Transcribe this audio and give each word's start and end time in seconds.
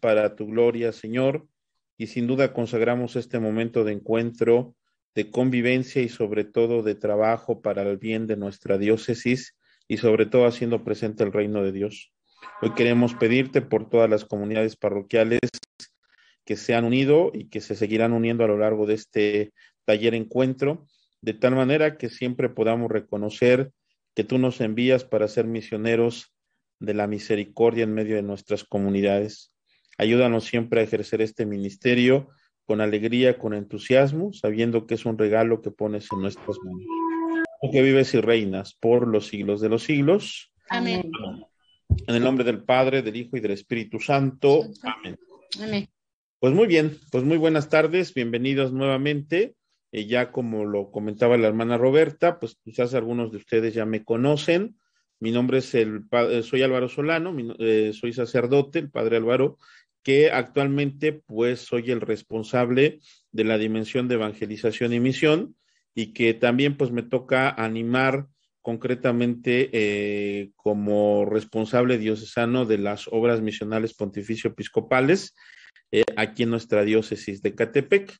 para 0.00 0.36
tu 0.36 0.46
gloria, 0.46 0.92
Señor, 0.92 1.46
y 1.96 2.06
sin 2.06 2.26
duda 2.26 2.52
consagramos 2.52 3.16
este 3.16 3.38
momento 3.38 3.84
de 3.84 3.92
encuentro, 3.92 4.74
de 5.14 5.30
convivencia 5.30 6.00
y 6.02 6.08
sobre 6.08 6.44
todo 6.44 6.82
de 6.82 6.94
trabajo 6.94 7.60
para 7.60 7.82
el 7.82 7.98
bien 7.98 8.26
de 8.26 8.36
nuestra 8.36 8.78
diócesis 8.78 9.56
y 9.88 9.96
sobre 9.96 10.26
todo 10.26 10.46
haciendo 10.46 10.84
presente 10.84 11.24
el 11.24 11.32
reino 11.32 11.62
de 11.62 11.72
Dios. 11.72 12.12
Hoy 12.62 12.74
queremos 12.74 13.14
pedirte 13.14 13.62
por 13.62 13.88
todas 13.88 14.08
las 14.08 14.24
comunidades 14.24 14.76
parroquiales 14.76 15.40
que 16.44 16.56
se 16.56 16.74
han 16.74 16.84
unido 16.84 17.30
y 17.34 17.48
que 17.48 17.60
se 17.60 17.74
seguirán 17.74 18.12
uniendo 18.12 18.44
a 18.44 18.48
lo 18.48 18.58
largo 18.58 18.86
de 18.86 18.94
este 18.94 19.52
taller 19.84 20.14
encuentro, 20.14 20.86
de 21.20 21.34
tal 21.34 21.56
manera 21.56 21.96
que 21.96 22.08
siempre 22.10 22.48
podamos 22.48 22.90
reconocer 22.90 23.72
que 24.14 24.24
tú 24.24 24.38
nos 24.38 24.60
envías 24.60 25.04
para 25.04 25.28
ser 25.28 25.46
misioneros 25.46 26.32
de 26.80 26.94
la 26.94 27.06
misericordia 27.06 27.84
en 27.84 27.94
medio 27.94 28.16
de 28.16 28.22
nuestras 28.22 28.64
comunidades. 28.64 29.52
Ayúdanos 29.98 30.44
siempre 30.44 30.80
a 30.80 30.84
ejercer 30.84 31.20
este 31.20 31.44
ministerio 31.44 32.28
con 32.64 32.80
alegría, 32.80 33.38
con 33.38 33.52
entusiasmo, 33.52 34.32
sabiendo 34.32 34.86
que 34.86 34.94
es 34.94 35.04
un 35.04 35.18
regalo 35.18 35.60
que 35.60 35.70
pones 35.70 36.06
en 36.12 36.22
nuestras 36.22 36.56
manos. 36.64 36.84
Tú 37.60 37.70
que 37.72 37.82
vives 37.82 38.14
y 38.14 38.20
reinas 38.20 38.74
por 38.74 39.08
los 39.08 39.26
siglos 39.26 39.60
de 39.60 39.68
los 39.68 39.82
siglos. 39.82 40.52
Amén. 40.68 41.10
En 42.06 42.14
el 42.14 42.22
nombre 42.22 42.44
del 42.44 42.62
Padre, 42.62 43.02
del 43.02 43.16
Hijo 43.16 43.36
y 43.36 43.40
del 43.40 43.50
Espíritu 43.52 43.98
Santo. 43.98 44.66
Amén. 44.82 45.18
Amén. 45.60 45.88
Pues 46.38 46.54
muy 46.54 46.68
bien, 46.68 46.96
pues 47.10 47.24
muy 47.24 47.36
buenas 47.36 47.68
tardes, 47.68 48.14
bienvenidos 48.14 48.72
nuevamente. 48.72 49.56
Eh, 49.90 50.06
ya 50.06 50.30
como 50.30 50.64
lo 50.64 50.90
comentaba 50.90 51.36
la 51.36 51.48
hermana 51.48 51.78
Roberta, 51.78 52.38
pues 52.38 52.56
quizás 52.62 52.94
algunos 52.94 53.32
de 53.32 53.38
ustedes 53.38 53.74
ya 53.74 53.86
me 53.86 54.04
conocen. 54.04 54.76
Mi 55.20 55.32
nombre 55.32 55.58
es 55.58 55.74
el, 55.74 56.04
eh, 56.12 56.42
soy 56.44 56.62
Álvaro 56.62 56.88
Solano, 56.88 57.34
eh, 57.58 57.92
soy 57.92 58.12
sacerdote, 58.12 58.78
el 58.78 58.90
padre 58.90 59.16
Álvaro, 59.16 59.58
que 60.08 60.30
actualmente 60.30 61.12
pues 61.12 61.60
soy 61.60 61.90
el 61.90 62.00
responsable 62.00 63.00
de 63.30 63.44
la 63.44 63.58
dimensión 63.58 64.08
de 64.08 64.14
evangelización 64.14 64.94
y 64.94 65.00
misión 65.00 65.54
y 65.94 66.14
que 66.14 66.32
también 66.32 66.78
pues 66.78 66.90
me 66.90 67.02
toca 67.02 67.50
animar 67.50 68.26
concretamente 68.62 70.50
como 70.56 71.26
responsable 71.26 71.98
diocesano 71.98 72.64
de 72.64 72.78
las 72.78 73.06
obras 73.08 73.42
misionales 73.42 73.92
pontificio 73.92 74.48
episcopales 74.48 75.34
aquí 76.16 76.44
en 76.44 76.50
nuestra 76.52 76.84
diócesis 76.84 77.42
de 77.42 77.54
Catepec. 77.54 78.16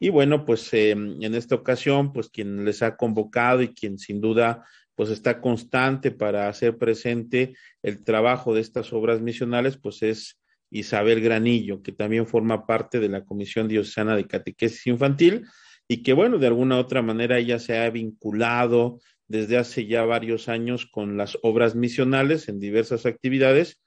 Y 0.00 0.08
bueno, 0.08 0.44
pues 0.44 0.74
em, 0.74 1.22
en 1.22 1.36
esta 1.36 1.54
ocasión, 1.54 2.12
pues 2.12 2.30
quien 2.30 2.64
les 2.64 2.82
ha 2.82 2.96
convocado 2.96 3.62
y 3.62 3.74
quien 3.74 3.96
sin 3.96 4.20
duda 4.20 4.64
pues 4.96 5.10
está 5.10 5.40
constante 5.40 6.10
para 6.10 6.48
hacer 6.48 6.78
presente 6.78 7.54
el 7.84 8.02
trabajo 8.02 8.54
de 8.54 8.60
estas 8.60 8.92
obras 8.92 9.20
misionales, 9.20 9.76
pues 9.76 10.02
es 10.02 10.36
Isabel 10.70 11.20
Granillo, 11.20 11.82
que 11.82 11.92
también 11.92 12.26
forma 12.26 12.66
parte 12.66 13.00
de 13.00 13.08
la 13.08 13.24
Comisión 13.24 13.68
Diocesana 13.68 14.16
de 14.16 14.26
Catequesis 14.26 14.86
Infantil 14.86 15.46
y 15.88 16.02
que 16.02 16.12
bueno, 16.12 16.38
de 16.38 16.46
alguna 16.46 16.78
otra 16.78 17.02
manera 17.02 17.38
ella 17.38 17.58
se 17.58 17.78
ha 17.78 17.88
vinculado 17.90 19.00
desde 19.26 19.56
hace 19.56 19.86
ya 19.86 20.04
varios 20.04 20.48
años 20.48 20.86
con 20.86 21.16
las 21.16 21.38
obras 21.42 21.74
misionales 21.74 22.48
en 22.48 22.60
diversas 22.60 23.06
actividades, 23.06 23.80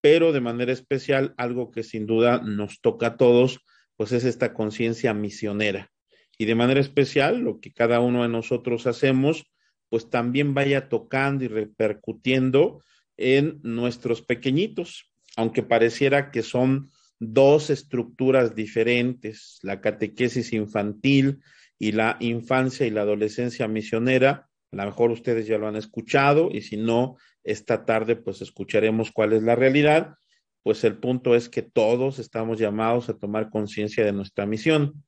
pero 0.00 0.32
de 0.32 0.40
manera 0.40 0.72
especial 0.72 1.34
algo 1.36 1.70
que 1.70 1.82
sin 1.82 2.06
duda 2.06 2.40
nos 2.42 2.80
toca 2.80 3.08
a 3.08 3.16
todos, 3.16 3.60
pues 3.96 4.12
es 4.12 4.24
esta 4.24 4.52
conciencia 4.52 5.14
misionera. 5.14 5.90
Y 6.36 6.46
de 6.46 6.54
manera 6.54 6.80
especial, 6.80 7.38
lo 7.38 7.60
que 7.60 7.72
cada 7.72 8.00
uno 8.00 8.22
de 8.22 8.28
nosotros 8.28 8.86
hacemos, 8.86 9.46
pues 9.88 10.10
también 10.10 10.54
vaya 10.54 10.88
tocando 10.88 11.44
y 11.44 11.48
repercutiendo 11.48 12.82
en 13.16 13.60
nuestros 13.62 14.22
pequeñitos, 14.22 15.13
aunque 15.36 15.62
pareciera 15.62 16.30
que 16.30 16.42
son 16.42 16.90
dos 17.18 17.70
estructuras 17.70 18.54
diferentes, 18.54 19.58
la 19.62 19.80
catequesis 19.80 20.52
infantil 20.52 21.40
y 21.78 21.92
la 21.92 22.16
infancia 22.20 22.86
y 22.86 22.90
la 22.90 23.02
adolescencia 23.02 23.68
misionera. 23.68 24.48
A 24.72 24.76
lo 24.76 24.84
mejor 24.84 25.10
ustedes 25.10 25.46
ya 25.46 25.58
lo 25.58 25.68
han 25.68 25.76
escuchado 25.76 26.50
y 26.52 26.62
si 26.62 26.76
no, 26.76 27.16
esta 27.42 27.84
tarde 27.84 28.16
pues 28.16 28.42
escucharemos 28.42 29.12
cuál 29.12 29.32
es 29.32 29.42
la 29.42 29.54
realidad 29.54 30.16
pues 30.64 30.82
el 30.82 30.96
punto 30.96 31.36
es 31.36 31.50
que 31.50 31.62
todos 31.62 32.18
estamos 32.18 32.58
llamados 32.58 33.10
a 33.10 33.18
tomar 33.18 33.50
conciencia 33.50 34.02
de 34.02 34.12
nuestra 34.12 34.46
misión. 34.46 35.04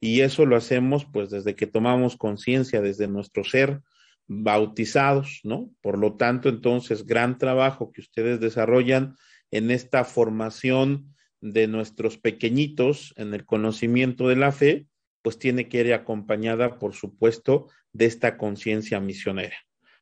Y 0.00 0.20
eso 0.20 0.46
lo 0.46 0.56
hacemos 0.56 1.04
pues 1.04 1.30
desde 1.30 1.56
que 1.56 1.66
tomamos 1.66 2.16
conciencia, 2.16 2.80
desde 2.80 3.08
nuestro 3.08 3.42
ser 3.42 3.82
bautizados, 4.28 5.40
¿no? 5.42 5.68
Por 5.82 5.98
lo 5.98 6.14
tanto, 6.14 6.48
entonces, 6.48 7.04
gran 7.04 7.38
trabajo 7.38 7.90
que 7.90 8.00
ustedes 8.00 8.38
desarrollan 8.38 9.16
en 9.50 9.70
esta 9.70 10.04
formación 10.04 11.14
de 11.40 11.66
nuestros 11.66 12.18
pequeñitos 12.18 13.14
en 13.16 13.34
el 13.34 13.44
conocimiento 13.44 14.28
de 14.28 14.36
la 14.36 14.52
fe, 14.52 14.86
pues 15.22 15.38
tiene 15.38 15.68
que 15.68 15.80
ir 15.80 15.92
acompañada, 15.92 16.78
por 16.78 16.94
supuesto, 16.94 17.68
de 17.92 18.06
esta 18.06 18.36
conciencia 18.36 19.00
misionera. 19.00 19.56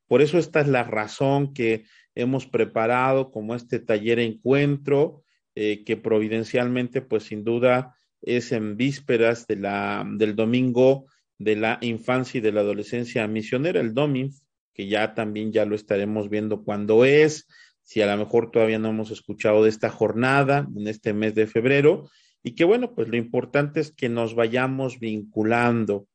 Por 0.06 0.22
eso 0.22 0.38
esta 0.38 0.60
es 0.60 0.68
la 0.68 0.84
razón 0.84 1.52
que 1.52 1.84
hemos 2.14 2.46
preparado 2.46 3.30
como 3.30 3.54
este 3.54 3.78
taller 3.78 4.18
encuentro, 4.18 5.22
eh, 5.54 5.84
que 5.84 5.96
providencialmente, 5.96 7.02
pues 7.02 7.24
sin 7.24 7.44
duda, 7.44 7.94
es 8.22 8.52
en 8.52 8.76
vísperas 8.76 9.46
del 9.46 10.34
domingo 10.34 11.06
de 11.38 11.56
la 11.56 11.78
infancia 11.82 12.38
y 12.38 12.40
de 12.40 12.52
la 12.52 12.60
adolescencia 12.60 13.26
misionera, 13.28 13.80
el 13.80 13.94
DOMINF, 13.94 14.40
que 14.74 14.88
ya 14.88 15.14
también 15.14 15.52
ya 15.52 15.64
lo 15.64 15.74
estaremos 15.74 16.28
viendo 16.28 16.64
cuándo 16.64 17.04
es, 17.04 17.46
si 17.88 18.02
a 18.02 18.06
lo 18.06 18.22
mejor 18.22 18.50
todavía 18.50 18.78
no 18.78 18.90
hemos 18.90 19.10
escuchado 19.10 19.62
de 19.62 19.70
esta 19.70 19.88
jornada 19.88 20.68
en 20.76 20.88
este 20.88 21.14
mes 21.14 21.34
de 21.34 21.46
febrero, 21.46 22.10
y 22.42 22.54
que 22.54 22.64
bueno, 22.64 22.94
pues 22.94 23.08
lo 23.08 23.16
importante 23.16 23.80
es 23.80 23.92
que 23.92 24.10
nos 24.10 24.34
vayamos 24.34 25.00
vinculando, 25.00 26.06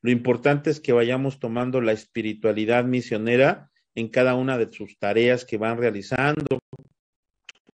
lo 0.00 0.10
importante 0.10 0.70
es 0.70 0.80
que 0.80 0.94
vayamos 0.94 1.38
tomando 1.38 1.82
la 1.82 1.92
espiritualidad 1.92 2.84
misionera 2.84 3.70
en 3.94 4.08
cada 4.08 4.36
una 4.36 4.56
de 4.56 4.72
sus 4.72 4.98
tareas 4.98 5.44
que 5.44 5.58
van 5.58 5.76
realizando, 5.76 6.60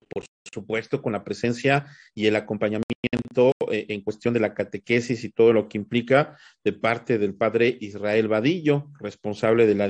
por 0.10 0.24
supuesto 0.52 1.04
con 1.04 1.14
la 1.14 1.24
presencia 1.24 1.86
y 2.16 2.26
el 2.26 2.36
acompañamiento 2.36 3.52
eh, 3.72 3.86
en 3.90 4.02
cuestión 4.02 4.34
de 4.34 4.40
la 4.40 4.56
catequesis 4.56 5.24
y 5.24 5.30
todo 5.30 5.54
lo 5.54 5.70
que 5.70 5.78
implica 5.78 6.40
de 6.64 6.74
parte 6.74 7.20
del 7.20 7.36
padre 7.36 7.78
Israel 7.82 8.28
Vadillo, 8.30 8.88
responsable 9.00 9.68
de 9.68 9.76
la 9.76 9.88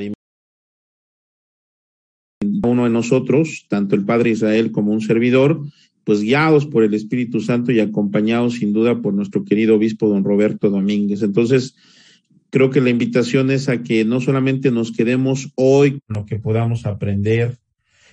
uno 2.73 2.83
de 2.83 2.89
nosotros, 2.89 3.65
tanto 3.69 3.95
el 3.95 4.03
padre 4.05 4.31
Israel 4.31 4.71
como 4.71 4.91
un 4.91 5.01
servidor, 5.01 5.61
pues 6.03 6.21
guiados 6.21 6.65
por 6.65 6.83
el 6.83 6.93
Espíritu 6.93 7.39
Santo 7.39 7.71
y 7.71 7.79
acompañados 7.79 8.55
sin 8.55 8.73
duda 8.73 9.01
por 9.01 9.13
nuestro 9.13 9.45
querido 9.45 9.75
obispo 9.75 10.09
don 10.09 10.23
Roberto 10.23 10.69
Domínguez. 10.69 11.21
Entonces, 11.23 11.75
creo 12.49 12.69
que 12.69 12.81
la 12.81 12.89
invitación 12.89 13.51
es 13.51 13.69
a 13.69 13.83
que 13.83 14.05
no 14.05 14.19
solamente 14.19 14.69
nos 14.69 14.91
quedemos 14.91 15.51
hoy 15.55 16.01
con 16.05 16.17
lo 16.17 16.25
que 16.25 16.39
podamos 16.39 16.85
aprender, 16.85 17.57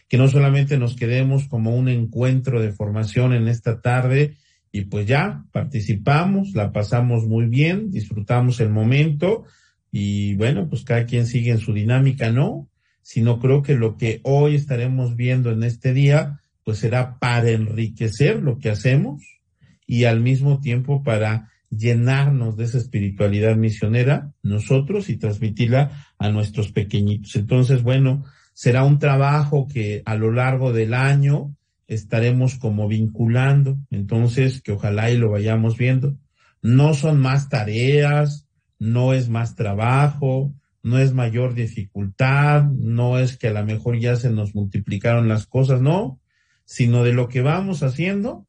que 0.09 0.19
no 0.19 0.28
solamente 0.28 0.78
nos 0.78 0.97
quedemos 0.97 1.47
como 1.48 1.77
un 1.77 1.88
encuentro 1.88 2.60
de 2.60 2.72
formación 2.72 3.32
en 3.32 3.48
esta 3.48 3.81
tarde 3.81 4.37
y 4.72 4.82
pues 4.82 5.06
ya 5.06 5.44
participamos, 5.53 6.54
la 6.54 6.72
pasamos 6.72 7.27
muy 7.27 7.47
bien, 7.47 7.91
disfrutamos 7.91 8.60
el 8.60 8.71
momento 8.71 9.44
y 9.92 10.34
bueno, 10.37 10.69
pues 10.69 10.84
cada 10.84 11.06
quien 11.06 11.27
sigue 11.27 11.50
en 11.50 11.59
su 11.59 11.72
dinámica, 11.72 12.31
¿no? 12.31 12.69
Sino 13.10 13.41
creo 13.41 13.60
que 13.60 13.75
lo 13.75 13.97
que 13.97 14.21
hoy 14.22 14.54
estaremos 14.54 15.16
viendo 15.16 15.50
en 15.50 15.65
este 15.65 15.93
día 15.93 16.38
pues 16.62 16.78
será 16.78 17.19
para 17.19 17.50
enriquecer 17.50 18.41
lo 18.41 18.60
que 18.60 18.71
hacemos 18.71 19.41
y 19.84 20.04
al 20.04 20.21
mismo 20.21 20.60
tiempo 20.60 21.03
para 21.03 21.50
llenarnos 21.71 22.56
de 22.56 22.66
esa 22.66 22.78
espiritualidad 22.78 23.56
misionera 23.56 24.31
nosotros 24.44 25.09
y 25.09 25.16
transmitirla 25.16 26.06
a 26.19 26.31
nuestros 26.31 26.71
pequeñitos. 26.71 27.34
Entonces, 27.34 27.82
bueno, 27.82 28.25
será 28.54 28.84
un 28.84 29.00
trabajo 29.00 29.66
que 29.66 30.03
a 30.04 30.15
lo 30.15 30.31
largo 30.31 30.72
del 30.72 30.94
año 30.94 31.56
estaremos 31.88 32.59
como 32.59 32.87
vinculando, 32.87 33.77
entonces 33.91 34.63
que 34.63 34.71
ojalá 34.71 35.10
y 35.10 35.18
lo 35.18 35.30
vayamos 35.30 35.77
viendo. 35.77 36.15
No 36.63 36.95
son 36.95 37.18
más 37.18 37.48
tareas, 37.48 38.47
no 38.78 39.15
es 39.15 39.28
más 39.28 39.56
trabajo, 39.56 40.54
no 40.82 40.98
es 40.98 41.12
mayor 41.12 41.54
dificultad, 41.54 42.65
no 42.65 43.18
es 43.18 43.36
que 43.36 43.48
a 43.48 43.53
lo 43.53 43.65
mejor 43.65 43.98
ya 43.98 44.16
se 44.16 44.30
nos 44.30 44.54
multiplicaron 44.54 45.28
las 45.28 45.47
cosas, 45.47 45.80
no, 45.80 46.21
sino 46.65 47.04
de 47.04 47.12
lo 47.12 47.28
que 47.28 47.42
vamos 47.42 47.82
haciendo, 47.82 48.47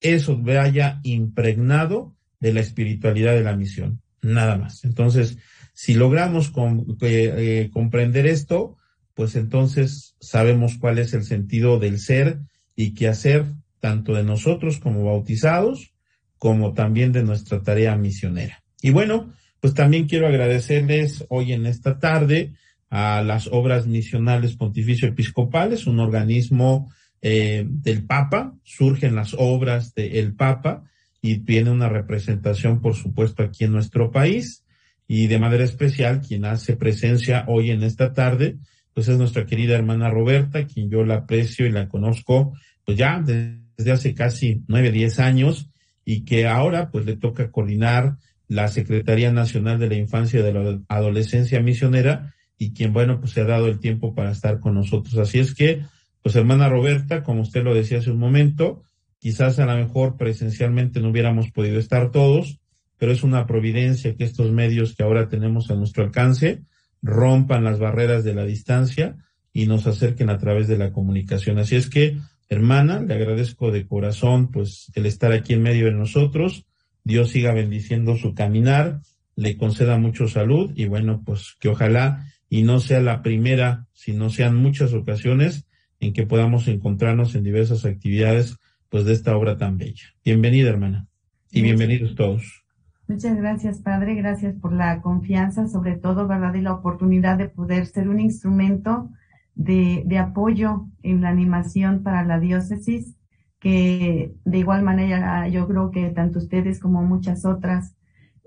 eso 0.00 0.38
vaya 0.38 1.00
impregnado 1.02 2.14
de 2.40 2.52
la 2.52 2.60
espiritualidad 2.60 3.34
de 3.34 3.42
la 3.42 3.56
misión, 3.56 4.00
nada 4.22 4.56
más. 4.56 4.84
Entonces, 4.84 5.38
si 5.72 5.94
logramos 5.94 6.52
eh, 7.00 7.70
comprender 7.72 8.26
esto, 8.26 8.76
pues 9.14 9.36
entonces 9.36 10.16
sabemos 10.20 10.76
cuál 10.78 10.98
es 10.98 11.14
el 11.14 11.24
sentido 11.24 11.78
del 11.78 11.98
ser 11.98 12.40
y 12.76 12.94
qué 12.94 13.08
hacer 13.08 13.46
tanto 13.80 14.14
de 14.14 14.24
nosotros 14.24 14.78
como 14.78 15.04
bautizados, 15.04 15.94
como 16.38 16.74
también 16.74 17.12
de 17.12 17.22
nuestra 17.22 17.62
tarea 17.62 17.96
misionera. 17.96 18.62
Y 18.80 18.90
bueno, 18.90 19.32
pues 19.64 19.72
también 19.72 20.06
quiero 20.06 20.26
agradecerles 20.26 21.24
hoy 21.30 21.54
en 21.54 21.64
esta 21.64 21.98
tarde 21.98 22.52
a 22.90 23.22
las 23.22 23.46
obras 23.46 23.86
misionales 23.86 24.56
Pontificio 24.56 25.08
Episcopales, 25.08 25.86
un 25.86 26.00
organismo 26.00 26.92
eh, 27.22 27.64
del 27.66 28.04
Papa, 28.04 28.52
surgen 28.62 29.14
las 29.14 29.34
obras 29.38 29.94
del 29.94 30.34
Papa 30.34 30.84
y 31.22 31.46
tiene 31.46 31.70
una 31.70 31.88
representación, 31.88 32.82
por 32.82 32.94
supuesto, 32.94 33.42
aquí 33.42 33.64
en 33.64 33.72
nuestro 33.72 34.10
país. 34.10 34.66
Y 35.08 35.28
de 35.28 35.38
manera 35.38 35.64
especial, 35.64 36.20
quien 36.20 36.44
hace 36.44 36.76
presencia 36.76 37.46
hoy 37.48 37.70
en 37.70 37.84
esta 37.84 38.12
tarde, 38.12 38.58
pues 38.92 39.08
es 39.08 39.16
nuestra 39.16 39.46
querida 39.46 39.76
hermana 39.76 40.10
Roberta, 40.10 40.66
quien 40.66 40.90
yo 40.90 41.06
la 41.06 41.14
aprecio 41.14 41.64
y 41.64 41.72
la 41.72 41.88
conozco, 41.88 42.52
pues 42.84 42.98
ya 42.98 43.18
desde 43.24 43.92
hace 43.92 44.14
casi 44.14 44.62
nueve, 44.68 44.92
diez 44.92 45.18
años, 45.18 45.70
y 46.04 46.26
que 46.26 46.46
ahora 46.46 46.90
pues 46.90 47.06
le 47.06 47.16
toca 47.16 47.50
coordinar 47.50 48.18
la 48.48 48.68
Secretaría 48.68 49.32
Nacional 49.32 49.78
de 49.78 49.88
la 49.88 49.94
Infancia 49.96 50.40
y 50.40 50.42
de 50.42 50.52
la 50.52 50.80
Adolescencia 50.88 51.60
Misionera, 51.60 52.34
y 52.58 52.72
quien, 52.72 52.92
bueno, 52.92 53.20
pues 53.20 53.32
se 53.32 53.40
ha 53.40 53.44
dado 53.44 53.66
el 53.66 53.80
tiempo 53.80 54.14
para 54.14 54.30
estar 54.30 54.60
con 54.60 54.74
nosotros. 54.74 55.16
Así 55.18 55.38
es 55.38 55.54
que, 55.54 55.82
pues 56.22 56.36
hermana 56.36 56.68
Roberta, 56.68 57.22
como 57.22 57.42
usted 57.42 57.64
lo 57.64 57.74
decía 57.74 57.98
hace 57.98 58.10
un 58.10 58.18
momento, 58.18 58.82
quizás 59.18 59.58
a 59.58 59.66
lo 59.66 59.76
mejor 59.76 60.16
presencialmente 60.16 61.00
no 61.00 61.10
hubiéramos 61.10 61.50
podido 61.50 61.78
estar 61.78 62.10
todos, 62.10 62.60
pero 62.98 63.12
es 63.12 63.22
una 63.22 63.46
providencia 63.46 64.14
que 64.14 64.24
estos 64.24 64.52
medios 64.52 64.94
que 64.94 65.02
ahora 65.02 65.28
tenemos 65.28 65.70
a 65.70 65.74
nuestro 65.74 66.04
alcance 66.04 66.62
rompan 67.02 67.64
las 67.64 67.78
barreras 67.78 68.24
de 68.24 68.34
la 68.34 68.44
distancia 68.44 69.16
y 69.52 69.66
nos 69.66 69.86
acerquen 69.86 70.30
a 70.30 70.38
través 70.38 70.68
de 70.68 70.78
la 70.78 70.92
comunicación. 70.92 71.58
Así 71.58 71.76
es 71.76 71.88
que, 71.88 72.18
hermana, 72.48 73.00
le 73.00 73.14
agradezco 73.14 73.70
de 73.70 73.86
corazón 73.86 74.50
pues 74.50 74.90
el 74.94 75.06
estar 75.06 75.32
aquí 75.32 75.54
en 75.54 75.62
medio 75.62 75.86
de 75.86 75.92
nosotros. 75.92 76.64
Dios 77.04 77.30
siga 77.30 77.52
bendiciendo 77.52 78.16
su 78.16 78.34
caminar, 78.34 79.00
le 79.36 79.56
conceda 79.56 79.98
mucho 79.98 80.26
salud 80.26 80.72
y 80.74 80.86
bueno, 80.86 81.22
pues 81.24 81.56
que 81.60 81.68
ojalá 81.68 82.26
y 82.48 82.62
no 82.62 82.80
sea 82.80 83.00
la 83.00 83.22
primera, 83.22 83.86
sino 83.92 84.30
sean 84.30 84.56
muchas 84.56 84.94
ocasiones 84.94 85.66
en 86.00 86.12
que 86.12 86.26
podamos 86.26 86.66
encontrarnos 86.68 87.34
en 87.34 87.44
diversas 87.44 87.84
actividades 87.84 88.56
pues 88.88 89.04
de 89.04 89.12
esta 89.12 89.36
obra 89.36 89.56
tan 89.56 89.76
bella. 89.76 90.04
Bienvenida, 90.24 90.70
hermana, 90.70 91.06
y 91.50 91.62
bienvenidos 91.62 92.14
todos. 92.14 92.64
Muchas 93.06 93.36
gracias, 93.36 93.80
Padre. 93.80 94.14
Gracias 94.14 94.54
por 94.54 94.72
la 94.72 95.02
confianza, 95.02 95.68
sobre 95.68 95.96
todo, 95.96 96.26
¿verdad? 96.26 96.54
Y 96.54 96.62
la 96.62 96.72
oportunidad 96.72 97.36
de 97.36 97.48
poder 97.48 97.86
ser 97.86 98.08
un 98.08 98.18
instrumento 98.18 99.10
de, 99.54 100.04
de 100.06 100.18
apoyo 100.18 100.86
en 101.02 101.20
la 101.20 101.28
animación 101.28 102.02
para 102.02 102.24
la 102.24 102.40
diócesis, 102.40 103.14
que 103.64 104.34
de 104.44 104.58
igual 104.58 104.82
manera 104.82 105.48
yo 105.48 105.66
creo 105.66 105.90
que 105.90 106.10
tanto 106.10 106.38
ustedes 106.38 106.78
como 106.78 107.02
muchas 107.02 107.46
otras 107.46 107.96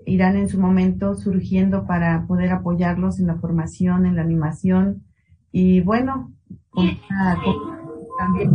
irán 0.06 0.36
en 0.36 0.48
su 0.48 0.60
momento 0.60 1.16
surgiendo 1.16 1.88
para 1.88 2.24
poder 2.28 2.52
apoyarlos 2.52 3.18
en 3.18 3.26
la 3.26 3.34
formación, 3.34 4.06
en 4.06 4.14
la 4.14 4.22
animación. 4.22 5.02
Y 5.50 5.80
bueno, 5.80 6.32
también 8.16 8.52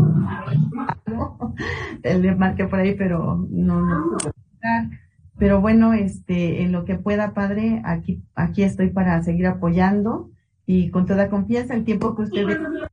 le 2.22 2.36
marqué 2.36 2.66
por 2.66 2.80
ahí, 2.80 2.96
pero 2.96 3.46
no, 3.50 3.82
no 3.82 4.18
pero 5.38 5.60
bueno, 5.60 5.92
este, 5.92 6.64
en 6.64 6.72
lo 6.72 6.86
que 6.86 6.96
pueda, 6.96 7.34
padre, 7.34 7.82
aquí, 7.84 8.24
aquí 8.36 8.64
estoy 8.64 8.92
para 8.92 9.22
seguir 9.22 9.48
apoyando 9.48 10.32
y 10.66 10.92
con 10.92 11.06
toda 11.06 11.30
confianza, 11.30 11.74
el 11.74 11.84
tiempo 11.84 12.16
que 12.16 12.22
usted 12.22 12.46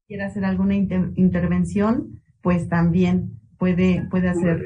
quiera 0.09 0.27
hacer 0.27 0.45
alguna 0.45 0.75
intervención, 0.75 2.21
pues 2.43 2.69
también 2.69 3.40
puede, 3.61 4.07
puede 4.11 4.31
hacer. 4.31 4.65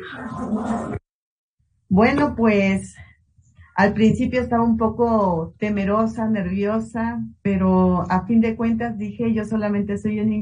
Bueno, 1.91 2.35
pues 2.35 2.94
al 3.75 3.93
principio 3.93 4.41
estaba 4.41 4.62
un 4.62 4.79
poco 4.79 5.55
temerosa, 5.58 6.29
nerviosa, 6.29 7.20
pero 7.43 8.11
a 8.11 8.25
fin 8.25 8.41
de 8.41 8.56
cuentas 8.56 8.96
dije, 8.96 9.35
yo 9.35 9.44
solamente 9.44 9.99
soy 9.99 10.20
un, 10.20 10.32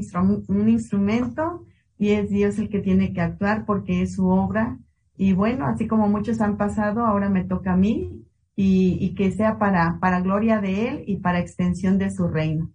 instrumento 0.69 1.65
y 1.97 2.11
es 2.11 2.29
Dios 2.29 2.59
el 2.59 2.69
que 2.69 2.79
tiene 2.79 3.11
que 3.11 3.21
actuar 3.21 3.65
porque 3.65 4.03
es 4.03 4.13
su 4.15 4.27
obra. 4.27 4.77
Y 5.17 5.33
bueno, 5.33 5.65
así 5.65 5.87
como 5.87 6.07
muchos 6.07 6.39
han 6.39 6.57
pasado, 6.57 7.05
ahora 7.05 7.29
me 7.29 7.43
toca 7.43 7.73
a 7.73 7.77
mí 7.77 8.23
y, 8.55 8.97
y 9.01 9.15
que 9.15 9.31
sea 9.31 9.57
para, 9.57 9.97
para 9.99 10.21
gloria 10.21 10.61
de 10.61 10.87
Él 10.87 11.03
y 11.07 11.17
para 11.17 11.39
extensión 11.39 11.97
de 11.97 12.11
su 12.11 12.27
reino. 12.27 12.71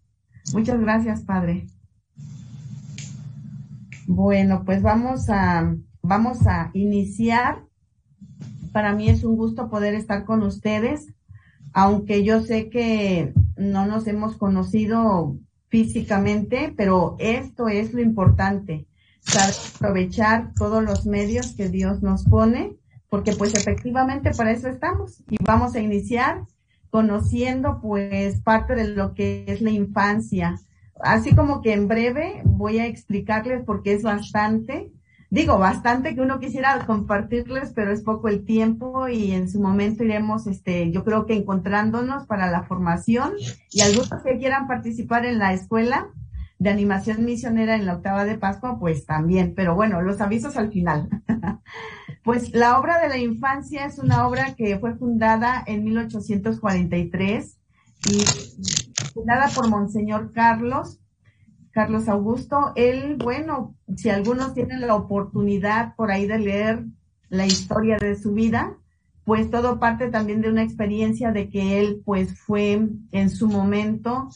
Muchas 0.53 0.81
gracias, 0.81 1.23
Padre. 1.23 1.67
Bueno, 4.11 4.63
pues 4.65 4.81
vamos 4.81 5.29
a, 5.29 5.77
vamos 6.01 6.47
a 6.47 6.71
iniciar 6.73 7.69
para 8.73 8.95
mí 8.95 9.09
es 9.09 9.23
un 9.23 9.37
gusto 9.37 9.69
poder 9.69 9.95
estar 9.95 10.25
con 10.25 10.43
ustedes, 10.43 11.13
aunque 11.73 12.25
yo 12.25 12.43
sé 12.43 12.71
que 12.71 13.35
no 13.57 13.87
nos 13.87 14.07
hemos 14.07 14.37
conocido 14.37 15.37
físicamente, 15.69 16.73
pero 16.77 17.17
esto 17.19 17.69
es 17.69 17.93
lo 17.93 18.01
importante, 18.01 18.87
saber 19.21 19.55
aprovechar 19.75 20.55
todos 20.55 20.83
los 20.83 21.07
medios 21.07 21.55
que 21.55 21.69
Dios 21.69 22.03
nos 22.03 22.25
pone, 22.25 22.77
porque 23.11 23.33
pues 23.33 23.55
efectivamente 23.55 24.31
para 24.37 24.53
eso 24.53 24.69
estamos 24.69 25.23
y 25.29 25.37
vamos 25.43 25.75
a 25.75 25.81
iniciar 25.81 26.45
conociendo 26.89 27.81
pues 27.83 28.41
parte 28.41 28.75
de 28.75 28.89
lo 28.89 29.13
que 29.13 29.45
es 29.49 29.61
la 29.61 29.71
infancia. 29.71 30.59
Así 31.01 31.35
como 31.35 31.61
que 31.63 31.73
en 31.73 31.89
breve 31.89 32.43
voy 32.45 32.79
a 32.79 32.87
explicarles 32.87 33.65
porque 33.65 33.93
es 33.93 34.03
bastante, 34.03 34.93
digo, 35.31 35.59
bastante 35.59 36.15
que 36.15 36.21
uno 36.21 36.41
quisiera 36.41 36.85
compartirles, 36.87 37.73
pero 37.75 37.93
es 37.93 38.03
poco 38.03 38.29
el 38.29 38.45
tiempo 38.45 39.09
y 39.09 39.33
en 39.33 39.49
su 39.49 39.61
momento 39.61 40.05
iremos, 40.05 40.47
este, 40.47 40.91
yo 40.91 41.05
creo 41.05 41.27
que 41.27 41.35
encontrándonos 41.35 42.27
para 42.27 42.51
la 42.51 42.65
formación. 42.65 43.33
Y 43.71 43.83
algunos 43.83 44.23
que 44.23 44.39
quieran 44.39 44.67
participar 44.67 45.25
en 45.25 45.39
la 45.39 45.53
escuela 45.53 46.09
de 46.59 46.71
animación 46.71 47.25
misionera 47.25 47.77
en 47.77 47.87
la 47.87 47.95
octava 47.95 48.25
de 48.25 48.37
Pascua, 48.37 48.79
pues 48.79 49.07
también, 49.07 49.55
pero 49.55 49.75
bueno, 49.75 50.03
los 50.03 50.21
avisos 50.21 50.57
al 50.57 50.73
final. 50.73 51.09
pues 52.25 52.53
la 52.53 52.79
obra 52.79 53.01
de 53.01 53.09
la 53.09 53.19
infancia 53.19 53.87
es 53.87 53.99
una 53.99 54.27
obra 54.27 54.55
que 54.57 54.79
fue 54.79 54.97
fundada 54.97 55.63
en 55.67 55.85
1843 55.85 57.59
y 58.11 58.88
fundada 59.13 59.49
por 59.55 59.69
Monseñor 59.69 60.33
Carlos 60.33 61.01
Carlos 61.79 62.09
Augusto, 62.09 62.73
él, 62.75 63.17
bueno, 63.23 63.77
si 63.97 64.11
algunos 64.11 64.53
tienen 64.53 64.81
la 64.81 64.97
oportunidad 64.97 65.95
por 65.95 66.11
ahí 66.11 66.27
de 66.27 66.41
leer 66.41 66.85
la 67.29 67.47
historia 67.47 67.99
de 67.99 68.17
su 68.17 68.33
vida, 68.33 68.77
pues 69.23 69.49
todo 69.49 69.79
parte 69.79 70.09
también 70.09 70.41
de 70.41 70.51
una 70.51 70.65
experiencia 70.65 71.31
de 71.31 71.51
que 71.51 71.79
él 71.79 72.03
pues 72.05 72.37
fue 72.37 72.89
en 73.13 73.31
su 73.31 73.47
momento 73.47 74.29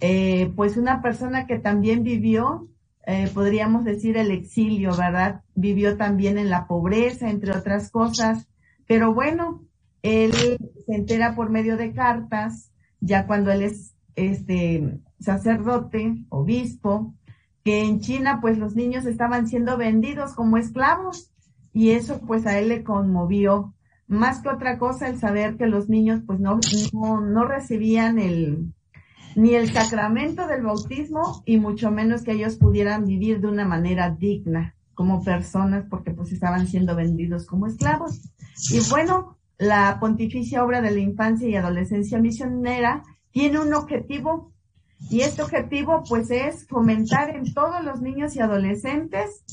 eh, 0.00 0.52
pues 0.56 0.76
una 0.76 1.00
persona 1.00 1.46
que 1.46 1.58
también 1.58 2.02
vivió, 2.02 2.68
eh, 3.06 3.30
podríamos 3.32 3.84
decir 3.84 4.18
el 4.18 4.30
exilio, 4.30 4.94
¿verdad? 4.94 5.40
Vivió 5.54 5.96
también 5.96 6.36
en 6.36 6.50
la 6.50 6.66
pobreza, 6.66 7.30
entre 7.30 7.56
otras 7.56 7.90
cosas, 7.90 8.46
pero 8.86 9.14
bueno, 9.14 9.62
él 10.02 10.32
se 10.32 10.94
entera 10.94 11.34
por 11.34 11.48
medio 11.48 11.78
de 11.78 11.94
cartas, 11.94 12.72
ya 13.00 13.26
cuando 13.26 13.52
él 13.52 13.62
es 13.62 13.94
este 14.16 15.00
sacerdote, 15.18 16.24
obispo, 16.28 17.14
que 17.64 17.84
en 17.84 18.00
China 18.00 18.38
pues 18.40 18.58
los 18.58 18.74
niños 18.74 19.06
estaban 19.06 19.46
siendo 19.46 19.76
vendidos 19.76 20.34
como 20.34 20.56
esclavos 20.56 21.30
y 21.72 21.90
eso 21.90 22.20
pues 22.26 22.46
a 22.46 22.58
él 22.58 22.68
le 22.68 22.84
conmovió. 22.84 23.74
Más 24.06 24.42
que 24.42 24.48
otra 24.48 24.78
cosa 24.78 25.08
el 25.08 25.18
saber 25.18 25.56
que 25.56 25.66
los 25.66 25.88
niños 25.88 26.20
pues 26.26 26.40
no, 26.40 26.58
no, 26.92 27.20
no 27.20 27.44
recibían 27.44 28.18
el, 28.18 28.72
ni 29.36 29.54
el 29.54 29.72
sacramento 29.72 30.46
del 30.46 30.62
bautismo 30.62 31.42
y 31.46 31.58
mucho 31.58 31.90
menos 31.90 32.22
que 32.22 32.32
ellos 32.32 32.56
pudieran 32.56 33.04
vivir 33.04 33.40
de 33.40 33.48
una 33.48 33.64
manera 33.64 34.10
digna 34.10 34.74
como 34.94 35.22
personas 35.22 35.86
porque 35.88 36.10
pues 36.10 36.32
estaban 36.32 36.66
siendo 36.66 36.96
vendidos 36.96 37.46
como 37.46 37.66
esclavos. 37.66 38.20
Y 38.70 38.80
bueno, 38.90 39.38
la 39.58 39.98
pontificia 40.00 40.64
obra 40.64 40.80
de 40.80 40.90
la 40.90 41.00
infancia 41.00 41.48
y 41.48 41.54
adolescencia 41.54 42.18
misionera 42.18 43.02
tiene 43.32 43.60
un 43.60 43.74
objetivo 43.74 44.52
y 45.08 45.20
este 45.22 45.42
objetivo 45.42 46.02
pues 46.08 46.30
es 46.30 46.66
fomentar 46.66 47.30
en 47.30 47.54
todos 47.54 47.82
los 47.84 48.02
niños 48.02 48.36
y 48.36 48.40
adolescentes, 48.40 49.44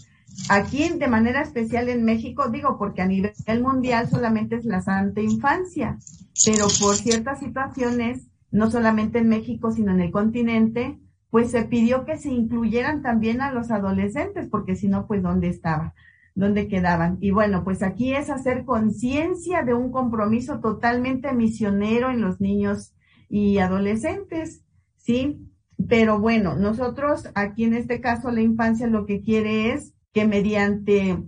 aquí 0.50 0.89
de 0.89 1.07
manera 1.07 1.41
especial 1.41 1.89
en 1.89 2.03
México, 2.03 2.50
digo 2.50 2.77
porque 2.77 3.01
a 3.01 3.07
nivel 3.07 3.34
mundial 3.62 4.10
solamente 4.10 4.55
es 4.57 4.65
la 4.65 4.81
santa 4.81 5.22
infancia, 5.22 5.98
pero 6.46 6.67
por 6.79 6.96
ciertas 6.96 7.39
situaciones, 7.39 8.27
no 8.51 8.69
solamente 8.69 9.19
en 9.19 9.29
México, 9.29 9.72
sino 9.72 9.91
en 9.91 10.01
el 10.01 10.12
continente, 10.12 11.00
pues 11.29 11.51
se 11.51 11.63
pidió 11.63 12.05
que 12.05 12.17
se 12.17 12.29
incluyeran 12.29 13.01
también 13.01 13.41
a 13.41 13.51
los 13.51 13.72
adolescentes, 13.72 14.48
porque 14.50 14.75
si 14.75 14.88
no, 14.88 15.07
pues 15.07 15.22
¿dónde 15.22 15.48
estaba? 15.48 15.93
¿Dónde 16.36 16.67
quedaban? 16.67 17.17
Y 17.19 17.31
bueno, 17.31 17.63
pues 17.63 17.81
aquí 17.81 18.13
es 18.13 18.29
hacer 18.29 18.63
conciencia 18.63 19.63
de 19.63 19.74
un 19.74 19.91
compromiso 19.91 20.60
totalmente 20.60 21.34
misionero 21.34 22.10
en 22.10 22.22
los 22.22 22.39
niños 22.39 22.93
y 23.29 23.60
adolescentes. 23.60 24.63
¿sí? 25.07 25.39
Pero 25.88 26.19
bueno, 26.19 26.55
nosotros 26.55 27.29
aquí 27.36 27.63
en 27.63 27.74
este 27.74 28.01
caso 28.01 28.31
la 28.31 28.41
infancia 28.41 28.88
lo 28.88 29.05
que 29.05 29.22
quiere 29.22 29.72
es 29.72 29.93
que 30.13 30.25
mediante 30.25 31.24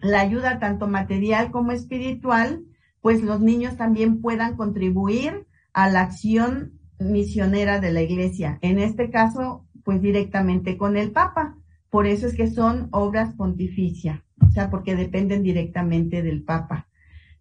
la 0.00 0.20
ayuda 0.20 0.58
tanto 0.58 0.88
material 0.88 1.52
como 1.52 1.72
espiritual, 1.72 2.64
pues 3.00 3.22
los 3.22 3.40
niños 3.40 3.76
también 3.76 4.20
puedan 4.20 4.56
contribuir 4.56 5.46
a 5.72 5.88
la 5.88 6.02
acción 6.02 6.80
misionera 6.98 7.80
de 7.80 7.92
la 7.92 8.02
iglesia. 8.02 8.58
En 8.62 8.78
este 8.78 9.10
caso, 9.10 9.66
pues 9.84 10.00
directamente 10.00 10.76
con 10.76 10.96
el 10.96 11.12
Papa, 11.12 11.56
por 11.90 12.06
eso 12.06 12.26
es 12.26 12.34
que 12.34 12.48
son 12.48 12.88
obras 12.90 13.34
pontificia, 13.34 14.24
o 14.40 14.50
sea, 14.50 14.70
porque 14.70 14.96
dependen 14.96 15.42
directamente 15.42 16.22
del 16.22 16.42
Papa. 16.42 16.88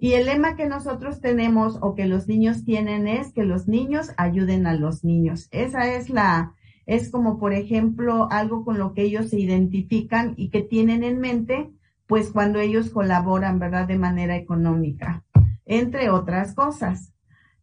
Y 0.04 0.14
el 0.14 0.26
lema 0.26 0.56
que 0.56 0.66
nosotros 0.66 1.22
tenemos 1.22 1.78
o 1.80 1.94
que 1.94 2.08
los 2.08 2.28
niños 2.28 2.66
tienen 2.66 3.08
es 3.08 3.34
que 3.34 3.44
los 3.44 3.68
niños 3.68 4.10
ayuden 4.18 4.66
a 4.66 4.74
los 4.74 5.04
niños. 5.04 5.48
Esa 5.52 5.94
es 5.94 6.10
la, 6.10 6.56
es 6.88 7.12
como 7.12 7.38
por 7.38 7.54
ejemplo 7.54 8.28
algo 8.32 8.66
con 8.66 8.80
lo 8.80 8.96
que 8.96 9.04
ellos 9.04 9.30
se 9.30 9.40
identifican 9.40 10.34
y 10.38 10.50
que 10.50 10.64
tienen 10.64 11.04
en 11.04 11.20
mente, 11.20 11.70
pues 12.08 12.32
cuando 12.32 12.60
ellos 12.60 12.90
colaboran, 12.90 13.60
¿verdad? 13.60 13.88
De 13.88 14.00
manera 14.00 14.36
económica, 14.36 15.24
entre 15.68 16.10
otras 16.10 16.56
cosas. 16.56 17.14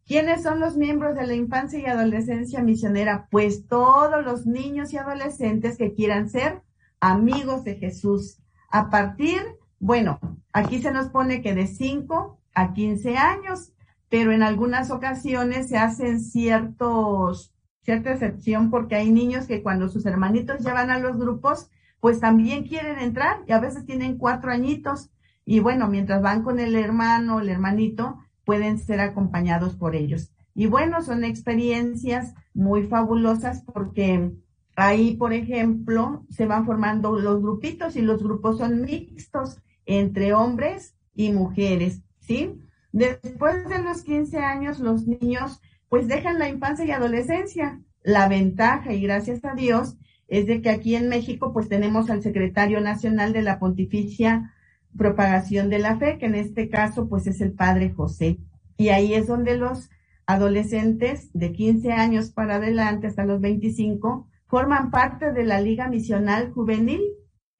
¿Quiénes 0.05 0.41
son 0.41 0.61
los 0.61 0.77
miembros 0.77 1.17
de 1.17 1.27
la 1.27 1.35
infancia 1.35 1.79
y 1.79 1.87
adolescencia 1.87 2.63
misionera? 2.63 3.27
Pues 3.29 3.67
todos 3.67 4.23
los 4.23 4.45
niños 4.45 4.93
y 4.93 4.97
adolescentes 4.97 5.77
que 5.77 5.93
quieran 5.93 6.29
ser 6.29 6.61
amigos 7.01 7.65
de 7.65 7.75
Jesús. 7.75 8.39
A 8.71 8.89
partir, 8.89 9.41
bueno, 9.79 10.19
aquí 10.53 10.81
se 10.81 10.91
nos 10.91 11.09
pone 11.09 11.41
que 11.41 11.55
de 11.55 11.67
5 11.67 12.39
a 12.53 12.73
15 12.73 13.17
años, 13.17 13.71
pero 14.09 14.31
en 14.31 14.43
algunas 14.43 14.91
ocasiones 14.91 15.69
se 15.69 15.77
hacen 15.77 16.19
ciertos, 16.19 17.53
cierta 17.81 18.11
excepción 18.11 18.69
porque 18.69 18.95
hay 18.95 19.11
niños 19.11 19.45
que 19.45 19.63
cuando 19.63 19.87
sus 19.87 20.05
hermanitos 20.05 20.59
llevan 20.59 20.89
a 20.89 20.99
los 20.99 21.17
grupos, 21.17 21.69
pues 21.99 22.19
también 22.19 22.63
quieren 22.63 22.99
entrar 22.99 23.43
y 23.47 23.51
a 23.51 23.59
veces 23.59 23.85
tienen 23.85 24.17
cuatro 24.17 24.51
añitos. 24.51 25.09
Y 25.45 25.59
bueno, 25.59 25.87
mientras 25.87 26.21
van 26.21 26.43
con 26.43 26.59
el 26.59 26.75
hermano, 26.75 27.39
el 27.39 27.49
hermanito, 27.49 28.19
pueden 28.45 28.79
ser 28.79 28.99
acompañados 28.99 29.75
por 29.75 29.95
ellos. 29.95 30.31
Y 30.55 30.65
bueno, 30.65 31.01
son 31.01 31.23
experiencias 31.23 32.33
muy 32.53 32.83
fabulosas 32.83 33.63
porque 33.63 34.31
ahí, 34.75 35.15
por 35.15 35.33
ejemplo, 35.33 36.25
se 36.29 36.45
van 36.45 36.65
formando 36.65 37.17
los 37.17 37.41
grupitos 37.41 37.95
y 37.95 38.01
los 38.01 38.21
grupos 38.23 38.57
son 38.57 38.81
mixtos 38.81 39.61
entre 39.89 40.33
hombres 40.33 40.95
y 41.15 41.31
mujeres, 41.31 42.03
¿sí? 42.19 42.61
Después 42.91 43.67
de 43.67 43.81
los 43.81 44.03
15 44.03 44.37
años, 44.37 44.79
los 44.79 45.07
niños 45.07 45.61
pues 45.89 46.07
dejan 46.07 46.37
la 46.37 46.47
infancia 46.47 46.85
y 46.85 46.91
adolescencia. 46.91 47.81
La 48.03 48.29
ventaja, 48.29 48.93
y 48.93 49.01
gracias 49.01 49.43
a 49.43 49.55
Dios, 49.55 49.97
es 50.27 50.45
de 50.45 50.61
que 50.61 50.69
aquí 50.69 50.95
en 50.95 51.09
México 51.09 51.51
pues 51.53 51.67
tenemos 51.69 52.11
al 52.11 52.21
secretario 52.21 52.79
nacional 52.81 53.33
de 53.33 53.41
la 53.41 53.57
Pontificia 53.57 54.53
propagación 54.95 55.69
de 55.69 55.79
la 55.79 55.97
fe, 55.97 56.19
que 56.19 56.27
en 56.27 56.35
este 56.35 56.69
caso 56.69 57.09
pues 57.09 57.25
es 57.25 57.41
el 57.41 57.53
Padre 57.53 57.91
José. 57.91 58.37
Y 58.77 58.89
ahí 58.89 59.15
es 59.15 59.25
donde 59.25 59.57
los 59.57 59.89
adolescentes 60.27 61.31
de 61.33 61.51
15 61.51 61.91
años 61.93 62.29
para 62.29 62.57
adelante 62.57 63.07
hasta 63.07 63.25
los 63.25 63.41
25 63.41 64.27
forman 64.45 64.91
parte 64.91 65.33
de 65.33 65.45
la 65.45 65.59
Liga 65.61 65.87
Misional 65.87 66.51
Juvenil. 66.51 67.01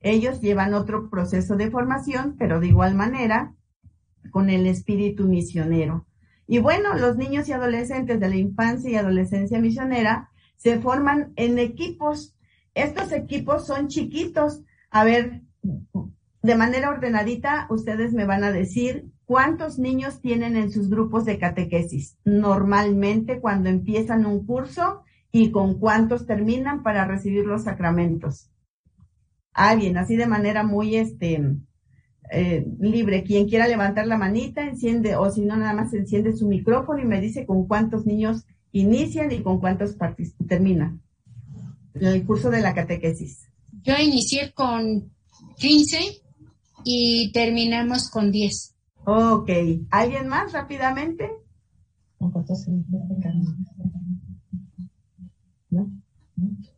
Ellos 0.01 0.39
llevan 0.41 0.74
otro 0.74 1.10
proceso 1.10 1.56
de 1.56 1.70
formación, 1.70 2.36
pero 2.38 2.60
de 2.60 2.68
igual 2.68 2.96
manera 2.96 3.53
con 4.32 4.50
el 4.50 4.65
espíritu 4.68 5.27
misionero. 5.27 6.06
Y 6.48 6.60
bueno, 6.60 6.96
los 6.96 7.18
niños 7.18 7.48
y 7.48 7.53
adolescentes 7.53 8.20
de 8.20 8.29
la 8.29 8.36
infancia 8.36 8.89
y 8.89 8.96
adolescencia 8.96 9.60
misionera 9.60 10.29
se 10.58 10.79
forman 10.79 11.34
en 11.36 11.60
equipos. 11.60 12.36
Estos 12.74 13.12
equipos 13.12 13.68
son 13.68 13.88
chiquitos. 13.88 14.63
A 14.89 15.03
ver, 15.03 15.41
de 16.41 16.56
manera 16.56 16.89
ordenadita, 16.89 17.68
ustedes 17.70 18.13
me 18.13 18.25
van 18.25 18.44
a 18.44 18.51
decir 18.51 19.12
cuántos 19.25 19.77
niños 19.77 20.22
tienen 20.22 20.56
en 20.56 20.72
sus 20.72 20.89
grupos 20.89 21.25
de 21.25 21.38
catequesis 21.38 22.18
normalmente 22.24 23.39
cuando 23.39 23.70
empiezan 23.70 24.25
un 24.25 24.46
curso 24.46 25.03
y 25.32 25.51
con 25.51 25.77
cuántos 25.77 26.25
terminan 26.25 26.82
para 26.82 27.06
recibir 27.06 27.46
los 27.46 27.63
sacramentos. 27.65 28.50
Alguien, 29.53 29.98
así 29.98 30.15
de 30.15 30.27
manera 30.27 30.63
muy 30.63 30.96
este, 30.96 31.41
eh, 32.32 32.65
libre. 32.79 33.24
Quien 33.24 33.48
quiera 33.48 33.68
levantar 33.68 34.08
la 34.08 34.18
manita, 34.18 34.68
enciende, 34.68 35.15
o 35.15 35.29
si 35.32 35.41
no, 35.41 35.58
nada 35.58 35.74
más 35.74 35.94
enciende 35.94 36.36
su 36.36 36.48
micrófono 36.48 37.01
y 37.01 37.06
me 37.06 37.22
dice 37.22 37.46
con 37.46 37.68
cuántos 37.68 38.06
niños 38.06 38.46
inician 38.72 39.32
y 39.32 39.41
con 39.41 39.60
cuántos 39.60 39.98
terminan 40.48 41.01
el 41.96 42.25
curso 42.25 42.50
de 42.50 42.62
la 42.62 42.74
catequesis. 42.74 43.50
Yo 43.82 43.94
inicié 43.98 44.53
con 44.53 45.12
15 45.58 45.98
y 46.84 47.32
terminamos 47.32 48.10
con 48.10 48.32
10. 48.32 48.75
Ok. 49.06 49.50
¿Alguien 49.89 50.27
más 50.27 50.53
rápidamente? 50.53 51.29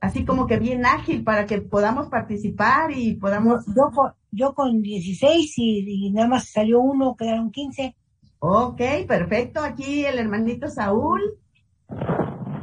Así 0.02 0.26
como 0.26 0.48
que 0.48 0.58
bien 0.58 0.86
ágil 0.86 1.24
para 1.24 1.46
que 1.46 1.62
podamos 1.62 2.10
participar 2.10 2.92
y 2.92 3.14
podamos... 3.16 3.64
Yo, 3.68 3.92
yo 4.32 4.56
con 4.56 4.82
16 4.82 5.54
y, 5.58 6.12
nada 6.12 6.28
más 6.28 6.50
salió 6.50 6.82
uno, 6.82 7.16
quedaron 7.16 7.52
15. 7.52 7.96
Ok, 8.40 8.82
perfecto. 9.08 9.64
Aquí 9.64 10.04
el 10.04 10.18
hermanito 10.18 10.68
Saúl. 10.68 11.22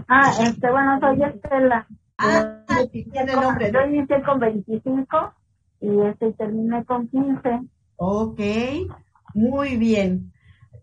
Ah, 0.08 0.32
este, 0.40 0.68
bueno, 0.68 0.98
soy 0.98 1.22
Estela. 1.22 1.86
Ah, 2.18 2.64
tiene 2.90 3.32
el 3.32 3.40
nombre. 3.40 3.70
Yo 3.72 3.86
inicié 3.86 4.20
con 4.24 4.40
25 4.40 5.32
y 5.80 6.00
este 6.00 6.32
terminé 6.32 6.84
con 6.84 7.06
15. 7.06 7.60
Ok, 7.96 8.40
muy 9.34 9.76
bien. 9.76 10.32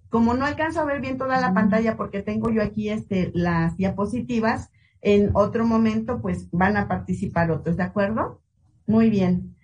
Como 0.09 0.33
no 0.33 0.45
alcanzo 0.45 0.79
a 0.79 0.85
ver 0.85 1.01
bien 1.01 1.17
toda 1.17 1.41
la 1.41 1.53
pantalla 1.53 1.97
porque 1.97 2.21
tengo 2.21 2.49
yo 2.49 2.63
aquí 2.63 2.89
este 2.89 3.31
las 3.33 3.75
diapositivas, 3.75 4.71
en 5.05 5.29
otro 5.35 5.67
momento 5.67 6.19
pues 6.19 6.49
van 6.51 6.77
a 6.77 6.87
participar 6.87 7.51
otros, 7.51 7.77
¿de 7.77 7.83
acuerdo? 7.83 8.41
Muy 8.87 9.11
bien. 9.11 9.55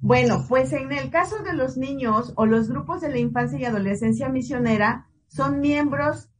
Bueno, 0.00 0.44
pues 0.48 0.72
en 0.72 0.90
el 0.90 1.08
caso 1.10 1.38
de 1.44 1.52
los 1.52 1.76
niños 1.76 2.32
o 2.34 2.46
los 2.46 2.68
grupos 2.68 3.00
de 3.00 3.08
la 3.08 3.18
infancia 3.18 3.60
y 3.60 3.64
adolescencia 3.64 4.28
misionera, 4.28 5.06
son 5.28 5.60
miembros 5.60 6.30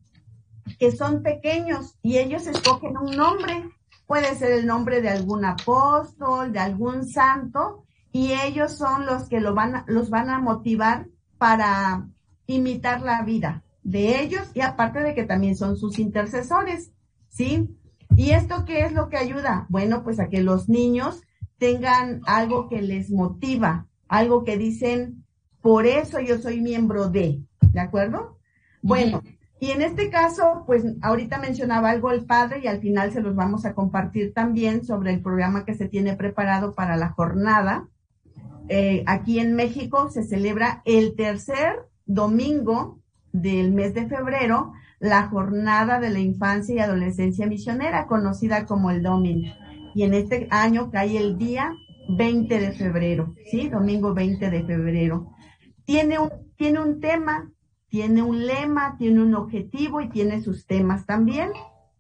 que 0.81 0.91
son 0.91 1.23
pequeños 1.23 1.97
y 2.03 2.19
ellos 2.19 2.49
escogen 2.49 2.97
un 2.97 3.17
nombre. 3.17 3.71
Puede 4.09 4.35
ser 4.35 4.51
el 4.51 4.67
nombre 4.67 5.03
de 5.03 5.11
algún 5.11 5.45
apóstol, 5.45 6.53
de 6.53 6.59
algún 6.59 7.07
santo, 7.07 7.85
y 8.11 8.33
ellos 8.33 8.77
son 8.77 9.07
los 9.07 9.29
que 9.29 9.39
lo 9.41 9.55
van 9.55 9.85
los 9.87 10.11
van 10.11 10.31
a 10.31 10.41
motivar 10.41 11.07
para 11.37 12.09
imitar 12.47 13.03
la 13.03 13.23
vida 13.23 13.63
de 13.85 14.21
ellos 14.21 14.51
y 14.55 14.63
aparte 14.63 14.99
de 14.99 15.15
que 15.15 15.25
también 15.25 15.55
son 15.55 15.77
sus 15.77 16.01
intercesores, 16.01 16.91
¿sí? 17.29 17.69
¿Y 18.17 18.31
esto 18.31 18.65
qué 18.65 18.81
es 18.81 18.93
lo 18.93 19.09
que 19.09 19.17
ayuda? 19.17 19.67
Bueno, 19.69 20.03
pues 20.03 20.19
a 20.21 20.29
que 20.29 20.43
los 20.43 20.69
niños 20.69 21.23
tengan 21.59 22.21
algo 22.27 22.69
que 22.69 22.83
les 22.83 23.11
motiva, 23.11 23.87
algo 24.09 24.45
que 24.45 24.57
dicen, 24.57 25.25
por 25.61 25.87
eso 25.87 26.21
yo 26.21 26.39
soy 26.39 26.61
miembro 26.61 27.09
de, 27.09 27.43
¿de 27.61 27.81
acuerdo? 27.81 28.39
Bueno, 28.83 29.23
y 29.61 29.71
en 29.71 29.83
este 29.83 30.09
caso, 30.09 30.65
pues 30.67 30.85
ahorita 31.03 31.39
mencionaba 31.39 31.91
algo 31.91 32.13
el 32.13 32.25
padre 32.25 32.61
y 32.63 32.67
al 32.69 32.81
final 32.81 33.13
se 33.13 33.21
los 33.21 33.35
vamos 33.35 33.65
a 33.65 33.75
compartir 33.75 34.33
también 34.33 34.85
sobre 34.85 35.13
el 35.13 35.21
programa 35.21 35.65
que 35.65 35.75
se 35.75 35.89
tiene 35.89 36.15
preparado 36.15 36.75
para 36.75 36.97
la 36.97 37.11
jornada 37.11 37.89
eh, 38.69 39.03
aquí 39.07 39.39
en 39.39 39.55
México 39.55 40.11
se 40.11 40.25
celebra 40.25 40.83
el 40.85 41.17
tercer 41.17 41.87
domingo 42.05 43.01
del 43.33 43.73
mes 43.73 43.95
de 43.95 44.07
febrero 44.07 44.73
la 45.01 45.29
jornada 45.29 46.01
de 46.01 46.11
la 46.11 46.21
infancia 46.21 46.75
y 46.75 46.79
adolescencia 46.79 47.47
misionera, 47.47 48.07
conocida 48.07 48.67
como 48.67 48.91
el 48.91 49.03
Domingo. 49.03 49.53
Y 49.95 50.03
en 50.03 50.15
este 50.15 50.49
año 50.51 50.91
cae 50.91 51.17
el 51.17 51.39
día 51.39 51.73
20 52.09 52.59
de 52.59 52.73
febrero, 52.73 53.35
¿sí? 53.51 53.69
Domingo 53.69 54.15
20 54.15 54.51
de 54.51 54.65
febrero. 54.65 55.31
Tiene 55.85 56.19
un, 56.19 56.31
tiene 56.57 56.81
un 56.81 57.01
tema, 57.01 57.51
tiene 57.89 58.23
un 58.23 58.47
lema, 58.47 58.97
tiene 58.99 59.23
un 59.23 59.35
objetivo 59.35 60.01
y 60.01 60.09
tiene 60.09 60.41
sus 60.41 60.67
temas 60.67 61.07
también. 61.07 61.51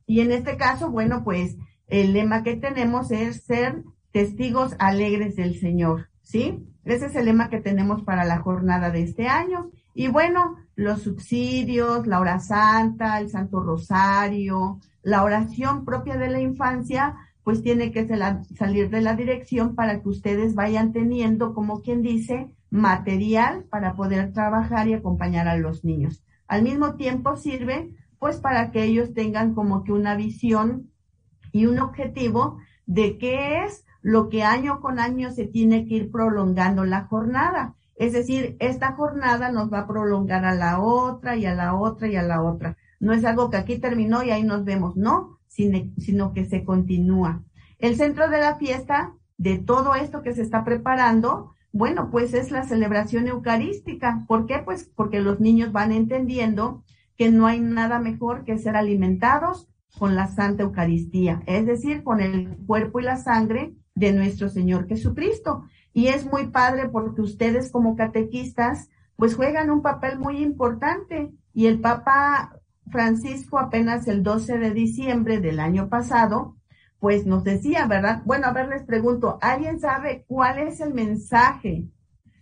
Y 0.07 0.21
en 0.21 0.33
este 0.33 0.57
caso, 0.57 0.91
bueno, 0.91 1.25
pues 1.25 1.57
el 1.87 2.13
lema 2.13 2.43
que 2.43 2.57
tenemos 2.57 3.11
es 3.11 3.45
ser 3.45 3.83
testigos 4.13 4.75
alegres 4.79 5.37
del 5.37 5.59
Señor. 5.59 6.09
¿sí? 6.23 6.67
Ese 6.85 7.07
es 7.07 7.17
el 7.17 7.27
lema 7.27 7.49
que 7.49 7.61
tenemos 7.61 8.03
para 8.03 8.25
la 8.25 8.39
jornada 8.39 8.91
de 8.91 9.03
este 9.03 9.29
año. 9.29 9.71
Y 9.99 10.07
bueno, 10.07 10.55
los 10.77 11.03
subsidios, 11.03 12.07
la 12.07 12.21
hora 12.21 12.39
santa, 12.39 13.19
el 13.19 13.31
Santo 13.31 13.61
Rosario, 13.61 14.79
la 15.03 15.25
oración 15.25 15.85
propia 15.85 16.17
de 16.17 16.29
la 16.29 16.41
infancia, 16.41 17.17
pues 17.43 17.65
tiene 17.65 17.91
que 17.91 18.07
salir 18.57 18.91
de 18.91 19.01
la 19.01 19.17
dirección 19.17 19.75
para 19.75 20.01
que 20.01 20.09
ustedes 20.09 20.55
vayan 20.55 20.93
teniendo, 20.93 21.53
como 21.53 21.83
quien 21.83 22.03
dice, 22.03 22.55
material 22.71 23.65
para 23.71 23.97
poder 23.97 24.33
trabajar 24.33 24.87
y 24.87 24.95
acompañar 24.95 25.49
a 25.49 25.57
los 25.57 25.85
niños. 25.85 26.23
Al 26.47 26.63
mismo 26.63 26.95
tiempo 26.95 27.35
sirve 27.35 27.91
pues 28.21 28.37
para 28.37 28.71
que 28.71 28.85
ellos 28.85 29.15
tengan 29.15 29.53
como 29.53 29.83
que 29.83 29.91
una 29.91 30.15
visión 30.15 30.93
y 31.51 31.67
un 31.67 31.81
objetivo 31.81 32.59
de 32.87 33.19
qué 33.19 33.65
es 33.65 33.85
lo 34.01 34.29
que 34.29 34.45
año 34.45 34.81
con 34.81 35.01
año 35.01 35.33
se 35.33 35.45
tiene 35.45 35.87
que 35.87 35.95
ir 35.95 36.13
prolongando 36.13 36.85
la 36.85 37.07
jornada. 37.07 37.75
Es 37.99 38.13
decir, 38.13 38.57
esta 38.61 38.93
jornada 38.93 39.51
nos 39.51 39.73
va 39.73 39.81
a 39.81 39.87
prolongar 39.89 40.45
a 40.45 40.55
la 40.55 40.81
otra 40.81 41.37
y 41.37 41.47
a 41.47 41.55
la 41.55 41.75
otra 41.75 42.07
y 42.07 42.15
a 42.15 42.23
la 42.23 42.43
otra. 42.43 42.77
No 43.01 43.13
es 43.13 43.25
algo 43.25 43.51
que 43.51 43.57
aquí 43.57 43.79
terminó 43.79 44.23
y 44.23 44.31
ahí 44.31 44.45
nos 44.45 44.65
vemos, 44.65 44.97
no, 44.97 45.41
sino, 45.49 46.33
que 46.33 46.47
se 46.47 46.65
continúa. 46.65 47.43
El 47.81 47.97
centro 47.97 48.31
de 48.31 48.41
la 48.41 48.55
fiesta 48.55 49.15
de 49.37 49.59
todo 49.59 49.97
esto 49.97 50.23
que 50.23 50.33
se 50.33 50.43
está 50.43 50.65
preparando, 50.65 51.55
bueno, 51.73 52.09
pues 52.11 52.35
es 52.35 52.53
la 52.53 52.63
celebración 52.63 53.27
eucarística. 53.27 54.25
¿Por 54.29 54.47
qué? 54.47 54.61
Pues 54.65 54.91
porque 54.95 55.21
los 55.21 55.41
niños 55.41 55.73
van 55.73 55.91
entendiendo 55.91 56.85
que 57.17 57.33
no 57.33 57.47
hay 57.47 57.59
nada 57.59 57.99
mejor 57.99 58.45
que 58.45 58.59
ser 58.59 58.77
alimentados 58.77 59.69
con 59.99 60.15
la 60.15 60.29
Santa 60.29 60.63
Eucaristía, 60.63 61.43
es 61.47 61.67
decir, 61.67 62.05
con 62.05 62.21
el 62.21 62.57
cuerpo 62.67 63.01
y 63.01 63.05
la 63.05 63.17
sangre 63.17 63.75
de 63.97 64.13
nuestro 64.13 64.49
Señor 64.49 64.87
Jesucristo. 64.87 65.65
Y 65.93 66.09
es 66.09 66.27
muy 66.27 66.49
padre 66.49 66.89
porque 66.89 67.23
ustedes 67.23 67.71
como 67.73 67.97
catequistas 67.97 68.89
pues 69.17 69.35
juegan 69.35 69.71
un 69.71 69.83
papel 69.83 70.19
muy 70.19 70.43
importante 70.43 71.33
y 71.53 71.67
el 71.67 71.81
Papa 71.81 72.61
Francisco 72.91 73.59
apenas 73.59 74.07
el 74.07 74.23
12 74.23 74.59
de 74.59 74.71
diciembre 74.71 75.41
del 75.41 75.59
año 75.59 75.89
pasado 75.89 76.57
pues 77.01 77.27
nos 77.27 77.45
decía, 77.45 77.87
¿verdad? 77.87 78.23
Bueno, 78.25 78.47
a 78.47 78.53
ver, 78.53 78.69
les 78.69 78.85
pregunto, 78.85 79.39
¿alguien 79.41 79.79
sabe 79.81 80.25
cuál 80.27 80.59
es 80.59 80.81
el 80.81 80.95
mensaje 80.95 81.85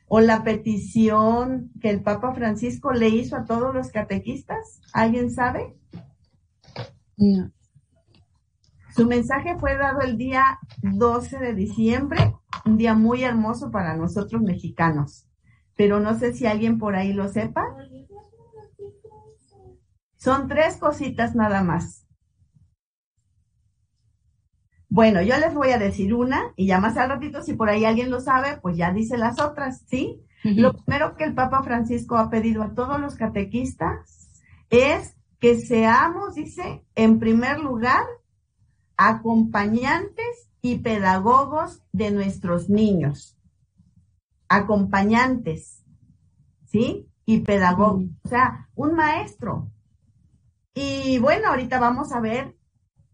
o 0.08 0.20
la 0.20 0.44
petición 0.44 1.70
que 1.80 1.90
el 1.90 2.02
Papa 2.02 2.32
Francisco 2.32 2.92
le 2.92 3.08
hizo 3.08 3.36
a 3.36 3.44
todos 3.44 3.74
los 3.74 3.90
catequistas? 3.90 4.80
¿Alguien 4.92 5.30
sabe? 5.30 5.76
No. 7.16 7.50
Su 8.94 9.06
mensaje 9.06 9.56
fue 9.58 9.76
dado 9.76 10.00
el 10.00 10.16
día 10.16 10.58
12 10.80 11.38
de 11.38 11.54
diciembre, 11.54 12.34
un 12.66 12.76
día 12.76 12.94
muy 12.94 13.22
hermoso 13.22 13.70
para 13.70 13.96
nosotros 13.96 14.42
mexicanos, 14.42 15.28
pero 15.76 16.00
no 16.00 16.18
sé 16.18 16.34
si 16.34 16.46
alguien 16.46 16.78
por 16.78 16.96
ahí 16.96 17.12
lo 17.12 17.28
sepa. 17.28 17.64
Son 20.16 20.48
tres 20.48 20.76
cositas 20.76 21.34
nada 21.34 21.62
más. 21.62 22.06
Bueno, 24.88 25.20
yo 25.22 25.36
les 25.38 25.54
voy 25.54 25.70
a 25.70 25.78
decir 25.78 26.14
una 26.14 26.52
y 26.56 26.66
ya 26.66 26.80
más 26.80 26.96
al 26.96 27.10
ratito, 27.10 27.42
si 27.42 27.54
por 27.54 27.68
ahí 27.68 27.84
alguien 27.84 28.10
lo 28.10 28.20
sabe, 28.20 28.58
pues 28.62 28.76
ya 28.76 28.92
dice 28.92 29.16
las 29.16 29.40
otras, 29.40 29.82
¿sí? 29.86 30.22
Lo 30.42 30.74
primero 30.74 31.16
que 31.16 31.24
el 31.24 31.34
Papa 31.34 31.62
Francisco 31.64 32.16
ha 32.16 32.30
pedido 32.30 32.62
a 32.62 32.72
todos 32.72 33.00
los 33.00 33.16
catequistas 33.16 34.30
es 34.70 35.16
que 35.40 35.56
seamos, 35.56 36.34
dice, 36.34 36.84
en 36.94 37.18
primer 37.18 37.58
lugar, 37.58 38.04
acompañantes 38.96 40.48
y 40.72 40.78
pedagogos 40.78 41.82
de 41.92 42.10
nuestros 42.10 42.68
niños. 42.68 43.38
Acompañantes, 44.48 45.84
¿sí? 46.64 47.08
Y 47.24 47.40
pedagogos, 47.40 48.04
o 48.24 48.28
sea, 48.28 48.68
un 48.74 48.94
maestro. 48.94 49.70
Y 50.74 51.18
bueno, 51.18 51.48
ahorita 51.48 51.78
vamos 51.78 52.12
a 52.12 52.20
ver 52.20 52.56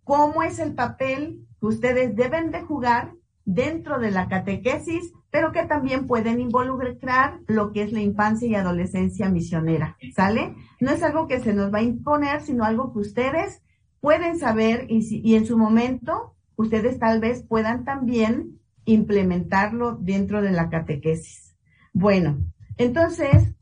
cómo 0.04 0.42
es 0.42 0.59
el 0.59 0.75
papel 0.75 1.47
ustedes 1.61 2.16
deben 2.16 2.50
de 2.50 2.62
jugar 2.62 3.12
dentro 3.44 3.99
de 3.99 4.11
la 4.11 4.28
catequesis, 4.28 5.12
pero 5.30 5.52
que 5.52 5.64
también 5.64 6.06
pueden 6.06 6.40
involucrar 6.40 7.40
lo 7.47 7.73
que 7.73 7.82
es 7.82 7.92
la 7.92 8.00
infancia 8.00 8.49
y 8.49 8.54
adolescencia 8.54 9.28
misionera, 9.28 9.97
¿sale? 10.14 10.54
No 10.80 10.90
es 10.90 11.02
algo 11.02 11.26
que 11.28 11.40
se 11.40 11.52
nos 11.52 11.73
va 11.73 11.78
a 11.78 11.82
imponer, 11.82 12.40
sino 12.40 12.64
algo 12.64 12.92
que 12.92 13.00
ustedes 13.00 13.62
pueden 14.00 14.38
saber 14.38 14.87
y, 14.88 15.21
y 15.23 15.35
en 15.37 15.47
su 15.47 15.56
momento 15.56 16.35
ustedes 16.56 16.99
tal 16.99 17.21
vez 17.21 17.44
puedan 17.47 17.85
también 17.85 18.61
implementarlo 18.85 19.97
dentro 19.97 20.42
de 20.42 20.52
la 20.52 20.68
catequesis. 20.68 21.56
Bueno, 21.92 22.38
entonces, 22.76 23.54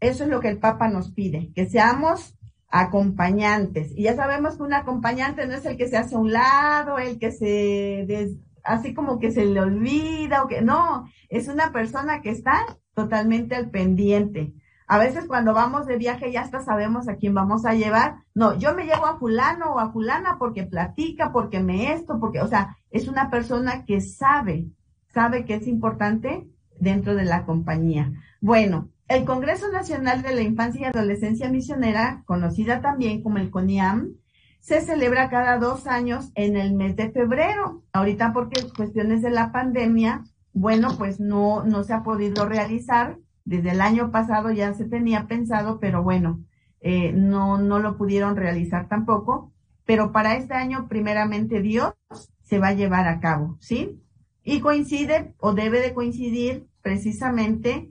eso 0.00 0.24
es 0.24 0.30
lo 0.30 0.40
que 0.40 0.48
el 0.48 0.58
Papa 0.58 0.88
nos 0.88 1.12
pide, 1.12 1.50
que 1.54 1.66
seamos 1.68 2.36
acompañantes. 2.68 3.92
Y 3.96 4.04
ya 4.04 4.16
sabemos 4.16 4.56
que 4.56 4.62
un 4.62 4.72
acompañante 4.72 5.46
no 5.46 5.54
es 5.54 5.64
el 5.66 5.76
que 5.76 5.88
se 5.88 5.96
hace 5.96 6.14
a 6.14 6.18
un 6.18 6.32
lado, 6.32 6.98
el 6.98 7.18
que 7.18 7.30
se, 7.30 8.38
así 8.64 8.94
como 8.94 9.18
que 9.18 9.30
se 9.30 9.44
le 9.44 9.60
olvida 9.60 10.42
o 10.42 10.48
que 10.48 10.62
no, 10.62 11.06
es 11.28 11.48
una 11.48 11.72
persona 11.72 12.22
que 12.22 12.30
está 12.30 12.78
totalmente 12.94 13.54
al 13.54 13.70
pendiente. 13.70 14.54
A 14.86 14.98
veces 14.98 15.26
cuando 15.26 15.54
vamos 15.54 15.86
de 15.86 15.96
viaje 15.96 16.32
ya 16.32 16.42
hasta 16.42 16.60
sabemos 16.60 17.08
a 17.08 17.16
quién 17.16 17.34
vamos 17.34 17.64
a 17.64 17.74
llevar. 17.74 18.16
No, 18.34 18.58
yo 18.58 18.74
me 18.74 18.84
llevo 18.84 19.06
a 19.06 19.18
fulano 19.18 19.74
o 19.74 19.78
a 19.78 19.92
fulana 19.92 20.36
porque 20.38 20.64
platica, 20.64 21.32
porque 21.32 21.60
me 21.60 21.92
esto, 21.92 22.18
porque, 22.20 22.40
o 22.40 22.48
sea, 22.48 22.76
es 22.90 23.08
una 23.08 23.30
persona 23.30 23.84
que 23.84 24.00
sabe, 24.00 24.66
sabe 25.12 25.44
que 25.44 25.54
es 25.54 25.66
importante 25.66 26.46
dentro 26.78 27.14
de 27.14 27.24
la 27.24 27.44
compañía. 27.44 28.12
Bueno, 28.40 28.88
el 29.08 29.24
Congreso 29.24 29.70
Nacional 29.70 30.22
de 30.22 30.34
la 30.34 30.42
Infancia 30.42 30.80
y 30.80 30.84
Adolescencia 30.84 31.50
Misionera, 31.50 32.22
conocida 32.24 32.80
también 32.80 33.22
como 33.22 33.38
el 33.38 33.50
CONIAM, 33.50 34.14
se 34.60 34.80
celebra 34.80 35.28
cada 35.28 35.58
dos 35.58 35.86
años 35.86 36.30
en 36.34 36.56
el 36.56 36.72
mes 36.72 36.96
de 36.96 37.10
febrero. 37.10 37.82
Ahorita 37.92 38.32
porque 38.32 38.62
cuestiones 38.76 39.20
de 39.20 39.30
la 39.30 39.52
pandemia, 39.52 40.24
bueno, 40.52 40.96
pues 40.96 41.20
no, 41.20 41.64
no 41.64 41.82
se 41.82 41.92
ha 41.92 42.02
podido 42.02 42.46
realizar. 42.46 43.18
Desde 43.44 43.70
el 43.70 43.80
año 43.80 44.10
pasado 44.10 44.50
ya 44.50 44.72
se 44.74 44.84
tenía 44.84 45.26
pensado, 45.26 45.80
pero 45.80 46.02
bueno, 46.02 46.44
eh, 46.80 47.12
no, 47.12 47.58
no 47.58 47.78
lo 47.78 47.96
pudieron 47.96 48.36
realizar 48.36 48.88
tampoco. 48.88 49.52
Pero 49.84 50.12
para 50.12 50.36
este 50.36 50.54
año, 50.54 50.86
primeramente 50.88 51.60
Dios, 51.60 51.94
se 52.42 52.58
va 52.58 52.68
a 52.68 52.74
llevar 52.74 53.08
a 53.08 53.20
cabo, 53.20 53.56
¿sí? 53.60 54.00
Y 54.44 54.60
coincide 54.60 55.34
o 55.38 55.54
debe 55.54 55.80
de 55.80 55.94
coincidir 55.94 56.66
precisamente 56.82 57.90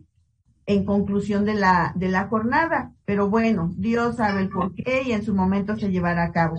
en 0.66 0.86
conclusión 0.86 1.46
de 1.46 1.56
la, 1.56 1.94
de 1.96 2.10
la 2.10 2.28
jornada. 2.28 2.94
Pero 3.06 3.30
bueno, 3.30 3.72
Dios 3.76 4.18
sabe 4.18 4.42
el 4.42 4.50
por 4.50 4.74
qué 4.74 5.04
y 5.06 5.12
en 5.12 5.24
su 5.24 5.34
momento 5.34 5.76
se 5.76 5.92
llevará 5.92 6.24
a 6.24 6.32
cabo. 6.32 6.56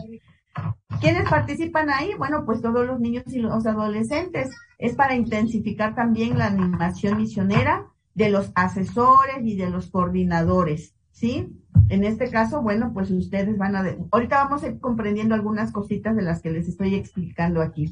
¿Quiénes 1.00 1.28
participan 1.28 1.90
ahí? 1.90 2.12
Bueno, 2.18 2.44
pues 2.44 2.60
todos 2.60 2.86
los 2.86 3.00
niños 3.00 3.24
y 3.28 3.38
los 3.38 3.66
adolescentes. 3.66 4.50
Es 4.78 4.94
para 4.94 5.14
intensificar 5.14 5.94
también 5.94 6.38
la 6.38 6.46
animación 6.46 7.16
misionera 7.16 7.86
de 8.14 8.30
los 8.30 8.52
asesores 8.54 9.38
y 9.42 9.56
de 9.56 9.70
los 9.70 9.88
coordinadores, 9.90 10.94
¿sí? 11.10 11.56
En 11.88 12.04
este 12.04 12.30
caso, 12.30 12.62
bueno, 12.62 12.92
pues 12.92 13.10
ustedes 13.10 13.56
van 13.58 13.76
a... 13.76 13.84
Ahorita 14.10 14.44
vamos 14.44 14.62
a 14.62 14.68
ir 14.68 14.80
comprendiendo 14.80 15.34
algunas 15.34 15.72
cositas 15.72 16.16
de 16.16 16.22
las 16.22 16.40
que 16.42 16.50
les 16.50 16.68
estoy 16.68 16.94
explicando 16.94 17.60
aquí. 17.60 17.90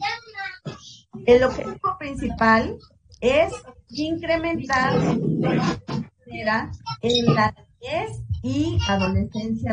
El 1.26 1.44
objetivo 1.44 1.96
principal 1.98 2.78
es 3.20 3.52
incrementar 3.90 4.94
en 7.02 7.24
la 7.34 7.54
niñez 7.80 8.22
y 8.42 8.78
adolescencia 8.88 9.72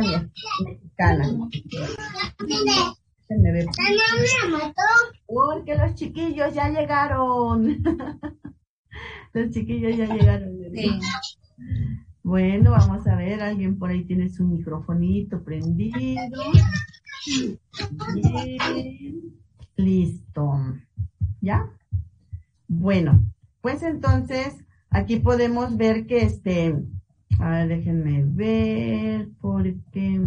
mexicana. 0.66 1.30
Porque 5.26 5.76
los 5.76 5.96
chiquillos 5.96 6.54
ya 6.54 6.70
llegaron. 6.70 7.84
los 9.38 9.52
chiquillos 9.52 9.96
ya 9.98 10.14
llegaron. 10.14 10.58
Bueno, 12.24 12.72
vamos 12.72 13.08
a 13.08 13.16
ver, 13.16 13.42
alguien 13.42 13.80
por 13.80 13.90
ahí 13.90 14.04
tiene 14.04 14.30
su 14.30 14.46
microfonito 14.46 15.44
prendido. 15.44 15.98
Listo. 19.78 20.52
¿Ya? 21.42 21.70
Bueno, 22.68 23.24
pues 23.62 23.82
entonces 23.84 24.56
aquí 24.90 25.20
podemos 25.20 25.78
ver 25.78 26.06
que 26.06 26.24
este, 26.24 26.76
a 27.40 27.50
ver, 27.50 27.68
déjenme 27.70 28.24
ver, 28.26 29.30
porque, 29.40 30.22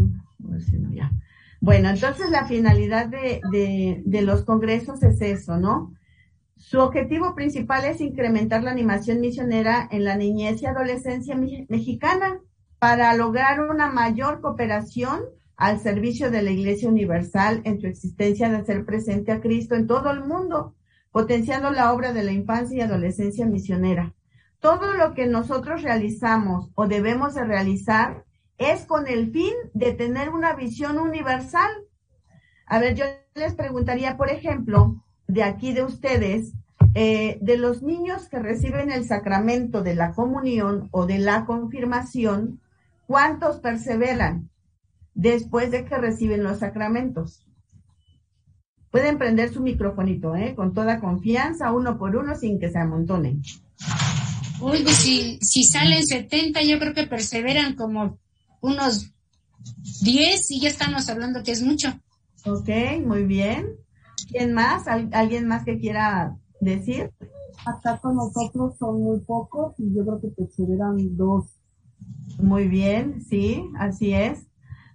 ya. 0.92 1.12
Bueno, 1.60 1.90
entonces 1.90 2.30
la 2.30 2.46
finalidad 2.46 3.08
de, 3.08 3.42
de, 3.50 4.02
de 4.06 4.22
los 4.22 4.44
congresos 4.44 5.02
es 5.02 5.20
eso, 5.20 5.58
¿no? 5.58 5.92
Su 6.60 6.78
objetivo 6.78 7.34
principal 7.34 7.86
es 7.86 8.02
incrementar 8.02 8.62
la 8.62 8.70
animación 8.70 9.18
misionera 9.20 9.88
en 9.90 10.04
la 10.04 10.14
niñez 10.14 10.60
y 10.60 10.66
adolescencia 10.66 11.34
mexicana 11.34 12.38
para 12.78 13.14
lograr 13.14 13.60
una 13.62 13.90
mayor 13.90 14.42
cooperación 14.42 15.22
al 15.56 15.80
servicio 15.80 16.30
de 16.30 16.42
la 16.42 16.50
Iglesia 16.50 16.90
Universal 16.90 17.62
en 17.64 17.80
su 17.80 17.86
existencia 17.86 18.50
de 18.50 18.58
hacer 18.58 18.84
presente 18.84 19.32
a 19.32 19.40
Cristo 19.40 19.74
en 19.74 19.86
todo 19.86 20.10
el 20.10 20.22
mundo 20.22 20.74
potenciando 21.10 21.70
la 21.70 21.94
obra 21.94 22.12
de 22.12 22.24
la 22.24 22.32
infancia 22.32 22.76
y 22.76 22.80
adolescencia 22.82 23.46
misionera. 23.46 24.14
Todo 24.58 24.92
lo 24.92 25.14
que 25.14 25.26
nosotros 25.26 25.82
realizamos 25.82 26.70
o 26.74 26.86
debemos 26.86 27.34
de 27.34 27.44
realizar 27.44 28.26
es 28.58 28.84
con 28.84 29.08
el 29.08 29.32
fin 29.32 29.54
de 29.72 29.94
tener 29.94 30.28
una 30.28 30.52
visión 30.52 30.98
universal. 30.98 31.70
A 32.66 32.78
ver, 32.78 32.94
yo 32.94 33.06
les 33.34 33.54
preguntaría, 33.54 34.18
por 34.18 34.28
ejemplo, 34.28 35.02
de 35.32 35.42
aquí 35.42 35.72
de 35.72 35.84
ustedes, 35.84 36.52
eh, 36.94 37.38
de 37.40 37.56
los 37.56 37.82
niños 37.82 38.28
que 38.28 38.38
reciben 38.40 38.90
el 38.90 39.04
sacramento 39.04 39.82
de 39.82 39.94
la 39.94 40.12
comunión 40.12 40.88
o 40.90 41.06
de 41.06 41.18
la 41.18 41.44
confirmación, 41.46 42.60
¿cuántos 43.06 43.60
perseveran 43.60 44.50
después 45.14 45.70
de 45.70 45.84
que 45.84 45.96
reciben 45.96 46.42
los 46.42 46.58
sacramentos? 46.58 47.46
Pueden 48.90 49.18
prender 49.18 49.52
su 49.52 49.60
microfonito, 49.60 50.34
¿eh? 50.34 50.54
Con 50.56 50.74
toda 50.74 50.98
confianza, 50.98 51.72
uno 51.72 51.96
por 51.96 52.16
uno, 52.16 52.34
sin 52.34 52.58
que 52.58 52.70
se 52.70 52.78
amontonen. 52.78 53.40
Uy, 54.60 54.82
pues 54.82 54.96
si, 54.96 55.38
si 55.40 55.62
salen 55.62 56.04
70, 56.04 56.62
yo 56.62 56.78
creo 56.80 56.92
que 56.92 57.06
perseveran 57.06 57.76
como 57.76 58.18
unos 58.60 59.12
10 60.02 60.50
y 60.50 60.60
ya 60.60 60.68
estamos 60.68 61.08
hablando 61.08 61.44
que 61.44 61.52
es 61.52 61.62
mucho. 61.62 61.88
Ok, 62.44 62.68
muy 63.04 63.24
bien. 63.24 63.76
¿Quién 64.28 64.52
más? 64.52 64.86
¿Alguien 64.88 65.46
más 65.46 65.64
que 65.64 65.78
quiera 65.78 66.36
decir? 66.60 67.10
Acá 67.66 67.98
con 67.98 68.16
nosotros 68.16 68.76
son 68.78 69.02
muy 69.02 69.20
pocos 69.20 69.74
y 69.78 69.94
yo 69.94 70.04
creo 70.04 70.20
que 70.20 70.28
perseveran 70.28 70.96
dos. 71.16 71.60
Muy 72.38 72.68
bien, 72.68 73.20
sí, 73.22 73.70
así 73.78 74.12
es. 74.14 74.46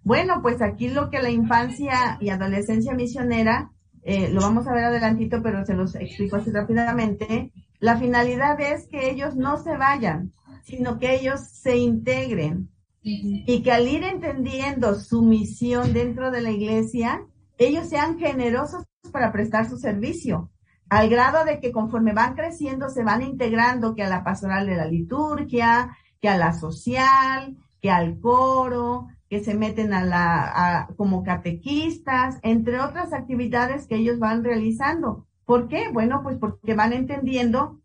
Bueno, 0.03 0.41
pues 0.41 0.61
aquí 0.61 0.89
lo 0.89 1.09
que 1.09 1.21
la 1.21 1.29
infancia 1.29 2.17
y 2.21 2.29
adolescencia 2.29 2.93
misionera, 2.93 3.71
eh, 4.03 4.29
lo 4.31 4.41
vamos 4.41 4.67
a 4.67 4.73
ver 4.73 4.85
adelantito, 4.85 5.41
pero 5.41 5.65
se 5.65 5.73
los 5.73 5.95
explico 5.95 6.37
así 6.37 6.51
rápidamente. 6.51 7.51
La 7.79 7.97
finalidad 7.97 8.59
es 8.59 8.87
que 8.87 9.09
ellos 9.09 9.35
no 9.35 9.57
se 9.57 9.77
vayan, 9.77 10.31
sino 10.63 10.99
que 10.99 11.15
ellos 11.15 11.41
se 11.51 11.77
integren 11.77 12.69
y 13.07 13.61
que 13.61 13.71
al 13.71 13.87
ir 13.87 14.03
entendiendo 14.03 14.95
su 14.99 15.21
misión 15.21 15.93
dentro 15.93 16.31
de 16.31 16.41
la 16.41 16.49
iglesia, 16.49 17.23
ellos 17.59 17.87
sean 17.87 18.17
generosos 18.17 18.83
para 19.11 19.31
prestar 19.31 19.69
su 19.69 19.77
servicio, 19.77 20.51
al 20.89 21.09
grado 21.09 21.45
de 21.45 21.59
que 21.59 21.71
conforme 21.71 22.13
van 22.13 22.35
creciendo 22.35 22.89
se 22.89 23.03
van 23.03 23.21
integrando 23.21 23.95
que 23.95 24.03
a 24.03 24.09
la 24.09 24.23
pastoral 24.23 24.67
de 24.67 24.75
la 24.75 24.85
liturgia, 24.85 25.95
que 26.21 26.29
a 26.29 26.37
la 26.37 26.53
social, 26.53 27.57
que 27.81 27.89
al 27.89 28.19
coro, 28.19 29.07
que 29.29 29.43
se 29.43 29.55
meten 29.55 29.93
a 29.93 30.03
la 30.03 30.87
como 30.95 31.23
catequistas, 31.23 32.39
entre 32.43 32.79
otras 32.79 33.13
actividades 33.13 33.87
que 33.87 33.95
ellos 33.95 34.19
van 34.19 34.43
realizando. 34.43 35.27
¿Por 35.45 35.67
qué? 35.67 35.89
Bueno, 35.91 36.21
pues 36.23 36.37
porque 36.37 36.73
van 36.73 36.93
entendiendo 36.93 37.81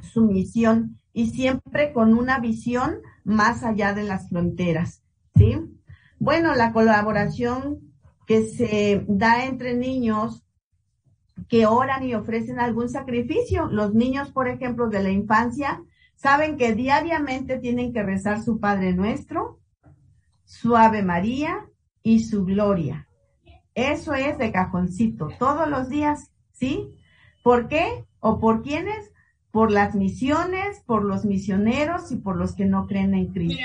su 0.00 0.22
misión 0.22 0.98
y 1.12 1.30
siempre 1.30 1.92
con 1.92 2.14
una 2.14 2.38
visión 2.38 2.96
más 3.24 3.62
allá 3.62 3.92
de 3.92 4.04
las 4.04 4.28
fronteras, 4.28 5.02
¿sí? 5.36 5.58
Bueno, 6.18 6.54
la 6.54 6.72
colaboración 6.72 7.91
que 8.32 8.48
se 8.48 9.04
da 9.08 9.44
entre 9.44 9.74
niños 9.74 10.42
que 11.50 11.66
oran 11.66 12.02
y 12.02 12.14
ofrecen 12.14 12.60
algún 12.60 12.88
sacrificio. 12.88 13.66
Los 13.66 13.92
niños, 13.92 14.30
por 14.30 14.48
ejemplo, 14.48 14.88
de 14.88 15.02
la 15.02 15.10
infancia, 15.10 15.82
saben 16.14 16.56
que 16.56 16.74
diariamente 16.74 17.58
tienen 17.58 17.92
que 17.92 18.02
rezar 18.02 18.42
su 18.42 18.58
Padre 18.58 18.94
Nuestro, 18.94 19.60
su 20.46 20.78
Ave 20.78 21.02
María 21.02 21.66
y 22.02 22.20
su 22.20 22.46
Gloria. 22.46 23.06
Eso 23.74 24.14
es 24.14 24.38
de 24.38 24.50
cajoncito, 24.50 25.28
todos 25.38 25.68
los 25.68 25.90
días, 25.90 26.30
¿sí? 26.52 26.88
¿Por 27.44 27.68
qué? 27.68 28.06
¿O 28.20 28.40
por 28.40 28.62
quiénes? 28.62 29.12
por 29.50 29.70
las 29.70 29.94
misiones, 29.94 30.80
por 30.86 31.04
los 31.04 31.26
misioneros 31.26 32.10
y 32.10 32.16
por 32.16 32.38
los 32.38 32.54
que 32.54 32.64
no 32.64 32.86
creen 32.86 33.12
en 33.12 33.26
Cristo. 33.34 33.62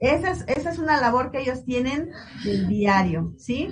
Esa 0.00 0.32
es, 0.32 0.44
esa 0.48 0.70
es 0.70 0.78
una 0.80 1.00
labor 1.00 1.30
que 1.30 1.40
ellos 1.40 1.64
tienen 1.64 2.10
del 2.42 2.66
diario, 2.66 3.32
¿sí? 3.36 3.68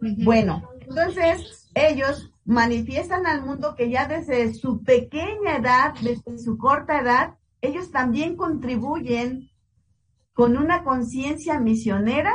Bueno, 0.00 0.68
entonces 0.80 1.70
ellos 1.74 2.32
manifiestan 2.44 3.26
al 3.26 3.44
mundo 3.44 3.74
que 3.76 3.90
ya 3.90 4.08
desde 4.08 4.54
su 4.54 4.82
pequeña 4.82 5.56
edad, 5.56 5.94
desde 6.02 6.38
su 6.38 6.58
corta 6.58 7.00
edad, 7.00 7.34
ellos 7.60 7.90
también 7.90 8.36
contribuyen 8.36 9.50
con 10.32 10.56
una 10.56 10.82
conciencia 10.82 11.60
misionera 11.60 12.32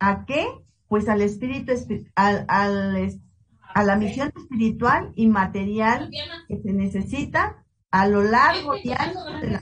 a 0.00 0.24
qué? 0.24 0.46
Pues 0.88 1.08
al 1.08 1.22
espíritu, 1.22 1.72
al, 2.16 2.44
al, 2.48 3.20
a 3.74 3.82
la 3.84 3.96
misión 3.96 4.32
espiritual 4.36 5.12
y 5.14 5.28
material 5.28 6.10
que 6.48 6.60
se 6.60 6.72
necesita 6.72 7.64
a 7.90 8.06
lo 8.08 8.22
largo 8.22 8.74
y 8.82 8.90
ancho 8.90 9.24
de 9.40 9.50
la 9.50 9.60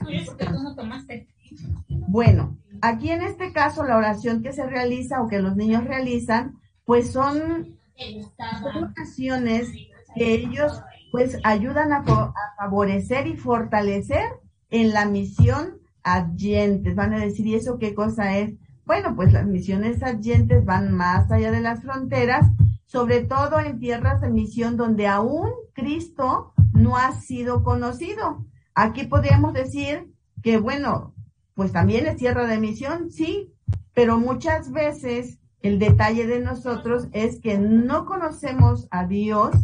Bueno, 2.07 2.57
aquí 2.81 3.11
en 3.11 3.21
este 3.21 3.53
caso 3.53 3.83
la 3.83 3.97
oración 3.97 4.41
que 4.41 4.53
se 4.53 4.65
realiza 4.65 5.21
o 5.21 5.27
que 5.27 5.39
los 5.39 5.55
niños 5.55 5.83
realizan, 5.83 6.59
pues 6.91 7.13
son 7.13 7.77
oraciones 8.65 9.69
que 10.13 10.33
ellos 10.33 10.81
pues 11.13 11.37
ayudan 11.45 11.93
a, 11.93 12.03
favorecer 12.57 13.27
y 13.27 13.37
fortalecer 13.37 14.25
en 14.69 14.91
la 14.91 15.05
misión 15.05 15.77
adyentes. 16.03 16.93
Van 16.93 17.13
a 17.13 17.19
decir, 17.19 17.47
¿y 17.47 17.55
eso 17.55 17.79
qué 17.79 17.95
cosa 17.95 18.37
es? 18.39 18.55
Bueno, 18.83 19.15
pues 19.15 19.31
las 19.31 19.45
misiones 19.45 20.03
adyentes 20.03 20.65
van 20.65 20.91
más 20.91 21.31
allá 21.31 21.49
de 21.51 21.61
las 21.61 21.81
fronteras, 21.81 22.45
sobre 22.87 23.23
todo 23.23 23.61
en 23.61 23.79
tierras 23.79 24.19
de 24.19 24.29
misión 24.29 24.75
donde 24.75 25.07
aún 25.07 25.49
Cristo 25.71 26.51
no 26.73 26.97
ha 26.97 27.13
sido 27.13 27.63
conocido. 27.63 28.45
Aquí 28.75 29.05
podríamos 29.05 29.53
decir 29.53 30.11
que, 30.43 30.57
bueno, 30.57 31.13
pues 31.55 31.71
también 31.71 32.05
es 32.07 32.17
tierra 32.17 32.47
de 32.47 32.59
misión, 32.59 33.11
sí, 33.11 33.53
pero 33.93 34.19
muchas 34.19 34.73
veces 34.73 35.37
el 35.61 35.79
detalle 35.79 36.27
de 36.27 36.39
nosotros 36.39 37.07
es 37.11 37.39
que 37.39 37.57
no 37.57 38.05
conocemos 38.05 38.87
a 38.91 39.05
Dios 39.05 39.55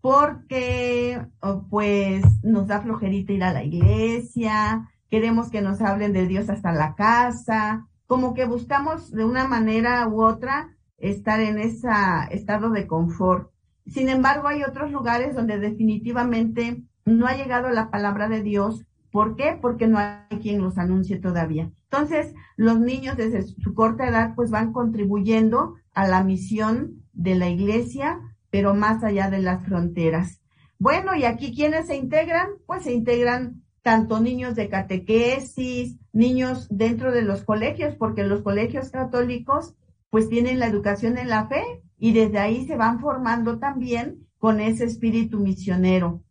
porque 0.00 1.20
pues 1.68 2.24
nos 2.42 2.68
da 2.68 2.80
flojerita 2.80 3.32
ir 3.32 3.44
a 3.44 3.52
la 3.52 3.64
iglesia, 3.64 4.88
queremos 5.10 5.50
que 5.50 5.62
nos 5.62 5.80
hablen 5.80 6.12
de 6.12 6.26
Dios 6.26 6.48
hasta 6.48 6.72
la 6.72 6.94
casa, 6.94 7.86
como 8.06 8.34
que 8.34 8.44
buscamos 8.44 9.10
de 9.10 9.24
una 9.24 9.46
manera 9.48 10.06
u 10.08 10.22
otra 10.22 10.76
estar 10.98 11.40
en 11.40 11.58
ese 11.58 11.88
estado 12.30 12.70
de 12.70 12.86
confort. 12.86 13.50
Sin 13.86 14.08
embargo, 14.08 14.48
hay 14.48 14.62
otros 14.62 14.90
lugares 14.90 15.34
donde 15.34 15.58
definitivamente 15.58 16.82
no 17.04 17.26
ha 17.26 17.34
llegado 17.34 17.70
la 17.70 17.90
palabra 17.90 18.28
de 18.28 18.42
Dios. 18.42 18.84
¿Por 19.16 19.34
qué? 19.34 19.58
Porque 19.58 19.86
no 19.86 19.96
hay 19.96 20.40
quien 20.42 20.60
los 20.60 20.76
anuncie 20.76 21.16
todavía. 21.16 21.72
Entonces, 21.84 22.34
los 22.58 22.78
niños 22.78 23.16
desde 23.16 23.44
su 23.44 23.72
corta 23.72 24.06
edad 24.06 24.34
pues 24.36 24.50
van 24.50 24.74
contribuyendo 24.74 25.76
a 25.94 26.06
la 26.06 26.22
misión 26.22 27.02
de 27.14 27.34
la 27.34 27.48
iglesia, 27.48 28.20
pero 28.50 28.74
más 28.74 29.02
allá 29.02 29.30
de 29.30 29.38
las 29.38 29.64
fronteras. 29.64 30.42
Bueno, 30.78 31.16
y 31.16 31.24
aquí 31.24 31.54
quienes 31.54 31.86
se 31.86 31.96
integran, 31.96 32.46
pues 32.66 32.82
se 32.82 32.92
integran 32.92 33.62
tanto 33.80 34.20
niños 34.20 34.54
de 34.54 34.68
catequesis, 34.68 35.96
niños 36.12 36.68
dentro 36.70 37.10
de 37.10 37.22
los 37.22 37.42
colegios, 37.42 37.94
porque 37.94 38.22
los 38.22 38.42
colegios 38.42 38.90
católicos 38.90 39.74
pues 40.10 40.28
tienen 40.28 40.58
la 40.58 40.66
educación 40.66 41.16
en 41.16 41.30
la 41.30 41.48
fe 41.48 41.64
y 41.96 42.12
desde 42.12 42.38
ahí 42.38 42.66
se 42.66 42.76
van 42.76 43.00
formando 43.00 43.58
también 43.58 44.26
con 44.36 44.60
ese 44.60 44.84
espíritu 44.84 45.40
misionero. 45.40 46.22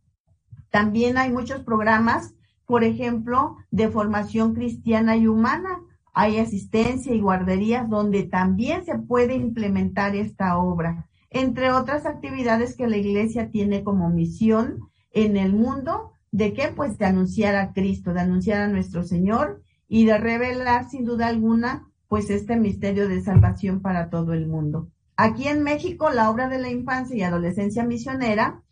También 0.70 1.18
hay 1.18 1.32
muchos 1.32 1.64
programas, 1.64 2.35
por 2.66 2.84
ejemplo, 2.84 3.56
de 3.70 3.88
formación 3.88 4.54
cristiana 4.54 5.16
y 5.16 5.26
humana. 5.26 5.80
Hay 6.12 6.38
asistencia 6.38 7.14
y 7.14 7.20
guarderías 7.20 7.88
donde 7.88 8.24
también 8.24 8.84
se 8.84 8.98
puede 8.98 9.34
implementar 9.34 10.16
esta 10.16 10.58
obra, 10.58 11.06
entre 11.30 11.70
otras 11.70 12.06
actividades 12.06 12.76
que 12.76 12.88
la 12.88 12.96
iglesia 12.96 13.50
tiene 13.50 13.84
como 13.84 14.10
misión 14.10 14.80
en 15.12 15.36
el 15.36 15.52
mundo, 15.52 16.12
de 16.32 16.52
qué? 16.52 16.68
Pues 16.74 16.98
de 16.98 17.06
anunciar 17.06 17.54
a 17.54 17.72
Cristo, 17.72 18.12
de 18.12 18.20
anunciar 18.20 18.60
a 18.60 18.68
nuestro 18.68 19.02
Señor 19.02 19.62
y 19.88 20.04
de 20.04 20.18
revelar 20.18 20.88
sin 20.90 21.04
duda 21.04 21.28
alguna 21.28 21.86
pues 22.08 22.30
este 22.30 22.56
misterio 22.56 23.08
de 23.08 23.20
salvación 23.20 23.80
para 23.80 24.10
todo 24.10 24.32
el 24.32 24.46
mundo. 24.46 24.90
Aquí 25.16 25.48
en 25.48 25.62
México, 25.62 26.10
la 26.10 26.30
obra 26.30 26.48
de 26.48 26.58
la 26.58 26.70
infancia 26.70 27.16
y 27.16 27.22
adolescencia 27.22 27.84
misionera, 27.84 28.62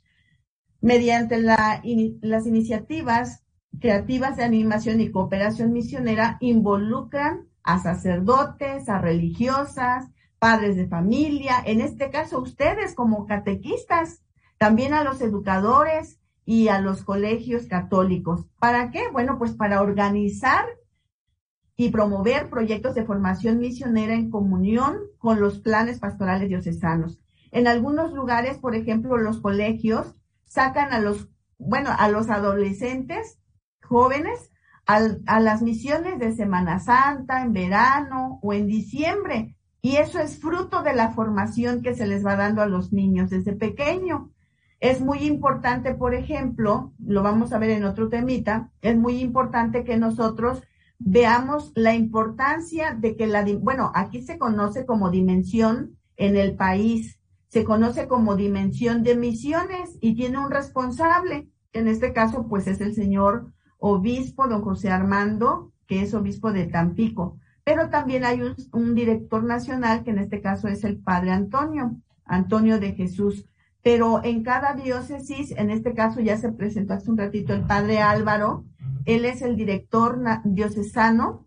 mediante 0.80 1.40
las 1.40 2.46
iniciativas 2.46 3.43
creativas 3.80 4.36
de 4.36 4.44
animación 4.44 5.00
y 5.00 5.10
cooperación 5.10 5.72
misionera, 5.72 6.36
involucran 6.40 7.48
a 7.62 7.78
sacerdotes, 7.78 8.88
a 8.88 8.98
religiosas, 8.98 10.06
padres 10.38 10.76
de 10.76 10.86
familia, 10.86 11.56
en 11.64 11.80
este 11.80 12.10
caso 12.10 12.40
ustedes 12.40 12.94
como 12.94 13.26
catequistas, 13.26 14.22
también 14.58 14.92
a 14.92 15.02
los 15.02 15.20
educadores 15.20 16.20
y 16.44 16.68
a 16.68 16.80
los 16.80 17.02
colegios 17.02 17.66
católicos. 17.66 18.46
¿Para 18.58 18.90
qué? 18.90 19.08
Bueno, 19.10 19.38
pues 19.38 19.52
para 19.52 19.80
organizar 19.80 20.66
y 21.76 21.90
promover 21.90 22.50
proyectos 22.50 22.94
de 22.94 23.04
formación 23.04 23.58
misionera 23.58 24.14
en 24.14 24.30
comunión 24.30 24.98
con 25.18 25.40
los 25.40 25.58
planes 25.58 25.98
pastorales 25.98 26.48
diocesanos. 26.48 27.18
En 27.50 27.66
algunos 27.66 28.12
lugares, 28.12 28.58
por 28.58 28.74
ejemplo, 28.74 29.16
los 29.16 29.40
colegios 29.40 30.14
sacan 30.44 30.92
a 30.92 31.00
los, 31.00 31.28
bueno, 31.58 31.90
a 31.96 32.08
los 32.08 32.30
adolescentes 32.30 33.38
jóvenes 33.84 34.50
a 34.86 35.40
las 35.40 35.62
misiones 35.62 36.18
de 36.18 36.34
Semana 36.34 36.78
Santa, 36.78 37.42
en 37.42 37.52
verano 37.52 38.38
o 38.42 38.52
en 38.52 38.66
diciembre. 38.66 39.56
Y 39.80 39.96
eso 39.96 40.18
es 40.18 40.38
fruto 40.38 40.82
de 40.82 40.94
la 40.94 41.10
formación 41.10 41.82
que 41.82 41.94
se 41.94 42.06
les 42.06 42.24
va 42.24 42.36
dando 42.36 42.62
a 42.62 42.66
los 42.66 42.92
niños 42.92 43.30
desde 43.30 43.52
pequeño. 43.52 44.30
Es 44.80 45.00
muy 45.00 45.20
importante, 45.20 45.94
por 45.94 46.14
ejemplo, 46.14 46.92
lo 46.98 47.22
vamos 47.22 47.52
a 47.52 47.58
ver 47.58 47.70
en 47.70 47.84
otro 47.84 48.10
temita, 48.10 48.70
es 48.82 48.96
muy 48.96 49.20
importante 49.20 49.84
que 49.84 49.96
nosotros 49.96 50.62
veamos 50.98 51.72
la 51.74 51.94
importancia 51.94 52.94
de 52.94 53.16
que 53.16 53.26
la, 53.26 53.44
bueno, 53.60 53.90
aquí 53.94 54.22
se 54.22 54.38
conoce 54.38 54.84
como 54.84 55.10
dimensión 55.10 55.96
en 56.16 56.36
el 56.36 56.54
país, 56.54 57.18
se 57.48 57.64
conoce 57.64 58.08
como 58.08 58.36
dimensión 58.36 59.02
de 59.02 59.16
misiones 59.16 59.96
y 60.02 60.14
tiene 60.14 60.38
un 60.38 60.50
responsable, 60.50 61.48
en 61.72 61.88
este 61.88 62.12
caso 62.12 62.46
pues 62.46 62.66
es 62.66 62.82
el 62.82 62.94
señor 62.94 63.53
obispo 63.86 64.48
don 64.48 64.62
José 64.62 64.88
Armando, 64.88 65.70
que 65.86 66.00
es 66.00 66.14
obispo 66.14 66.52
de 66.52 66.66
Tampico, 66.66 67.38
pero 67.64 67.90
también 67.90 68.24
hay 68.24 68.40
un, 68.72 68.94
director 68.94 69.44
nacional 69.44 70.04
que 70.04 70.10
en 70.10 70.20
este 70.20 70.40
caso 70.40 70.68
es 70.68 70.84
el 70.84 70.96
padre 70.96 71.32
Antonio, 71.32 72.00
Antonio 72.24 72.80
de 72.80 72.94
Jesús. 72.94 73.46
pero 73.82 74.24
en 74.24 74.42
cada 74.42 74.72
diócesis, 74.72 75.50
en 75.50 75.68
este 75.68 75.92
caso 75.92 76.22
ya 76.22 76.38
se 76.38 76.50
presentó 76.50 76.94
hace 76.94 77.10
un 77.10 77.18
ratito 77.18 77.52
el 77.52 77.66
padre 77.66 78.00
Álvaro, 78.00 78.64
él 79.04 79.26
es 79.26 79.42
el 79.42 79.54
director 79.54 80.18
diocesano 80.44 81.46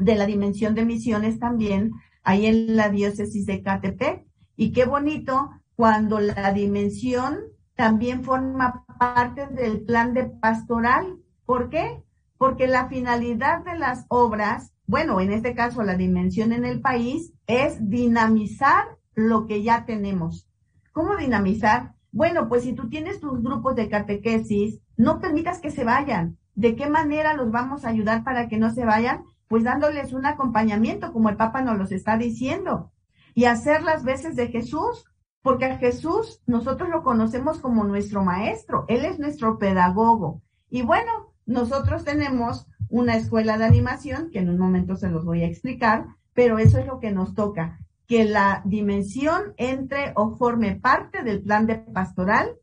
de 0.00 0.16
la 0.16 0.26
dimensión 0.26 0.74
de 0.74 0.84
misiones 0.84 1.38
también, 1.38 1.92
ahí 2.24 2.46
en 2.46 2.74
la 2.74 2.88
diócesis 2.88 3.46
de 3.46 3.62
Catepec. 3.62 4.26
Y 4.56 4.72
qué 4.72 4.86
bonito 4.86 5.50
cuando 5.76 6.18
la 6.18 6.52
dimensión 6.52 7.38
también 7.76 8.24
forma 8.24 8.84
parte 9.02 9.48
del 9.48 9.80
plan 9.80 10.14
de 10.14 10.26
pastoral. 10.26 11.18
¿Por 11.44 11.70
qué? 11.70 12.04
Porque 12.38 12.68
la 12.68 12.86
finalidad 12.86 13.64
de 13.64 13.76
las 13.76 14.06
obras, 14.08 14.72
bueno, 14.86 15.18
en 15.20 15.32
este 15.32 15.56
caso 15.56 15.82
la 15.82 15.96
dimensión 15.96 16.52
en 16.52 16.64
el 16.64 16.80
país, 16.80 17.32
es 17.48 17.88
dinamizar 17.90 18.84
lo 19.16 19.48
que 19.48 19.64
ya 19.64 19.86
tenemos. 19.86 20.48
¿Cómo 20.92 21.16
dinamizar? 21.16 21.94
Bueno, 22.12 22.48
pues 22.48 22.62
si 22.62 22.74
tú 22.74 22.88
tienes 22.88 23.18
tus 23.18 23.42
grupos 23.42 23.74
de 23.74 23.88
catequesis, 23.88 24.78
no 24.96 25.18
permitas 25.18 25.60
que 25.60 25.72
se 25.72 25.82
vayan. 25.82 26.38
¿De 26.54 26.76
qué 26.76 26.88
manera 26.88 27.34
los 27.34 27.50
vamos 27.50 27.84
a 27.84 27.88
ayudar 27.88 28.22
para 28.22 28.46
que 28.46 28.58
no 28.58 28.70
se 28.70 28.84
vayan? 28.84 29.24
Pues 29.48 29.64
dándoles 29.64 30.12
un 30.12 30.26
acompañamiento, 30.26 31.12
como 31.12 31.28
el 31.28 31.36
Papa 31.36 31.60
nos 31.62 31.76
los 31.76 31.90
está 31.90 32.16
diciendo, 32.16 32.92
y 33.34 33.46
hacer 33.46 33.82
las 33.82 34.04
veces 34.04 34.36
de 34.36 34.46
Jesús, 34.46 35.11
porque 35.42 35.64
a 35.66 35.78
Jesús 35.78 36.40
nosotros 36.46 36.88
lo 36.88 37.02
conocemos 37.02 37.58
como 37.58 37.84
nuestro 37.84 38.24
maestro, 38.24 38.84
Él 38.88 39.04
es 39.04 39.18
nuestro 39.18 39.58
pedagogo. 39.58 40.40
Y 40.70 40.82
bueno, 40.82 41.34
nosotros 41.46 42.04
tenemos 42.04 42.66
una 42.88 43.16
escuela 43.16 43.58
de 43.58 43.64
animación, 43.64 44.30
que 44.30 44.38
en 44.38 44.48
un 44.48 44.58
momento 44.58 44.96
se 44.96 45.10
los 45.10 45.24
voy 45.24 45.42
a 45.42 45.46
explicar, 45.46 46.06
pero 46.32 46.58
eso 46.58 46.78
es 46.78 46.86
lo 46.86 47.00
que 47.00 47.10
nos 47.10 47.34
toca, 47.34 47.78
que 48.06 48.24
la 48.24 48.62
dimensión 48.64 49.54
entre 49.56 50.12
o 50.14 50.36
forme 50.36 50.76
parte 50.76 51.22
del 51.22 51.42
plan 51.42 51.66
de 51.66 51.76
pastoral 51.76 52.56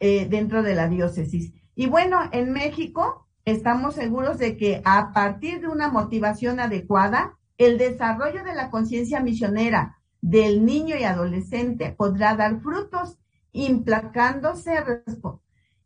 eh, 0.00 0.26
dentro 0.28 0.62
de 0.62 0.74
la 0.74 0.88
diócesis. 0.88 1.52
Y 1.74 1.86
bueno, 1.86 2.18
en 2.32 2.52
México 2.52 3.28
estamos 3.44 3.94
seguros 3.94 4.38
de 4.38 4.56
que 4.56 4.82
a 4.84 5.12
partir 5.12 5.60
de 5.60 5.68
una 5.68 5.88
motivación 5.88 6.60
adecuada, 6.60 7.38
el 7.56 7.78
desarrollo 7.78 8.44
de 8.44 8.54
la 8.54 8.70
conciencia 8.70 9.20
misionera 9.20 10.01
del 10.22 10.64
niño 10.64 10.96
y 10.96 11.02
adolescente 11.02 11.94
podrá 11.98 12.34
dar 12.36 12.60
frutos, 12.60 13.18
implacándose, 13.52 14.72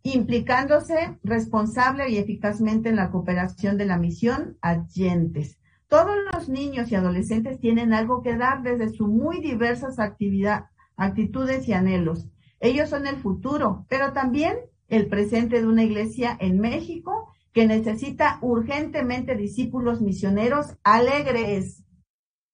implicándose 0.03 1.19
responsable 1.25 2.11
y 2.11 2.19
eficazmente 2.19 2.91
en 2.91 2.97
la 2.97 3.11
cooperación 3.11 3.77
de 3.77 3.87
la 3.87 3.99
misión 3.99 4.57
adyentes. 4.61 5.59
Todos 5.89 6.17
los 6.33 6.49
niños 6.49 6.93
y 6.93 6.95
adolescentes 6.95 7.59
tienen 7.59 7.93
algo 7.93 8.23
que 8.23 8.37
dar 8.37 8.63
desde 8.63 8.91
sus 8.91 9.09
muy 9.09 9.41
diversas 9.41 9.99
actividades, 9.99 10.69
actitudes 10.97 11.67
y 11.69 11.73
anhelos. 11.73 12.29
Ellos 12.61 12.91
son 12.91 13.07
el 13.07 13.17
futuro, 13.17 13.87
pero 13.89 14.13
también 14.13 14.59
el 14.89 15.09
presente 15.09 15.61
de 15.61 15.67
una 15.67 15.85
iglesia 15.85 16.37
en 16.41 16.61
México 16.61 17.33
que 17.53 17.67
necesita 17.67 18.39
urgentemente 18.43 19.35
discípulos 19.35 20.03
misioneros 20.03 20.77
alegres. 20.85 21.85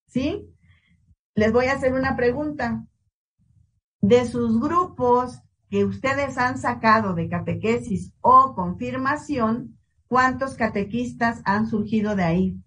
¿Sí? 0.06 0.51
Les 1.34 1.52
voy 1.52 1.66
a 1.66 1.74
hacer 1.74 1.92
una 1.94 2.16
pregunta. 2.16 2.86
De 4.00 4.26
sus 4.26 4.60
grupos 4.60 5.40
que 5.70 5.84
ustedes 5.84 6.36
han 6.36 6.58
sacado 6.58 7.14
de 7.14 7.28
catequesis 7.28 8.12
o 8.20 8.54
confirmación, 8.54 9.78
¿cuántos 10.08 10.54
catequistas 10.54 11.40
han 11.44 11.66
surgido 11.66 12.16
de 12.16 12.24
ahí? 12.24 12.62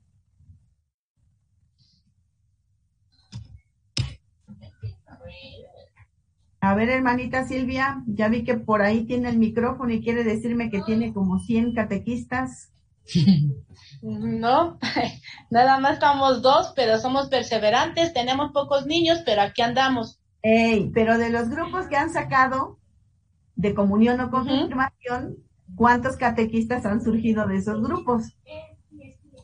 A 6.61 6.73
ver, 6.73 6.89
hermanita 6.89 7.45
Silvia, 7.45 8.01
ya 8.07 8.27
vi 8.27 8.43
que 8.43 8.55
por 8.55 8.81
ahí 8.81 9.05
tiene 9.05 9.29
el 9.29 9.37
micrófono 9.37 9.93
y 9.93 10.01
quiere 10.01 10.23
decirme 10.23 10.71
que 10.71 10.81
tiene 10.81 11.13
como 11.13 11.37
100 11.37 11.75
catequistas. 11.75 12.71
No, 14.05 14.77
nada 15.49 15.79
más 15.79 15.93
estamos 15.93 16.43
dos, 16.43 16.73
pero 16.75 16.99
somos 16.99 17.27
perseverantes, 17.27 18.13
tenemos 18.13 18.51
pocos 18.51 18.85
niños, 18.85 19.23
pero 19.25 19.41
aquí 19.41 19.63
andamos. 19.63 20.19
Ey, 20.43 20.91
pero 20.93 21.17
de 21.17 21.31
los 21.31 21.49
grupos 21.49 21.87
que 21.87 21.97
han 21.97 22.11
sacado 22.11 22.77
de 23.55 23.73
comunión 23.73 24.21
o 24.21 24.29
confirmación, 24.29 25.37
¿cuántos 25.75 26.17
catequistas 26.17 26.85
han 26.85 27.01
surgido 27.01 27.47
de 27.47 27.57
esos 27.57 27.81
grupos? 27.81 28.37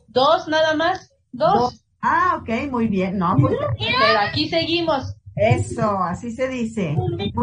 Dos, 0.06 0.46
nada 0.46 0.74
más, 0.74 1.12
dos. 1.32 1.84
Ah, 2.00 2.38
ok, 2.40 2.70
muy 2.70 2.86
bien. 2.86 3.18
No, 3.18 3.34
pues, 3.40 3.56
pero 3.78 4.20
aquí 4.20 4.48
seguimos. 4.48 5.16
Eso, 5.34 5.98
así 5.98 6.30
se 6.30 6.46
dice. 6.46 6.96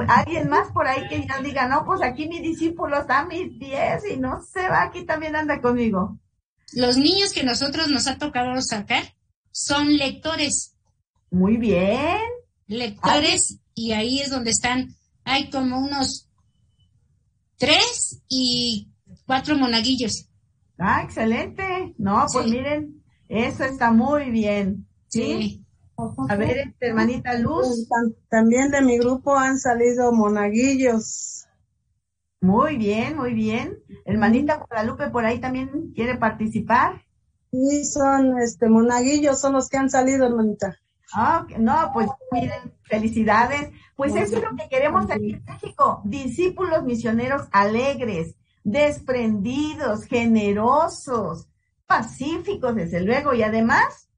Alguien 0.07 0.47
más 0.47 0.71
por 0.71 0.87
ahí 0.87 1.05
que 1.09 1.27
ya 1.27 1.41
diga, 1.41 1.67
no, 1.67 1.83
pues 1.83 2.01
aquí 2.01 2.29
mi 2.29 2.39
discípulo 2.39 2.99
está 2.99 3.19
a 3.19 3.25
mis 3.25 3.57
pies 3.57 4.03
y 4.09 4.17
no 4.17 4.41
se 4.41 4.69
va, 4.69 4.83
aquí 4.83 5.05
también 5.05 5.35
anda 5.35 5.59
conmigo 5.59 6.17
los 6.73 6.97
niños 6.97 7.33
que 7.33 7.43
nosotros 7.43 7.89
nos 7.89 8.07
ha 8.07 8.17
tocado 8.17 8.61
sacar 8.61 9.15
son 9.51 9.97
lectores. 9.97 10.75
Muy 11.31 11.57
bien. 11.57 12.17
Lectores, 12.67 13.59
y 13.73 13.93
ahí 13.93 14.19
es 14.19 14.29
donde 14.29 14.51
están, 14.51 14.95
hay 15.23 15.49
como 15.49 15.79
unos 15.79 16.29
tres 17.57 18.21
y 18.27 18.89
cuatro 19.25 19.57
monaguillos. 19.57 20.27
Ah, 20.77 21.01
excelente. 21.03 21.93
No, 21.97 22.25
pues 22.31 22.47
miren, 22.47 23.03
eso 23.27 23.63
está 23.63 23.91
muy 23.91 24.31
bien. 24.31 24.87
¿sí? 25.09 25.65
A 26.29 26.35
ver, 26.35 26.57
este, 26.57 26.87
hermanita 26.87 27.33
Luz. 27.37 27.87
También 28.29 28.71
de 28.71 28.81
mi 28.81 28.97
grupo 28.97 29.35
han 29.35 29.59
salido 29.59 30.13
monaguillos. 30.13 31.38
Muy 32.41 32.77
bien, 32.77 33.17
muy 33.17 33.33
bien. 33.33 33.79
Hermanita 34.05 34.57
Guadalupe 34.57 35.09
por 35.09 35.25
ahí 35.25 35.39
también 35.39 35.91
quiere 35.93 36.17
participar. 36.17 37.05
Sí, 37.51 37.83
son 37.85 38.39
este 38.39 38.69
monaguillos, 38.69 39.39
son 39.39 39.53
los 39.53 39.67
que 39.67 39.77
han 39.77 39.89
salido, 39.89 40.25
hermanita. 40.25 40.77
Ah, 41.13 41.45
no, 41.57 41.91
pues 41.93 42.07
miren, 42.31 42.73
felicidades. 42.83 43.71
Pues 43.95 44.15
eso 44.15 44.37
es 44.37 44.43
lo 44.43 44.55
que 44.55 44.69
queremos 44.69 45.09
aquí 45.09 45.33
en 45.33 45.43
México. 45.43 46.01
Discípulos 46.05 46.83
misioneros 46.83 47.47
alegres, 47.51 48.35
desprendidos, 48.63 50.05
generosos, 50.05 51.49
pacíficos, 51.87 52.75
desde 52.75 53.01
luego, 53.01 53.33
y 53.33 53.43
además 53.43 54.09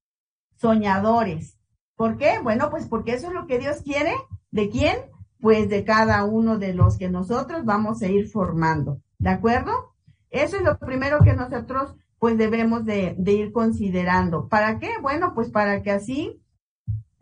soñadores. 0.59 1.57
¿Por 1.95 2.17
qué? 2.17 2.39
Bueno, 2.43 2.69
pues 2.69 2.87
porque 2.87 3.13
eso 3.13 3.27
es 3.27 3.33
lo 3.33 3.47
que 3.47 3.59
Dios 3.59 3.77
quiere. 3.83 4.13
¿De 4.51 4.69
quién? 4.69 4.97
Pues 5.41 5.69
de 5.69 5.83
cada 5.83 6.23
uno 6.23 6.57
de 6.57 6.73
los 6.73 6.97
que 6.97 7.09
nosotros 7.09 7.65
vamos 7.65 8.01
a 8.01 8.07
ir 8.07 8.27
formando. 8.29 9.01
¿De 9.17 9.29
acuerdo? 9.29 9.95
Eso 10.29 10.55
es 10.55 10.63
lo 10.63 10.77
primero 10.77 11.19
que 11.19 11.33
nosotros 11.33 11.95
pues 12.19 12.37
debemos 12.37 12.85
de, 12.85 13.15
ir 13.25 13.51
considerando. 13.51 14.47
¿Para 14.47 14.77
qué? 14.77 14.91
Bueno, 15.01 15.33
pues 15.33 15.49
para 15.49 15.81
que 15.81 15.91
así 15.91 16.39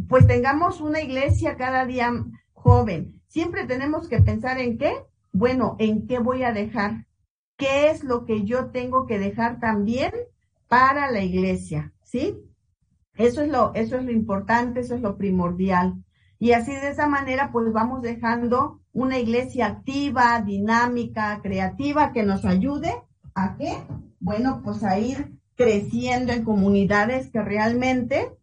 pues 0.10 0.28
tengamos 0.28 0.82
una 0.82 1.02
iglesia 1.02 1.56
cada 1.56 1.86
día 1.86 2.12
joven. 2.54 3.22
Siempre 3.28 3.66
tenemos 3.66 4.10
que 4.10 4.22
pensar 4.22 4.60
en 4.60 4.78
qué. 4.78 5.06
Bueno, 5.32 5.78
en 5.80 6.06
qué 6.06 6.20
voy 6.20 6.44
a 6.44 6.52
dejar. 6.52 7.06
¿Qué 7.56 7.90
es 7.90 8.04
lo 8.04 8.26
que 8.26 8.44
yo 8.44 8.72
tengo 8.72 9.06
que 9.06 9.20
dejar 9.20 9.60
también 9.60 10.12
para 10.68 11.10
la 11.12 11.22
iglesia? 11.22 11.94
¿Sí? 12.04 12.38
Eso 13.16 13.42
es 13.42 13.50
lo, 13.50 13.74
eso 13.76 13.98
es 13.98 14.04
lo 14.04 14.12
importante, 14.12 14.82
eso 14.82 14.96
es 14.96 15.02
lo 15.02 15.18
primordial. 15.18 16.04
Y 16.40 16.54
así 16.54 16.74
de 16.74 16.90
esa 16.90 17.06
manera, 17.06 17.52
pues 17.52 17.72
vamos 17.74 18.02
dejando 18.02 18.82
una 18.94 19.20
iglesia 19.20 19.68
activa, 19.68 20.42
dinámica, 20.42 21.42
creativa, 21.44 22.14
que 22.14 22.24
nos 22.24 22.46
ayude 22.46 23.04
a 23.36 23.58
qué? 23.58 23.78
Bueno, 24.22 24.62
pues 24.64 24.84
a 24.84 24.98
ir 24.98 25.38
creciendo 25.56 26.32
en 26.32 26.46
comunidades 26.46 27.30
que 27.30 27.42
realmente 27.42 28.38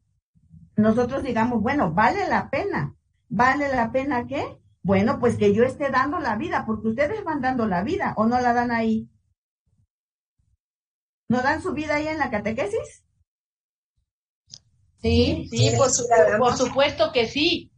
nosotros 0.77 1.23
digamos, 1.23 1.63
bueno, 1.63 1.95
vale 1.95 2.29
la 2.29 2.51
pena. 2.51 2.95
¿Vale 3.31 3.75
la 3.75 3.91
pena 3.91 4.27
qué? 4.27 4.61
Bueno, 4.83 5.19
pues 5.19 5.39
que 5.39 5.55
yo 5.55 5.65
esté 5.65 5.91
dando 5.91 6.21
la 6.21 6.37
vida, 6.37 6.65
porque 6.67 6.89
ustedes 6.89 7.25
van 7.25 7.41
dando 7.41 7.67
la 7.67 7.83
vida 7.83 8.13
o 8.19 8.27
no 8.27 8.39
la 8.41 8.53
dan 8.53 8.71
ahí. 8.71 9.09
¿No 11.29 11.41
dan 11.41 11.63
su 11.63 11.73
vida 11.73 11.97
ahí 11.97 12.07
en 12.09 12.19
la 12.19 12.31
catequesis? 12.31 13.05
Sí, 14.99 15.49
sí, 15.51 15.73
por 16.39 16.57
supuesto 16.57 17.11
que 17.13 17.27
sí 17.27 17.73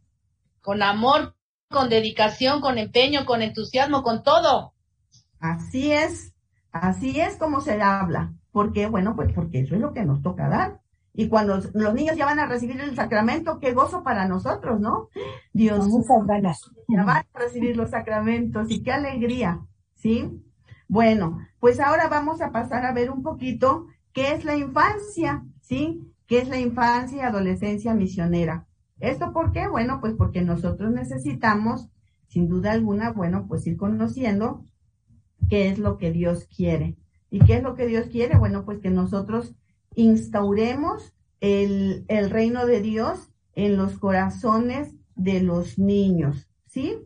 con 0.69 0.83
amor, 0.83 1.33
con 1.67 1.89
dedicación, 1.89 2.61
con 2.61 2.77
empeño, 2.77 3.25
con 3.25 3.41
entusiasmo, 3.41 4.03
con 4.03 4.21
todo. 4.21 4.75
Así 5.39 5.91
es, 5.91 6.35
así 6.71 7.19
es 7.19 7.37
como 7.37 7.59
se 7.59 7.81
habla. 7.81 8.35
¿Por 8.51 8.71
qué? 8.71 8.85
Bueno, 8.85 9.15
pues 9.15 9.33
porque 9.33 9.61
eso 9.61 9.73
es 9.73 9.81
lo 9.81 9.93
que 9.93 10.05
nos 10.05 10.21
toca 10.21 10.47
dar. 10.47 10.79
Y 11.11 11.27
cuando 11.27 11.59
los 11.73 11.93
niños 11.95 12.15
ya 12.17 12.27
van 12.27 12.37
a 12.37 12.45
recibir 12.45 12.79
el 12.81 12.95
sacramento, 12.95 13.57
qué 13.59 13.73
gozo 13.73 14.03
para 14.03 14.27
nosotros, 14.27 14.79
¿no? 14.79 15.09
Dios. 15.53 15.87
Muchas 15.87 16.23
ganas. 16.27 16.61
Ya 16.87 17.03
van 17.03 17.25
a 17.33 17.39
recibir 17.39 17.75
los 17.75 17.89
sacramentos 17.89 18.69
y 18.69 18.83
qué 18.83 18.91
alegría, 18.91 19.61
¿sí? 19.95 20.39
Bueno, 20.87 21.39
pues 21.59 21.79
ahora 21.79 22.09
vamos 22.09 22.41
a 22.41 22.51
pasar 22.51 22.85
a 22.85 22.93
ver 22.93 23.09
un 23.09 23.23
poquito 23.23 23.87
qué 24.13 24.33
es 24.33 24.45
la 24.45 24.55
infancia, 24.55 25.43
¿sí? 25.61 26.13
¿Qué 26.27 26.37
es 26.37 26.47
la 26.47 26.59
infancia 26.59 27.17
y 27.17 27.21
adolescencia 27.21 27.95
misionera? 27.95 28.68
¿Esto 28.99 29.31
por 29.33 29.51
qué? 29.51 29.67
Bueno, 29.67 29.99
pues 30.01 30.13
porque 30.13 30.41
nosotros 30.41 30.91
necesitamos 30.91 31.89
sin 32.27 32.47
duda 32.47 32.71
alguna, 32.71 33.11
bueno, 33.11 33.47
pues 33.47 33.65
ir 33.65 33.75
conociendo 33.75 34.63
qué 35.49 35.69
es 35.69 35.79
lo 35.79 35.97
que 35.97 36.11
Dios 36.11 36.45
quiere. 36.45 36.95
¿Y 37.31 37.39
qué 37.39 37.55
es 37.57 37.63
lo 37.63 37.75
que 37.75 37.87
Dios 37.87 38.07
quiere? 38.07 38.37
Bueno, 38.37 38.65
pues 38.65 38.79
que 38.79 38.89
nosotros 38.89 39.55
instauremos 39.95 41.13
el, 41.39 42.05
el 42.07 42.29
reino 42.29 42.65
de 42.65 42.81
Dios 42.81 43.31
en 43.53 43.77
los 43.77 43.97
corazones 43.97 44.95
de 45.15 45.41
los 45.41 45.79
niños, 45.79 46.49
¿sí? 46.67 46.97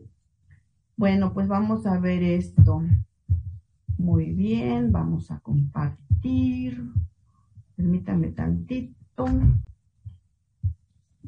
Bueno, 0.96 1.32
pues 1.32 1.48
vamos 1.48 1.86
a 1.86 1.98
ver 1.98 2.22
esto. 2.22 2.82
Muy 3.98 4.32
bien, 4.32 4.92
vamos 4.92 5.30
a 5.30 5.40
compartir. 5.40 6.84
Permítame 7.76 8.30
tantito. 8.30 9.26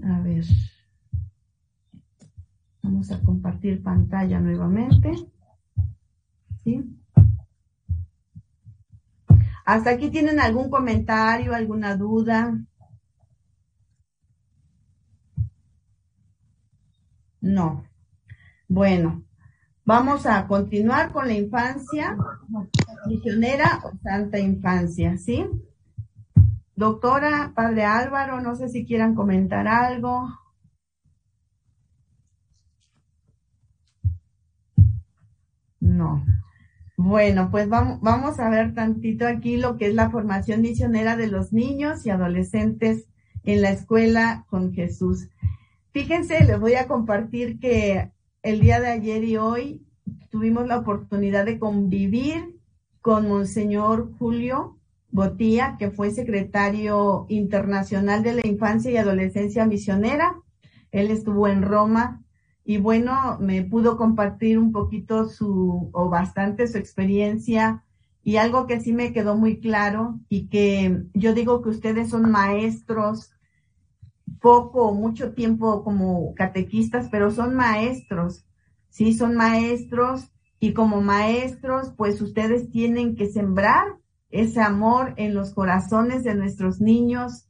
A 0.02 0.20
ver. 0.20 0.44
Vamos 2.82 3.10
a 3.10 3.20
compartir 3.20 3.82
pantalla 3.82 4.40
nuevamente. 4.40 5.12
¿Sí? 6.64 6.96
¿Hasta 9.64 9.90
aquí 9.90 10.10
tienen 10.10 10.38
algún 10.38 10.70
comentario, 10.70 11.54
alguna 11.54 11.96
duda? 11.96 12.56
No. 17.40 17.84
Bueno, 18.68 19.24
vamos 19.84 20.26
a 20.26 20.46
continuar 20.46 21.12
con 21.12 21.26
la 21.26 21.34
infancia 21.34 22.16
misionera 23.06 23.80
o 23.84 23.96
santa 24.02 24.38
infancia, 24.38 25.16
¿sí? 25.16 25.44
Doctora, 26.76 27.52
padre 27.54 27.84
Álvaro, 27.84 28.42
no 28.42 28.54
sé 28.54 28.68
si 28.68 28.84
quieran 28.84 29.14
comentar 29.14 29.66
algo. 29.66 30.28
No. 35.80 36.22
Bueno, 36.98 37.50
pues 37.50 37.68
vamos, 37.68 38.38
a 38.38 38.50
ver 38.50 38.74
tantito 38.74 39.26
aquí 39.26 39.56
lo 39.56 39.78
que 39.78 39.86
es 39.86 39.94
la 39.94 40.10
formación 40.10 40.60
misionera 40.60 41.16
de 41.16 41.28
los 41.28 41.52
niños 41.52 42.04
y 42.04 42.10
adolescentes 42.10 43.06
en 43.44 43.62
la 43.62 43.70
escuela 43.70 44.44
con 44.48 44.74
Jesús. 44.74 45.30
Fíjense, 45.92 46.44
les 46.44 46.60
voy 46.60 46.74
a 46.74 46.86
compartir 46.86 47.58
que 47.58 48.12
el 48.42 48.60
día 48.60 48.80
de 48.80 48.88
ayer 48.88 49.24
y 49.24 49.38
hoy 49.38 49.86
tuvimos 50.30 50.66
la 50.66 50.78
oportunidad 50.78 51.46
de 51.46 51.58
convivir 51.58 52.60
con 53.00 53.28
Monseñor 53.28 54.12
Julio 54.18 54.75
Botía, 55.16 55.76
que 55.78 55.90
fue 55.90 56.10
secretario 56.10 57.24
internacional 57.30 58.22
de 58.22 58.34
la 58.34 58.46
infancia 58.46 58.90
y 58.90 58.98
adolescencia 58.98 59.64
misionera. 59.64 60.42
Él 60.92 61.10
estuvo 61.10 61.48
en 61.48 61.62
Roma. 61.62 62.22
Y 62.64 62.76
bueno, 62.76 63.38
me 63.40 63.62
pudo 63.62 63.96
compartir 63.96 64.58
un 64.58 64.72
poquito 64.72 65.26
su, 65.26 65.88
o 65.94 66.10
bastante 66.10 66.68
su 66.68 66.76
experiencia. 66.76 67.82
Y 68.22 68.36
algo 68.36 68.66
que 68.66 68.78
sí 68.78 68.92
me 68.92 69.14
quedó 69.14 69.36
muy 69.36 69.58
claro 69.58 70.20
y 70.28 70.48
que 70.48 71.04
yo 71.14 71.32
digo 71.32 71.62
que 71.62 71.70
ustedes 71.70 72.10
son 72.10 72.30
maestros 72.30 73.30
poco 74.42 74.88
o 74.88 74.94
mucho 74.94 75.32
tiempo 75.32 75.82
como 75.82 76.34
catequistas, 76.34 77.08
pero 77.10 77.30
son 77.30 77.54
maestros, 77.54 78.44
sí, 78.90 79.14
son 79.14 79.34
maestros. 79.34 80.30
Y 80.60 80.74
como 80.74 81.00
maestros, 81.00 81.94
pues 81.96 82.20
ustedes 82.20 82.70
tienen 82.70 83.16
que 83.16 83.28
sembrar 83.30 83.96
ese 84.30 84.60
amor 84.60 85.14
en 85.16 85.34
los 85.34 85.52
corazones 85.52 86.24
de 86.24 86.34
nuestros 86.34 86.80
niños, 86.80 87.48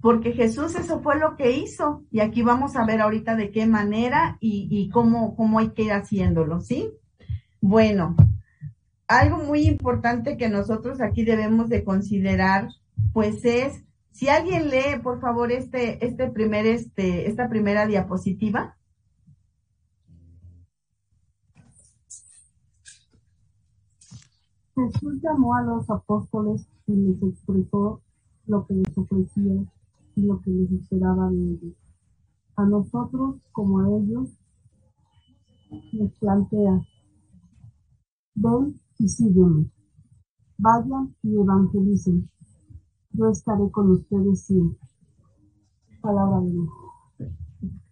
porque 0.00 0.32
Jesús 0.32 0.74
eso 0.74 1.00
fue 1.00 1.18
lo 1.18 1.36
que 1.36 1.52
hizo 1.52 2.04
y 2.10 2.20
aquí 2.20 2.42
vamos 2.42 2.76
a 2.76 2.84
ver 2.84 3.00
ahorita 3.00 3.36
de 3.36 3.50
qué 3.50 3.66
manera 3.66 4.36
y, 4.40 4.88
cómo, 4.90 5.36
cómo 5.36 5.58
hay 5.58 5.70
que 5.70 5.84
ir 5.84 5.92
haciéndolo, 5.92 6.60
¿sí? 6.60 6.90
Bueno, 7.60 8.16
algo 9.06 9.38
muy 9.38 9.66
importante 9.66 10.36
que 10.36 10.48
nosotros 10.48 11.00
aquí 11.00 11.24
debemos 11.24 11.68
de 11.68 11.84
considerar, 11.84 12.68
pues 13.12 13.44
es 13.44 13.84
si 14.12 14.28
alguien 14.28 14.68
lee, 14.68 15.00
por 15.02 15.20
favor, 15.20 15.50
este, 15.50 16.04
este 16.04 16.28
primer, 16.30 16.66
este, 16.66 17.28
esta 17.28 17.48
primera 17.48 17.86
diapositiva. 17.86 18.76
Jesús 24.74 25.20
llamó 25.22 25.54
a 25.54 25.62
los 25.62 25.88
apóstoles 25.90 26.66
y 26.86 26.94
les 26.94 27.22
expresó 27.22 28.00
lo 28.46 28.66
que 28.66 28.74
les 28.74 28.98
ofrecía 28.98 29.64
y 30.16 30.22
lo 30.22 30.40
que 30.40 30.50
les 30.50 30.72
esperaba 30.72 31.30
de 31.30 31.36
ellos. 31.36 31.74
A 32.56 32.64
nosotros, 32.64 33.36
como 33.52 33.80
a 33.80 33.98
ellos, 33.98 34.30
les 35.92 36.12
plantea, 36.14 36.82
ven 38.34 38.74
y 38.98 39.08
sígueme, 39.08 39.70
vayan 40.58 41.14
y 41.22 41.36
evangelicen, 41.36 42.28
yo 43.10 43.28
estaré 43.30 43.70
con 43.70 43.90
ustedes 43.90 44.44
siempre. 44.44 44.78
Palabra 46.00 46.40
de 46.40 46.50
Dios. 46.50 46.68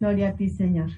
Gloria 0.00 0.30
a 0.30 0.34
ti, 0.34 0.48
Señor. 0.48 0.90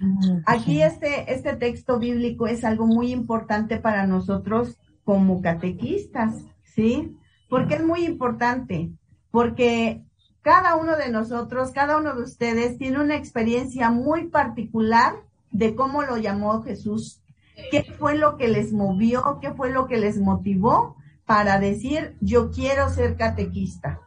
Aquí 0.46 0.80
este, 0.80 1.32
este 1.32 1.56
texto 1.56 1.98
bíblico 1.98 2.46
es 2.46 2.64
algo 2.64 2.86
muy 2.86 3.12
importante 3.12 3.78
para 3.78 4.06
nosotros 4.06 4.78
como 5.04 5.42
catequistas, 5.42 6.44
¿sí? 6.62 7.16
Porque 7.48 7.74
es 7.74 7.84
muy 7.84 8.04
importante, 8.04 8.90
porque 9.30 10.02
cada 10.42 10.76
uno 10.76 10.96
de 10.96 11.10
nosotros, 11.10 11.70
cada 11.70 11.98
uno 11.98 12.14
de 12.14 12.22
ustedes 12.22 12.78
tiene 12.78 13.00
una 13.00 13.16
experiencia 13.16 13.90
muy 13.90 14.28
particular 14.28 15.14
de 15.50 15.74
cómo 15.74 16.02
lo 16.02 16.16
llamó 16.16 16.62
Jesús, 16.62 17.22
qué 17.70 17.84
fue 17.98 18.16
lo 18.16 18.36
que 18.36 18.48
les 18.48 18.72
movió, 18.72 19.38
qué 19.40 19.52
fue 19.52 19.70
lo 19.70 19.86
que 19.86 19.98
les 19.98 20.18
motivó 20.18 20.96
para 21.26 21.60
decir, 21.60 22.16
yo 22.20 22.50
quiero 22.50 22.88
ser 22.90 23.16
catequista. 23.16 24.00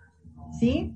¿sí? 0.59 0.95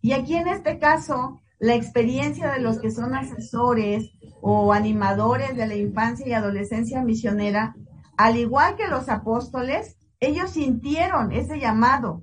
Y 0.00 0.12
aquí 0.12 0.34
en 0.34 0.48
este 0.48 0.78
caso, 0.78 1.40
la 1.58 1.74
experiencia 1.74 2.50
de 2.52 2.60
los 2.60 2.80
que 2.80 2.90
son 2.90 3.14
asesores 3.14 4.10
o 4.40 4.72
animadores 4.72 5.56
de 5.56 5.66
la 5.66 5.76
infancia 5.76 6.26
y 6.26 6.32
adolescencia 6.32 7.02
misionera, 7.02 7.76
al 8.20 8.36
igual 8.36 8.76
que 8.76 8.86
los 8.86 9.08
apóstoles, 9.08 9.96
ellos 10.20 10.50
sintieron 10.50 11.32
ese 11.32 11.58
llamado, 11.58 12.22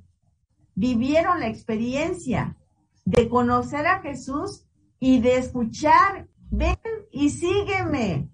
vivieron 0.75 1.39
la 1.39 1.47
experiencia 1.47 2.55
de 3.03 3.27
conocer 3.27 3.87
a 3.87 4.01
Jesús 4.01 4.67
y 4.99 5.21
de 5.21 5.37
escuchar, 5.37 6.27
ven 6.51 6.77
y 7.11 7.31
sígueme, 7.31 8.29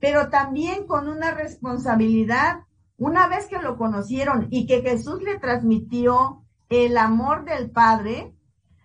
pero 0.00 0.30
también 0.30 0.86
con 0.86 1.08
una 1.08 1.32
responsabilidad, 1.32 2.60
una 2.96 3.28
vez 3.28 3.48
que 3.48 3.58
lo 3.60 3.76
conocieron 3.76 4.46
y 4.50 4.66
que 4.66 4.80
Jesús 4.80 5.22
le 5.22 5.38
transmitió 5.38 6.42
el 6.70 6.96
amor 6.96 7.44
del 7.44 7.70
Padre, 7.70 8.34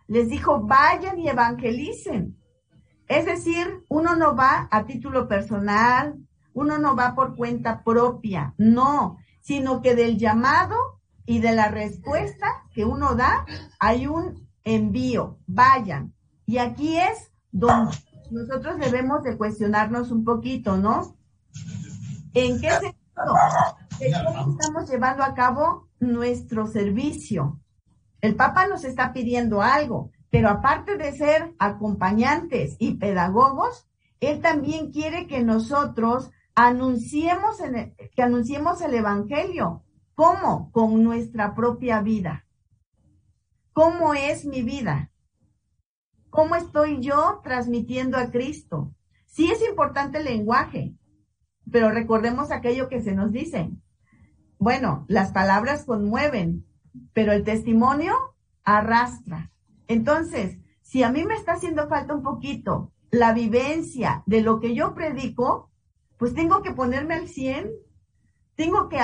les 0.07 0.27
dijo, 0.27 0.59
vayan 0.59 1.19
y 1.19 1.29
evangelicen. 1.29 2.37
Es 3.07 3.25
decir, 3.25 3.85
uno 3.87 4.17
no 4.17 4.35
va 4.35 4.67
a 4.71 4.85
título 4.85 5.29
personal, 5.29 6.17
uno 6.53 6.77
no 6.77 6.95
va 6.95 7.15
por 7.15 7.35
cuenta 7.35 7.83
propia, 7.83 8.53
no, 8.57 9.17
sino 9.41 9.81
que 9.81 9.95
del 9.95 10.17
llamado 10.17 10.75
y 11.25 11.39
de 11.39 11.53
la 11.53 11.69
respuesta 11.69 12.63
que 12.73 12.85
uno 12.85 13.15
da, 13.15 13.45
hay 13.79 14.07
un 14.07 14.47
envío, 14.63 15.39
vayan. 15.47 16.13
Y 16.45 16.57
aquí 16.57 16.97
es 16.97 17.31
donde 17.51 17.95
nosotros 18.31 18.77
debemos 18.79 19.23
de 19.23 19.37
cuestionarnos 19.37 20.11
un 20.11 20.23
poquito, 20.23 20.77
¿no? 20.77 21.15
¿En 22.33 22.59
qué 22.59 22.71
sentido? 22.71 23.35
¿Cómo 24.25 24.51
estamos 24.59 24.89
llevando 24.89 25.23
a 25.23 25.33
cabo 25.33 25.87
nuestro 25.99 26.67
servicio? 26.67 27.59
El 28.21 28.35
Papa 28.35 28.67
nos 28.67 28.83
está 28.85 29.13
pidiendo 29.13 29.61
algo, 29.61 30.11
pero 30.29 30.49
aparte 30.49 30.97
de 30.97 31.11
ser 31.11 31.53
acompañantes 31.59 32.75
y 32.79 32.95
pedagogos, 32.95 33.87
Él 34.19 34.41
también 34.41 34.91
quiere 34.91 35.27
que 35.27 35.43
nosotros 35.43 36.31
anunciemos, 36.55 37.57
que 38.15 38.21
anunciemos 38.21 38.81
el 38.81 38.93
Evangelio. 38.93 39.83
¿Cómo? 40.15 40.71
Con 40.71 41.03
nuestra 41.03 41.55
propia 41.55 42.01
vida. 42.01 42.45
¿Cómo 43.73 44.13
es 44.13 44.45
mi 44.45 44.61
vida? 44.61 45.11
¿Cómo 46.29 46.55
estoy 46.55 46.99
yo 46.99 47.41
transmitiendo 47.43 48.17
a 48.17 48.29
Cristo? 48.29 48.93
Sí 49.25 49.51
es 49.51 49.67
importante 49.67 50.19
el 50.19 50.25
lenguaje, 50.25 50.95
pero 51.71 51.89
recordemos 51.89 52.51
aquello 52.51 52.87
que 52.87 53.01
se 53.01 53.13
nos 53.13 53.31
dice. 53.31 53.71
Bueno, 54.59 55.05
las 55.07 55.31
palabras 55.31 55.85
conmueven, 55.85 56.67
pero 57.13 57.31
el 57.33 57.43
testimonio 57.43 58.13
arrastra. 58.63 59.51
Entonces, 59.87 60.59
si 60.81 61.01
a 61.01 61.11
mí 61.11 61.25
me 61.25 61.33
está 61.33 61.53
haciendo 61.53 61.87
falta 61.89 62.13
un 62.13 62.21
poquito 62.21 62.93
la 63.09 63.33
vivencia 63.33 64.21
de 64.27 64.41
lo 64.41 64.59
que 64.59 64.75
yo 64.75 64.93
predico, 64.93 65.71
pues 66.23 66.35
tengo 66.35 66.61
que 66.61 66.71
ponerme 66.71 67.15
al 67.15 67.27
100, 67.27 67.69
tengo 68.55 68.87
que, 68.87 68.97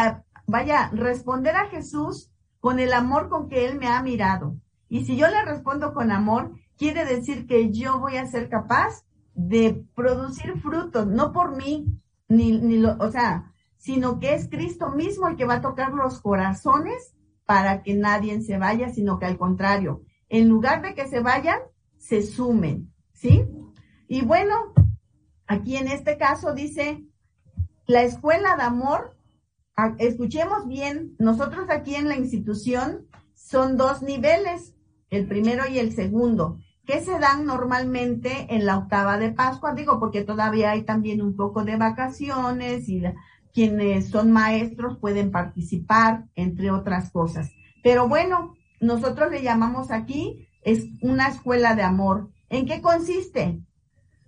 vaya, 0.47 0.89
responder 0.93 1.53
a 1.53 1.67
Jesús 1.67 2.31
con 2.61 2.79
el 2.79 2.93
amor 2.93 3.27
con 3.27 3.49
que 3.49 3.65
Él 3.65 3.77
me 3.77 3.87
ha 3.87 4.01
mirado. 4.01 4.55
Y 4.87 5.03
si 5.03 5.17
yo 5.17 5.27
le 5.27 5.43
respondo 5.43 5.93
con 5.93 6.11
amor, 6.11 6.53
quiere 6.77 7.03
decir 7.03 7.45
que 7.45 7.73
yo 7.73 7.99
voy 7.99 8.15
a 8.15 8.25
ser 8.25 8.47
capaz 8.47 9.03
de 9.33 9.83
producir 9.95 10.61
frutos, 10.61 11.07
no 11.07 11.33
por 11.33 11.57
mí, 11.57 11.87
ni, 12.29 12.53
ni 12.57 12.77
lo, 12.77 12.95
o 12.99 13.11
sea, 13.11 13.51
sino 13.75 14.21
que 14.21 14.33
es 14.33 14.47
Cristo 14.47 14.91
mismo 14.91 15.27
el 15.27 15.35
que 15.35 15.43
va 15.43 15.55
a 15.55 15.61
tocar 15.61 15.91
los 15.91 16.21
corazones 16.21 17.17
para 17.45 17.83
que 17.83 17.95
nadie 17.95 18.39
se 18.43 18.57
vaya, 18.57 18.91
sino 18.91 19.19
que 19.19 19.25
al 19.25 19.37
contrario, 19.37 20.03
en 20.29 20.47
lugar 20.47 20.81
de 20.81 20.95
que 20.95 21.05
se 21.09 21.19
vayan, 21.19 21.59
se 21.97 22.21
sumen, 22.21 22.93
¿sí? 23.11 23.45
Y 24.07 24.21
bueno, 24.21 24.73
aquí 25.47 25.75
en 25.75 25.89
este 25.89 26.17
caso 26.17 26.53
dice, 26.53 27.03
la 27.89 28.03
escuela 28.03 28.55
de 28.55 28.61
amor, 28.61 29.17
escuchemos 29.97 30.67
bien, 30.67 31.15
nosotros 31.17 31.71
aquí 31.71 31.95
en 31.95 32.07
la 32.07 32.17
institución 32.17 33.07
son 33.33 33.77
dos 33.77 34.03
niveles, 34.03 34.75
el 35.09 35.27
primero 35.27 35.67
y 35.67 35.79
el 35.79 35.91
segundo, 35.93 36.59
que 36.85 37.01
se 37.01 37.17
dan 37.17 37.47
normalmente 37.47 38.45
en 38.53 38.67
la 38.67 38.77
octava 38.77 39.17
de 39.17 39.31
Pascua, 39.31 39.73
digo, 39.73 39.99
porque 39.99 40.23
todavía 40.23 40.69
hay 40.69 40.83
también 40.83 41.19
un 41.19 41.35
poco 41.35 41.63
de 41.63 41.77
vacaciones 41.77 42.87
y 42.89 43.01
quienes 43.55 44.09
son 44.09 44.31
maestros 44.31 44.99
pueden 44.99 45.31
participar, 45.31 46.25
entre 46.35 46.69
otras 46.69 47.09
cosas. 47.09 47.49
Pero 47.81 48.07
bueno, 48.07 48.53
nosotros 48.79 49.31
le 49.31 49.41
llamamos 49.41 49.89
aquí, 49.89 50.47
es 50.61 50.85
una 51.01 51.29
escuela 51.29 51.73
de 51.73 51.81
amor. 51.81 52.29
¿En 52.51 52.67
qué 52.67 52.83
consiste? 52.83 53.63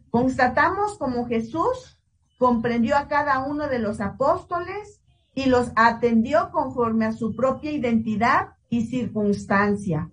Constatamos 0.09 0.97
como 0.97 1.27
Jesús 1.27 2.00
comprendió 2.41 2.97
a 2.97 3.07
cada 3.07 3.45
uno 3.45 3.67
de 3.67 3.77
los 3.77 4.01
apóstoles 4.01 4.99
y 5.35 5.45
los 5.45 5.71
atendió 5.75 6.49
conforme 6.49 7.05
a 7.05 7.11
su 7.11 7.35
propia 7.35 7.71
identidad 7.71 8.55
y 8.67 8.87
circunstancia. 8.87 10.09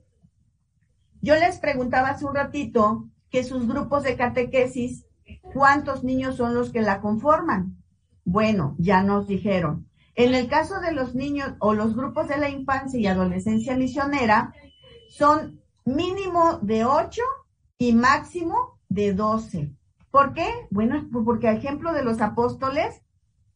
Yo 1.23 1.37
les 1.37 1.59
preguntaba 1.59 2.11
hace 2.11 2.27
un 2.27 2.35
ratito 2.35 3.09
que 3.31 3.45
sus 3.45 3.67
grupos 3.67 4.03
de 4.03 4.15
catequesis, 4.17 5.07
¿cuántos 5.55 6.05
niños 6.05 6.37
son 6.37 6.55
los 6.55 6.71
que 6.71 6.83
la 6.83 7.01
conforman? 7.01 7.79
Bueno, 8.27 8.77
ya 8.77 9.03
nos 9.03 9.27
dijeron. 9.27 9.89
En 10.15 10.35
el 10.35 10.49
caso 10.49 10.81
de 10.81 10.93
los 10.93 11.15
niños 11.15 11.55
o 11.61 11.73
los 11.73 11.97
grupos 11.97 12.29
de 12.29 12.37
la 12.37 12.51
infancia 12.51 13.01
y 13.01 13.07
adolescencia 13.07 13.75
misionera, 13.75 14.53
son 15.09 15.63
mínimo 15.87 16.59
de 16.61 16.85
8 16.85 17.23
y 17.79 17.95
máximo 17.95 18.79
de 18.91 19.15
12. 19.15 19.78
¿Por 20.11 20.33
qué? 20.33 20.49
Bueno, 20.71 21.07
porque 21.25 21.49
a 21.49 21.53
ejemplo 21.53 21.93
de 21.93 22.05
los 22.05 22.21
apóstoles, 22.21 23.03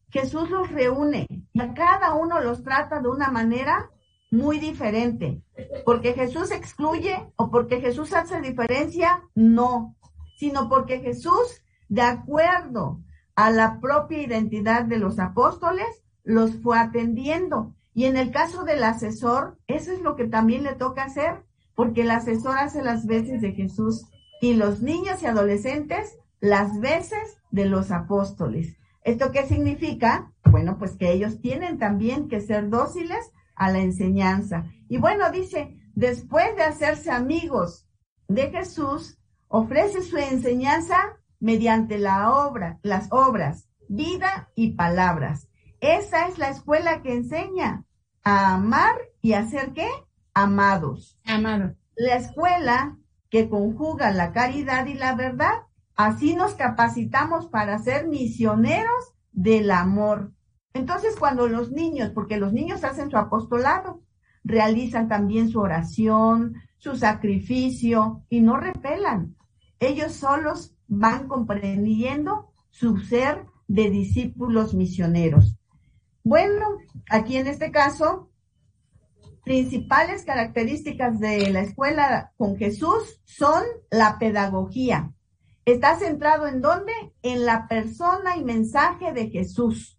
Jesús 0.09 0.49
los 0.49 0.71
reúne 0.71 1.27
y 1.51 1.61
a 1.61 1.73
cada 1.73 2.13
uno 2.13 2.39
los 2.39 2.63
trata 2.63 3.01
de 3.01 3.09
una 3.09 3.29
manera 3.29 3.89
muy 4.29 4.59
diferente. 4.59 5.41
Porque 5.85 6.13
Jesús 6.13 6.51
excluye 6.51 7.31
o 7.35 7.49
porque 7.49 7.81
Jesús 7.81 8.13
hace 8.13 8.41
diferencia, 8.41 9.23
no, 9.35 9.95
sino 10.37 10.69
porque 10.69 10.99
Jesús, 10.99 11.63
de 11.89 12.01
acuerdo 12.01 12.99
a 13.35 13.49
la 13.49 13.79
propia 13.79 14.21
identidad 14.21 14.83
de 14.85 14.97
los 14.97 15.19
apóstoles, 15.19 16.03
los 16.23 16.61
fue 16.61 16.77
atendiendo. 16.77 17.73
Y 17.93 18.05
en 18.05 18.17
el 18.17 18.31
caso 18.31 18.63
del 18.63 18.83
asesor, 18.83 19.57
eso 19.67 19.91
es 19.91 20.01
lo 20.01 20.15
que 20.15 20.25
también 20.25 20.63
le 20.63 20.73
toca 20.73 21.03
hacer, 21.03 21.43
porque 21.75 22.01
el 22.01 22.11
asesor 22.11 22.57
hace 22.57 22.81
las 22.81 23.05
veces 23.05 23.41
de 23.41 23.53
Jesús 23.53 24.05
y 24.41 24.53
los 24.55 24.81
niños 24.81 25.21
y 25.21 25.27
adolescentes 25.27 26.17
las 26.43 26.77
veces 26.81 27.37
de 27.51 27.63
los 27.67 27.89
apóstoles. 27.89 28.75
¿Esto 29.05 29.31
qué 29.31 29.45
significa? 29.45 30.33
Bueno, 30.43 30.77
pues 30.77 30.97
que 30.97 31.13
ellos 31.13 31.39
tienen 31.39 31.79
también 31.79 32.27
que 32.27 32.41
ser 32.41 32.69
dóciles 32.69 33.31
a 33.55 33.71
la 33.71 33.79
enseñanza. 33.79 34.65
Y 34.89 34.97
bueno, 34.97 35.31
dice, 35.31 35.77
después 35.95 36.53
de 36.57 36.63
hacerse 36.63 37.11
amigos 37.11 37.87
de 38.27 38.51
Jesús, 38.51 39.17
ofrece 39.47 40.01
su 40.01 40.17
enseñanza 40.17 40.97
mediante 41.39 41.97
la 41.97 42.33
obra, 42.33 42.77
las 42.83 43.07
obras, 43.13 43.69
vida 43.87 44.49
y 44.53 44.71
palabras. 44.71 45.47
Esa 45.79 46.27
es 46.27 46.37
la 46.39 46.49
escuela 46.49 47.01
que 47.03 47.13
enseña 47.13 47.85
a 48.21 48.55
amar 48.55 48.95
y 49.21 49.31
a 49.31 49.45
ser 49.45 49.71
qué? 49.71 49.87
Amados. 50.33 51.17
Amados. 51.25 51.71
La 51.95 52.17
escuela 52.17 52.97
que 53.29 53.47
conjuga 53.47 54.11
la 54.11 54.33
caridad 54.33 54.87
y 54.87 54.95
la 54.95 55.15
verdad 55.15 55.61
Así 55.95 56.35
nos 56.35 56.55
capacitamos 56.55 57.47
para 57.47 57.77
ser 57.79 58.07
misioneros 58.07 59.13
del 59.31 59.71
amor. 59.71 60.31
Entonces, 60.73 61.15
cuando 61.17 61.47
los 61.47 61.71
niños, 61.71 62.09
porque 62.09 62.37
los 62.37 62.51
niños 62.51 62.83
hacen 62.83 63.11
su 63.11 63.17
apostolado, 63.17 64.01
realizan 64.43 65.07
también 65.07 65.49
su 65.49 65.59
oración, 65.59 66.55
su 66.77 66.95
sacrificio 66.95 68.23
y 68.29 68.41
no 68.41 68.57
repelan. 68.57 69.35
Ellos 69.79 70.13
solos 70.13 70.75
van 70.87 71.27
comprendiendo 71.27 72.51
su 72.69 72.97
ser 72.97 73.45
de 73.67 73.89
discípulos 73.89 74.73
misioneros. 74.73 75.57
Bueno, 76.23 76.77
aquí 77.09 77.37
en 77.37 77.47
este 77.47 77.71
caso, 77.71 78.29
principales 79.43 80.23
características 80.25 81.19
de 81.19 81.49
la 81.51 81.61
escuela 81.61 82.33
con 82.37 82.57
Jesús 82.57 83.21
son 83.25 83.63
la 83.91 84.17
pedagogía, 84.19 85.12
Está 85.65 85.97
centrado 85.97 86.47
en 86.47 86.61
dónde? 86.61 86.91
En 87.21 87.45
la 87.45 87.67
persona 87.67 88.35
y 88.35 88.43
mensaje 88.43 89.13
de 89.13 89.29
Jesús. 89.29 89.97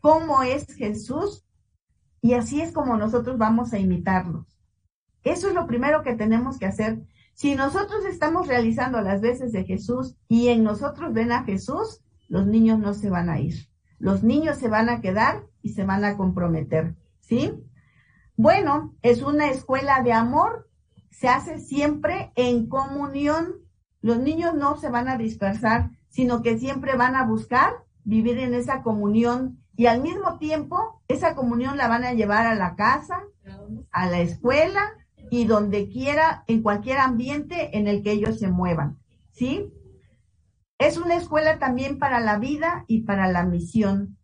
¿Cómo 0.00 0.42
es 0.42 0.66
Jesús? 0.74 1.44
Y 2.22 2.34
así 2.34 2.62
es 2.62 2.72
como 2.72 2.96
nosotros 2.96 3.36
vamos 3.36 3.72
a 3.72 3.78
imitarlos. 3.78 4.46
Eso 5.24 5.48
es 5.48 5.54
lo 5.54 5.66
primero 5.66 6.02
que 6.02 6.14
tenemos 6.14 6.58
que 6.58 6.66
hacer. 6.66 7.02
Si 7.34 7.54
nosotros 7.54 8.04
estamos 8.06 8.46
realizando 8.46 9.00
las 9.00 9.20
veces 9.20 9.52
de 9.52 9.64
Jesús 9.64 10.16
y 10.28 10.48
en 10.48 10.62
nosotros 10.62 11.12
ven 11.12 11.32
a 11.32 11.44
Jesús, 11.44 12.02
los 12.28 12.46
niños 12.46 12.78
no 12.78 12.94
se 12.94 13.10
van 13.10 13.28
a 13.28 13.40
ir. 13.40 13.68
Los 13.98 14.22
niños 14.22 14.58
se 14.58 14.68
van 14.68 14.88
a 14.88 15.00
quedar 15.00 15.46
y 15.62 15.70
se 15.70 15.84
van 15.84 16.04
a 16.04 16.16
comprometer. 16.16 16.94
¿Sí? 17.20 17.52
Bueno, 18.36 18.94
es 19.02 19.22
una 19.22 19.50
escuela 19.50 20.02
de 20.02 20.12
amor. 20.12 20.68
Se 21.10 21.28
hace 21.28 21.58
siempre 21.58 22.32
en 22.36 22.68
comunión 22.68 23.63
los 24.04 24.18
niños 24.18 24.52
no 24.52 24.76
se 24.76 24.90
van 24.90 25.08
a 25.08 25.16
dispersar, 25.16 25.88
sino 26.10 26.42
que 26.42 26.58
siempre 26.58 26.94
van 26.94 27.16
a 27.16 27.24
buscar 27.24 27.72
vivir 28.04 28.38
en 28.38 28.52
esa 28.52 28.82
comunión 28.82 29.64
y 29.76 29.86
al 29.86 30.02
mismo 30.02 30.36
tiempo 30.36 31.00
esa 31.08 31.34
comunión 31.34 31.78
la 31.78 31.88
van 31.88 32.04
a 32.04 32.12
llevar 32.12 32.46
a 32.46 32.54
la 32.54 32.76
casa, 32.76 33.22
a 33.90 34.06
la 34.10 34.20
escuela 34.20 34.92
y 35.30 35.46
donde 35.46 35.88
quiera, 35.88 36.44
en 36.48 36.62
cualquier 36.62 36.98
ambiente 36.98 37.78
en 37.78 37.88
el 37.88 38.02
que 38.02 38.12
ellos 38.12 38.38
se 38.38 38.48
muevan. 38.48 38.98
¿Sí? 39.32 39.72
Es 40.76 40.98
una 40.98 41.16
escuela 41.16 41.58
también 41.58 41.98
para 41.98 42.20
la 42.20 42.38
vida 42.38 42.84
y 42.86 43.04
para 43.04 43.32
la 43.32 43.46
misión. 43.46 44.18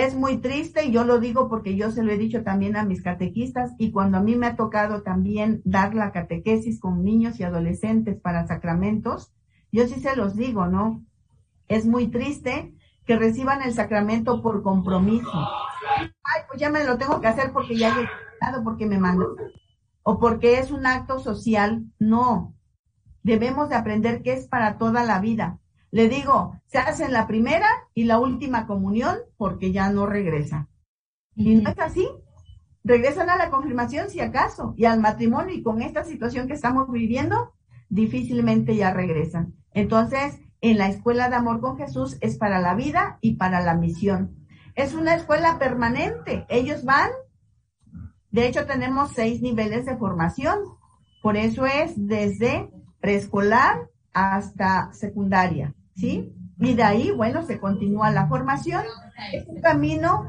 Es 0.00 0.14
muy 0.14 0.38
triste 0.38 0.86
y 0.86 0.92
yo 0.92 1.04
lo 1.04 1.18
digo 1.18 1.50
porque 1.50 1.76
yo 1.76 1.90
se 1.90 2.02
lo 2.02 2.10
he 2.10 2.16
dicho 2.16 2.42
también 2.42 2.74
a 2.74 2.86
mis 2.86 3.02
catequistas 3.02 3.72
y 3.76 3.92
cuando 3.92 4.16
a 4.16 4.22
mí 4.22 4.34
me 4.34 4.46
ha 4.46 4.56
tocado 4.56 5.02
también 5.02 5.60
dar 5.66 5.94
la 5.94 6.10
catequesis 6.10 6.80
con 6.80 7.04
niños 7.04 7.38
y 7.38 7.42
adolescentes 7.42 8.18
para 8.18 8.46
sacramentos, 8.46 9.30
yo 9.70 9.86
sí 9.86 10.00
se 10.00 10.16
los 10.16 10.36
digo, 10.36 10.68
¿no? 10.68 11.04
Es 11.68 11.84
muy 11.84 12.08
triste 12.08 12.72
que 13.04 13.16
reciban 13.16 13.60
el 13.60 13.74
sacramento 13.74 14.40
por 14.40 14.62
compromiso. 14.62 15.30
Ay, 15.98 16.44
pues 16.48 16.58
ya 16.58 16.70
me 16.70 16.82
lo 16.82 16.96
tengo 16.96 17.20
que 17.20 17.28
hacer 17.28 17.52
porque 17.52 17.76
ya 17.76 17.88
he 17.90 18.08
llegado, 18.40 18.64
porque 18.64 18.86
me 18.86 18.96
mandó. 18.96 19.36
O 20.02 20.18
porque 20.18 20.60
es 20.60 20.70
un 20.70 20.86
acto 20.86 21.18
social. 21.18 21.84
No. 21.98 22.54
Debemos 23.22 23.68
de 23.68 23.74
aprender 23.74 24.22
que 24.22 24.32
es 24.32 24.48
para 24.48 24.78
toda 24.78 25.04
la 25.04 25.20
vida. 25.20 25.59
Le 25.90 26.08
digo, 26.08 26.60
se 26.66 26.78
hacen 26.78 27.12
la 27.12 27.26
primera 27.26 27.68
y 27.94 28.04
la 28.04 28.18
última 28.18 28.66
comunión 28.66 29.16
porque 29.36 29.72
ya 29.72 29.90
no 29.90 30.06
regresa. 30.06 30.68
Y 31.34 31.54
no 31.56 31.70
es 31.70 31.78
así. 31.78 32.08
Regresan 32.84 33.28
a 33.28 33.36
la 33.36 33.50
confirmación 33.50 34.08
si 34.08 34.20
acaso 34.20 34.74
y 34.76 34.84
al 34.84 35.00
matrimonio 35.00 35.54
y 35.54 35.62
con 35.62 35.82
esta 35.82 36.04
situación 36.04 36.46
que 36.46 36.54
estamos 36.54 36.90
viviendo, 36.90 37.52
difícilmente 37.88 38.76
ya 38.76 38.92
regresan. 38.92 39.54
Entonces, 39.72 40.38
en 40.60 40.78
la 40.78 40.88
escuela 40.88 41.28
de 41.28 41.36
amor 41.36 41.60
con 41.60 41.76
Jesús 41.76 42.16
es 42.20 42.36
para 42.36 42.60
la 42.60 42.74
vida 42.74 43.18
y 43.20 43.34
para 43.34 43.60
la 43.60 43.74
misión. 43.74 44.46
Es 44.74 44.94
una 44.94 45.14
escuela 45.14 45.58
permanente. 45.58 46.46
Ellos 46.48 46.84
van, 46.84 47.10
de 48.30 48.46
hecho 48.46 48.66
tenemos 48.66 49.12
seis 49.12 49.42
niveles 49.42 49.86
de 49.86 49.96
formación. 49.96 50.58
Por 51.22 51.36
eso 51.36 51.66
es 51.66 51.94
desde 51.96 52.70
preescolar 53.00 53.90
hasta 54.12 54.92
secundaria. 54.92 55.74
¿Sí? 56.00 56.32
Y 56.58 56.74
de 56.74 56.82
ahí, 56.82 57.10
bueno, 57.10 57.42
se 57.42 57.60
continúa 57.60 58.10
la 58.10 58.26
formación. 58.26 58.84
Es 59.32 59.46
un 59.46 59.60
camino, 59.60 60.26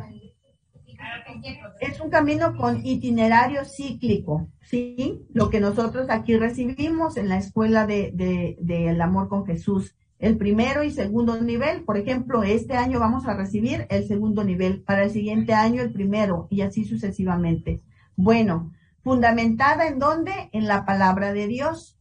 es 1.80 2.00
un 2.00 2.10
camino 2.10 2.56
con 2.58 2.86
itinerario 2.86 3.66
cíclico, 3.66 4.48
¿sí? 4.62 5.26
Lo 5.34 5.50
que 5.50 5.60
nosotros 5.60 6.10
aquí 6.10 6.38
recibimos 6.38 7.18
en 7.18 7.30
la 7.30 7.38
escuela 7.38 7.88
de, 7.88 8.12
de, 8.14 8.58
del 8.60 9.02
amor 9.02 9.30
con 9.30 9.46
Jesús. 9.46 9.96
El 10.20 10.38
primero 10.38 10.84
y 10.84 10.92
segundo 10.92 11.42
nivel, 11.42 11.84
por 11.84 11.98
ejemplo, 11.98 12.44
este 12.44 12.76
año 12.76 13.00
vamos 13.00 13.28
a 13.28 13.34
recibir 13.34 13.88
el 13.90 14.08
segundo 14.08 14.44
nivel, 14.44 14.84
para 14.84 15.04
el 15.04 15.10
siguiente 15.10 15.54
año 15.54 15.82
el 15.82 15.92
primero 15.92 16.48
y 16.52 16.62
así 16.62 16.86
sucesivamente. 16.86 17.82
Bueno, 18.16 18.72
fundamentada 19.04 19.88
en 19.88 19.98
dónde? 19.98 20.50
En 20.52 20.68
la 20.68 20.86
palabra 20.86 21.34
de 21.34 21.48
Dios. 21.48 21.98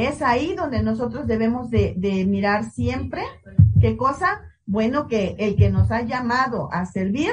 Es 0.00 0.22
ahí 0.22 0.54
donde 0.54 0.82
nosotros 0.82 1.26
debemos 1.26 1.68
de, 1.68 2.24
mirar 2.26 2.70
siempre, 2.70 3.20
¿qué 3.82 3.98
cosa? 3.98 4.40
Bueno, 4.64 5.08
que 5.08 5.36
el 5.38 5.56
que 5.56 5.68
nos 5.68 5.90
ha 5.90 6.00
llamado 6.00 6.72
a 6.72 6.86
servir 6.86 7.32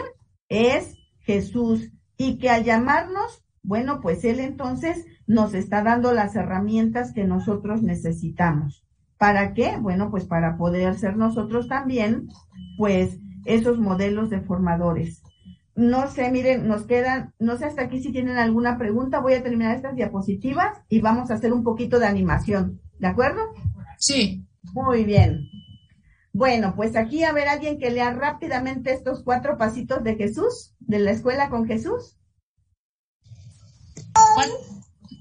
es 0.49 0.97
Jesús 1.20 1.93
y 2.18 2.39
que 2.39 2.49
al 2.49 2.65
llamarnos, 2.65 3.41
bueno, 3.63 4.01
pues 4.01 4.26
Él 4.26 4.41
entonces 4.41 5.05
nos 5.28 5.53
está 5.53 5.82
dando 5.82 6.11
las 6.11 6.36
herramientas 6.36 7.13
que 7.13 7.24
nosotros 7.24 7.84
necesitamos. 7.84 8.84
¿Para 9.18 9.53
qué? 9.53 9.78
Bueno, 9.80 10.11
pues 10.11 10.26
para 10.26 10.57
poder 10.57 10.95
ser 10.95 11.15
nosotros 11.15 11.70
también, 11.70 12.28
pues, 12.78 13.18
esos 13.45 13.80
modelos 13.80 14.30
de 14.30 14.41
formadores. 14.41 15.24
No 15.78 16.09
sé, 16.09 16.32
miren, 16.32 16.67
nos 16.67 16.88
quedan, 16.88 17.36
no 17.38 17.55
sé 17.55 17.65
hasta 17.65 17.84
aquí 17.84 18.01
si 18.01 18.11
tienen 18.11 18.38
alguna 18.38 18.80
pregunta, 18.80 19.19
voy 19.19 19.36
a 19.36 19.43
terminar 19.43 19.75
estas 19.75 19.95
diapositivas 19.95 20.75
y 20.89 21.01
vamos 21.01 21.30
a 21.30 21.36
hacer 21.36 21.53
un 21.53 21.63
poquito 21.63 21.99
de 21.99 22.07
animación, 22.07 22.82
¿de 22.97 23.05
acuerdo? 23.05 23.41
Sí. 23.99 24.43
Muy 24.73 25.03
bien. 25.03 25.47
Bueno, 26.34 26.73
pues 26.75 26.95
aquí 26.95 27.23
a 27.23 27.32
ver 27.32 27.47
alguien 27.47 27.78
que 27.78 27.91
lea 27.91 28.11
rápidamente 28.11 28.91
estos 28.91 29.21
cuatro 29.23 29.59
pasitos 29.59 30.03
de 30.03 30.15
Jesús, 30.15 30.73
de 30.80 30.97
la 30.97 31.11
escuela 31.11 31.47
con 31.51 31.67
Jesús. 31.67 32.17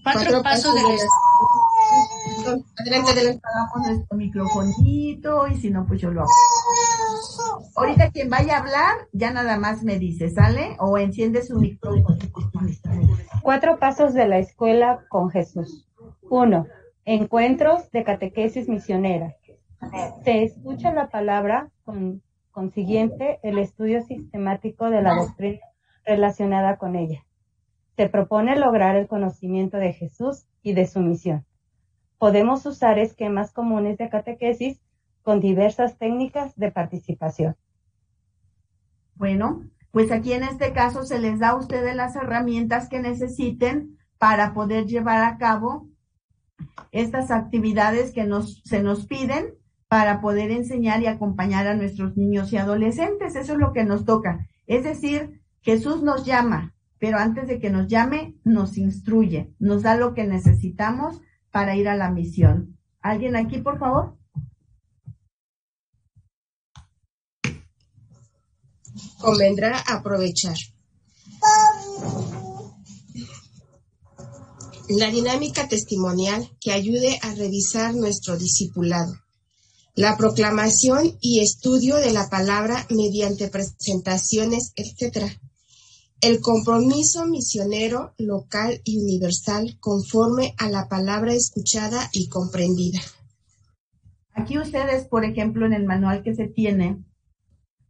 Cuatro, 0.02 0.42
pasos, 0.42 0.74
de 0.74 0.82
la 0.82 0.88
Adelante, 2.78 3.12
adelante. 3.12 3.40
Apagamos 3.44 3.88
nuestro 3.88 4.16
microfonito 4.16 5.47
y 5.49 5.57
si 5.57 5.70
no, 5.70 5.86
pues 5.86 6.01
yo 6.01 6.11
lo 6.11 6.22
hago. 6.22 6.30
Ahorita 7.76 8.11
quien 8.11 8.30
vaya 8.30 8.57
a 8.57 8.61
hablar, 8.61 9.09
ya 9.12 9.32
nada 9.32 9.59
más 9.59 9.82
me 9.82 9.99
dice, 9.99 10.30
¿sale? 10.30 10.76
O 10.78 10.99
enciende 10.99 11.42
su 11.42 11.59
micrófono. 11.59 12.16
Cuatro 13.42 13.78
pasos 13.78 14.14
de 14.14 14.28
la 14.28 14.38
escuela 14.38 15.05
con 15.09 15.30
Jesús. 15.30 15.86
Uno, 16.22 16.66
encuentros 17.05 17.90
de 17.90 18.05
catequesis 18.05 18.68
misionera. 18.68 19.34
Se 20.24 20.42
escucha 20.42 20.92
la 20.92 21.09
palabra, 21.09 21.70
con 21.84 22.22
consiguiente, 22.51 23.38
el 23.42 23.59
estudio 23.59 24.03
sistemático 24.03 24.90
de 24.90 25.03
la 25.03 25.14
doctrina 25.14 25.61
relacionada 26.05 26.76
con 26.76 26.97
ella. 26.97 27.24
Se 27.97 28.09
propone 28.09 28.57
lograr 28.57 28.97
el 28.97 29.09
conocimiento 29.09 29.76
de 29.76 29.92
Jesús 29.92 30.47
y 30.62 30.72
de 30.72 30.86
su 30.86 31.01
misión. 31.01 31.45
Podemos 32.18 32.64
usar 32.66 32.98
esquemas 32.98 33.52
comunes 33.52 33.98
de 33.98 34.08
catequesis 34.08 34.80
con 35.22 35.40
diversas 35.40 35.98
técnicas 35.98 36.56
de 36.56 36.70
participación. 36.70 37.56
Bueno, 39.14 39.64
pues 39.90 40.12
aquí 40.12 40.32
en 40.32 40.42
este 40.42 40.72
caso 40.72 41.04
se 41.04 41.18
les 41.18 41.38
da 41.38 41.50
a 41.50 41.56
ustedes 41.56 41.96
las 41.96 42.16
herramientas 42.16 42.88
que 42.88 43.00
necesiten 43.00 43.98
para 44.18 44.54
poder 44.54 44.86
llevar 44.86 45.24
a 45.24 45.38
cabo 45.38 45.88
estas 46.92 47.30
actividades 47.30 48.12
que 48.12 48.24
nos, 48.24 48.62
se 48.64 48.82
nos 48.82 49.06
piden 49.06 49.54
para 49.88 50.20
poder 50.20 50.50
enseñar 50.50 51.02
y 51.02 51.06
acompañar 51.06 51.66
a 51.66 51.74
nuestros 51.74 52.16
niños 52.16 52.52
y 52.52 52.56
adolescentes. 52.56 53.36
Eso 53.36 53.54
es 53.54 53.58
lo 53.58 53.72
que 53.72 53.84
nos 53.84 54.04
toca. 54.04 54.46
Es 54.66 54.84
decir, 54.84 55.40
Jesús 55.60 56.02
nos 56.02 56.24
llama, 56.24 56.74
pero 56.98 57.18
antes 57.18 57.46
de 57.48 57.58
que 57.58 57.70
nos 57.70 57.88
llame, 57.88 58.36
nos 58.44 58.78
instruye, 58.78 59.52
nos 59.58 59.82
da 59.82 59.96
lo 59.96 60.14
que 60.14 60.24
necesitamos 60.24 61.22
para 61.57 61.74
ir 61.74 61.88
a 61.88 61.96
la 61.96 62.11
misión. 62.11 62.78
¿Alguien 63.00 63.34
aquí, 63.34 63.57
por 63.62 63.78
favor? 63.78 64.14
Convendrá 69.18 69.82
aprovechar. 69.88 70.54
La 74.90 75.11
dinámica 75.11 75.66
testimonial 75.66 76.46
que 76.61 76.72
ayude 76.72 77.18
a 77.22 77.34
revisar 77.34 77.94
nuestro 77.94 78.36
discipulado 78.36 79.14
la 79.94 80.18
proclamación 80.18 81.16
y 81.22 81.40
estudio 81.40 81.96
de 81.96 82.12
la 82.12 82.28
palabra 82.28 82.86
mediante 82.90 83.48
presentaciones, 83.48 84.74
etc. 84.76 85.40
El 86.22 86.40
compromiso 86.40 87.26
misionero 87.26 88.14
local 88.18 88.80
y 88.84 88.98
universal 88.98 89.76
conforme 89.80 90.54
a 90.58 90.68
la 90.70 90.88
palabra 90.88 91.34
escuchada 91.34 92.08
y 92.12 92.28
comprendida. 92.28 93.00
Aquí 94.32 94.58
ustedes, 94.58 95.06
por 95.06 95.24
ejemplo, 95.24 95.66
en 95.66 95.74
el 95.74 95.84
manual 95.84 96.22
que 96.22 96.34
se 96.34 96.48
tiene 96.48 97.04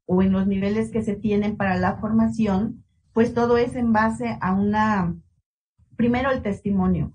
o 0.07 0.23
en 0.23 0.33
los 0.33 0.47
niveles 0.47 0.91
que 0.91 1.03
se 1.03 1.15
tienen 1.15 1.57
para 1.57 1.77
la 1.77 1.99
formación, 1.99 2.85
pues 3.13 3.33
todo 3.33 3.59
es 3.59 3.75
en 3.77 3.93
base 3.93 4.37
a 4.41 4.53
una, 4.53 5.17
primero 5.97 6.31
el 6.31 6.43
testimonio. 6.43 7.13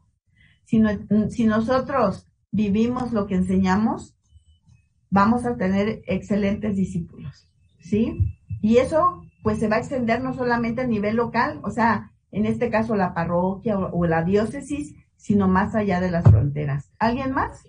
Si, 0.66 0.82
si 1.30 1.46
nosotros 1.46 2.28
vivimos 2.52 3.12
lo 3.12 3.28
que 3.28 3.36
enseñamos, 3.36 4.16
vamos 5.10 5.46
a 5.46 5.58
tener 5.58 6.02
excelentes 6.08 6.76
discípulos, 6.76 7.48
¿sí? 7.80 8.38
Y 8.62 8.78
eso 8.78 9.24
pues 9.42 9.60
se 9.60 9.68
va 9.68 9.78
a 9.78 9.80
extender 9.80 10.22
no 10.22 10.34
solamente 10.34 10.82
a 10.82 10.88
nivel 10.88 11.16
local, 11.16 11.60
o 11.64 11.72
sea, 11.72 12.12
en 12.32 12.46
este 12.46 12.70
caso 12.70 12.96
la 12.96 13.14
parroquia 13.14 13.78
o, 13.78 14.06
la 14.06 14.24
diócesis, 14.24 14.96
sino 15.16 15.48
más 15.48 15.76
allá 15.76 16.00
de 16.00 16.12
las 16.12 16.24
fronteras. 16.24 16.92
¿Alguien 17.00 17.32
más? 17.32 17.64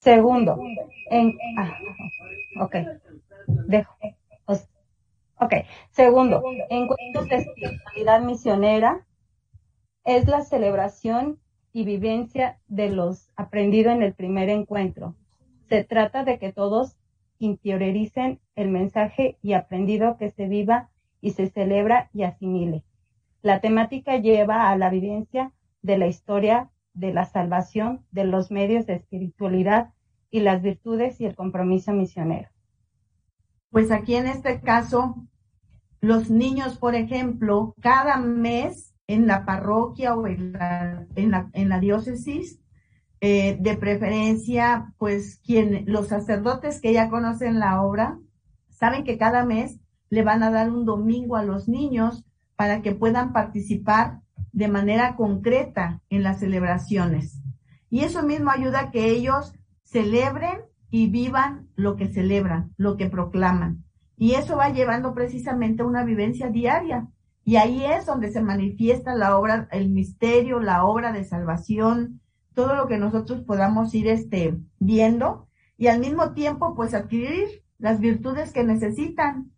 Segundo, 0.00 0.58
en, 1.10 1.36
ah, 1.58 1.72
ok, 2.60 2.76
dejo. 3.66 3.96
Ok, 5.38 5.52
segundo, 5.90 6.42
encuentros 6.70 7.28
de 7.28 7.36
espiritualidad 7.36 8.22
misionera 8.22 9.06
es 10.04 10.26
la 10.26 10.40
celebración 10.42 11.38
y 11.76 11.84
vivencia 11.84 12.58
de 12.68 12.88
los 12.88 13.28
aprendido 13.36 13.90
en 13.90 14.02
el 14.02 14.14
primer 14.14 14.48
encuentro. 14.48 15.14
Se 15.68 15.84
trata 15.84 16.24
de 16.24 16.38
que 16.38 16.50
todos 16.50 16.96
interioricen 17.38 18.40
el 18.54 18.70
mensaje 18.70 19.36
y 19.42 19.52
aprendido 19.52 20.16
que 20.16 20.30
se 20.30 20.48
viva 20.48 20.88
y 21.20 21.32
se 21.32 21.50
celebra 21.50 22.08
y 22.14 22.22
asimile. 22.22 22.82
La 23.42 23.60
temática 23.60 24.16
lleva 24.16 24.70
a 24.70 24.78
la 24.78 24.88
vivencia 24.88 25.52
de 25.82 25.98
la 25.98 26.06
historia 26.06 26.70
de 26.94 27.12
la 27.12 27.26
salvación, 27.26 28.06
de 28.10 28.24
los 28.24 28.50
medios 28.50 28.86
de 28.86 28.94
espiritualidad 28.94 29.92
y 30.30 30.40
las 30.40 30.62
virtudes 30.62 31.20
y 31.20 31.26
el 31.26 31.36
compromiso 31.36 31.92
misionero. 31.92 32.48
Pues 33.68 33.90
aquí 33.90 34.14
en 34.14 34.28
este 34.28 34.62
caso, 34.62 35.14
los 36.00 36.30
niños, 36.30 36.78
por 36.78 36.94
ejemplo, 36.94 37.74
cada 37.82 38.16
mes 38.16 38.95
en 39.06 39.26
la 39.26 39.44
parroquia 39.44 40.14
o 40.14 40.26
en 40.26 40.52
la, 40.52 41.06
en 41.14 41.68
la, 41.68 41.80
diócesis, 41.80 42.60
eh, 43.20 43.56
de 43.60 43.76
preferencia, 43.76 44.92
pues 44.98 45.40
quien, 45.44 45.84
los 45.86 46.08
sacerdotes 46.08 46.80
que 46.80 46.92
ya 46.92 47.08
conocen 47.08 47.58
la 47.58 47.82
obra, 47.82 48.18
saben 48.68 49.04
que 49.04 49.18
cada 49.18 49.44
mes 49.44 49.78
le 50.10 50.22
van 50.22 50.42
a 50.42 50.50
dar 50.50 50.70
un 50.70 50.84
domingo 50.84 51.36
a 51.36 51.44
los 51.44 51.68
niños 51.68 52.24
para 52.56 52.82
que 52.82 52.94
puedan 52.94 53.32
participar 53.32 54.20
de 54.52 54.68
manera 54.68 55.16
concreta 55.16 56.02
en 56.10 56.22
las 56.22 56.40
celebraciones. 56.40 57.40
Y 57.90 58.00
eso 58.00 58.22
mismo 58.22 58.50
ayuda 58.50 58.80
a 58.80 58.90
que 58.90 59.10
ellos 59.10 59.52
celebren 59.84 60.60
y 60.90 61.08
vivan 61.08 61.68
lo 61.74 61.96
que 61.96 62.08
celebran, 62.08 62.72
lo 62.76 62.96
que 62.96 63.08
proclaman. 63.08 63.84
Y 64.16 64.32
eso 64.32 64.56
va 64.56 64.70
llevando 64.70 65.14
precisamente 65.14 65.82
una 65.82 66.04
vivencia 66.04 66.48
diaria 66.48 67.08
y 67.46 67.56
ahí 67.58 67.84
es 67.84 68.06
donde 68.06 68.32
se 68.32 68.42
manifiesta 68.42 69.14
la 69.14 69.38
obra, 69.38 69.68
el 69.70 69.88
misterio, 69.88 70.58
la 70.58 70.84
obra 70.84 71.12
de 71.12 71.24
salvación, 71.24 72.20
todo 72.54 72.74
lo 72.74 72.88
que 72.88 72.98
nosotros 72.98 73.42
podamos 73.42 73.94
ir 73.94 74.08
este, 74.08 74.58
viendo 74.80 75.48
y 75.78 75.86
al 75.86 76.00
mismo 76.00 76.34
tiempo 76.34 76.74
pues 76.74 76.92
adquirir 76.92 77.62
las 77.78 78.00
virtudes 78.00 78.52
que 78.52 78.64
necesitan. 78.64 79.52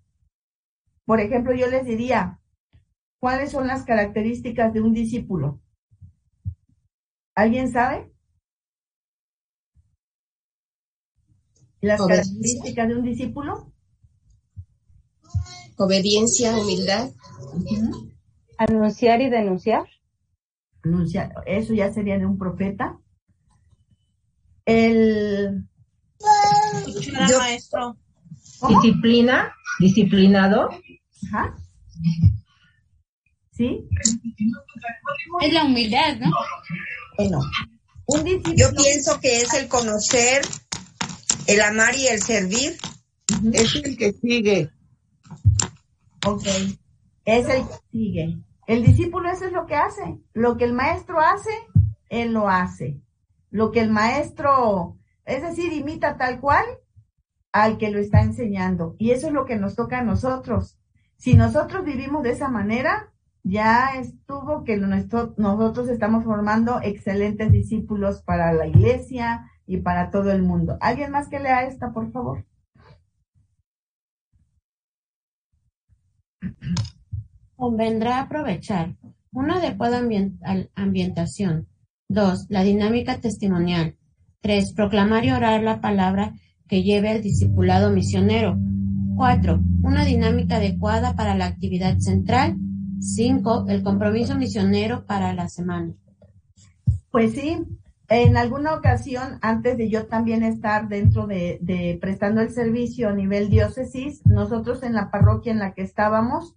Por 1.07 1.21
ejemplo, 1.21 1.55
yo 1.55 1.67
les 1.69 1.87
diría, 1.87 2.39
¿cuáles 3.21 3.53
son 3.53 3.67
las 3.67 3.85
características 3.85 4.75
de 4.75 4.83
un 4.83 4.93
discípulo? 4.93 5.63
¿Alguien 7.35 7.73
sabe? 7.73 8.13
¿Las 11.81 12.07
características 12.07 12.87
de 12.87 12.97
un 12.97 13.03
discípulo? 13.03 13.73
Obediencia, 15.77 16.57
humildad, 16.57 17.11
Anunciar 18.59 19.21
y 19.21 19.31
denunciar. 19.31 19.85
Anunciar, 20.83 21.33
eso 21.47 21.75
ya 21.75 21.93
sería 21.93 22.19
de 22.19 22.27
un 22.27 22.39
profeta. 22.39 22.99
El 24.65 25.69
maestro. 27.39 27.97
Disciplina, 28.69 29.55
disciplinado. 29.79 30.69
Ajá. 31.29 31.57
¿Sí? 33.53 33.89
Es 35.41 35.53
la 35.53 35.65
humildad, 35.65 36.17
¿no? 36.19 36.31
Bueno, 37.17 37.41
un 38.07 38.25
Yo 38.57 38.73
pienso 38.75 39.21
que 39.21 39.43
es 39.43 39.55
el 39.55 39.69
conocer, 39.69 40.43
el 41.47 41.61
amar 41.61 41.95
y 41.97 42.09
el 42.09 42.21
servir. 42.21 42.77
Es 43.53 43.75
el 43.77 43.97
que 43.97 44.13
sigue. 44.13 44.71
Ok 46.27 46.43
es 47.29 47.47
el 47.49 47.67
que 47.67 47.75
sigue. 47.93 48.39
El 48.67 48.85
discípulo 48.85 49.29
eso 49.29 49.45
es 49.45 49.53
lo 49.53 49.67
que 49.67 49.75
hace. 49.75 50.19
Lo 50.33 50.57
que 50.57 50.65
el 50.65 50.73
maestro 50.73 51.21
hace, 51.21 51.51
él 52.09 52.33
lo 52.33 52.49
hace. 52.49 53.03
Lo 53.51 53.71
que 53.71 53.81
el 53.81 53.91
maestro, 53.91 54.97
es 55.27 55.43
decir, 55.43 55.73
imita 55.73 56.17
tal 56.17 56.41
cual 56.41 56.65
al 57.53 57.77
que 57.77 57.91
lo 57.91 57.99
está 57.99 58.23
enseñando. 58.23 58.95
Y 58.99 59.11
eso 59.11 59.27
es 59.27 59.33
lo 59.35 59.45
que 59.45 59.57
nos 59.57 59.77
toca 59.77 59.99
a 59.99 60.05
nosotros. 60.05 60.79
Si 61.17 61.35
nosotros 61.35 61.85
vivimos 61.85 62.23
de 62.23 62.31
esa 62.31 62.49
manera, 62.49 63.13
ya 63.43 63.91
estuvo 63.99 64.65
que 64.65 64.79
nosotros 64.79 65.89
estamos 65.89 66.25
formando 66.25 66.81
excelentes 66.83 67.53
discípulos 67.53 68.23
para 68.23 68.55
la 68.55 68.67
iglesia 68.67 69.51
y 69.67 69.79
para 69.79 70.11
todo 70.11 70.31
el 70.31 70.43
mundo. 70.43 70.79
¿Alguien 70.81 71.11
más 71.11 71.29
que 71.29 71.41
lea 71.41 71.65
esta, 71.65 71.93
por 71.93 72.11
favor? 72.11 72.48
Convendrá 77.57 78.21
aprovechar 78.21 78.97
una 79.33 79.57
adecuada 79.57 80.03
ambientación. 80.75 81.69
Dos, 82.09 82.47
la 82.49 82.63
dinámica 82.63 83.21
testimonial. 83.21 83.97
Tres, 84.41 84.73
proclamar 84.73 85.25
y 85.25 85.33
orar 85.33 85.63
la 85.63 85.81
palabra 85.81 86.35
que 86.69 86.83
lleve 86.83 87.11
al 87.11 87.23
discipulado 87.23 87.91
misionero. 87.91 88.57
Cuatro, 89.17 89.61
una 89.83 90.05
dinámica 90.05 90.57
adecuada 90.57 91.15
para 91.15 91.35
la 91.35 91.47
actividad 91.47 91.99
central. 91.99 92.57
Cinco, 93.01 93.67
el 93.69 93.83
compromiso 93.83 94.37
misionero 94.37 95.05
para 95.07 95.33
la 95.35 95.49
semana. 95.49 95.95
Pues 97.11 97.33
sí, 97.33 97.59
en 98.09 98.37
alguna 98.37 98.75
ocasión, 98.75 99.39
antes 99.43 99.77
de 99.77 99.91
yo 99.91 100.07
también 100.07 100.43
estar 100.43 100.89
dentro 100.89 101.27
de, 101.27 101.59
de, 101.61 101.99
prestando 102.01 102.41
el 102.41 102.51
servicio 102.51 103.09
a 103.09 103.13
nivel 103.13 103.51
diócesis, 103.51 104.25
nosotros 104.25 104.83
en 104.83 104.95
la 104.95 105.11
parroquia 105.11 105.53
en 105.53 105.59
la 105.59 105.75
que 105.75 105.83
estábamos, 105.83 106.57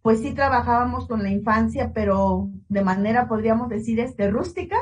pues 0.00 0.20
sí 0.20 0.32
trabajábamos 0.32 1.06
con 1.06 1.22
la 1.22 1.30
infancia, 1.30 1.92
pero 1.92 2.48
de 2.68 2.82
manera, 2.82 3.28
podríamos 3.28 3.68
decir, 3.68 4.00
este, 4.00 4.30
rústica, 4.30 4.76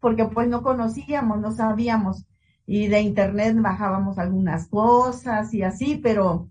porque 0.00 0.26
pues 0.26 0.48
no 0.48 0.62
conocíamos, 0.62 1.40
no 1.40 1.52
sabíamos, 1.52 2.26
y 2.66 2.88
de 2.88 3.00
internet 3.00 3.56
bajábamos 3.58 4.18
algunas 4.18 4.68
cosas 4.68 5.54
y 5.54 5.62
así, 5.62 6.00
pero, 6.02 6.50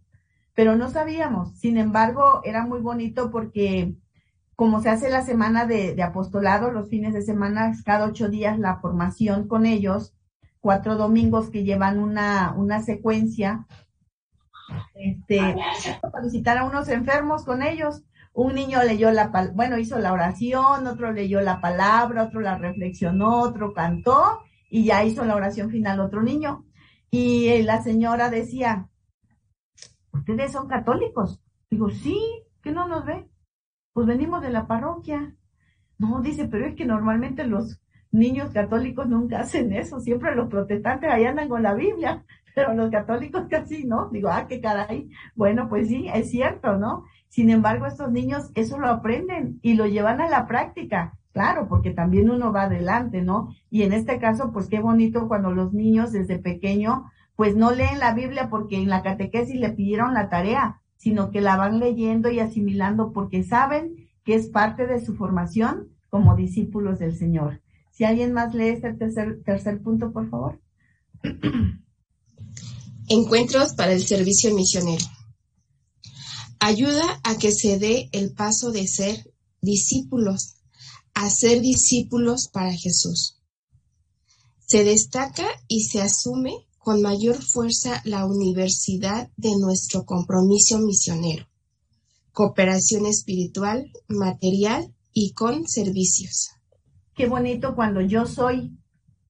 pero 0.53 0.75
no 0.77 0.89
sabíamos. 0.89 1.59
Sin 1.59 1.77
embargo, 1.77 2.41
era 2.43 2.65
muy 2.65 2.79
bonito 2.79 3.29
porque 3.29 3.95
como 4.55 4.81
se 4.81 4.89
hace 4.89 5.09
la 5.09 5.21
semana 5.21 5.65
de, 5.65 6.01
apostolado, 6.01 6.71
los 6.71 6.89
fines 6.89 7.13
de 7.13 7.21
semana, 7.21 7.73
cada 7.83 8.05
ocho 8.05 8.29
días 8.29 8.57
la 8.57 8.77
formación 8.79 9.47
con 9.47 9.65
ellos, 9.65 10.13
cuatro 10.59 10.95
domingos 10.95 11.49
que 11.49 11.63
llevan 11.63 11.99
una, 11.99 12.53
una 12.55 12.81
secuencia, 12.81 13.67
este, 14.95 15.55
para 16.01 16.23
visitar 16.23 16.57
a 16.57 16.63
unos 16.63 16.87
enfermos 16.89 17.43
con 17.43 17.61
ellos. 17.61 18.03
Un 18.33 18.55
niño 18.55 18.83
leyó 18.83 19.11
la, 19.11 19.31
bueno, 19.53 19.77
hizo 19.77 19.97
la 19.99 20.11
oración, 20.11 20.87
otro 20.87 21.11
leyó 21.11 21.41
la 21.41 21.61
palabra, 21.61 22.23
otro 22.23 22.41
la 22.41 22.57
reflexionó, 22.57 23.41
otro 23.41 23.73
cantó 23.73 24.41
y 24.69 24.85
ya 24.85 25.03
hizo 25.03 25.23
la 25.23 25.35
oración 25.35 25.69
final 25.69 25.99
otro 25.99 26.21
niño. 26.21 26.65
Y 27.09 27.49
eh, 27.49 27.63
la 27.63 27.81
señora 27.81 28.29
decía, 28.29 28.89
¿ustedes 30.11 30.51
son 30.51 30.67
católicos? 30.67 31.41
Digo, 31.69 31.89
sí, 31.89 32.19
¿qué 32.61 32.71
no 32.71 32.87
nos 32.87 33.05
ve? 33.05 33.29
Pues 33.95 34.07
venimos 34.07 34.41
de 34.41 34.49
la 34.49 34.67
parroquia. 34.67 35.33
No, 35.97 36.21
dice, 36.21 36.49
pero 36.49 36.65
es 36.65 36.75
que 36.75 36.83
normalmente 36.83 37.45
los 37.45 37.79
niños 38.11 38.49
católicos 38.51 39.07
nunca 39.07 39.39
hacen 39.39 39.71
eso, 39.71 40.01
siempre 40.01 40.35
los 40.35 40.49
protestantes 40.49 41.09
ahí 41.09 41.23
andan 41.23 41.47
con 41.47 41.63
la 41.63 41.73
Biblia, 41.73 42.25
pero 42.55 42.73
los 42.73 42.91
católicos 42.91 43.45
casi 43.49 43.85
no. 43.85 44.09
Digo, 44.09 44.27
ah, 44.27 44.47
qué 44.49 44.59
caray. 44.59 45.09
Bueno, 45.33 45.69
pues 45.69 45.87
sí, 45.87 46.09
es 46.13 46.29
cierto, 46.29 46.75
¿no? 46.77 47.05
Sin 47.29 47.49
embargo, 47.49 47.85
estos 47.85 48.11
niños 48.11 48.51
eso 48.53 48.77
lo 48.77 48.89
aprenden 48.89 49.59
y 49.61 49.75
lo 49.75 49.85
llevan 49.85 50.19
a 50.19 50.27
la 50.27 50.45
práctica. 50.45 51.13
Claro, 51.31 51.69
porque 51.69 51.91
también 51.91 52.29
uno 52.29 52.51
va 52.51 52.63
adelante, 52.63 53.21
¿no? 53.21 53.55
Y 53.69 53.83
en 53.83 53.93
este 53.93 54.19
caso, 54.19 54.51
pues 54.51 54.67
qué 54.67 54.81
bonito 54.81 55.29
cuando 55.29 55.51
los 55.51 55.71
niños 55.71 56.11
desde 56.11 56.37
pequeño, 56.37 57.09
pues 57.37 57.55
no 57.55 57.71
leen 57.71 57.99
la 57.99 58.13
Biblia 58.13 58.49
porque 58.49 58.75
en 58.75 58.89
la 58.89 59.03
catequesis 59.03 59.55
le 59.55 59.69
pidieron 59.69 60.13
la 60.13 60.27
tarea, 60.27 60.81
sino 60.97 61.31
que 61.31 61.41
la 61.41 61.55
van 61.57 61.79
leyendo 61.79 62.29
y 62.29 62.39
asimilando 62.39 63.11
porque 63.11 63.43
saben 63.43 64.09
que 64.23 64.35
es 64.35 64.47
parte 64.47 64.87
de 64.87 65.05
su 65.05 65.15
formación 65.15 65.89
como 66.09 66.35
discípulos 66.35 66.99
del 66.99 67.17
Señor. 67.17 67.61
Si 67.91 68.03
alguien 68.03 68.33
más 68.33 68.53
lee 68.53 68.69
este 68.69 68.93
tercer, 68.93 69.41
tercer 69.43 69.81
punto, 69.81 70.11
por 70.11 70.29
favor. 70.29 70.61
Encuentros 73.07 73.73
para 73.73 73.93
el 73.93 74.03
servicio 74.03 74.53
misionero. 74.55 75.05
Ayuda 76.59 77.19
a 77.23 77.37
que 77.37 77.51
se 77.51 77.77
dé 77.77 78.09
el 78.11 78.33
paso 78.33 78.71
de 78.71 78.87
ser 78.87 79.31
discípulos 79.61 80.55
a 81.15 81.29
ser 81.29 81.61
discípulos 81.61 82.49
para 82.51 82.73
Jesús. 82.73 83.41
Se 84.67 84.83
destaca 84.83 85.47
y 85.67 85.85
se 85.85 86.01
asume 86.01 86.67
con 86.85 87.01
mayor 87.01 87.37
fuerza 87.41 87.99
la 88.05 88.27
universidad 88.27 89.31
de 89.37 89.49
nuestro 89.59 90.05
compromiso 90.05 90.77
misionero, 90.77 91.47
cooperación 92.31 93.07
espiritual, 93.07 93.91
material 94.07 94.93
y 95.11 95.33
con 95.33 95.65
servicios. 95.67 96.51
Qué 97.15 97.27
bonito 97.27 97.73
cuando 97.73 98.01
yo 98.01 98.27
soy, 98.27 98.77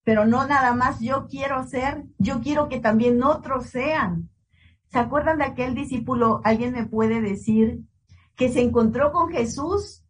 pero 0.03 0.25
no 0.25 0.45
nada 0.45 0.75
más 0.75 0.99
yo 0.99 1.27
quiero 1.29 1.65
ser, 1.65 2.03
yo 2.17 2.41
quiero 2.41 2.67
que 2.67 2.81
también 2.81 3.23
otros 3.23 3.67
sean. 3.67 4.29
¿Se 4.91 4.99
acuerdan 4.99 5.37
de 5.37 5.45
aquel 5.45 5.75
discípulo? 5.75 6.41
¿Alguien 6.43 6.73
me 6.73 6.85
puede 6.85 7.21
decir 7.21 7.85
que 8.35 8.51
se 8.51 8.63
encontró 8.63 9.13
con 9.13 9.29
Jesús 9.29 10.03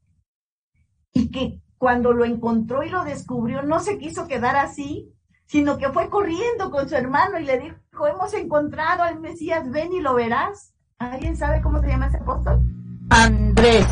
y 1.14 1.30
que 1.30 1.62
cuando 1.78 2.12
lo 2.12 2.26
encontró 2.26 2.82
y 2.82 2.90
lo 2.90 3.04
descubrió 3.04 3.62
no 3.62 3.82
se 3.82 4.00
quiso 4.00 4.28
quedar 4.28 4.56
así, 4.56 5.15
sino 5.46 5.78
que 5.78 5.90
fue 5.90 6.10
corriendo 6.10 6.72
con 6.72 6.90
su 6.90 6.96
hermano 6.96 7.40
y 7.40 7.46
le 7.46 7.60
dijo, 7.60 8.08
hemos 8.08 8.34
encontrado 8.34 9.04
al 9.04 9.20
Mesías, 9.20 9.70
ven 9.70 9.94
y 9.94 10.02
lo 10.02 10.16
verás. 10.16 10.74
¿Alguien 10.98 11.38
sabe 11.38 11.62
cómo 11.62 11.80
se 11.82 11.88
llama 11.88 12.08
ese 12.08 12.18
apóstol? 12.18 12.62
Andrés. 13.10 13.86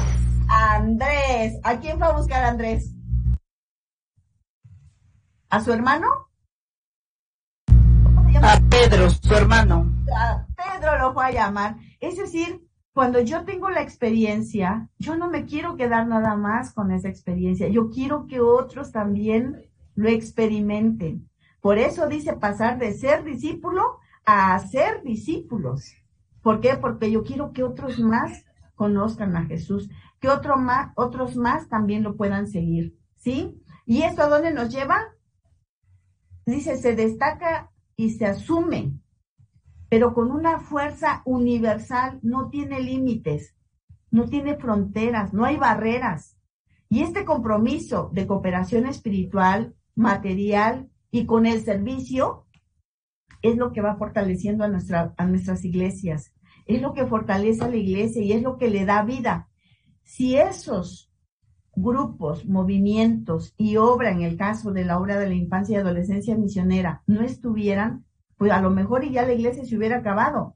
Andrés. 0.47 1.60
¿A 1.64 1.80
quién 1.80 1.97
fue 1.97 2.08
a 2.08 2.18
buscar 2.18 2.43
Andrés? 2.43 2.93
¿A 5.49 5.62
su 5.62 5.72
hermano? 5.72 6.08
A 8.41 8.60
Pedro, 8.70 9.10
su 9.10 9.34
hermano. 9.36 9.91
A 10.18 10.47
Pedro 10.56 10.97
lo 10.97 11.14
fue 11.14 11.26
a 11.26 11.32
llamar. 11.32 11.78
Es 11.99 12.18
decir, 12.18 12.68
cuando 12.93 13.22
yo 13.22 13.45
tengo 13.45 13.70
la 13.70 13.82
experiencia, 13.82 14.89
yo 14.97 15.16
no 15.16 15.30
me 15.30 15.45
quiero 15.45 15.76
quedar 15.76 16.08
nada 16.08 16.36
más 16.36 16.74
con 16.74 16.91
esa 16.91 17.10
experiencia. 17.10 17.68
Yo 17.68 17.89
quiero 17.89 18.28
que 18.28 18.39
otros 18.39 18.91
también 18.91 19.70
lo 19.95 20.10
experimenten. 20.10 21.30
Por 21.64 21.78
eso 21.78 22.09
dice 22.09 22.34
pasar 22.34 22.78
de 22.78 22.91
ser 22.91 23.24
discípulo 23.24 23.99
a 24.26 24.59
ser 24.59 25.01
discípulos. 25.01 25.93
¿Por 26.41 26.59
qué? 26.59 26.76
Porque 26.76 27.09
yo 27.09 27.24
quiero 27.24 27.53
que 27.53 27.64
otros 27.64 27.99
más 27.99 28.43
conozcan 28.76 29.38
a 29.38 29.45
Jesús, 29.45 29.89
que 30.20 30.28
otro 30.28 30.57
más, 30.57 30.91
otros 30.97 31.38
más 31.38 31.70
también 31.70 32.03
lo 32.03 32.18
puedan 32.18 32.47
seguir. 32.47 32.97
¿Sí? 33.16 33.64
¿Y 33.86 34.01
esto 34.01 34.24
a 34.24 34.28
dónde 34.28 34.53
nos 34.53 34.76
lleva? 34.76 35.16
Dice, 36.45 36.76
se 36.76 36.97
destaca 36.97 37.72
y 37.95 38.09
se 38.09 38.26
asume, 38.26 38.99
pero 39.88 40.14
con 40.14 40.32
una 40.32 40.59
fuerza 40.59 41.22
universal, 41.24 42.20
no 42.24 42.49
tiene 42.49 42.82
límites, 42.82 43.55
no 44.11 44.26
tiene 44.26 44.57
fronteras, 44.57 45.32
no 45.34 45.45
hay 45.45 45.55
barreras. 45.55 46.36
Y 46.89 47.03
este 47.03 47.24
compromiso 47.24 48.09
de 48.11 48.28
cooperación 48.28 48.86
espiritual, 48.86 49.78
material 49.95 50.89
y 51.14 51.28
con 51.28 51.45
el 51.45 51.64
servicio 51.64 52.47
es 53.43 53.55
lo 53.55 53.72
que 53.72 53.82
va 53.82 53.97
fortaleciendo 53.97 54.64
a, 54.64 54.68
nuestra, 54.68 55.14
a 55.16 55.26
nuestras 55.28 55.64
iglesias, 55.64 56.34
es 56.66 56.82
lo 56.82 56.93
que 56.93 57.05
fortalece 57.05 57.64
a 57.64 57.70
la 57.70 57.76
iglesia 57.76 58.24
y 58.24 58.32
es 58.32 58.41
lo 58.41 58.57
que 58.57 58.68
le 58.68 58.84
da 58.84 59.03
vida. 59.03 59.47
Si 60.01 60.36
esos 60.36 61.14
grupos, 61.76 62.47
movimientos 62.47 63.53
y 63.57 63.78
obra, 63.78 64.09
en 64.09 64.24
el 64.24 64.38
caso 64.38 64.72
de 64.72 64.86
la 64.86 64.97
obra 64.97 65.20
de 65.20 65.28
la 65.28 65.36
infancia 65.36 65.78
y 65.78 65.82
adolescencia 65.82 66.36
misionera, 66.36 67.03
no 67.05 67.22
estuvieran, 67.22 68.05
pues 68.36 68.51
a 68.51 68.59
lo 68.59 68.72
mejor 68.72 69.03
y 69.03 69.11
ya 69.11 69.24
la 69.24 69.34
iglesia 69.34 69.66
se 69.66 69.78
hubiera 69.78 69.97
acabado. 69.97 70.55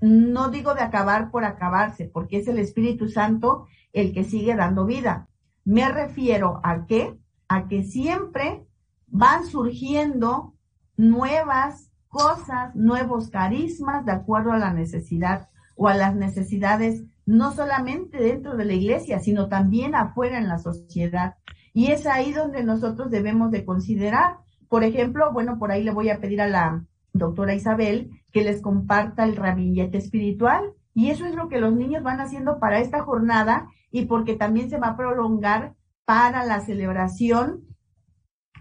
No 0.00 0.48
digo 0.48 0.72
de 0.72 0.80
acabar 0.80 1.30
por 1.30 1.44
acabarse, 1.44 2.06
porque 2.06 2.38
es 2.38 2.48
el 2.48 2.58
Espíritu 2.58 3.10
Santo 3.10 3.66
el 3.92 4.14
que 4.14 4.24
sigue 4.24 4.56
dando 4.56 4.86
vida. 4.86 5.28
Me 5.62 5.86
refiero 5.90 6.58
a 6.64 6.86
qué? 6.86 7.18
A 7.48 7.68
que 7.68 7.82
siempre 7.82 8.64
van 9.10 9.46
surgiendo 9.46 10.54
nuevas 10.96 11.90
cosas, 12.08 12.74
nuevos 12.74 13.30
carismas 13.30 14.04
de 14.04 14.12
acuerdo 14.12 14.52
a 14.52 14.58
la 14.58 14.72
necesidad 14.72 15.48
o 15.76 15.88
a 15.88 15.94
las 15.94 16.14
necesidades 16.14 17.04
no 17.26 17.52
solamente 17.52 18.18
dentro 18.18 18.56
de 18.56 18.64
la 18.64 18.74
iglesia, 18.74 19.20
sino 19.20 19.48
también 19.48 19.94
afuera 19.94 20.38
en 20.38 20.48
la 20.48 20.58
sociedad. 20.58 21.36
Y 21.72 21.92
es 21.92 22.06
ahí 22.06 22.32
donde 22.32 22.64
nosotros 22.64 23.10
debemos 23.10 23.50
de 23.50 23.64
considerar, 23.64 24.38
por 24.68 24.82
ejemplo, 24.82 25.32
bueno, 25.32 25.58
por 25.58 25.70
ahí 25.70 25.84
le 25.84 25.92
voy 25.92 26.10
a 26.10 26.20
pedir 26.20 26.40
a 26.40 26.48
la 26.48 26.84
doctora 27.12 27.54
Isabel 27.54 28.10
que 28.32 28.42
les 28.42 28.60
comparta 28.60 29.24
el 29.24 29.36
ramillete 29.36 29.98
espiritual. 29.98 30.72
Y 30.92 31.10
eso 31.10 31.24
es 31.24 31.34
lo 31.34 31.48
que 31.48 31.60
los 31.60 31.72
niños 31.72 32.02
van 32.02 32.20
haciendo 32.20 32.58
para 32.58 32.80
esta 32.80 33.02
jornada 33.02 33.68
y 33.92 34.06
porque 34.06 34.34
también 34.34 34.70
se 34.70 34.78
va 34.78 34.88
a 34.88 34.96
prolongar 34.96 35.74
para 36.04 36.44
la 36.44 36.60
celebración 36.60 37.69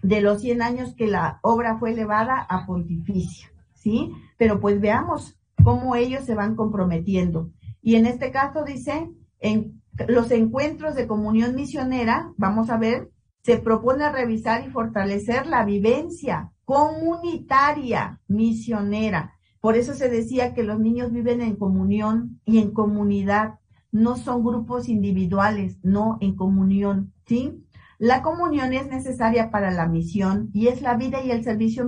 de 0.02 0.22
los 0.22 0.42
100 0.42 0.62
años 0.62 0.96
que 0.96 1.08
la 1.08 1.40
obra 1.42 1.78
fue 1.78 1.92
elevada 1.92 2.40
a 2.50 2.66
pontificia, 2.66 3.52
¿sí? 3.74 4.12
Pero 4.38 4.60
pues 4.60 4.80
veamos 4.80 5.38
cómo 5.64 5.96
ellos 5.96 6.24
se 6.26 6.36
van 6.36 6.56
comprometiendo. 6.56 7.52
Y 7.82 7.96
en 7.96 8.06
este 8.06 8.32
caso 8.32 8.64
dice, 8.64 9.10
en 9.40 9.82
los 10.08 10.32
encuentros 10.32 10.96
de 10.96 11.08
comunión 11.08 11.56
misionera, 11.56 12.34
vamos 12.38 12.70
a 12.70 12.78
ver, 12.78 13.10
se 13.44 13.58
propone 13.58 14.10
revisar 14.12 14.66
y 14.66 14.70
fortalecer 14.70 15.48
la 15.48 15.66
vivencia 15.66 16.52
comunitaria 16.66 18.20
misionera. 18.28 19.34
Por 19.60 19.76
eso 19.76 19.94
se 19.94 20.10
decía 20.10 20.54
que 20.54 20.64
los 20.64 20.80
niños 20.80 21.12
viven 21.12 21.42
en 21.42 21.56
comunión 21.56 22.40
y 22.46 22.60
en 22.60 22.72
comunidad, 22.72 23.56
no 23.92 24.16
son 24.16 24.44
grupos 24.44 24.88
individuales, 24.88 25.78
no 25.82 26.18
en 26.22 26.36
comunión, 26.36 27.12
¿sí? 27.26 27.66
La 28.00 28.22
comunión 28.22 28.72
es 28.72 28.88
necesaria 28.88 29.52
para 29.52 29.72
la 29.72 29.86
misión 29.86 30.50
y 30.54 30.70
es 30.70 30.82
la 30.82 30.96
vida 30.96 31.22
y 31.22 31.32
el 31.32 31.44
servicio 31.44 31.86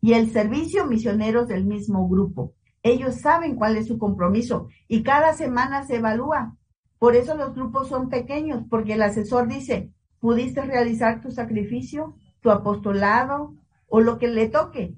y 0.00 0.12
el 0.12 0.30
servicio 0.30 0.86
misioneros 0.86 1.48
del 1.48 1.64
mismo 1.64 2.08
grupo. 2.08 2.52
Ellos 2.84 3.16
saben 3.16 3.56
cuál 3.56 3.76
es 3.76 3.88
su 3.88 3.98
compromiso 3.98 4.68
y 4.86 5.02
cada 5.02 5.34
semana 5.34 5.82
se 5.86 5.96
evalúa. 5.96 6.56
Por 7.00 7.16
eso 7.16 7.34
los 7.34 7.52
grupos 7.52 7.88
son 7.88 8.10
pequeños, 8.10 8.62
porque 8.70 8.92
el 8.92 9.02
asesor 9.02 9.48
dice, 9.48 9.90
¿pudiste 10.20 10.60
realizar 10.60 11.20
tu 11.20 11.32
sacrificio, 11.32 12.14
tu 12.40 12.52
apostolado 12.52 13.56
o 13.88 14.00
lo 14.00 14.18
que 14.18 14.28
le 14.28 14.48
toque? 14.48 14.94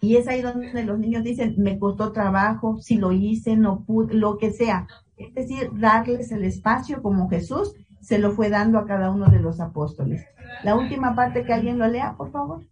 Y 0.00 0.14
es 0.14 0.28
ahí 0.28 0.42
donde 0.42 0.84
los 0.84 0.98
niños 1.00 1.24
dicen, 1.24 1.56
me 1.58 1.76
costó 1.80 2.12
trabajo, 2.12 2.76
si 2.80 2.98
lo 2.98 3.10
hice, 3.10 3.56
no 3.56 3.84
pude, 3.84 4.14
lo 4.14 4.38
que 4.38 4.52
sea. 4.52 4.86
Es 5.16 5.34
decir, 5.34 5.70
darles 5.74 6.30
el 6.30 6.44
espacio 6.44 7.02
como 7.02 7.28
Jesús 7.28 7.74
se 8.00 8.18
lo 8.18 8.32
fue 8.32 8.48
dando 8.48 8.78
a 8.78 8.86
cada 8.86 9.10
uno 9.10 9.26
de 9.30 9.40
los 9.40 9.60
apóstoles. 9.60 10.24
La 10.64 10.76
última 10.76 11.14
parte 11.14 11.44
que 11.44 11.52
alguien 11.52 11.78
lo 11.78 11.88
lea, 11.88 12.14
por 12.16 12.30
favor. 12.30 12.66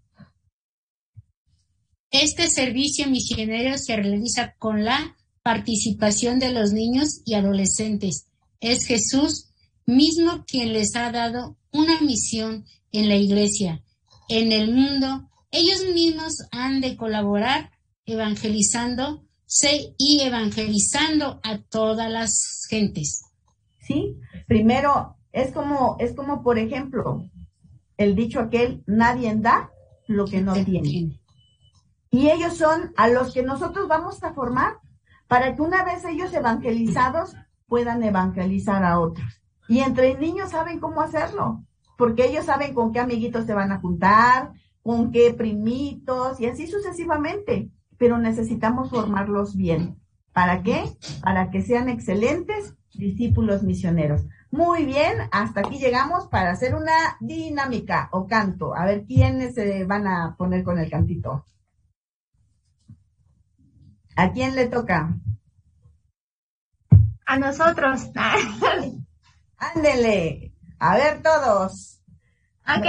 Este 2.10 2.48
servicio 2.48 3.06
misionero 3.08 3.76
se 3.78 3.96
realiza 3.96 4.54
con 4.58 4.84
la 4.84 5.16
participación 5.42 6.38
de 6.38 6.52
los 6.52 6.72
niños 6.72 7.20
y 7.24 7.34
adolescentes. 7.34 8.26
Es 8.60 8.86
Jesús 8.86 9.50
mismo 9.84 10.44
quien 10.46 10.72
les 10.72 10.96
ha 10.96 11.12
dado 11.12 11.56
una 11.72 12.00
misión 12.00 12.64
en 12.92 13.08
la 13.08 13.16
iglesia, 13.16 13.82
en 14.28 14.52
el 14.52 14.72
mundo. 14.72 15.28
Ellos 15.50 15.84
mismos 15.94 16.34
han 16.50 16.80
de 16.80 16.96
colaborar 16.96 17.70
evangelizando 18.04 19.26
y 19.98 20.20
evangelizando 20.22 21.40
a 21.42 21.58
todas 21.58 22.10
las 22.10 22.66
gentes. 22.68 23.22
Sí, 23.80 24.16
primero 24.46 25.15
es 25.36 25.52
como, 25.52 25.96
es 25.98 26.14
como, 26.14 26.42
por 26.42 26.58
ejemplo, 26.58 27.22
el 27.98 28.16
dicho 28.16 28.40
aquel, 28.40 28.82
nadie 28.86 29.34
da 29.36 29.70
lo 30.08 30.24
que 30.24 30.40
no 30.40 30.54
tiene. 30.54 31.20
Y 32.10 32.30
ellos 32.30 32.56
son 32.56 32.94
a 32.96 33.08
los 33.08 33.34
que 33.34 33.42
nosotros 33.42 33.86
vamos 33.86 34.24
a 34.24 34.32
formar 34.32 34.78
para 35.28 35.54
que 35.54 35.60
una 35.60 35.84
vez 35.84 36.06
ellos 36.06 36.32
evangelizados 36.32 37.34
puedan 37.66 38.02
evangelizar 38.02 38.82
a 38.82 38.98
otros. 38.98 39.42
Y 39.68 39.80
entre 39.80 40.16
niños 40.16 40.52
saben 40.52 40.80
cómo 40.80 41.02
hacerlo, 41.02 41.62
porque 41.98 42.24
ellos 42.24 42.46
saben 42.46 42.72
con 42.72 42.94
qué 42.94 43.00
amiguitos 43.00 43.44
se 43.44 43.52
van 43.52 43.72
a 43.72 43.80
juntar, 43.80 44.54
con 44.82 45.12
qué 45.12 45.34
primitos 45.34 46.40
y 46.40 46.46
así 46.46 46.66
sucesivamente. 46.66 47.70
Pero 47.98 48.16
necesitamos 48.16 48.88
formarlos 48.88 49.54
bien. 49.54 50.00
¿Para 50.32 50.62
qué? 50.62 50.82
Para 51.22 51.50
que 51.50 51.60
sean 51.60 51.90
excelentes 51.90 52.74
discípulos 52.94 53.62
misioneros. 53.62 54.22
Muy 54.56 54.86
bien, 54.86 55.28
hasta 55.32 55.60
aquí 55.60 55.78
llegamos 55.78 56.28
para 56.28 56.50
hacer 56.50 56.74
una 56.74 57.18
dinámica 57.20 58.08
o 58.10 58.26
canto. 58.26 58.74
A 58.74 58.86
ver 58.86 59.04
quiénes 59.04 59.54
se 59.54 59.84
van 59.84 60.06
a 60.06 60.34
poner 60.38 60.64
con 60.64 60.78
el 60.78 60.90
cantito. 60.90 61.44
¿A 64.16 64.32
quién 64.32 64.54
le 64.54 64.66
toca? 64.68 65.14
A 67.26 67.38
nosotros. 67.38 68.08
Ándele. 69.58 70.54
A 70.78 70.96
ver 70.96 71.22
todos. 71.22 72.00
Ok. 72.62 72.86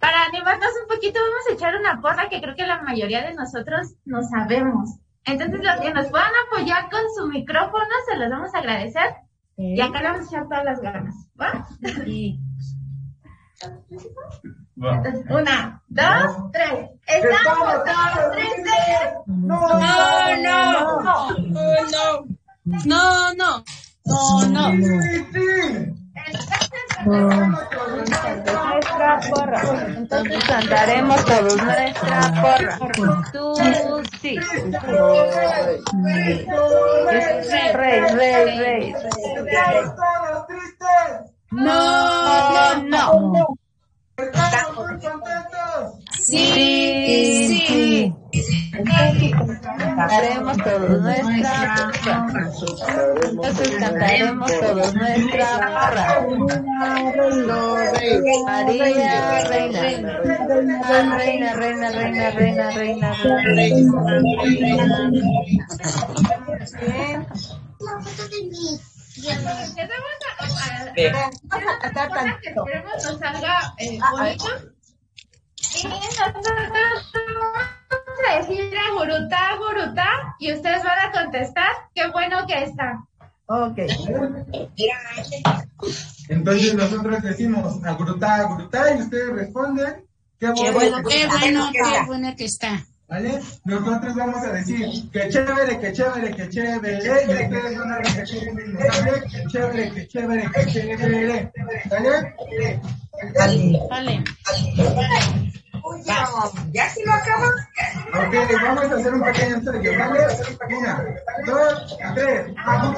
Para 0.00 0.24
animarnos 0.24 0.72
un 0.82 0.88
poquito 0.88 1.20
vamos 1.20 1.46
a 1.48 1.54
echar 1.54 1.76
una 1.76 2.00
porra 2.00 2.28
que 2.28 2.40
creo 2.40 2.56
que 2.56 2.66
la 2.66 2.82
mayoría 2.82 3.24
de 3.24 3.34
nosotros 3.34 3.94
no 4.04 4.24
sabemos. 4.24 4.98
Entonces 5.24 5.60
los 5.62 5.80
que 5.80 5.94
nos 5.94 6.08
puedan 6.08 6.32
apoyar 6.48 6.90
con 6.90 7.02
su 7.16 7.28
micrófono 7.28 7.94
se 8.10 8.16
los 8.16 8.28
vamos 8.28 8.52
a 8.52 8.58
agradecer. 8.58 9.27
Y 9.58 9.80
acá 9.80 10.00
le 10.00 10.08
vamos 10.08 10.20
a 10.20 10.28
echar 10.28 10.44
todas 10.44 10.64
las 10.64 10.80
ganas. 10.80 11.14
¿Va? 11.40 11.66
Sí. 12.04 12.40
una, 14.76 15.82
dos, 15.88 16.52
tres. 16.52 16.90
¡Estamos 17.06 17.74
todos 17.84 18.36
tristes! 18.36 19.18
No, 19.26 19.60
no, 19.68 20.36
no, 20.42 21.00
no, 21.02 21.30
no, 21.42 22.24
no, 22.84 23.34
no, 23.34 23.34
no. 23.34 23.64
Nuestra 27.04 27.60
porra. 29.30 29.62
Entonces 29.96 30.44
cantaremos 30.44 31.24
todos 31.24 31.56
nuestra 31.62 32.42
porra. 32.42 32.78
Tú 33.32 33.54
sí. 34.20 34.36
Rey, 37.74 38.00
rey, 38.14 38.58
rey. 38.58 38.94
No, 41.50 42.82
no. 42.82 43.46
¿Estamos 44.16 44.76
contentos? 44.76 46.07
Sí, 46.28 47.64
sí. 47.66 48.14
Cantaremos 49.96 50.58
todos 50.58 51.00
nuestra 51.00 51.90
Entonces 53.24 53.70
cantaremos 53.78 54.52
todos 54.60 54.94
nuestra. 54.94 56.26
María, 58.44 59.44
reina. 59.48 59.80
Reina, 61.16 61.54
reina, 61.54 61.54
reina, 61.54 61.90
reina, 61.90 62.30
reina, 62.30 62.70
reina. 62.72 63.16
Bien. 70.94 71.12
Vamos 71.44 71.72
a 71.72 71.78
cantar 71.78 72.08
tanto. 72.10 72.38
Que 72.42 72.48
esperemos 72.50 72.92
nos 73.04 73.18
salga 73.18 73.74
eh, 73.78 73.98
bonito. 74.12 74.77
Y 75.60 75.86
nosotros 75.88 76.44
vamos 76.44 77.12
a 78.28 78.38
decir 78.38 78.74
a 78.76 78.92
Gurutá, 78.92 79.56
Gurutá, 79.56 80.36
y 80.38 80.52
ustedes 80.52 80.82
van 80.84 80.98
a 80.98 81.12
contestar, 81.12 81.72
qué 81.94 82.08
bueno 82.08 82.46
que 82.46 82.64
está. 82.64 83.02
Ok. 83.46 83.78
Entonces 86.28 86.74
nosotros 86.74 87.22
decimos 87.22 87.84
a 87.84 87.92
Gurutá, 87.92 88.36
a 88.36 88.42
Gurutá, 88.44 88.94
y 88.94 89.02
ustedes 89.02 89.30
responden, 89.30 90.04
qué 90.38 90.50
bueno, 90.50 90.78
qué 91.08 91.26
bueno, 91.26 91.70
qué 91.72 92.02
bueno 92.06 92.34
que 92.36 92.44
está. 92.44 92.84
¿Vale? 93.08 93.40
Nosotros 93.64 94.14
vamos 94.14 94.44
a 94.44 94.52
decir 94.52 95.10
que 95.10 95.30
chévere, 95.30 95.80
que 95.80 95.92
chévere, 95.94 96.30
que 96.36 96.48
chévere, 96.50 96.92
y 96.92 97.30
ustedes 97.30 97.78
van 97.78 97.92
a 97.92 97.98
repetir 98.00 98.48
el 98.48 98.54
mismo, 98.54 98.78
¿vale? 98.80 99.22
Que 99.22 99.44
chévere, 99.46 99.90
que 99.92 100.08
chévere, 100.08 100.50
que 100.52 100.66
chévere, 100.66 101.52
¿vale? 101.90 102.34
Vale. 103.36 103.80
Vale. 103.90 104.24
¿Ya 106.72 106.88
si 106.90 107.04
lo 107.04 107.12
acabas? 107.12 107.50
Ok, 108.14 108.34
vamos 108.62 108.84
a 108.84 108.96
hacer 108.96 109.14
un 109.14 109.22
pequeño 109.22 109.56
ensayo, 109.56 109.98
¿vale? 109.98 110.20
Una, 110.76 111.04
dos, 111.46 111.96
tres. 112.14 112.46
Bueno, 112.64 112.94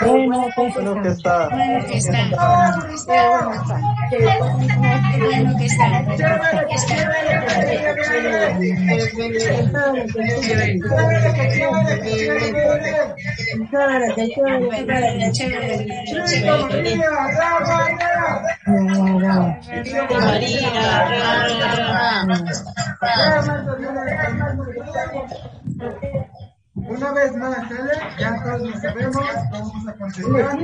bueno 0.00 1.02
que 1.02 1.08
está. 1.08 1.48
Bueno 1.48 1.86
que 1.86 1.96
está. 1.96 2.12
Bueno 5.20 5.56
que 5.58 5.64
está. 5.64 6.02
Bueno 6.02 6.66
que 6.68 6.74
está. 6.74 7.04
Una 25.76 25.93
vez 27.14 27.36
más, 27.36 27.56
¿sale? 27.68 27.92
Ya 28.18 28.42
todos 28.42 28.60
lo 28.60 28.80
sabemos, 28.80 29.26
vamos 29.50 29.88
a 29.88 29.92
contestar 29.94 30.58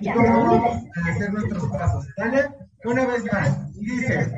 y 0.00 0.08
vamos 0.08 0.84
a 0.96 1.10
hacer 1.10 1.32
nuestros 1.32 1.68
pasos. 1.70 2.06
Una 2.84 3.06
vez 3.06 3.24
más, 3.32 3.74
dice, 3.74 4.30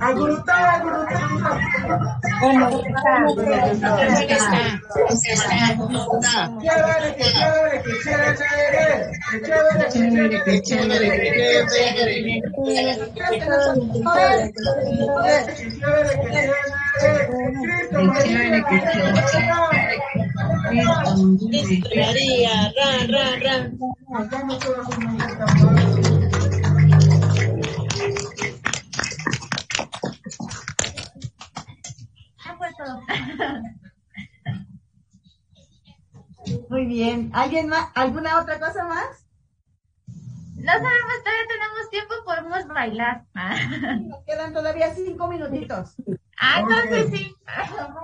Agurutar, 0.00 0.80
agurutar. 0.80 1.60
Chévere, 6.60 7.14
que 7.16 7.24
chévere, 7.32 7.82
que 7.82 7.92
chévere. 8.02 8.92
Que 9.30 9.36
chévere, 9.42 10.36
que 10.44 10.54
chévere, 10.62 11.06
que 11.08 11.42
chévere. 19.46 20.25
María, 21.94 22.72
ra, 22.76 22.90
ra, 23.08 23.24
ra. 23.42 23.70
Muy 36.68 36.86
bien. 36.86 37.30
¿Alguien 37.32 37.68
más? 37.68 37.88
¿Alguna 37.94 38.38
otra 38.40 38.58
cosa 38.60 38.84
más? 38.84 39.26
No 40.06 40.72
sabemos, 40.72 41.22
todavía 41.22 41.46
tenemos 41.48 41.90
tiempo, 41.90 42.14
podemos 42.24 42.66
bailar. 42.68 43.24
Nos 44.08 44.24
quedan 44.24 44.52
todavía 44.52 44.94
cinco 44.94 45.28
minutitos. 45.28 45.94
Ah, 46.40 46.60
entonces 46.60 47.18
sí. 47.18 47.34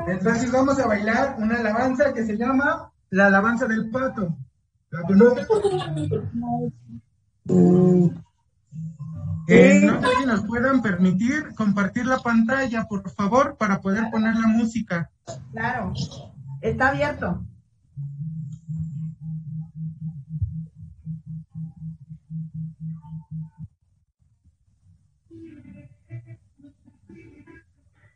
Entonces 0.07 0.53
vamos 0.53 0.78
a 0.78 0.87
bailar 0.87 1.37
una 1.39 1.57
alabanza 1.57 2.12
que 2.12 2.24
se 2.24 2.37
llama 2.37 2.91
La 3.11 3.26
alabanza 3.26 3.66
del 3.66 3.91
pato. 3.91 4.37
¿La 4.91 5.03
conoces? 5.03 5.47
Eh, 9.49 9.80
no 9.83 10.01
sé 10.01 10.07
si 10.18 10.26
nos 10.26 10.47
puedan 10.47 10.83
permitir 10.83 11.55
compartir 11.57 12.07
la 12.07 12.18
pantalla, 12.18 12.85
por 12.85 13.11
favor, 13.11 13.57
para 13.57 13.80
poder 13.80 14.11
poner 14.11 14.37
la 14.37 14.47
música. 14.47 15.11
Claro. 15.53 15.93
Está 16.61 16.89
abierto. 16.89 17.45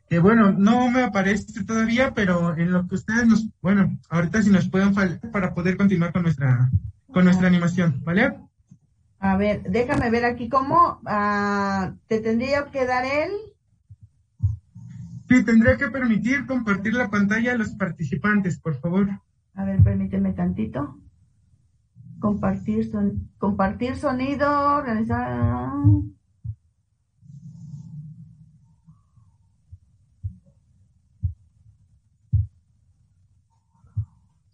Que 0.09 0.19
bueno, 0.19 0.53
no 0.53 0.89
me 0.89 1.03
aparece 1.03 1.63
todavía, 1.65 2.13
pero 2.13 2.55
en 2.57 2.71
lo 2.71 2.87
que 2.87 2.95
ustedes 2.95 3.27
nos, 3.27 3.49
bueno, 3.61 3.97
ahorita 4.09 4.41
si 4.41 4.49
nos 4.49 4.69
pueden 4.69 4.93
para 5.31 5.53
poder 5.53 5.75
continuar 5.75 6.13
con 6.13 6.23
nuestra, 6.23 6.71
con 7.11 7.25
nuestra 7.25 7.47
animación, 7.47 8.01
¿vale? 8.05 8.33
A 9.19 9.35
ver, 9.35 9.63
déjame 9.63 10.09
ver 10.09 10.25
aquí 10.25 10.47
cómo 10.47 11.01
ah, 11.05 11.93
te 12.07 12.19
tendría 12.19 12.65
que 12.65 12.85
dar 12.85 13.03
el. 13.03 13.31
Sí, 15.27 15.43
tendría 15.43 15.75
que 15.75 15.89
permitir 15.89 16.45
compartir 16.45 16.93
la 16.93 17.09
pantalla 17.09 17.53
a 17.53 17.57
los 17.57 17.71
participantes, 17.71 18.59
por 18.59 18.79
favor. 18.79 19.09
A 19.55 19.65
ver, 19.65 19.83
permíteme 19.83 20.33
tantito. 20.33 20.99
Compartir 22.19 22.89
son, 22.89 23.29
compartir 23.37 23.97
sonido, 23.97 24.81
realizar. 24.81 25.71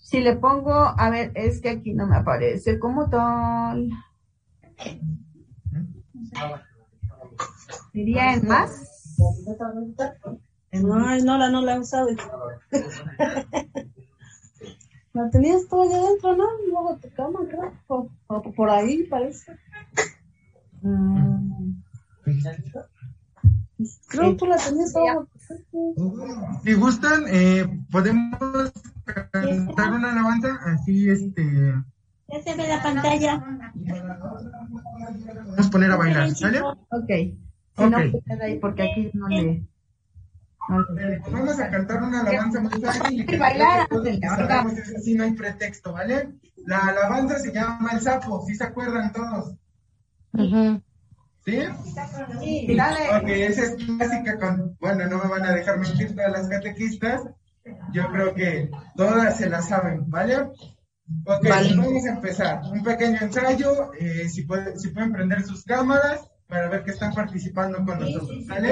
Si 0.03 0.19
le 0.19 0.35
pongo, 0.35 0.73
a 0.73 1.09
ver, 1.09 1.31
es 1.33 1.61
que 1.61 1.69
aquí 1.69 1.93
no 1.93 2.05
me 2.05 2.17
aparece 2.17 2.77
como 2.77 3.09
tal. 3.09 3.89
¿Iría 7.93 8.33
en 8.33 8.47
más? 8.47 9.15
Ay, 10.71 11.23
no, 11.23 11.37
la 11.37 11.49
no 11.49 11.61
la 11.61 11.75
he 11.75 11.79
usado. 11.79 12.07
La 15.13 15.29
tenías 15.29 15.67
todo 15.69 15.83
allá 15.83 15.99
adentro, 15.99 16.35
¿no? 16.35 16.45
Luego 16.67 16.97
tu 16.97 17.09
cama, 17.13 17.39
creo. 17.47 17.71
O, 17.87 18.09
o 18.27 18.41
por 18.51 18.69
ahí, 18.69 19.03
parece. 19.03 19.57
Mm. 20.81 21.75
Creo 24.09 24.31
que 24.31 24.37
tú 24.37 24.47
la 24.47 24.57
tenías 24.57 24.91
todo. 24.91 25.27
Si 26.63 26.73
gustan, 26.73 27.23
eh, 27.27 27.65
podemos 27.91 28.71
cantar 29.05 29.91
una 29.93 30.11
alabanza 30.11 30.59
así, 30.65 31.09
este, 31.09 31.43
Ya 32.29 32.41
se 32.41 32.55
ve 32.55 32.67
la 32.67 32.81
pantalla. 32.81 33.43
vamos 35.45 35.67
a 35.67 35.69
poner 35.69 35.91
a 35.91 35.95
bailar, 35.97 36.29
¿sale? 36.35 36.61
Ok. 36.61 37.07
Si 37.09 37.83
Ok. 37.83 37.89
no, 37.91 37.97
pues 38.25 38.41
ahí 38.41 38.59
porque 38.59 38.83
aquí 38.83 39.11
no 39.13 39.27
le. 39.27 39.43
le- 40.95 41.19
Vamos 41.29 41.59
a 41.59 41.69
cantar 41.69 42.03
una 42.03 42.21
alabanza 42.21 42.61
muy 42.61 42.71
fácil 42.81 43.25
y 43.29 43.37
Bailar, 43.37 43.87
es 44.77 44.95
así, 44.95 45.15
no 45.15 45.23
hay 45.25 45.33
pretexto, 45.33 45.91
¿vale? 45.91 46.29
La 46.65 46.77
alabanza 46.87 47.37
se 47.39 47.51
llama 47.51 47.89
El 47.93 47.99
Sapo, 47.99 48.45
¿sí 48.45 48.55
se 48.55 48.63
acuerdan 48.63 49.11
todos? 49.11 49.55
¿Sí? 51.45 51.59
Sí, 52.39 52.75
dale. 52.75 53.17
Ok, 53.17 53.27
esa 53.29 53.63
es 53.63 53.75
clásica 53.75 54.37
con, 54.39 54.77
bueno, 54.79 55.05
no 55.07 55.17
me 55.23 55.29
van 55.29 55.45
a 55.45 55.51
dejar 55.53 55.77
mentir 55.79 56.15
todas 56.15 56.31
las 56.31 56.47
catequistas. 56.47 57.21
Yo 57.93 58.07
creo 58.11 58.33
que 58.33 58.69
todas 58.95 59.37
se 59.37 59.49
la 59.49 59.61
saben, 59.61 60.09
¿vale? 60.09 60.37
Ok, 60.37 61.43
vamos 61.77 62.05
a 62.05 62.09
empezar. 62.13 62.61
Un 62.71 62.83
pequeño 62.83 63.17
ensayo, 63.21 63.93
eh, 63.99 64.27
si, 64.29 64.43
puede- 64.43 64.77
si 64.79 64.89
pueden 64.89 65.11
prender 65.11 65.43
sus 65.43 65.63
cámaras 65.63 66.21
para 66.47 66.69
ver 66.69 66.83
que 66.83 66.91
están 66.91 67.13
participando 67.13 67.77
con 67.85 67.99
nosotros, 67.99 68.45
¿sale? 68.47 68.69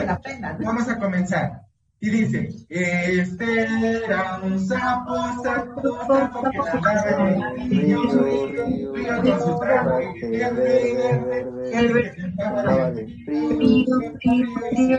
Vamos 0.66 0.88
a 0.90 0.98
comenzar. 1.00 1.62
Y 2.04 2.10
dice, 2.10 2.50
este 2.68 3.62
era 4.04 4.40
un 4.42 4.60
sapo, 4.60 5.16
sapo, 5.44 6.00
sapo 6.08 6.42
que 6.42 6.80
nadaba 6.80 7.30
en 7.30 7.44
el 7.44 7.70
río, 7.70 8.02
río, 8.02 8.92
río, 8.92 9.22
con 9.22 9.40
su 9.40 9.60
traje 9.60 10.30
verde, 10.32 10.96
verde, 10.98 11.46
verde, 11.70 12.12
que 12.12 12.36
cantaba 12.38 12.90
de 12.90 13.06
frío, 13.24 13.86
frío, 14.20 14.98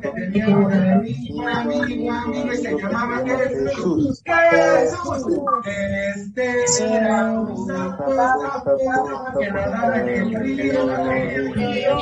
que 0.00 0.08
tenía 0.08 0.48
un 0.48 0.72
amigo, 0.72 1.46
amigo, 1.46 2.10
amigo, 2.10 2.52
y 2.52 2.56
se 2.56 2.70
llamaba 2.78 3.16
Jesús. 3.26 4.22
Jesús, 4.24 5.42
este 5.66 6.46
era 6.90 7.32
un 7.32 7.66
sapo, 7.66 8.14
sapo, 8.14 8.78
sapo 8.78 9.38
que 9.38 9.50
nadaba 9.50 10.00
en 10.00 10.08
el 10.08 10.34
río, 10.36 11.52
río, 11.52 11.97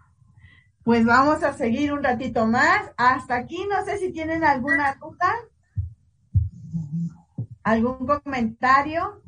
pues 0.84 1.06
vamos 1.06 1.44
a 1.44 1.54
seguir 1.54 1.94
un 1.94 2.04
ratito 2.04 2.46
más. 2.46 2.92
Hasta 2.98 3.36
aquí, 3.36 3.66
no 3.70 3.84
sé 3.86 3.98
si 3.98 4.12
tienen 4.12 4.44
alguna 4.44 4.96
duda. 4.96 5.34
¿Algún 7.64 8.06
comentario? 8.06 9.22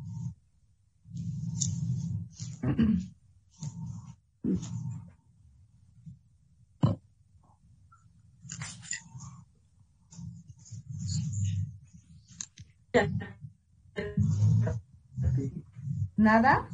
¿Nada? 16.16 16.68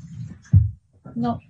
No. 1.15 1.41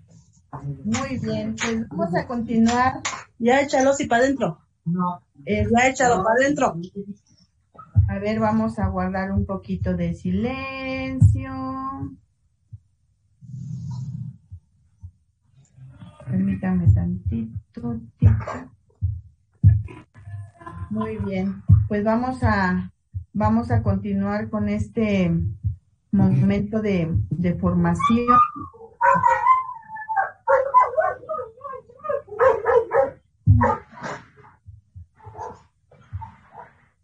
Muy 0.85 1.19
bien, 1.19 1.57
pues 1.57 1.89
vamos 1.89 2.15
a 2.15 2.27
continuar. 2.27 3.01
Ya 3.39 3.61
échalo 3.61 3.93
si 3.93 4.07
para 4.07 4.25
adentro. 4.25 4.59
No. 4.85 5.21
Ya 5.45 5.89
échalo 5.89 6.23
para 6.23 6.37
adentro. 6.41 6.77
A 8.09 8.19
ver, 8.19 8.39
vamos 8.39 8.79
a 8.79 8.89
guardar 8.89 9.33
un 9.33 9.47
poquito 9.47 9.95
de 9.95 10.15
silencio. 10.15 11.51
Permítame 16.27 16.93
tantito. 16.93 18.01
tito. 18.19 18.33
Muy 20.91 21.17
bien, 21.19 21.63
pues 21.89 22.05
vamos 22.05 22.43
a 22.43 22.93
vamos 23.35 23.71
a 23.71 23.83
continuar 23.83 24.49
con 24.49 24.69
este 24.69 25.31
momento 26.13 26.81
de, 26.81 27.09
de 27.31 27.55
formación. 27.55 28.39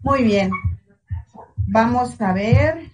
Muy 0.02 0.22
bien. 0.22 0.50
Vamos 1.56 2.20
a 2.20 2.32
ver. 2.32 2.92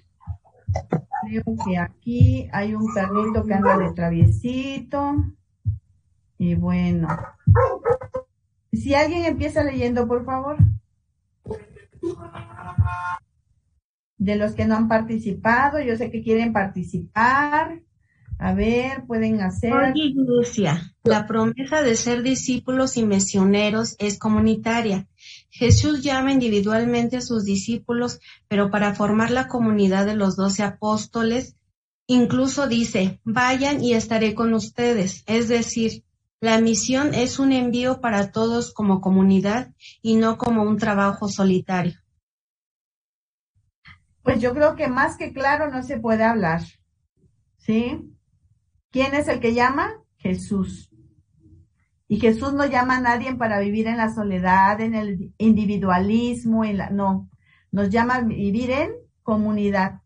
Creo 1.22 1.44
que 1.64 1.78
aquí 1.78 2.48
hay 2.52 2.74
un 2.74 2.92
perrito 2.92 3.44
que 3.44 3.54
anda 3.54 3.76
de 3.76 3.92
traviesito. 3.92 5.14
Y 6.38 6.54
bueno. 6.54 7.08
Si 8.72 8.94
alguien 8.94 9.24
empieza 9.24 9.62
leyendo, 9.62 10.06
por 10.08 10.24
favor. 10.24 10.56
De 14.18 14.36
los 14.36 14.54
que 14.54 14.64
no 14.64 14.76
han 14.76 14.88
participado, 14.88 15.80
yo 15.80 15.96
sé 15.96 16.10
que 16.10 16.22
quieren 16.22 16.52
participar. 16.52 17.82
A 18.38 18.52
ver, 18.52 19.04
pueden 19.06 19.40
hacer. 19.40 19.72
Oye, 19.72 20.14
la 21.04 21.26
promesa 21.26 21.82
de 21.82 21.96
ser 21.96 22.22
discípulos 22.22 22.96
y 22.96 23.04
misioneros 23.04 23.96
es 23.98 24.18
comunitaria. 24.18 25.06
Jesús 25.50 26.02
llama 26.02 26.32
individualmente 26.32 27.16
a 27.16 27.22
sus 27.22 27.44
discípulos, 27.44 28.20
pero 28.46 28.70
para 28.70 28.94
formar 28.94 29.30
la 29.30 29.48
comunidad 29.48 30.04
de 30.04 30.16
los 30.16 30.36
doce 30.36 30.62
apóstoles, 30.62 31.56
incluso 32.06 32.68
dice, 32.68 33.20
vayan 33.24 33.82
y 33.82 33.94
estaré 33.94 34.34
con 34.34 34.52
ustedes. 34.52 35.24
Es 35.26 35.48
decir, 35.48 36.04
la 36.40 36.60
misión 36.60 37.14
es 37.14 37.38
un 37.38 37.52
envío 37.52 38.02
para 38.02 38.30
todos 38.30 38.74
como 38.74 39.00
comunidad 39.00 39.72
y 40.02 40.16
no 40.16 40.36
como 40.36 40.62
un 40.62 40.76
trabajo 40.76 41.28
solitario. 41.28 41.98
Pues 44.26 44.40
yo 44.40 44.52
creo 44.54 44.74
que 44.74 44.88
más 44.88 45.16
que 45.16 45.32
claro 45.32 45.70
no 45.70 45.84
se 45.84 46.00
puede 46.00 46.24
hablar. 46.24 46.60
¿Sí? 47.58 48.12
¿Quién 48.90 49.14
es 49.14 49.28
el 49.28 49.38
que 49.38 49.54
llama? 49.54 50.02
Jesús. 50.16 50.90
Y 52.08 52.18
Jesús 52.18 52.52
no 52.52 52.66
llama 52.66 52.96
a 52.96 53.00
nadie 53.00 53.36
para 53.36 53.60
vivir 53.60 53.86
en 53.86 53.98
la 53.98 54.12
soledad, 54.12 54.80
en 54.80 54.96
el 54.96 55.32
individualismo, 55.38 56.64
en 56.64 56.78
la, 56.78 56.90
no. 56.90 57.30
Nos 57.70 57.88
llama 57.88 58.16
a 58.16 58.22
vivir 58.22 58.72
en 58.72 58.94
comunidad. 59.22 60.00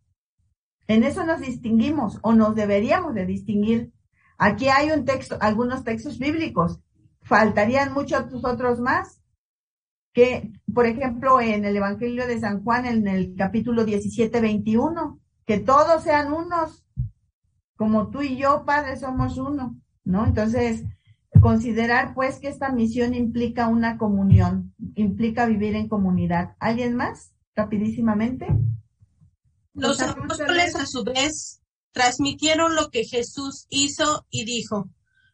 En 0.87 1.03
eso 1.03 1.25
nos 1.25 1.41
distinguimos 1.41 2.19
o 2.21 2.35
nos 2.35 2.55
deberíamos 2.55 3.15
de 3.15 3.25
distinguir. 3.25 3.91
Aquí 4.37 4.69
hay 4.69 4.91
un 4.91 5.07
texto, 5.07 5.39
algunos 5.41 5.83
textos 5.83 6.19
bíblicos. 6.19 6.79
Faltarían 7.23 7.95
muchos 7.95 8.27
otros 8.45 8.81
más. 8.81 9.20
Que, 10.13 10.53
por 10.73 10.87
ejemplo, 10.87 11.41
en 11.41 11.65
el 11.65 11.77
Evangelio 11.77 12.27
de 12.27 12.41
San 12.41 12.65
Juan, 12.65 12.87
en 12.87 13.07
el 13.07 13.35
capítulo 13.37 13.85
17, 13.85 14.41
21, 14.41 15.21
que 15.47 15.59
todos 15.59 16.03
sean 16.03 16.33
unos, 16.33 16.85
como 17.77 18.11
tú 18.11 18.23
y 18.23 18.37
yo, 18.37 18.65
Padre, 18.65 18.97
somos 18.97 19.39
uno, 19.39 19.77
¿no? 20.05 20.27
Entonces, 20.27 20.85
considerar 21.41 22.15
pues 22.15 22.39
que 22.39 22.49
esta 22.49 22.71
misión 22.73 23.15
implica 23.15 23.69
una 23.69 23.99
comunión, 23.99 24.75
implica 24.95 25.47
vivir 25.47 25.75
en 25.77 25.89
comunidad. 25.89 26.57
¿Alguien 26.59 26.97
más? 26.97 27.33
Rapidísimamente. 27.55 28.47
Los 29.75 30.01
apóstoles 30.01 30.75
a 30.77 30.87
su 30.87 31.05
vez 31.05 31.63
transmitieron 31.93 32.75
lo 32.75 32.91
que 32.91 33.05
Jesús 33.05 33.67
hizo 33.71 34.27
y 34.31 34.45
dijo, 34.45 34.91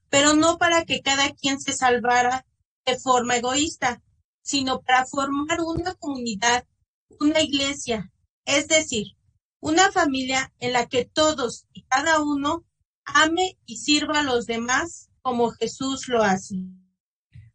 pero 0.09 0.35
no 0.35 0.59
para 0.59 0.85
que 0.85 1.01
cada 1.03 1.31
quien 1.31 1.61
se 1.61 1.72
salvara 1.72 2.47
de 2.85 2.99
forma 2.99 3.37
egoísta, 3.37 4.03
sino 4.47 4.80
para 4.82 5.05
formar 5.07 5.61
una 5.61 5.94
comunidad, 5.94 6.64
una 7.18 7.40
iglesia, 7.40 8.12
es 8.44 8.68
decir, 8.68 9.09
una 9.59 9.90
familia 9.90 10.53
en 10.61 10.72
la 10.72 10.86
que 10.86 11.05
todos 11.05 11.66
y 11.72 11.82
cada 11.82 12.22
uno 12.22 12.64
ame 13.05 13.59
y 13.66 13.78
sirva 13.78 14.20
a 14.20 14.22
los 14.22 14.47
demás 14.47 15.11
como 15.20 15.51
Jesús 15.51 16.07
lo 16.07 16.22
hace. 16.22 16.62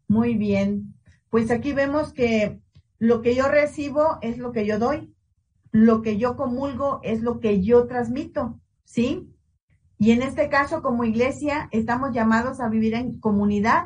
Muy 0.10 0.36
bien. 0.36 0.94
Pues 1.30 1.50
aquí 1.50 1.72
vemos 1.72 2.12
que 2.12 2.60
lo 3.00 3.22
que 3.22 3.36
yo 3.36 3.48
recibo 3.48 4.18
es 4.22 4.38
lo 4.38 4.52
que 4.52 4.66
yo 4.66 4.78
doy. 4.78 5.16
Lo 5.72 6.02
que 6.02 6.18
yo 6.18 6.36
comulgo 6.36 7.00
es 7.04 7.22
lo 7.22 7.40
que 7.40 7.64
yo 7.64 7.88
transmito, 7.88 8.60
¿sí? 8.84 9.34
Y 9.98 10.12
en 10.12 10.24
este 10.24 10.50
caso, 10.50 10.82
como 10.82 11.06
iglesia, 11.06 11.70
estamos 11.72 12.12
llamados 12.12 12.60
a 12.60 12.68
vivir 12.68 12.96
en 12.96 13.18
comunidad. 13.22 13.86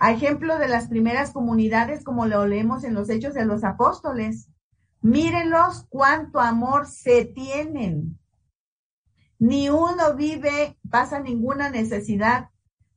A 0.00 0.12
ejemplo 0.12 0.58
de 0.58 0.66
las 0.66 0.88
primeras 0.88 1.30
comunidades, 1.30 2.02
como 2.02 2.24
lo 2.24 2.46
leemos 2.46 2.84
en 2.84 2.94
los 2.94 3.10
Hechos 3.10 3.34
de 3.34 3.44
los 3.44 3.64
Apóstoles. 3.64 4.48
Mírenlos 5.02 5.86
cuánto 5.90 6.40
amor 6.40 6.86
se 6.86 7.26
tienen. 7.26 8.18
Ni 9.38 9.68
uno 9.68 10.16
vive, 10.16 10.78
pasa 10.88 11.20
ninguna 11.20 11.68
necesidad. 11.68 12.48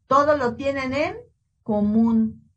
Todo 0.07 0.37
lo 0.37 0.55
tienen 0.55 0.93
en 0.93 1.17
común. 1.61 2.49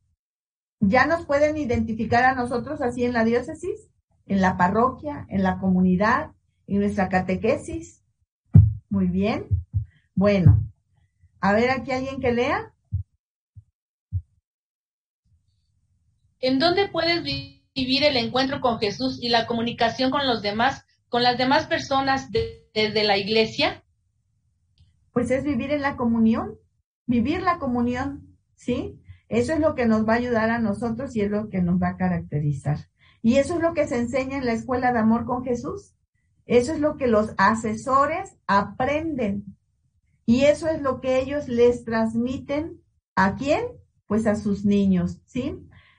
Ya 0.78 1.07
nos 1.07 1.26
pueden 1.26 1.57
identificar 1.57 2.22
a 2.22 2.36
nosotros 2.36 2.80
así 2.82 3.05
en 3.05 3.14
la 3.14 3.24
diócesis, 3.24 3.90
en 4.26 4.40
la 4.40 4.57
parroquia, 4.57 5.26
en 5.28 5.42
la 5.42 5.59
comunidad, 5.59 6.30
en 6.68 6.78
nuestra 6.78 7.09
catequesis. 7.09 8.05
Muy 8.90 9.09
bien. 9.09 9.49
Bueno, 10.14 10.62
a 11.40 11.53
ver 11.53 11.70
aquí 11.70 11.90
alguien 11.90 12.20
que 12.20 12.30
lea. 12.30 12.72
¿En 16.47 16.61
dónde 16.61 16.86
puedes 16.86 17.24
vivir 17.24 18.05
el 18.05 18.16
encuentro 18.16 18.61
con 18.61 18.78
Jesús 18.78 19.18
y 19.20 19.30
la 19.30 19.49
comunicación 19.49 20.12
con 20.12 20.28
los 20.28 20.42
demás, 20.42 20.84
con 21.09 21.24
las 21.24 21.36
demás 21.36 21.66
personas 21.66 22.30
de- 22.30 22.70
desde 22.72 23.03
la 23.03 23.18
iglesia? 23.18 23.82
Pues 25.12 25.32
es 25.32 25.42
vivir 25.42 25.72
en 25.72 25.82
la 25.82 25.97
comunión, 25.97 26.57
vivir 27.05 27.42
la 27.42 27.59
comunión, 27.59 28.38
¿sí? 28.55 28.97
Eso 29.28 29.55
es 29.55 29.59
lo 29.59 29.74
que 29.74 29.86
nos 29.86 30.07
va 30.07 30.12
a 30.12 30.18
ayudar 30.18 30.51
a 30.51 30.61
nosotros 30.61 31.16
y 31.16 31.22
es 31.22 31.32
lo 31.32 31.49
que 31.49 31.61
nos 31.62 31.82
va 31.82 31.88
a 31.88 31.97
caracterizar. 31.97 32.90
Y 33.22 33.38
eso 33.38 33.57
es 33.57 33.61
lo 33.61 33.74
que 33.74 33.88
se 33.88 33.99
enseña 33.99 34.38
en 34.38 34.47
la 34.47 34.53
escuela 34.53 34.92
de 34.92 35.01
amor 35.01 35.24
con 35.24 35.42
Jesús. 35.42 35.97
Eso 36.44 36.72
es 36.72 36.78
lo 36.78 36.97
que 36.97 37.09
los 37.09 37.34
asesores 37.38 38.36
aprenden. 38.47 39.57
Y 40.26 40.42
eso 40.44 40.68
es 40.68 40.80
lo 40.80 41.01
que 41.01 41.18
ellos 41.18 41.49
les 41.49 41.84
transmiten 41.84 42.80
a 43.16 43.34
quién? 43.34 43.64
Pues 44.07 44.28
a 44.28 44.36
sus 44.36 44.64
niños, 44.64 45.18
¿sí? 45.26 45.59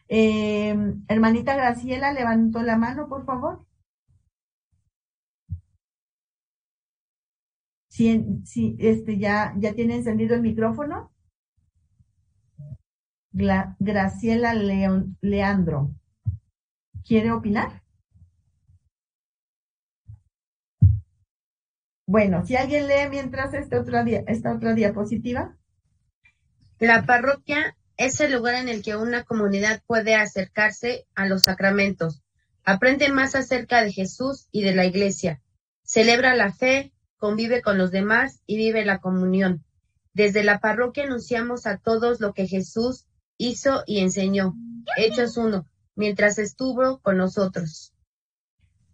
Eh, 0.10 0.76
hermanita 1.08 1.56
Graciela 1.56 2.14
levantó 2.14 2.62
la 2.64 2.78
mano, 2.78 3.08
por 3.10 3.26
favor. 3.26 3.66
Si, 7.90 8.24
si 8.46 8.76
este 8.80 9.18
ya, 9.18 9.54
ya 9.58 9.74
tiene 9.74 9.96
encendido 9.96 10.36
el 10.36 10.42
micrófono. 10.42 11.12
Graciela 13.80 14.54
Leandro. 14.54 15.94
¿Quiere 17.06 17.32
opinar? 17.32 17.84
Bueno, 22.08 22.46
si 22.46 22.56
alguien 22.56 22.88
lee 22.88 23.10
mientras 23.10 23.54
esta 23.54 23.80
otra, 23.82 24.02
esta 24.28 24.54
otra 24.54 24.74
diapositiva. 24.74 25.58
La 26.80 27.06
parroquia 27.06 27.76
es 27.98 28.20
el 28.22 28.32
lugar 28.32 28.56
en 28.56 28.70
el 28.70 28.84
que 28.84 28.96
una 28.96 29.24
comunidad 29.24 29.82
puede 29.86 30.16
acercarse 30.16 31.08
a 31.16 31.26
los 31.26 31.44
sacramentos, 31.44 32.22
aprende 32.64 33.10
más 33.12 33.36
acerca 33.36 33.84
de 33.84 33.92
Jesús 33.92 34.48
y 34.52 34.62
de 34.62 34.76
la 34.76 34.86
iglesia, 34.86 35.42
celebra 35.84 36.36
la 36.36 36.54
fe, 36.54 36.94
convive 37.18 37.62
con 37.62 37.78
los 37.78 37.92
demás 37.92 38.42
y 38.46 38.58
vive 38.58 38.86
la 38.86 39.00
comunión. 39.00 39.64
Desde 40.14 40.44
la 40.44 40.60
parroquia 40.60 41.04
anunciamos 41.04 41.66
a 41.66 41.78
todos 41.78 42.20
lo 42.20 42.34
que 42.34 42.48
Jesús 42.48 43.06
hizo 43.38 43.84
y 43.86 44.00
enseñó. 44.00 44.56
Hechos 44.98 45.38
1, 45.38 45.68
mientras 45.96 46.40
estuvo 46.40 47.00
con 47.00 47.18
nosotros. 47.18 47.94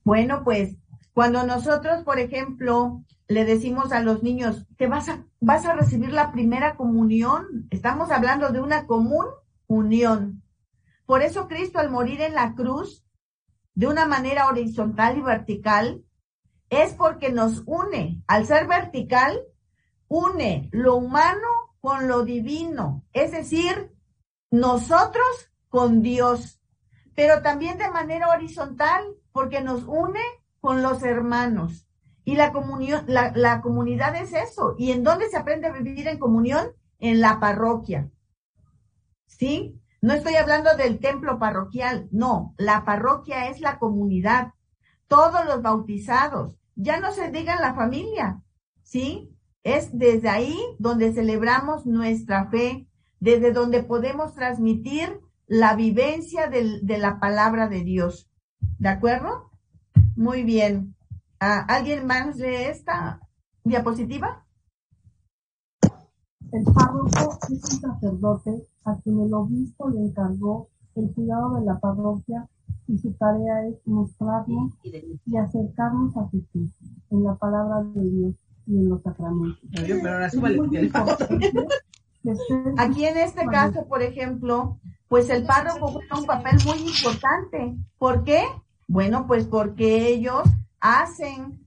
Bueno, 0.03 0.43
pues 0.43 0.75
Cuando 1.13 1.45
nosotros, 1.45 2.03
por 2.03 2.19
ejemplo, 2.19 3.03
le 3.27 3.45
decimos 3.45 3.91
a 3.91 4.01
los 4.01 4.23
niños, 4.23 4.67
te 4.77 4.87
vas 4.87 5.09
a, 5.09 5.25
vas 5.39 5.65
a 5.65 5.73
recibir 5.73 6.11
la 6.11 6.31
primera 6.31 6.75
comunión, 6.75 7.67
estamos 7.69 8.11
hablando 8.11 8.49
de 8.49 8.59
una 8.59 8.85
común 8.85 9.25
unión. 9.67 10.43
Por 11.05 11.21
eso 11.21 11.47
Cristo 11.47 11.79
al 11.79 11.89
morir 11.89 12.21
en 12.21 12.33
la 12.33 12.53
cruz, 12.55 13.05
de 13.75 13.87
una 13.87 14.05
manera 14.05 14.47
horizontal 14.47 15.17
y 15.17 15.21
vertical, 15.21 16.05
es 16.69 16.93
porque 16.93 17.31
nos 17.31 17.63
une. 17.65 18.23
Al 18.27 18.45
ser 18.45 18.67
vertical, 18.67 19.41
une 20.07 20.69
lo 20.71 20.95
humano 20.95 21.47
con 21.81 22.07
lo 22.07 22.23
divino, 22.23 23.03
es 23.11 23.31
decir, 23.31 23.93
nosotros 24.51 25.51
con 25.69 26.01
Dios, 26.01 26.61
pero 27.15 27.41
también 27.41 27.77
de 27.77 27.89
manera 27.89 28.29
horizontal, 28.29 29.03
porque 29.31 29.61
nos 29.61 29.83
une 29.83 30.21
con 30.61 30.81
los 30.81 31.03
hermanos. 31.03 31.82
Y 32.25 32.35
la 32.35 32.51
comunión, 32.51 33.03
la, 33.07 33.31
la 33.35 33.61
comunidad 33.61 34.15
es 34.15 34.33
eso. 34.33 34.75
¿Y 34.77 34.91
en 34.91 35.03
dónde 35.03 35.29
se 35.29 35.37
aprende 35.37 35.67
a 35.67 35.73
vivir 35.73 36.07
en 36.07 36.19
comunión? 36.19 36.67
En 36.99 37.19
la 37.19 37.39
parroquia. 37.39 38.09
¿Sí? 39.25 39.79
No 40.03 40.13
estoy 40.13 40.35
hablando 40.35 40.75
del 40.75 40.99
templo 40.99 41.39
parroquial, 41.39 42.09
no, 42.11 42.53
la 42.57 42.83
parroquia 42.83 43.47
es 43.47 43.61
la 43.61 43.79
comunidad, 43.79 44.51
todos 45.07 45.45
los 45.45 45.61
bautizados, 45.61 46.57
ya 46.75 46.99
no 46.99 47.13
se 47.13 47.31
diga 47.31 47.61
la 47.61 47.73
familia, 47.73 48.41
¿sí? 48.81 49.33
Es 49.63 49.97
desde 49.97 50.27
ahí 50.27 50.59
donde 50.77 51.13
celebramos 51.13 51.85
nuestra 51.85 52.49
fe, 52.49 52.85
desde 53.21 53.53
donde 53.53 53.81
podemos 53.81 54.33
transmitir 54.33 55.21
la 55.47 55.73
vivencia 55.73 56.47
de 56.47 56.97
la 56.97 57.21
palabra 57.21 57.69
de 57.69 57.85
Dios. 57.85 58.29
¿De 58.79 58.89
acuerdo? 58.89 59.51
Muy 60.17 60.43
bien. 60.43 60.97
Ah, 61.45 61.65
¿Alguien 61.67 62.07
más 62.07 62.37
de 62.37 62.69
esta 62.69 63.19
diapositiva? 63.65 64.45
El 66.53 66.63
párroco 66.63 67.37
es 67.51 67.51
un 67.51 67.81
sacerdote 67.81 68.65
a 68.85 68.95
quien 69.01 69.19
el 69.19 69.33
obispo 69.33 69.89
le 69.89 70.05
encargó 70.05 70.69
el 70.95 71.11
cuidado 71.11 71.55
de 71.55 71.65
la 71.65 71.77
parroquia 71.81 72.47
y 72.87 72.97
su 72.97 73.11
tarea 73.15 73.67
es 73.67 73.75
mostrarnos 73.85 74.71
y 74.85 75.35
acercarnos 75.35 76.15
a 76.15 76.29
Jesús 76.29 76.69
en 77.09 77.25
la 77.25 77.35
palabra 77.35 77.83
de 77.93 78.09
Dios 78.09 78.35
y 78.65 78.77
en 78.77 78.87
los 78.87 79.01
sacramentos. 79.01 79.59
Pero 79.75 80.09
ahora 80.09 80.27
Aquí 82.77 83.03
en 83.03 83.17
este 83.17 83.45
caso, 83.47 83.85
por 83.89 84.01
ejemplo, 84.01 84.79
pues 85.09 85.29
el 85.29 85.45
párroco 85.45 85.87
juega 85.87 86.19
un 86.19 86.25
papel 86.25 86.57
muy 86.65 86.77
importante. 86.87 87.75
¿Por 87.97 88.23
qué? 88.23 88.45
Bueno, 88.87 89.27
pues 89.27 89.45
porque 89.45 90.07
ellos 90.07 90.43
hacen, 90.83 91.65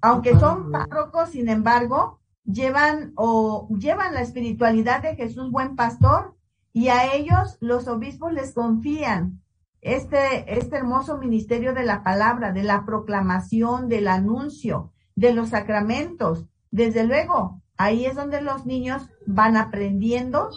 aunque 0.00 0.38
son 0.38 0.70
párrocos, 0.70 1.30
sin 1.30 1.48
embargo, 1.48 2.20
llevan 2.44 3.12
o 3.16 3.66
llevan 3.70 4.14
la 4.14 4.20
espiritualidad 4.20 5.02
de 5.02 5.16
Jesús 5.16 5.50
buen 5.50 5.74
pastor 5.74 6.36
y 6.72 6.88
a 6.88 7.14
ellos 7.14 7.56
los 7.60 7.88
obispos 7.88 8.32
les 8.32 8.52
confían 8.52 9.42
este, 9.80 10.58
este 10.58 10.76
hermoso 10.76 11.16
ministerio 11.16 11.72
de 11.72 11.84
la 11.84 12.04
palabra, 12.04 12.52
de 12.52 12.62
la 12.62 12.84
proclamación, 12.84 13.88
del 13.88 14.06
anuncio, 14.06 14.92
de 15.16 15.32
los 15.32 15.48
sacramentos. 15.48 16.44
Desde 16.70 17.04
luego, 17.04 17.62
ahí 17.78 18.04
es 18.04 18.16
donde 18.16 18.42
los 18.42 18.66
niños 18.66 19.08
van 19.26 19.56
aprendiendo 19.56 20.50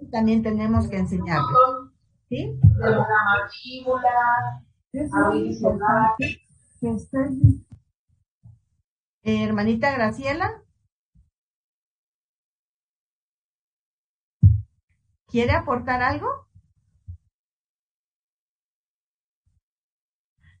y 0.00 0.10
también 0.10 0.42
tenemos 0.42 0.88
que 0.88 0.98
enseñarles. 0.98 1.56
¿Sí? 2.28 2.60
Que 6.80 6.90
estés 6.90 7.30
Eh, 9.24 9.44
hermanita 9.44 9.92
Graciela. 9.92 10.62
¿Quiere 15.26 15.52
aportar 15.52 16.00
algo? 16.02 16.48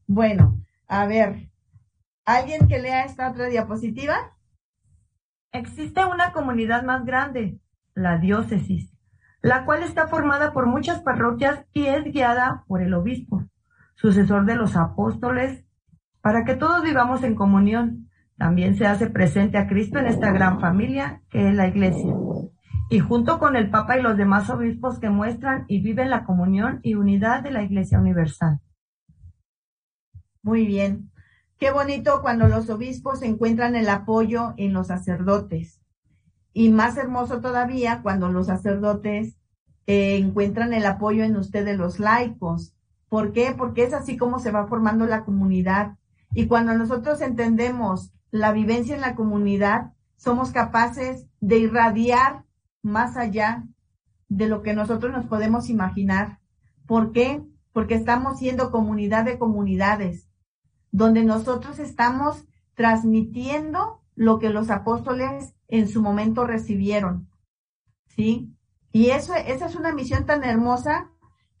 Bueno, 0.06 0.60
a 0.86 1.06
ver, 1.06 1.50
¿alguien 2.26 2.68
que 2.68 2.78
lea 2.78 3.04
esta 3.04 3.30
otra 3.30 3.46
diapositiva? 3.46 4.36
Existe 5.52 6.04
una 6.04 6.32
comunidad 6.32 6.82
más 6.82 7.06
grande, 7.06 7.58
la 7.94 8.18
diócesis, 8.18 8.92
la 9.40 9.64
cual 9.64 9.82
está 9.82 10.08
formada 10.08 10.52
por 10.52 10.66
muchas 10.66 11.00
parroquias 11.00 11.64
y 11.72 11.86
es 11.86 12.04
guiada 12.04 12.64
por 12.66 12.82
el 12.82 12.92
obispo, 12.92 13.44
sucesor 13.94 14.44
de 14.44 14.56
los 14.56 14.76
apóstoles, 14.76 15.67
para 16.20 16.44
que 16.44 16.54
todos 16.54 16.82
vivamos 16.82 17.22
en 17.22 17.34
comunión. 17.34 18.08
También 18.36 18.76
se 18.76 18.86
hace 18.86 19.10
presente 19.10 19.58
a 19.58 19.66
Cristo 19.66 19.98
en 19.98 20.06
esta 20.06 20.30
gran 20.30 20.60
familia 20.60 21.22
que 21.30 21.48
es 21.48 21.54
la 21.54 21.66
iglesia. 21.66 22.14
Y 22.90 23.00
junto 23.00 23.38
con 23.38 23.56
el 23.56 23.70
Papa 23.70 23.98
y 23.98 24.02
los 24.02 24.16
demás 24.16 24.48
obispos 24.48 24.98
que 24.98 25.10
muestran 25.10 25.64
y 25.68 25.82
viven 25.82 26.08
la 26.08 26.24
comunión 26.24 26.80
y 26.82 26.94
unidad 26.94 27.42
de 27.42 27.50
la 27.50 27.62
Iglesia 27.62 27.98
Universal. 27.98 28.60
Muy 30.42 30.66
bien. 30.66 31.10
Qué 31.58 31.70
bonito 31.70 32.22
cuando 32.22 32.48
los 32.48 32.70
obispos 32.70 33.22
encuentran 33.22 33.74
el 33.76 33.88
apoyo 33.88 34.54
en 34.56 34.72
los 34.72 34.86
sacerdotes. 34.86 35.82
Y 36.52 36.70
más 36.70 36.96
hermoso 36.96 37.40
todavía 37.40 38.00
cuando 38.02 38.28
los 38.30 38.46
sacerdotes 38.46 39.36
eh, 39.86 40.16
encuentran 40.16 40.72
el 40.72 40.86
apoyo 40.86 41.24
en 41.24 41.36
ustedes 41.36 41.76
los 41.76 41.98
laicos. 41.98 42.74
¿Por 43.08 43.32
qué? 43.32 43.54
Porque 43.56 43.84
es 43.84 43.92
así 43.92 44.16
como 44.16 44.38
se 44.38 44.50
va 44.50 44.66
formando 44.66 45.06
la 45.06 45.24
comunidad. 45.24 45.96
Y 46.32 46.46
cuando 46.46 46.74
nosotros 46.74 47.20
entendemos 47.20 48.12
la 48.30 48.52
vivencia 48.52 48.94
en 48.94 49.00
la 49.00 49.14
comunidad, 49.14 49.92
somos 50.16 50.50
capaces 50.50 51.26
de 51.40 51.58
irradiar 51.58 52.44
más 52.82 53.16
allá 53.16 53.64
de 54.28 54.46
lo 54.46 54.62
que 54.62 54.74
nosotros 54.74 55.12
nos 55.12 55.26
podemos 55.26 55.70
imaginar. 55.70 56.40
¿Por 56.86 57.12
qué? 57.12 57.42
Porque 57.72 57.94
estamos 57.94 58.38
siendo 58.38 58.70
comunidad 58.70 59.24
de 59.24 59.38
comunidades, 59.38 60.28
donde 60.90 61.24
nosotros 61.24 61.78
estamos 61.78 62.44
transmitiendo 62.74 64.02
lo 64.14 64.38
que 64.38 64.50
los 64.50 64.70
apóstoles 64.70 65.54
en 65.68 65.88
su 65.88 66.02
momento 66.02 66.46
recibieron. 66.46 67.28
¿Sí? 68.08 68.54
Y 68.92 69.10
eso, 69.10 69.34
esa 69.34 69.66
es 69.66 69.76
una 69.76 69.92
misión 69.92 70.26
tan 70.26 70.42
hermosa 70.44 71.10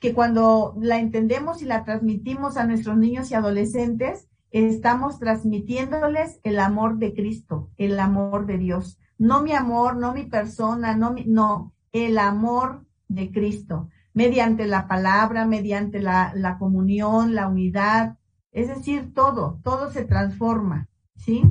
que 0.00 0.14
cuando 0.14 0.74
la 0.80 0.98
entendemos 0.98 1.62
y 1.62 1.66
la 1.66 1.84
transmitimos 1.84 2.56
a 2.56 2.64
nuestros 2.64 2.96
niños 2.96 3.30
y 3.30 3.34
adolescentes, 3.34 4.27
estamos 4.50 5.18
transmitiéndoles 5.18 6.40
el 6.42 6.58
amor 6.58 6.98
de 6.98 7.14
Cristo, 7.14 7.70
el 7.76 7.98
amor 7.98 8.46
de 8.46 8.58
Dios. 8.58 8.98
No 9.18 9.42
mi 9.42 9.52
amor, 9.52 9.96
no 9.96 10.12
mi 10.12 10.24
persona, 10.24 10.96
no, 10.96 11.12
mi, 11.12 11.24
no, 11.24 11.74
el 11.92 12.18
amor 12.18 12.84
de 13.08 13.30
Cristo, 13.30 13.88
mediante 14.12 14.66
la 14.66 14.86
palabra, 14.86 15.44
mediante 15.44 16.00
la, 16.00 16.32
la 16.34 16.58
comunión, 16.58 17.34
la 17.34 17.48
unidad, 17.48 18.16
es 18.52 18.68
decir, 18.68 19.12
todo, 19.14 19.60
todo 19.62 19.90
se 19.90 20.04
transforma, 20.04 20.88
¿sí? 21.16 21.42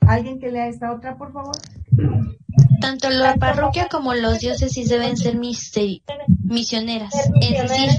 ¿Alguien 0.00 0.40
que 0.40 0.50
lea 0.50 0.68
esta 0.68 0.92
otra, 0.92 1.16
por 1.16 1.32
favor? 1.32 1.56
Tanto 2.80 3.10
la 3.10 3.36
parroquia 3.36 3.88
como 3.88 4.14
los 4.14 4.40
diócesis 4.40 4.88
deben 4.88 5.16
ser 5.16 5.38
misioneras, 5.38 7.14
es 7.40 7.62
decir, 7.62 7.90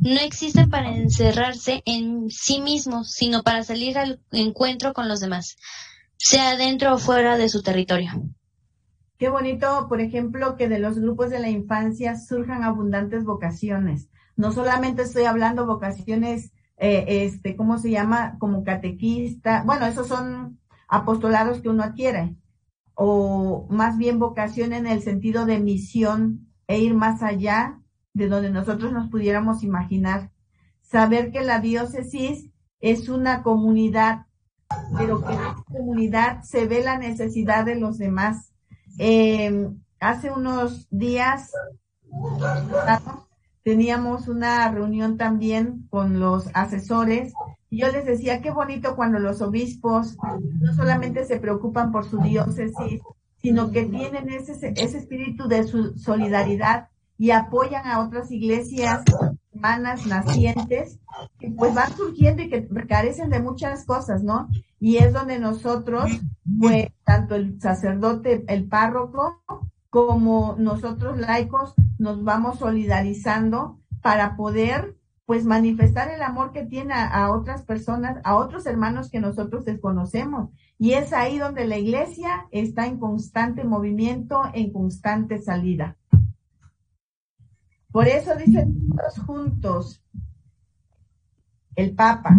no 0.00 0.20
existen 0.20 0.70
para 0.70 0.94
encerrarse 0.94 1.82
en 1.86 2.30
sí 2.30 2.60
mismos, 2.60 3.12
sino 3.12 3.42
para 3.42 3.64
salir 3.64 3.98
al 3.98 4.20
encuentro 4.32 4.92
con 4.92 5.08
los 5.08 5.20
demás, 5.20 5.56
sea 6.16 6.56
dentro 6.56 6.94
o 6.94 6.98
fuera 6.98 7.36
de 7.36 7.48
su 7.48 7.62
territorio. 7.62 8.10
Qué 9.18 9.28
bonito, 9.28 9.86
por 9.88 10.00
ejemplo, 10.00 10.56
que 10.56 10.68
de 10.68 10.78
los 10.78 10.98
grupos 10.98 11.30
de 11.30 11.40
la 11.40 11.50
infancia 11.50 12.16
surjan 12.16 12.62
abundantes 12.62 13.24
vocaciones. 13.24 14.08
No 14.36 14.52
solamente 14.52 15.02
estoy 15.02 15.24
hablando 15.24 15.66
vocaciones, 15.66 16.52
eh, 16.76 17.04
este, 17.24 17.56
¿cómo 17.56 17.78
se 17.78 17.90
llama? 17.90 18.36
Como 18.38 18.62
catequista. 18.62 19.64
Bueno, 19.66 19.86
esos 19.86 20.06
son 20.06 20.60
apostolados 20.86 21.60
que 21.60 21.68
uno 21.68 21.82
adquiere. 21.82 22.36
O 22.94 23.66
más 23.70 23.98
bien 23.98 24.20
vocación 24.20 24.72
en 24.72 24.86
el 24.86 25.02
sentido 25.02 25.46
de 25.46 25.58
misión 25.58 26.48
e 26.68 26.78
ir 26.78 26.94
más 26.94 27.22
allá 27.22 27.80
de 28.14 28.28
donde 28.28 28.50
nosotros 28.50 28.92
nos 28.92 29.10
pudiéramos 29.10 29.62
imaginar. 29.62 30.30
Saber 30.82 31.30
que 31.30 31.42
la 31.42 31.60
diócesis 31.60 32.50
es 32.80 33.08
una 33.08 33.42
comunidad, 33.42 34.26
pero 34.96 35.22
que 35.22 35.32
en 35.32 35.40
esa 35.40 35.64
comunidad 35.66 36.42
se 36.42 36.66
ve 36.66 36.82
la 36.82 36.98
necesidad 36.98 37.64
de 37.64 37.76
los 37.76 37.98
demás. 37.98 38.52
Eh, 38.98 39.70
hace 40.00 40.30
unos 40.30 40.86
días 40.90 41.52
teníamos 43.62 44.28
una 44.28 44.70
reunión 44.70 45.16
también 45.16 45.86
con 45.90 46.20
los 46.20 46.48
asesores 46.54 47.32
y 47.70 47.80
yo 47.80 47.92
les 47.92 48.06
decía 48.06 48.40
qué 48.40 48.50
bonito 48.50 48.96
cuando 48.96 49.18
los 49.18 49.42
obispos 49.42 50.16
no 50.60 50.74
solamente 50.74 51.24
se 51.26 51.38
preocupan 51.38 51.92
por 51.92 52.06
su 52.06 52.18
diócesis, 52.18 53.02
sino 53.42 53.70
que 53.70 53.84
tienen 53.84 54.30
ese, 54.30 54.72
ese 54.74 54.98
espíritu 54.98 55.48
de 55.48 55.64
su 55.64 55.98
solidaridad 55.98 56.88
y 57.18 57.32
apoyan 57.32 57.86
a 57.86 58.00
otras 58.00 58.30
iglesias 58.30 59.02
hermanas 59.52 60.06
nacientes, 60.06 61.00
que 61.38 61.50
pues 61.50 61.74
van 61.74 61.94
surgiendo 61.96 62.42
y 62.42 62.48
que 62.48 62.68
carecen 62.86 63.28
de 63.28 63.40
muchas 63.40 63.84
cosas, 63.84 64.22
¿no? 64.22 64.48
Y 64.78 64.98
es 64.98 65.12
donde 65.12 65.40
nosotros, 65.40 66.08
pues, 66.60 66.92
tanto 67.04 67.34
el 67.34 67.60
sacerdote, 67.60 68.44
el 68.46 68.68
párroco, 68.68 69.42
como 69.90 70.54
nosotros 70.58 71.18
laicos, 71.18 71.74
nos 71.98 72.22
vamos 72.22 72.60
solidarizando 72.60 73.80
para 74.00 74.36
poder 74.36 74.94
pues 75.26 75.44
manifestar 75.44 76.10
el 76.10 76.22
amor 76.22 76.52
que 76.52 76.64
tiene 76.64 76.94
a, 76.94 77.06
a, 77.06 77.32
otras 77.32 77.62
personas, 77.62 78.18
a 78.24 78.36
otros 78.36 78.64
hermanos 78.64 79.10
que 79.10 79.20
nosotros 79.20 79.66
desconocemos. 79.66 80.50
Y 80.78 80.92
es 80.92 81.12
ahí 81.12 81.36
donde 81.36 81.66
la 81.66 81.76
iglesia 81.76 82.46
está 82.50 82.86
en 82.86 82.98
constante 82.98 83.64
movimiento, 83.64 84.40
en 84.54 84.72
constante 84.72 85.38
salida. 85.38 85.96
Por 87.98 88.06
eso 88.06 88.36
dicen 88.36 88.90
todos 88.90 89.18
juntos, 89.26 90.04
el 91.74 91.96
Papa, 91.96 92.30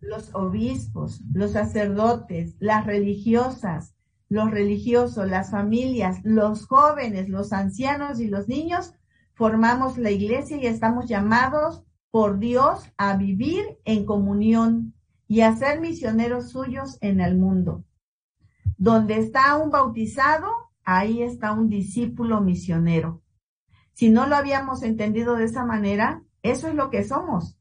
los 0.00 0.34
obispos, 0.34 1.20
los 1.32 1.52
sacerdotes, 1.52 2.56
las 2.58 2.84
religiosas, 2.84 3.94
los 4.28 4.50
religiosos, 4.50 5.28
las 5.28 5.52
familias, 5.52 6.18
los 6.24 6.66
jóvenes, 6.66 7.28
los 7.28 7.52
ancianos 7.52 8.18
y 8.18 8.26
los 8.26 8.48
niños, 8.48 8.92
formamos 9.34 9.98
la 9.98 10.10
iglesia 10.10 10.56
y 10.56 10.66
estamos 10.66 11.06
llamados 11.06 11.84
por 12.10 12.40
Dios 12.40 12.90
a 12.96 13.16
vivir 13.16 13.78
en 13.84 14.06
comunión 14.06 14.94
y 15.28 15.42
a 15.42 15.54
ser 15.54 15.80
misioneros 15.80 16.50
suyos 16.50 16.98
en 17.00 17.20
el 17.20 17.38
mundo. 17.38 17.84
Donde 18.78 19.18
está 19.18 19.54
un 19.58 19.70
bautizado, 19.70 20.48
ahí 20.82 21.22
está 21.22 21.52
un 21.52 21.68
discípulo 21.68 22.40
misionero. 22.40 23.22
Si 23.94 24.10
no 24.10 24.26
lo 24.26 24.36
habíamos 24.36 24.82
entendido 24.82 25.36
de 25.36 25.44
esa 25.44 25.64
manera, 25.64 26.22
eso 26.42 26.68
es 26.68 26.74
lo 26.74 26.90
que 26.90 27.04
somos. 27.04 27.56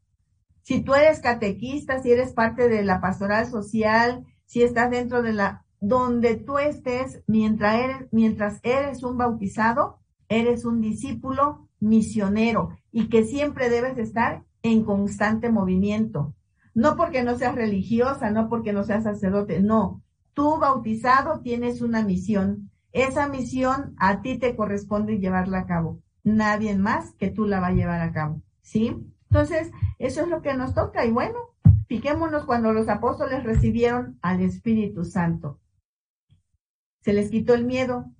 Si 0.62 0.82
tú 0.82 0.96
eres 0.96 1.20
catequista, 1.20 2.02
si 2.02 2.12
eres 2.12 2.34
parte 2.34 2.70
de 2.70 2.84
la 2.84 3.02
pastoral 3.02 3.50
social, 3.50 4.26
si 4.46 4.64
estás 4.64 4.92
dentro 4.92 5.22
de 5.22 5.34
la, 5.34 5.66
donde 5.80 6.36
tú 6.36 6.58
estés, 6.58 7.24
mientras 7.28 7.76
eres, 7.76 8.08
mientras 8.12 8.62
un 9.04 9.18
bautizado, 9.18 10.00
eres 10.30 10.66
un 10.66 10.82
discípulo 10.82 11.68
misionero 11.80 12.70
y 12.92 13.10
que 13.10 13.26
siempre 13.26 13.70
debes 13.70 13.98
estar 13.98 14.44
en 14.64 14.86
constante 14.86 15.52
movimiento. 15.52 16.34
No 16.74 16.96
porque 16.96 17.24
no 17.24 17.38
seas 17.38 17.56
religiosa, 17.56 18.32
no 18.32 18.50
porque 18.50 18.74
no 18.74 18.84
seas 18.84 19.04
sacerdote, 19.04 19.60
no. 19.60 20.02
Tú 20.34 20.58
bautizado 20.58 21.42
tienes 21.42 21.82
una 21.82 22.04
misión. 22.04 22.72
Esa 22.92 23.28
misión 23.28 23.94
a 23.98 24.22
ti 24.22 24.40
te 24.40 24.56
corresponde 24.56 25.20
llevarla 25.20 25.60
a 25.60 25.66
cabo. 25.66 26.00
Nadie 26.24 26.76
más 26.78 27.14
que 27.16 27.30
tú 27.30 27.46
la 27.46 27.60
va 27.60 27.68
a 27.68 27.74
llevar 27.74 28.02
a 28.02 28.12
cabo. 28.12 28.42
¿Sí? 28.62 28.96
Entonces, 29.30 29.72
eso 30.00 30.22
es 30.22 30.28
lo 30.28 30.42
que 30.42 30.54
nos 30.54 30.74
toca. 30.74 31.06
Y 31.06 31.12
bueno, 31.12 31.38
fijémonos 31.88 32.46
cuando 32.46 32.72
los 32.72 32.88
apóstoles 32.88 33.44
recibieron 33.44 34.18
al 34.22 34.42
Espíritu 34.42 35.06
Santo. 35.06 35.60
Se 37.02 37.14
les 37.14 37.30
quitó 37.30 37.54
el 37.54 37.66
miedo 37.66 38.12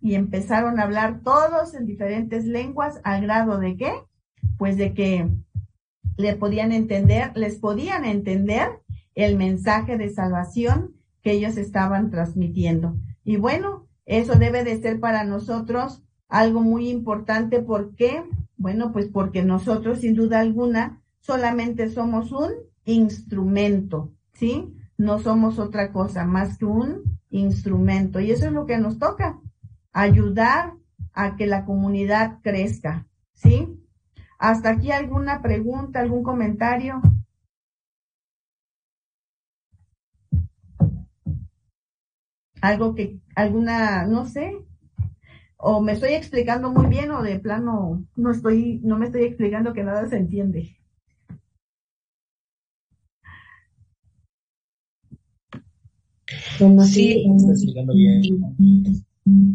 y 0.00 0.14
empezaron 0.14 0.78
a 0.78 0.84
hablar 0.84 1.22
todos 1.22 1.74
en 1.74 1.86
diferentes 1.86 2.44
lenguas 2.44 3.00
al 3.02 3.22
grado 3.22 3.58
de 3.58 3.76
qué? 3.76 3.92
Pues 4.56 4.76
de 4.76 4.94
que 4.94 5.28
le 6.16 6.36
podían 6.36 6.72
entender, 6.72 7.32
les 7.34 7.58
podían 7.58 8.04
entender 8.04 8.80
el 9.14 9.36
mensaje 9.36 9.96
de 9.96 10.10
salvación 10.10 10.94
que 11.22 11.32
ellos 11.32 11.56
estaban 11.56 12.10
transmitiendo. 12.10 12.96
Y 13.24 13.36
bueno, 13.36 13.88
eso 14.04 14.34
debe 14.34 14.64
de 14.64 14.80
ser 14.80 15.00
para 15.00 15.24
nosotros 15.24 16.04
algo 16.28 16.60
muy 16.60 16.88
importante. 16.88 17.60
¿Por 17.60 17.94
qué? 17.94 18.24
Bueno, 18.56 18.92
pues 18.92 19.08
porque 19.08 19.42
nosotros 19.42 20.00
sin 20.00 20.14
duda 20.14 20.40
alguna 20.40 21.02
solamente 21.20 21.90
somos 21.90 22.32
un 22.32 22.52
instrumento, 22.84 24.12
¿sí? 24.32 24.74
No 24.96 25.18
somos 25.18 25.58
otra 25.58 25.92
cosa 25.92 26.24
más 26.24 26.58
que 26.58 26.64
un 26.64 27.20
instrumento. 27.30 28.20
Y 28.20 28.30
eso 28.30 28.46
es 28.46 28.52
lo 28.52 28.66
que 28.66 28.78
nos 28.78 28.98
toca, 28.98 29.40
ayudar 29.92 30.74
a 31.12 31.36
que 31.36 31.46
la 31.46 31.64
comunidad 31.64 32.38
crezca, 32.42 33.06
¿sí? 33.34 33.68
¿Hasta 34.38 34.70
aquí 34.70 34.92
alguna 34.92 35.42
pregunta, 35.42 36.00
algún 36.00 36.22
comentario? 36.22 37.00
Algo 42.60 42.94
que, 42.94 43.20
alguna, 43.36 44.04
no 44.06 44.26
sé, 44.26 44.56
o 45.58 45.80
me 45.80 45.92
estoy 45.92 46.14
explicando 46.14 46.70
muy 46.70 46.86
bien 46.86 47.10
o 47.10 47.22
de 47.22 47.38
plano 47.40 48.04
no 48.16 48.30
estoy, 48.30 48.80
no 48.84 48.96
me 48.96 49.06
estoy 49.06 49.24
explicando 49.24 49.72
que 49.72 49.82
nada 49.82 50.08
se 50.08 50.16
entiende. 50.16 50.76
Sí, 56.86 57.24
está 57.26 57.52
explicando 57.52 57.94
bien. 57.94 58.22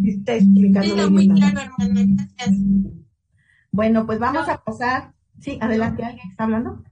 Está 0.06 0.36
explicando 0.36 1.12
muy 1.12 1.28
bien. 1.28 1.38
claro, 1.38 1.72
hermana. 1.80 2.16
Gracias. 2.36 2.58
Bueno, 3.72 4.06
pues 4.06 4.20
vamos 4.20 4.48
a 4.50 4.64
pasar. 4.64 5.14
Sí, 5.40 5.58
adelante, 5.62 6.04
¿alguien 6.04 6.30
está 6.30 6.44
hablando? 6.44 6.84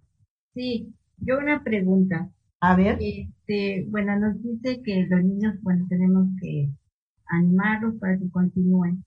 Sí, 0.53 0.93
yo 1.17 1.37
una 1.37 1.63
pregunta. 1.63 2.29
A 2.59 2.75
ver. 2.75 2.97
Este, 3.01 3.85
bueno, 3.89 4.17
nos 4.19 4.41
dice 4.41 4.81
que 4.81 5.05
los 5.09 5.23
niños, 5.23 5.55
bueno, 5.61 5.85
tenemos 5.89 6.27
que 6.39 6.69
animarlos 7.31 7.95
para 7.99 8.17
que 8.17 8.29
continúen. 8.29 9.03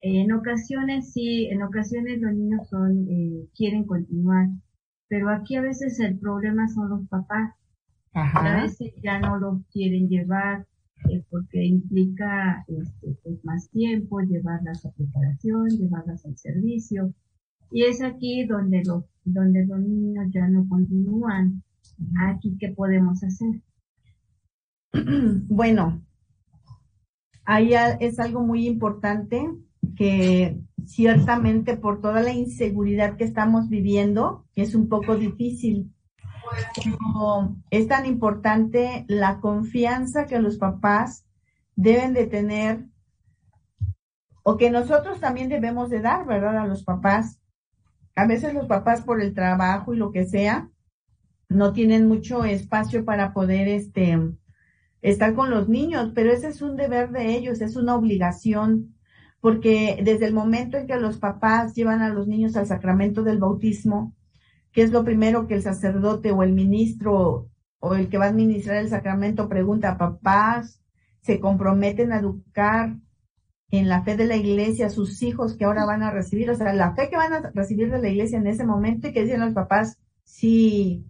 En 0.00 0.32
ocasiones 0.32 1.12
sí, 1.12 1.46
en 1.46 1.62
ocasiones 1.62 2.20
los 2.20 2.34
niños 2.34 2.68
son, 2.68 3.06
eh, 3.08 3.48
quieren 3.56 3.84
continuar, 3.84 4.48
pero 5.08 5.30
aquí 5.30 5.56
a 5.56 5.62
veces 5.62 5.98
el 6.00 6.18
problema 6.18 6.68
son 6.68 6.90
los 6.90 7.08
papás. 7.08 7.54
Ajá. 8.12 8.58
A 8.58 8.62
veces 8.62 8.92
ya 9.02 9.18
no 9.18 9.38
los 9.38 9.66
quieren 9.72 10.08
llevar 10.08 10.66
eh, 11.10 11.24
porque 11.30 11.64
implica 11.64 12.64
este, 12.68 13.18
pues, 13.22 13.44
más 13.44 13.68
tiempo, 13.70 14.20
llevarlas 14.20 14.84
a 14.86 14.92
preparación, 14.92 15.68
llevarlas 15.70 16.24
al 16.24 16.36
servicio. 16.36 17.12
Y 17.70 17.84
es 17.84 18.02
aquí 18.02 18.44
donde 18.46 18.82
los, 18.84 19.04
donde 19.24 19.66
los 19.66 19.80
niños 19.80 20.26
ya 20.32 20.46
no 20.48 20.66
continúan. 20.68 21.62
Aquí, 22.28 22.56
¿qué 22.58 22.68
podemos 22.68 23.22
hacer? 23.24 23.60
Bueno, 25.48 26.02
ahí 27.44 27.72
es 28.00 28.18
algo 28.18 28.40
muy 28.42 28.66
importante 28.66 29.50
que 29.96 30.58
ciertamente 30.86 31.76
por 31.76 32.00
toda 32.00 32.20
la 32.20 32.32
inseguridad 32.32 33.16
que 33.16 33.24
estamos 33.24 33.68
viviendo, 33.68 34.46
es 34.54 34.74
un 34.74 34.88
poco 34.88 35.16
difícil. 35.16 35.92
Pero 36.76 37.56
es 37.70 37.88
tan 37.88 38.06
importante 38.06 39.04
la 39.08 39.40
confianza 39.40 40.26
que 40.26 40.38
los 40.38 40.58
papás 40.58 41.24
deben 41.74 42.12
de 42.12 42.26
tener 42.26 42.86
o 44.42 44.56
que 44.56 44.70
nosotros 44.70 45.20
también 45.20 45.48
debemos 45.48 45.88
de 45.90 46.00
dar, 46.00 46.26
¿verdad? 46.26 46.58
A 46.58 46.66
los 46.66 46.84
papás. 46.84 47.40
A 48.14 48.26
veces 48.26 48.52
los 48.52 48.66
papás 48.66 49.00
por 49.00 49.20
el 49.20 49.34
trabajo 49.34 49.94
y 49.94 49.96
lo 49.96 50.12
que 50.12 50.26
sea, 50.26 50.70
no 51.48 51.72
tienen 51.72 52.06
mucho 52.08 52.44
espacio 52.44 53.04
para 53.04 53.32
poder, 53.32 53.68
este, 53.68 54.18
estar 55.04 55.34
con 55.34 55.50
los 55.50 55.68
niños, 55.68 56.12
pero 56.14 56.32
ese 56.32 56.48
es 56.48 56.62
un 56.62 56.76
deber 56.76 57.10
de 57.10 57.36
ellos, 57.36 57.60
es 57.60 57.76
una 57.76 57.94
obligación, 57.94 58.96
porque 59.38 60.00
desde 60.02 60.24
el 60.24 60.32
momento 60.32 60.78
en 60.78 60.86
que 60.86 60.96
los 60.96 61.18
papás 61.18 61.74
llevan 61.74 62.00
a 62.00 62.08
los 62.08 62.26
niños 62.26 62.56
al 62.56 62.66
sacramento 62.66 63.22
del 63.22 63.38
bautismo, 63.38 64.14
que 64.72 64.80
es 64.80 64.92
lo 64.92 65.04
primero 65.04 65.46
que 65.46 65.56
el 65.56 65.62
sacerdote 65.62 66.32
o 66.32 66.42
el 66.42 66.54
ministro 66.54 67.50
o 67.80 67.94
el 67.94 68.08
que 68.08 68.16
va 68.16 68.24
a 68.24 68.28
administrar 68.28 68.78
el 68.78 68.88
sacramento 68.88 69.46
pregunta, 69.46 69.98
papás, 69.98 70.80
se 71.20 71.38
comprometen 71.38 72.10
a 72.10 72.20
educar 72.20 72.96
en 73.70 73.90
la 73.90 74.04
fe 74.04 74.16
de 74.16 74.24
la 74.24 74.36
iglesia 74.36 74.86
a 74.86 74.90
sus 74.90 75.22
hijos 75.22 75.54
que 75.54 75.66
ahora 75.66 75.84
van 75.84 76.02
a 76.02 76.12
recibir, 76.12 76.50
o 76.50 76.56
sea, 76.56 76.72
la 76.72 76.94
fe 76.94 77.10
que 77.10 77.16
van 77.16 77.34
a 77.34 77.50
recibir 77.52 77.90
de 77.90 78.00
la 78.00 78.08
iglesia 78.08 78.38
en 78.38 78.46
ese 78.46 78.64
momento 78.64 79.08
y 79.08 79.12
que 79.12 79.24
dicen 79.24 79.40
los 79.40 79.52
papás, 79.52 79.98
sí. 80.22 81.04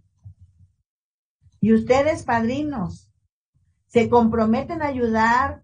Y 1.60 1.72
ustedes, 1.72 2.24
padrinos, 2.24 3.13
se 3.94 4.08
comprometen 4.08 4.82
a 4.82 4.88
ayudar 4.88 5.62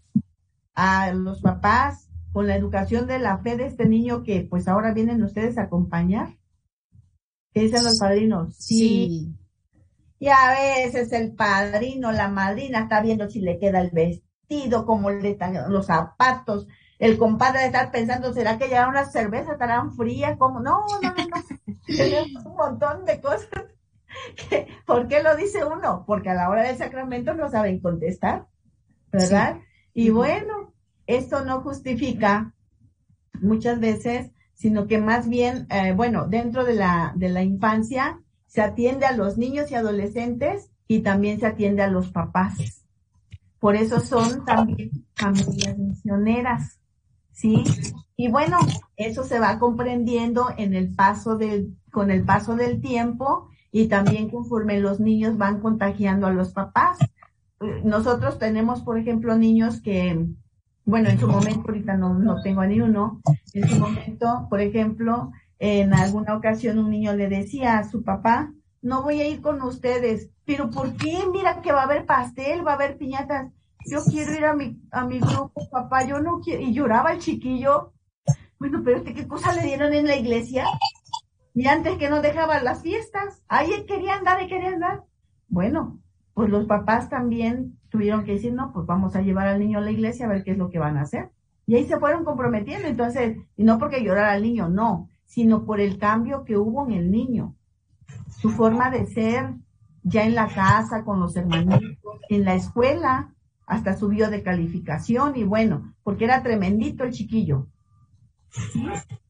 a 0.73 1.11
los 1.11 1.41
papás 1.41 2.07
con 2.31 2.47
la 2.47 2.55
educación 2.55 3.05
de 3.05 3.19
la 3.19 3.39
fe 3.39 3.57
de 3.57 3.65
este 3.65 3.85
niño 3.85 4.23
que 4.23 4.47
pues 4.49 4.69
ahora 4.69 4.93
vienen 4.93 5.21
ustedes 5.21 5.57
a 5.57 5.63
acompañar. 5.63 6.37
¿Qué 7.53 7.63
dicen 7.63 7.83
los 7.83 7.99
padrinos? 7.99 8.55
Sí. 8.55 9.35
Y 10.17 10.29
a 10.29 10.51
veces 10.57 11.11
el 11.11 11.33
padrino, 11.33 12.13
la 12.13 12.29
madrina 12.29 12.83
está 12.83 13.01
viendo 13.01 13.29
si 13.29 13.41
le 13.41 13.59
queda 13.59 13.81
el 13.81 13.91
vestido, 13.91 14.85
cómo 14.85 15.09
le 15.09 15.31
están 15.31 15.69
los 15.69 15.87
zapatos. 15.87 16.67
El 16.99 17.17
compadre 17.17 17.59
de 17.59 17.65
estar 17.65 17.91
pensando, 17.91 18.31
¿será 18.31 18.57
que 18.57 18.69
ya 18.69 18.87
unas 18.87 19.11
cervezas 19.11 19.53
estarán 19.53 19.91
frías? 19.93 20.37
¿Cómo? 20.37 20.61
No, 20.61 20.85
no, 21.01 21.01
no, 21.01 21.13
no. 21.13 21.75
Tenemos 21.85 22.45
un 22.45 22.55
montón 22.55 23.03
de 23.03 23.19
cosas. 23.19 23.65
¿Por 24.85 25.07
qué 25.07 25.23
lo 25.23 25.35
dice 25.35 25.65
uno? 25.65 26.03
Porque 26.05 26.29
a 26.29 26.35
la 26.35 26.49
hora 26.49 26.63
del 26.63 26.77
sacramento 26.77 27.33
no 27.33 27.49
saben 27.49 27.79
contestar, 27.79 28.47
¿verdad? 29.11 29.59
Y 29.93 30.09
bueno, 30.09 30.73
esto 31.07 31.43
no 31.43 31.61
justifica 31.61 32.53
muchas 33.39 33.79
veces 33.79 34.31
sino 34.61 34.85
que 34.85 34.99
más 34.99 35.27
bien, 35.27 35.65
eh, 35.71 35.91
bueno, 35.91 36.27
dentro 36.27 36.63
de 36.63 36.75
la, 36.75 37.13
de 37.15 37.29
la 37.29 37.41
infancia 37.41 38.21
se 38.45 38.61
atiende 38.61 39.07
a 39.07 39.17
los 39.17 39.35
niños 39.35 39.71
y 39.71 39.75
adolescentes 39.75 40.69
y 40.87 40.99
también 40.99 41.39
se 41.39 41.47
atiende 41.47 41.81
a 41.81 41.87
los 41.87 42.11
papás. 42.11 42.85
Por 43.57 43.75
eso 43.75 43.99
son 44.01 44.45
también 44.45 44.91
familias 45.15 45.79
misioneras, 45.79 46.79
¿sí? 47.31 47.63
Y 48.15 48.29
bueno, 48.29 48.59
eso 48.97 49.23
se 49.23 49.39
va 49.39 49.57
comprendiendo 49.57 50.53
en 50.55 50.75
el 50.75 50.93
paso 50.93 51.37
del, 51.37 51.75
con 51.91 52.11
el 52.11 52.23
paso 52.23 52.55
del 52.55 52.81
tiempo 52.81 53.49
y 53.71 53.87
también 53.87 54.29
conforme 54.29 54.79
los 54.79 54.99
niños 54.99 55.37
van 55.37 55.59
contagiando 55.59 56.27
a 56.27 56.33
los 56.33 56.51
papás. 56.51 56.97
Nosotros 57.83 58.39
tenemos, 58.39 58.81
por 58.81 58.97
ejemplo, 58.97 59.37
niños 59.37 59.81
que, 59.81 60.27
bueno, 60.83 61.09
en 61.09 61.19
su 61.19 61.27
momento, 61.27 61.63
ahorita 61.67 61.95
no, 61.95 62.13
no 62.13 62.41
tengo 62.41 62.65
ni 62.65 62.81
uno, 62.81 63.21
en 63.53 63.69
su 63.69 63.79
momento, 63.79 64.47
por 64.49 64.61
ejemplo, 64.61 65.31
en 65.59 65.93
alguna 65.93 66.35
ocasión 66.35 66.79
un 66.79 66.89
niño 66.89 67.13
le 67.13 67.29
decía 67.29 67.77
a 67.77 67.87
su 67.87 68.03
papá, 68.03 68.51
no 68.81 69.03
voy 69.03 69.21
a 69.21 69.27
ir 69.27 69.41
con 69.41 69.61
ustedes, 69.61 70.29
pero 70.43 70.71
¿por 70.71 70.93
qué? 70.93 71.19
Mira 71.31 71.61
que 71.61 71.71
va 71.71 71.81
a 71.81 71.85
haber 71.85 72.05
pastel, 72.05 72.65
va 72.65 72.71
a 72.71 72.75
haber 72.75 72.97
piñatas. 72.97 73.51
Yo 73.85 74.03
quiero 74.03 74.33
ir 74.33 74.45
a 74.45 74.55
mi, 74.55 74.81
a 74.91 75.05
mi 75.05 75.19
grupo, 75.19 75.69
papá, 75.71 76.05
yo 76.05 76.19
no 76.19 76.39
quiero. 76.39 76.61
Y 76.61 76.73
lloraba 76.73 77.13
el 77.13 77.19
chiquillo. 77.19 77.93
Bueno, 78.59 78.81
pero 78.83 79.03
¿qué 79.03 79.27
cosa 79.27 79.53
le 79.53 79.63
dieron 79.63 79.93
en 79.93 80.07
la 80.07 80.15
iglesia? 80.15 80.65
Y 81.53 81.67
antes 81.67 81.97
que 81.97 82.09
no 82.09 82.21
dejaban 82.21 82.63
las 82.63 82.81
fiestas, 82.81 83.43
ahí 83.47 83.85
quería 83.87 84.15
andar 84.15 84.41
y 84.41 84.47
quería 84.47 84.69
andar. 84.69 85.03
Bueno, 85.47 85.99
pues 86.33 86.49
los 86.49 86.65
papás 86.65 87.09
también 87.09 87.77
tuvieron 87.89 88.23
que 88.23 88.33
decir, 88.33 88.53
no, 88.53 88.71
pues 88.71 88.85
vamos 88.85 89.15
a 89.15 89.21
llevar 89.21 89.47
al 89.47 89.59
niño 89.59 89.79
a 89.79 89.81
la 89.81 89.91
iglesia 89.91 90.25
a 90.25 90.29
ver 90.29 90.43
qué 90.43 90.51
es 90.51 90.57
lo 90.57 90.69
que 90.69 90.79
van 90.79 90.97
a 90.97 91.01
hacer. 91.01 91.29
Y 91.67 91.75
ahí 91.75 91.85
se 91.85 91.99
fueron 91.99 92.23
comprometiendo, 92.23 92.87
entonces, 92.87 93.37
y 93.57 93.63
no 93.63 93.77
porque 93.77 94.03
llorara 94.03 94.31
al 94.31 94.43
niño, 94.43 94.69
no, 94.69 95.09
sino 95.25 95.65
por 95.65 95.79
el 95.79 95.97
cambio 95.97 96.43
que 96.43 96.57
hubo 96.57 96.85
en 96.85 96.93
el 96.93 97.11
niño. 97.11 97.55
Su 98.29 98.49
forma 98.49 98.89
de 98.89 99.05
ser, 99.05 99.53
ya 100.03 100.23
en 100.23 100.35
la 100.35 100.47
casa, 100.47 101.03
con 101.03 101.19
los 101.19 101.35
hermanitos, 101.35 101.97
en 102.29 102.45
la 102.45 102.55
escuela, 102.55 103.33
hasta 103.65 103.95
subió 103.95 104.29
de 104.29 104.43
calificación 104.43 105.37
y 105.37 105.43
bueno, 105.43 105.93
porque 106.03 106.25
era 106.25 106.43
tremendito 106.43 107.03
el 107.03 107.11
chiquillo. 107.11 107.67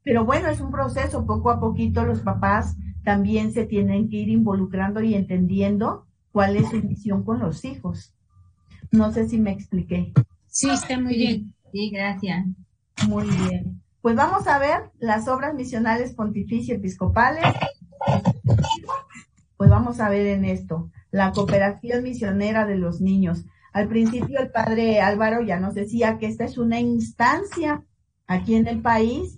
Pero 0.03 0.25
bueno, 0.25 0.49
es 0.49 0.61
un 0.61 0.71
proceso, 0.71 1.25
poco 1.25 1.51
a 1.51 1.59
poquito 1.59 2.03
los 2.05 2.21
papás 2.21 2.75
también 3.03 3.51
se 3.51 3.65
tienen 3.65 4.09
que 4.09 4.17
ir 4.17 4.29
involucrando 4.29 5.01
y 5.01 5.15
entendiendo 5.15 6.05
cuál 6.31 6.55
es 6.55 6.69
su 6.69 6.81
misión 6.81 7.23
con 7.23 7.39
los 7.39 7.65
hijos. 7.65 8.13
No 8.91 9.11
sé 9.11 9.27
si 9.27 9.39
me 9.39 9.51
expliqué. 9.51 10.13
Sí, 10.47 10.69
está 10.69 10.99
muy 10.99 11.15
bien. 11.15 11.53
Sí, 11.71 11.89
gracias. 11.91 12.45
Muy 13.07 13.25
bien. 13.25 13.81
Pues 14.01 14.15
vamos 14.15 14.47
a 14.47 14.59
ver 14.59 14.91
las 14.99 15.27
obras 15.27 15.53
misionales 15.53 16.13
pontificio 16.13 16.75
episcopales. 16.75 17.45
Pues 19.57 19.69
vamos 19.69 19.99
a 19.99 20.09
ver 20.09 20.25
en 20.25 20.45
esto, 20.45 20.89
la 21.11 21.31
cooperación 21.31 22.03
misionera 22.03 22.65
de 22.65 22.77
los 22.77 22.99
niños. 22.99 23.45
Al 23.73 23.87
principio 23.87 24.39
el 24.39 24.51
padre 24.51 25.01
Álvaro 25.01 25.41
ya 25.41 25.59
nos 25.59 25.75
decía 25.75 26.17
que 26.17 26.25
esta 26.25 26.45
es 26.45 26.57
una 26.57 26.79
instancia 26.79 27.85
aquí 28.31 28.55
en 28.55 28.67
el 28.67 28.81
país, 28.81 29.37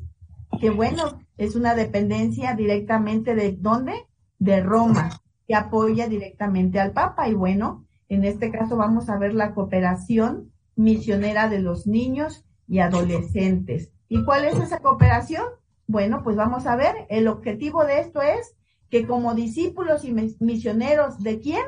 que 0.61 0.70
bueno, 0.70 1.20
es 1.38 1.56
una 1.56 1.74
dependencia 1.74 2.53
directamente 2.53 3.34
de 3.34 3.53
dónde? 3.53 3.94
De 4.38 4.61
Roma, 4.61 5.22
que 5.48 5.56
apoya 5.56 6.07
directamente 6.07 6.80
al 6.80 6.91
Papa. 6.91 7.28
Y 7.28 7.34
bueno, 7.34 7.86
en 8.07 8.24
este 8.24 8.52
caso 8.52 8.78
vamos 8.78 9.10
a 9.10 9.18
ver 9.18 9.34
la 9.34 9.53
cooperación 9.53 10.52
misionera 10.76 11.49
de 11.49 11.60
los 11.60 11.88
niños 11.88 12.45
y 12.68 12.80
adolescentes. 12.80 13.91
¿Y 14.10 14.24
cuál 14.26 14.45
es 14.45 14.60
esa 14.60 14.80
cooperación? 14.80 15.45
Bueno, 15.88 16.22
pues 16.24 16.36
vamos 16.36 16.68
a 16.68 16.76
ver, 16.76 17.07
el 17.10 17.28
objetivo 17.28 17.86
de 17.86 17.99
esto 17.99 18.22
es 18.22 18.56
que 18.90 19.07
como 19.07 19.34
discípulos 19.34 20.06
y 20.06 20.14
misioneros 20.40 21.20
de 21.20 21.40
quién? 21.40 21.64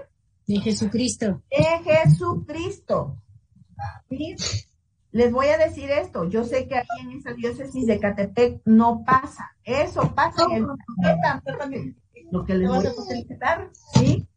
De 0.45 0.57
Jesucristo. 0.57 1.41
De 1.49 1.83
Jesucristo. 1.83 3.17
¿Sí? 4.09 4.35
Les 5.15 5.31
voy 5.31 5.47
a 5.47 5.57
decir 5.57 5.89
esto, 5.91 6.25
yo 6.25 6.43
sé 6.43 6.67
que 6.67 6.77
aquí 6.77 6.99
en 6.99 7.11
esa 7.13 7.31
diócesis 7.31 7.87
de 7.87 8.01
Catepec 8.01 8.59
no 8.65 9.05
pasa, 9.05 9.55
eso 9.63 10.13
pasa 10.13 10.43
en 10.51 10.67
el 10.67 11.57
también, 11.57 11.95
lo 12.31 12.43
que 12.43 12.53
les 12.53 12.67
voy 12.67 12.85
a 12.85 12.91
felicitar, 12.91 13.69
¿sí? 13.93 14.27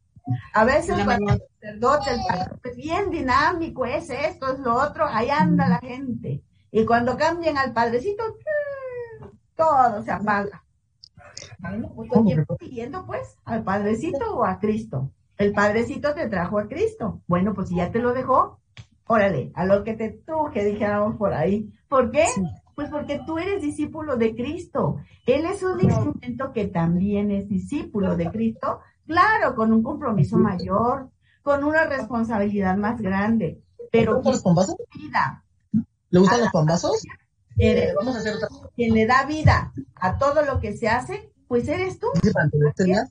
A 0.54 0.64
veces 0.64 0.94
cuando 1.02 1.32
el 1.32 1.42
sacerdote, 1.60 2.10
el 2.12 2.70
es 2.70 2.76
bien 2.76 3.10
dinámico, 3.10 3.86
es 3.86 4.08
esto, 4.08 4.52
es 4.52 4.60
lo 4.60 4.76
otro, 4.76 5.04
ahí 5.08 5.30
anda 5.30 5.68
la 5.68 5.78
gente. 5.78 6.44
Y 6.70 6.84
cuando 6.84 7.16
cambian 7.16 7.58
al 7.58 7.72
padrecito, 7.72 8.22
todo 9.56 10.04
se 10.04 10.12
apaga. 10.12 10.62
Pues, 11.96 12.08
¿Quién 12.24 12.46
siguiendo 12.56 13.04
pues? 13.04 13.36
¿Al 13.44 13.64
padrecito 13.64 14.32
o 14.32 14.44
a 14.44 14.60
Cristo? 14.60 15.10
El 15.38 15.52
padrecito 15.52 16.14
te 16.14 16.28
trajo 16.28 16.56
a 16.60 16.68
Cristo. 16.68 17.20
Bueno, 17.26 17.52
pues 17.52 17.68
si 17.68 17.74
ya 17.74 17.90
te 17.90 17.98
lo 17.98 18.12
dejó, 18.12 18.60
órale, 19.08 19.50
a 19.54 19.64
lo 19.64 19.82
que 19.82 19.94
te 19.94 20.10
truje, 20.10 20.64
dijéramos 20.64 21.16
por 21.16 21.34
ahí. 21.34 21.72
¿Por 21.88 22.12
qué? 22.12 22.26
Pues 22.74 22.90
porque 22.90 23.20
tú 23.26 23.38
eres 23.38 23.60
discípulo 23.60 24.16
de 24.16 24.36
Cristo. 24.36 24.98
Él 25.26 25.46
es 25.46 25.62
un 25.62 25.80
instrumento 25.80 26.52
que 26.52 26.66
también 26.66 27.32
es 27.32 27.48
discípulo 27.48 28.16
de 28.16 28.30
Cristo, 28.30 28.80
claro, 29.06 29.56
con 29.56 29.72
un 29.72 29.82
compromiso 29.82 30.38
mayor, 30.38 31.10
con 31.42 31.64
una 31.64 31.84
responsabilidad 31.84 32.76
más 32.76 33.00
grande. 33.00 33.60
Pero 33.90 34.20
los 34.22 34.42
pambazos? 34.42 34.76
Vida, 34.94 35.42
¿Le 36.10 36.20
gustan 36.20 36.40
los 36.40 36.52
pambazos? 36.52 37.02
Eres, 37.56 37.94
Vamos 37.96 38.14
a 38.14 38.18
hacer 38.18 38.36
otra. 38.36 38.48
Quien 38.76 38.94
le 38.94 39.06
da 39.06 39.24
vida 39.24 39.72
a 39.96 40.18
todo 40.18 40.42
lo 40.42 40.60
que 40.60 40.76
se 40.76 40.88
hace, 40.88 41.32
pues 41.48 41.66
eres 41.66 41.98
tú. 41.98 42.08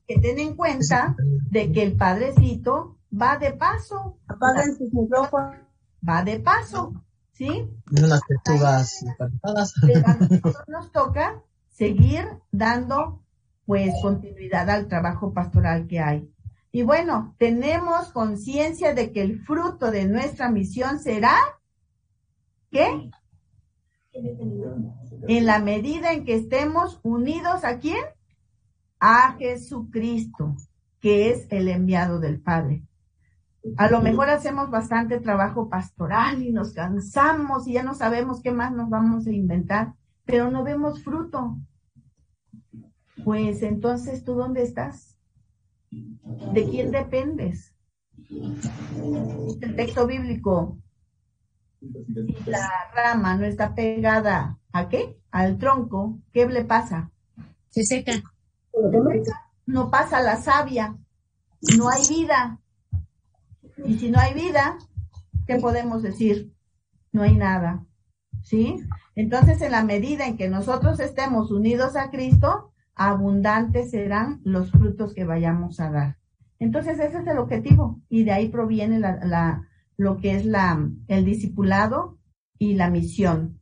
Que 0.07 0.19
ten 0.19 0.39
en 0.39 0.55
cuenta 0.55 1.15
de 1.49 1.71
que 1.71 1.83
el 1.83 1.97
padrecito 1.97 2.97
va 3.11 3.37
de 3.37 3.51
paso. 3.51 4.19
Apaguen 4.27 4.77
sus 4.77 4.93
micrófonos 4.93 5.66
va 6.07 6.23
de 6.23 6.39
paso, 6.39 6.93
¿sí? 7.33 7.69
Unas 7.91 8.21
pechugas 8.27 9.05
nos 10.67 10.91
toca 10.91 11.41
seguir 11.69 12.27
dando 12.51 13.21
pues 13.65 13.93
continuidad 14.01 14.69
al 14.69 14.87
trabajo 14.87 15.33
pastoral 15.33 15.87
que 15.87 15.99
hay. 15.99 16.29
Y 16.71 16.83
bueno, 16.83 17.35
tenemos 17.37 18.09
conciencia 18.11 18.93
de 18.93 19.11
que 19.11 19.21
el 19.21 19.41
fruto 19.41 19.91
de 19.91 20.05
nuestra 20.05 20.49
misión 20.49 20.99
será 20.99 21.35
¿qué? 22.71 23.09
En 24.13 25.45
la 25.45 25.59
medida 25.59 26.13
en 26.13 26.25
que 26.25 26.35
estemos 26.35 26.99
unidos 27.03 27.63
a 27.63 27.79
quién? 27.79 28.03
A 28.99 29.35
Jesucristo, 29.37 30.55
que 30.99 31.29
es 31.31 31.47
el 31.51 31.67
enviado 31.67 32.19
del 32.19 32.41
Padre. 32.41 32.83
A 33.75 33.89
lo 33.89 34.01
mejor 34.01 34.29
hacemos 34.29 34.69
bastante 34.69 35.19
trabajo 35.19 35.69
pastoral 35.69 36.41
y 36.41 36.51
nos 36.51 36.73
cansamos 36.73 37.67
y 37.67 37.73
ya 37.73 37.83
no 37.83 37.93
sabemos 37.93 38.41
qué 38.41 38.51
más 38.51 38.71
nos 38.71 38.89
vamos 38.89 39.27
a 39.27 39.31
inventar, 39.31 39.93
pero 40.25 40.49
no 40.49 40.63
vemos 40.63 41.03
fruto. 41.03 41.57
Pues 43.23 43.61
entonces, 43.63 44.23
¿tú 44.23 44.35
dónde 44.35 44.63
estás? 44.63 45.17
¿De 45.91 46.69
quién 46.69 46.91
dependes? 46.91 47.73
El 48.29 49.75
texto 49.75 50.05
bíblico. 50.05 50.77
la 52.45 52.69
rama 52.95 53.35
no 53.37 53.45
está 53.45 53.73
pegada 53.73 54.59
a 54.71 54.89
qué? 54.89 55.19
Al 55.31 55.57
tronco, 55.57 56.19
¿qué 56.31 56.45
le 56.47 56.65
pasa? 56.65 57.11
Se 57.69 57.83
seca. 57.83 58.13
No 59.65 59.89
pasa 59.89 60.21
la 60.21 60.37
savia, 60.37 60.95
no 61.77 61.89
hay 61.89 62.01
vida. 62.07 62.59
Y 63.85 63.97
si 63.97 64.09
no 64.09 64.19
hay 64.19 64.33
vida, 64.33 64.77
¿qué 65.45 65.57
podemos 65.57 66.01
decir? 66.01 66.53
No 67.11 67.23
hay 67.23 67.35
nada. 67.35 67.85
¿Sí? 68.43 68.77
Entonces, 69.15 69.61
en 69.61 69.71
la 69.71 69.83
medida 69.83 70.25
en 70.25 70.37
que 70.37 70.49
nosotros 70.49 70.99
estemos 70.99 71.51
unidos 71.51 71.95
a 71.95 72.09
Cristo, 72.09 72.71
abundantes 72.95 73.91
serán 73.91 74.41
los 74.43 74.71
frutos 74.71 75.13
que 75.13 75.25
vayamos 75.25 75.79
a 75.79 75.91
dar. 75.91 76.17
Entonces, 76.59 76.99
ese 76.99 77.19
es 77.19 77.27
el 77.27 77.37
objetivo 77.37 78.01
y 78.09 78.23
de 78.23 78.31
ahí 78.31 78.49
proviene 78.49 78.99
la, 78.99 79.19
la, 79.23 79.67
lo 79.95 80.17
que 80.17 80.35
es 80.35 80.45
la, 80.45 80.89
el 81.07 81.25
discipulado 81.25 82.17
y 82.57 82.75
la 82.75 82.89
misión. 82.89 83.59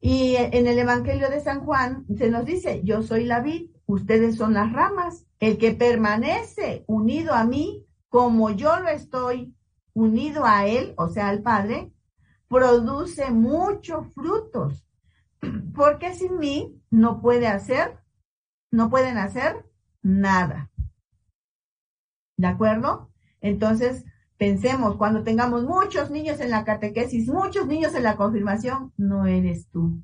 Y 0.00 0.36
en 0.36 0.66
el 0.66 0.78
Evangelio 0.78 1.28
de 1.28 1.40
San 1.40 1.60
Juan 1.60 2.06
se 2.16 2.30
nos 2.30 2.46
dice, 2.46 2.80
yo 2.84 3.02
soy 3.02 3.24
la 3.24 3.40
vid, 3.40 3.70
ustedes 3.84 4.36
son 4.36 4.54
las 4.54 4.72
ramas. 4.72 5.26
El 5.38 5.58
que 5.58 5.72
permanece 5.72 6.84
unido 6.86 7.34
a 7.34 7.44
mí 7.44 7.86
como 8.10 8.50
yo 8.50 8.78
lo 8.80 8.88
estoy 8.88 9.56
unido 9.94 10.44
a 10.44 10.66
Él, 10.66 10.92
o 10.98 11.08
sea, 11.08 11.28
al 11.28 11.42
Padre, 11.42 11.92
produce 12.48 13.30
muchos 13.30 14.12
frutos, 14.12 14.84
porque 15.74 16.12
sin 16.14 16.38
mí 16.38 16.82
no 16.90 17.22
puede 17.22 17.46
hacer, 17.46 17.98
no 18.70 18.90
pueden 18.90 19.16
hacer 19.16 19.64
nada. 20.02 20.70
¿De 22.36 22.48
acuerdo? 22.48 23.10
Entonces, 23.40 24.04
pensemos, 24.36 24.96
cuando 24.96 25.22
tengamos 25.22 25.62
muchos 25.62 26.10
niños 26.10 26.40
en 26.40 26.50
la 26.50 26.64
catequesis, 26.64 27.28
muchos 27.28 27.66
niños 27.66 27.94
en 27.94 28.02
la 28.02 28.16
confirmación, 28.16 28.92
no 28.96 29.26
eres 29.26 29.68
tú. 29.68 30.02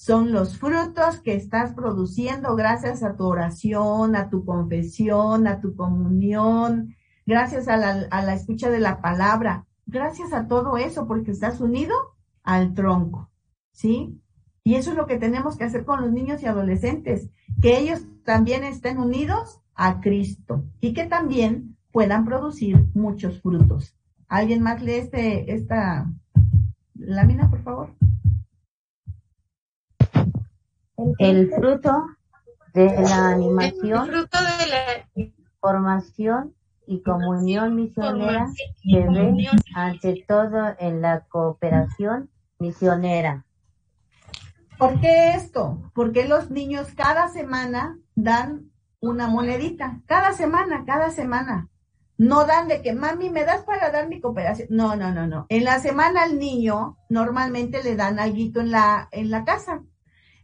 Son 0.00 0.32
los 0.32 0.56
frutos 0.56 1.20
que 1.20 1.34
estás 1.34 1.74
produciendo 1.74 2.56
gracias 2.56 3.02
a 3.02 3.16
tu 3.16 3.26
oración, 3.26 4.16
a 4.16 4.30
tu 4.30 4.46
confesión, 4.46 5.46
a 5.46 5.60
tu 5.60 5.76
comunión, 5.76 6.96
gracias 7.26 7.68
a 7.68 7.76
la, 7.76 8.06
a 8.10 8.22
la 8.22 8.32
escucha 8.32 8.70
de 8.70 8.80
la 8.80 9.02
palabra, 9.02 9.66
gracias 9.84 10.32
a 10.32 10.48
todo 10.48 10.78
eso, 10.78 11.06
porque 11.06 11.32
estás 11.32 11.60
unido 11.60 11.94
al 12.42 12.72
tronco, 12.72 13.30
¿sí? 13.72 14.18
Y 14.64 14.76
eso 14.76 14.92
es 14.92 14.96
lo 14.96 15.06
que 15.06 15.18
tenemos 15.18 15.58
que 15.58 15.64
hacer 15.64 15.84
con 15.84 16.00
los 16.00 16.12
niños 16.12 16.42
y 16.42 16.46
adolescentes, 16.46 17.28
que 17.60 17.78
ellos 17.78 18.00
también 18.24 18.64
estén 18.64 18.96
unidos 18.96 19.60
a 19.74 20.00
Cristo 20.00 20.64
y 20.80 20.94
que 20.94 21.04
también 21.04 21.76
puedan 21.92 22.24
producir 22.24 22.86
muchos 22.94 23.42
frutos. 23.42 23.94
¿Alguien 24.28 24.62
más 24.62 24.82
lee 24.82 24.92
este, 24.92 25.52
esta 25.52 26.10
lámina, 26.94 27.50
por 27.50 27.62
favor? 27.62 27.94
El 31.18 31.50
fruto 31.50 32.06
de 32.74 32.86
la 33.02 33.30
animación, 33.30 34.08
El 34.08 34.12
fruto 34.12 34.38
de 34.58 34.66
la 34.66 35.30
formación 35.60 36.54
y 36.86 37.02
comunión 37.02 37.76
misionera 37.76 38.48
se 38.82 39.08
ve 39.08 39.48
ante 39.74 40.24
todo 40.26 40.74
en 40.78 41.00
la 41.00 41.20
cooperación 41.28 42.30
misionera. 42.58 43.44
¿Por 44.78 45.00
qué 45.00 45.30
esto? 45.30 45.90
Porque 45.94 46.26
los 46.26 46.50
niños 46.50 46.88
cada 46.96 47.28
semana 47.28 47.98
dan 48.14 48.70
una 49.00 49.28
monedita, 49.28 50.00
cada 50.06 50.32
semana, 50.32 50.84
cada 50.86 51.10
semana. 51.10 51.68
No 52.18 52.44
dan 52.44 52.68
de 52.68 52.82
que, 52.82 52.92
mami, 52.92 53.30
¿me 53.30 53.44
das 53.44 53.62
para 53.62 53.90
dar 53.90 54.08
mi 54.08 54.20
cooperación? 54.20 54.68
No, 54.70 54.96
no, 54.96 55.12
no, 55.12 55.26
no. 55.26 55.46
En 55.48 55.64
la 55.64 55.78
semana 55.80 56.22
al 56.22 56.38
niño 56.38 56.98
normalmente 57.08 57.82
le 57.82 57.96
dan 57.96 58.18
algo 58.18 58.60
en 58.60 58.70
la, 58.70 59.08
en 59.10 59.30
la 59.30 59.44
casa. 59.44 59.82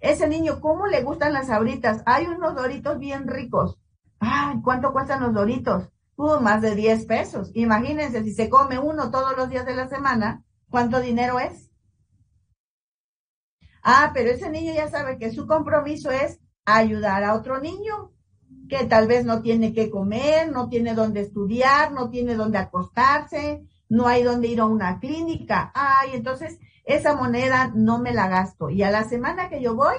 Ese 0.00 0.28
niño, 0.28 0.60
¿cómo 0.60 0.86
le 0.86 1.02
gustan 1.02 1.32
las 1.32 1.48
sabritas? 1.48 2.02
Hay 2.06 2.26
unos 2.26 2.54
doritos 2.54 2.98
bien 2.98 3.26
ricos. 3.28 3.78
Ay, 4.18 4.60
¿cuánto 4.62 4.92
cuestan 4.92 5.22
los 5.22 5.34
doritos? 5.34 5.90
Uh, 6.16 6.40
más 6.40 6.62
de 6.62 6.74
10 6.74 7.06
pesos. 7.06 7.50
Imagínense, 7.54 8.22
si 8.22 8.32
se 8.32 8.48
come 8.48 8.78
uno 8.78 9.10
todos 9.10 9.36
los 9.36 9.50
días 9.50 9.66
de 9.66 9.74
la 9.74 9.88
semana, 9.88 10.44
¿cuánto 10.70 11.00
dinero 11.00 11.38
es? 11.38 11.70
Ah, 13.82 14.10
pero 14.14 14.30
ese 14.30 14.50
niño 14.50 14.72
ya 14.72 14.88
sabe 14.88 15.18
que 15.18 15.30
su 15.30 15.46
compromiso 15.46 16.10
es 16.10 16.40
ayudar 16.64 17.22
a 17.22 17.34
otro 17.34 17.60
niño 17.60 18.12
que 18.68 18.84
tal 18.84 19.06
vez 19.06 19.24
no 19.24 19.42
tiene 19.42 19.72
que 19.72 19.90
comer, 19.90 20.50
no 20.50 20.68
tiene 20.68 20.94
dónde 20.94 21.20
estudiar, 21.20 21.92
no 21.92 22.10
tiene 22.10 22.34
dónde 22.34 22.58
acostarse, 22.58 23.64
no 23.88 24.08
hay 24.08 24.22
dónde 24.22 24.48
ir 24.48 24.60
a 24.60 24.66
una 24.66 24.98
clínica. 24.98 25.70
Ay, 25.74 26.10
entonces 26.14 26.58
esa 26.86 27.14
moneda 27.14 27.72
no 27.74 27.98
me 27.98 28.14
la 28.14 28.28
gasto. 28.28 28.70
Y 28.70 28.82
a 28.82 28.90
la 28.90 29.04
semana 29.04 29.48
que 29.50 29.60
yo 29.60 29.74
voy, 29.74 29.96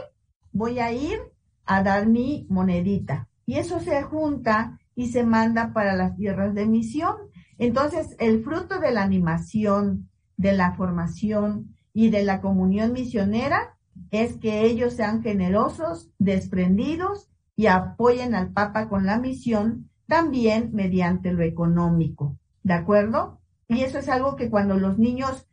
voy 0.51 0.79
a 0.79 0.91
ir 0.91 1.19
a 1.65 1.83
dar 1.83 2.07
mi 2.07 2.47
monedita. 2.49 3.27
Y 3.45 3.55
eso 3.55 3.79
se 3.79 4.01
junta 4.03 4.79
y 4.95 5.09
se 5.09 5.23
manda 5.23 5.73
para 5.73 5.93
las 5.93 6.15
tierras 6.15 6.55
de 6.55 6.65
misión. 6.65 7.15
Entonces, 7.59 8.15
el 8.19 8.43
fruto 8.43 8.79
de 8.79 8.91
la 8.91 9.03
animación, 9.03 10.09
de 10.37 10.53
la 10.53 10.73
formación 10.73 11.75
y 11.93 12.09
de 12.09 12.23
la 12.23 12.41
comunión 12.41 12.93
misionera 12.93 13.77
es 14.11 14.37
que 14.37 14.65
ellos 14.65 14.93
sean 14.93 15.21
generosos, 15.21 16.09
desprendidos 16.19 17.29
y 17.55 17.67
apoyen 17.67 18.35
al 18.35 18.51
Papa 18.51 18.87
con 18.87 19.05
la 19.05 19.19
misión 19.19 19.89
también 20.07 20.69
mediante 20.73 21.33
lo 21.33 21.43
económico. 21.43 22.37
¿De 22.63 22.73
acuerdo? 22.73 23.39
Y 23.67 23.81
eso 23.81 23.99
es 23.99 24.07
algo 24.07 24.35
que 24.35 24.49
cuando 24.49 24.75
los 24.77 24.97
niños, 24.97 25.47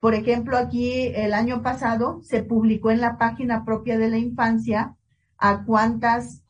por 0.00 0.14
ejemplo, 0.14 0.56
aquí 0.56 1.08
el 1.08 1.34
año 1.34 1.62
pasado 1.62 2.20
se 2.22 2.42
publicó 2.42 2.90
en 2.90 3.00
la 3.00 3.18
página 3.18 3.64
propia 3.64 3.98
de 3.98 4.08
la 4.08 4.18
infancia 4.18 4.96
a 5.36 5.64
cuántas, 5.64 6.44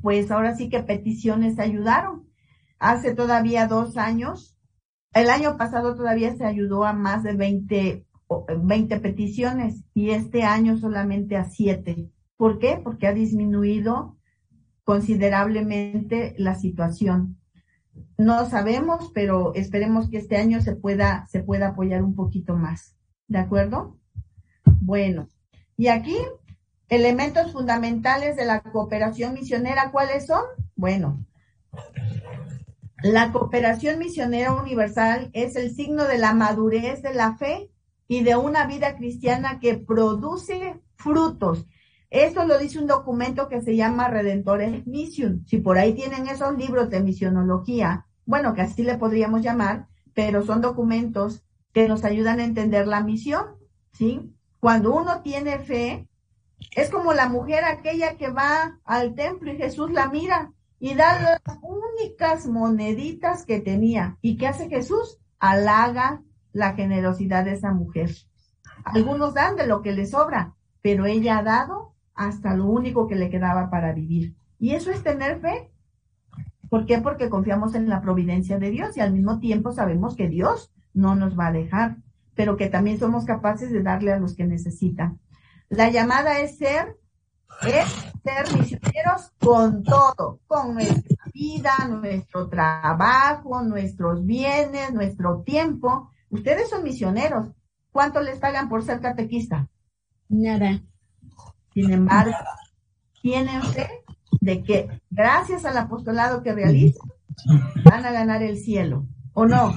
pues 0.00 0.30
ahora 0.30 0.54
sí 0.54 0.68
que 0.68 0.82
peticiones 0.82 1.58
ayudaron. 1.58 2.28
Hace 2.78 3.14
todavía 3.14 3.66
dos 3.66 3.96
años, 3.96 4.56
el 5.12 5.28
año 5.28 5.56
pasado 5.56 5.96
todavía 5.96 6.36
se 6.36 6.44
ayudó 6.44 6.84
a 6.84 6.92
más 6.92 7.22
de 7.24 7.34
20, 7.34 8.06
20 8.62 9.00
peticiones 9.00 9.84
y 9.92 10.10
este 10.10 10.44
año 10.44 10.78
solamente 10.78 11.36
a 11.36 11.44
7. 11.44 12.10
¿Por 12.36 12.58
qué? 12.58 12.80
Porque 12.82 13.08
ha 13.08 13.12
disminuido 13.12 14.16
considerablemente 14.84 16.34
la 16.38 16.54
situación. 16.54 17.41
No 18.18 18.48
sabemos, 18.48 19.10
pero 19.14 19.54
esperemos 19.54 20.08
que 20.08 20.18
este 20.18 20.36
año 20.36 20.60
se 20.60 20.76
pueda, 20.76 21.26
se 21.28 21.40
pueda 21.40 21.68
apoyar 21.68 22.02
un 22.02 22.14
poquito 22.14 22.56
más. 22.56 22.96
¿De 23.26 23.38
acuerdo? 23.38 23.98
Bueno, 24.64 25.28
y 25.76 25.88
aquí, 25.88 26.16
elementos 26.88 27.52
fundamentales 27.52 28.36
de 28.36 28.44
la 28.44 28.60
cooperación 28.60 29.34
misionera, 29.34 29.90
¿cuáles 29.90 30.26
son? 30.26 30.42
Bueno, 30.76 31.24
la 33.02 33.32
cooperación 33.32 33.98
misionera 33.98 34.54
universal 34.54 35.30
es 35.32 35.56
el 35.56 35.74
signo 35.74 36.04
de 36.04 36.18
la 36.18 36.34
madurez 36.34 37.02
de 37.02 37.14
la 37.14 37.36
fe 37.36 37.70
y 38.06 38.22
de 38.22 38.36
una 38.36 38.66
vida 38.66 38.96
cristiana 38.96 39.58
que 39.58 39.74
produce 39.76 40.80
frutos. 40.94 41.66
Esto 42.12 42.44
lo 42.44 42.58
dice 42.58 42.78
un 42.78 42.86
documento 42.86 43.48
que 43.48 43.62
se 43.62 43.74
llama 43.74 44.08
Redentores 44.08 44.86
Mission. 44.86 45.46
Si 45.46 45.56
por 45.56 45.78
ahí 45.78 45.94
tienen 45.94 46.28
esos 46.28 46.54
libros 46.58 46.90
de 46.90 47.02
misionología, 47.02 48.04
bueno, 48.26 48.52
que 48.52 48.60
así 48.60 48.82
le 48.82 48.98
podríamos 48.98 49.40
llamar, 49.40 49.88
pero 50.12 50.44
son 50.44 50.60
documentos 50.60 51.42
que 51.72 51.88
nos 51.88 52.04
ayudan 52.04 52.38
a 52.38 52.44
entender 52.44 52.86
la 52.86 53.02
misión, 53.02 53.56
¿sí? 53.94 54.30
Cuando 54.60 54.94
uno 54.94 55.22
tiene 55.22 55.58
fe, 55.60 56.06
es 56.76 56.90
como 56.90 57.14
la 57.14 57.30
mujer 57.30 57.64
aquella 57.64 58.18
que 58.18 58.28
va 58.28 58.78
al 58.84 59.14
templo 59.14 59.50
y 59.50 59.56
Jesús 59.56 59.90
la 59.90 60.10
mira 60.10 60.52
y 60.78 60.92
da 60.92 61.18
las 61.18 61.58
únicas 61.62 62.46
moneditas 62.46 63.46
que 63.46 63.60
tenía. 63.60 64.18
¿Y 64.20 64.36
qué 64.36 64.48
hace 64.48 64.68
Jesús? 64.68 65.18
Halaga 65.38 66.22
la 66.52 66.74
generosidad 66.74 67.46
de 67.46 67.52
esa 67.52 67.72
mujer. 67.72 68.10
Algunos 68.84 69.32
dan 69.32 69.56
de 69.56 69.66
lo 69.66 69.80
que 69.80 69.92
les 69.92 70.10
sobra, 70.10 70.54
pero 70.82 71.06
ella 71.06 71.38
ha 71.38 71.42
dado 71.42 71.91
hasta 72.26 72.54
lo 72.54 72.66
único 72.66 73.06
que 73.06 73.16
le 73.16 73.30
quedaba 73.30 73.70
para 73.70 73.92
vivir. 73.92 74.34
Y 74.58 74.74
eso 74.74 74.90
es 74.90 75.02
tener 75.02 75.40
fe. 75.40 75.70
¿Por 76.68 76.86
qué? 76.86 76.98
Porque 76.98 77.28
confiamos 77.28 77.74
en 77.74 77.88
la 77.88 78.00
providencia 78.00 78.58
de 78.58 78.70
Dios 78.70 78.96
y 78.96 79.00
al 79.00 79.12
mismo 79.12 79.40
tiempo 79.40 79.72
sabemos 79.72 80.16
que 80.16 80.28
Dios 80.28 80.72
no 80.94 81.14
nos 81.14 81.38
va 81.38 81.48
a 81.48 81.52
dejar, 81.52 81.96
pero 82.34 82.56
que 82.56 82.68
también 82.68 82.98
somos 82.98 83.24
capaces 83.24 83.70
de 83.70 83.82
darle 83.82 84.12
a 84.12 84.18
los 84.18 84.34
que 84.34 84.44
necesitan. 84.44 85.20
La 85.68 85.90
llamada 85.90 86.38
es 86.38 86.58
ser, 86.58 86.96
es 87.66 87.88
ser 88.22 88.58
misioneros 88.58 89.32
con 89.38 89.82
todo, 89.82 90.40
con 90.46 90.74
nuestra 90.74 91.24
vida, 91.34 91.72
nuestro 91.88 92.48
trabajo, 92.48 93.62
nuestros 93.62 94.24
bienes, 94.24 94.92
nuestro 94.92 95.42
tiempo. 95.42 96.10
Ustedes 96.30 96.70
son 96.70 96.84
misioneros. 96.84 97.50
¿Cuánto 97.90 98.20
les 98.20 98.38
pagan 98.38 98.68
por 98.68 98.82
ser 98.82 99.00
catequista? 99.00 99.68
Nada. 100.28 100.82
Sin 101.74 101.92
embargo, 101.92 102.34
tienen 103.20 103.62
fe 103.62 103.88
de 104.40 104.62
que 104.62 104.88
gracias 105.10 105.64
al 105.64 105.76
apostolado 105.76 106.42
que 106.42 106.52
realizan, 106.52 107.08
van 107.84 108.04
a 108.04 108.12
ganar 108.12 108.42
el 108.42 108.58
cielo. 108.58 109.06
¿O 109.34 109.46
no? 109.46 109.72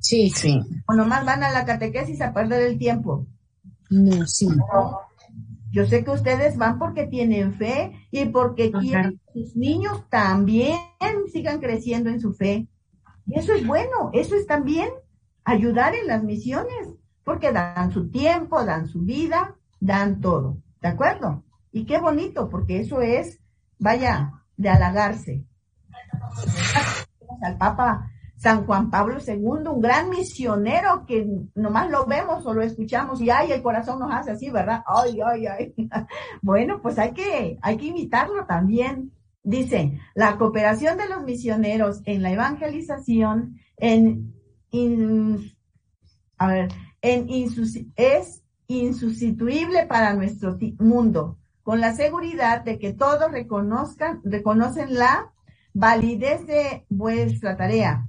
Sí, 0.00 0.30
sí. 0.30 0.60
O 0.88 0.94
nomás 0.94 1.24
van 1.24 1.42
a 1.42 1.50
la 1.50 1.64
catequesis 1.64 2.20
a 2.20 2.32
perder 2.32 2.62
el 2.62 2.78
tiempo. 2.78 3.26
No, 3.90 4.26
sí. 4.26 4.48
Yo 5.70 5.86
sé 5.86 6.04
que 6.04 6.10
ustedes 6.10 6.56
van 6.56 6.78
porque 6.78 7.06
tienen 7.06 7.54
fe 7.54 7.92
y 8.10 8.24
porque 8.26 8.72
quieren 8.72 9.20
que 9.32 9.40
sus 9.40 9.56
niños 9.56 10.08
también 10.08 10.78
sigan 11.32 11.60
creciendo 11.60 12.08
en 12.08 12.20
su 12.20 12.32
fe. 12.32 12.68
Y 13.26 13.38
eso 13.38 13.52
es 13.52 13.66
bueno, 13.66 14.10
eso 14.12 14.36
es 14.36 14.46
también 14.46 14.88
ayudar 15.44 15.94
en 15.94 16.06
las 16.06 16.22
misiones, 16.22 16.88
porque 17.24 17.52
dan 17.52 17.92
su 17.92 18.08
tiempo, 18.10 18.64
dan 18.64 18.88
su 18.88 19.02
vida, 19.02 19.56
dan 19.80 20.20
todo. 20.20 20.58
¿De 20.86 20.92
acuerdo? 20.92 21.42
Y 21.72 21.84
qué 21.84 21.98
bonito, 21.98 22.48
porque 22.48 22.78
eso 22.78 23.00
es, 23.00 23.40
vaya, 23.76 24.30
de 24.56 24.68
halagarse. 24.68 25.44
Al 27.42 27.58
Papa 27.58 28.08
San 28.36 28.64
Juan 28.66 28.88
Pablo 28.88 29.18
II, 29.18 29.66
un 29.66 29.80
gran 29.80 30.08
misionero 30.08 31.04
que 31.04 31.26
nomás 31.56 31.90
lo 31.90 32.06
vemos 32.06 32.46
o 32.46 32.54
lo 32.54 32.62
escuchamos 32.62 33.20
y 33.20 33.30
ay, 33.30 33.50
el 33.50 33.62
corazón 33.62 33.98
nos 33.98 34.12
hace 34.12 34.30
así, 34.30 34.48
¿verdad? 34.48 34.84
Ay, 34.86 35.18
ay, 35.26 35.46
ay. 35.48 35.74
Bueno, 36.40 36.80
pues 36.80 37.00
hay 37.00 37.12
que, 37.12 37.58
hay 37.60 37.76
que 37.78 37.86
imitarlo 37.86 38.46
también. 38.46 39.10
Dice, 39.42 39.98
la 40.14 40.38
cooperación 40.38 40.96
de 40.98 41.08
los 41.08 41.24
misioneros 41.24 42.00
en 42.04 42.22
la 42.22 42.30
evangelización 42.30 43.56
en, 43.76 44.32
a 46.38 46.46
ver, 46.46 46.68
en 47.02 47.26
es 47.96 48.45
insustituible 48.68 49.86
para 49.86 50.14
nuestro 50.14 50.58
mundo, 50.78 51.38
con 51.62 51.80
la 51.80 51.94
seguridad 51.94 52.62
de 52.62 52.78
que 52.78 52.92
todos 52.92 53.30
reconozcan, 53.30 54.20
reconocen 54.24 54.94
la 54.94 55.32
validez 55.72 56.46
de 56.46 56.84
vuestra 56.88 57.56
tarea. 57.56 58.08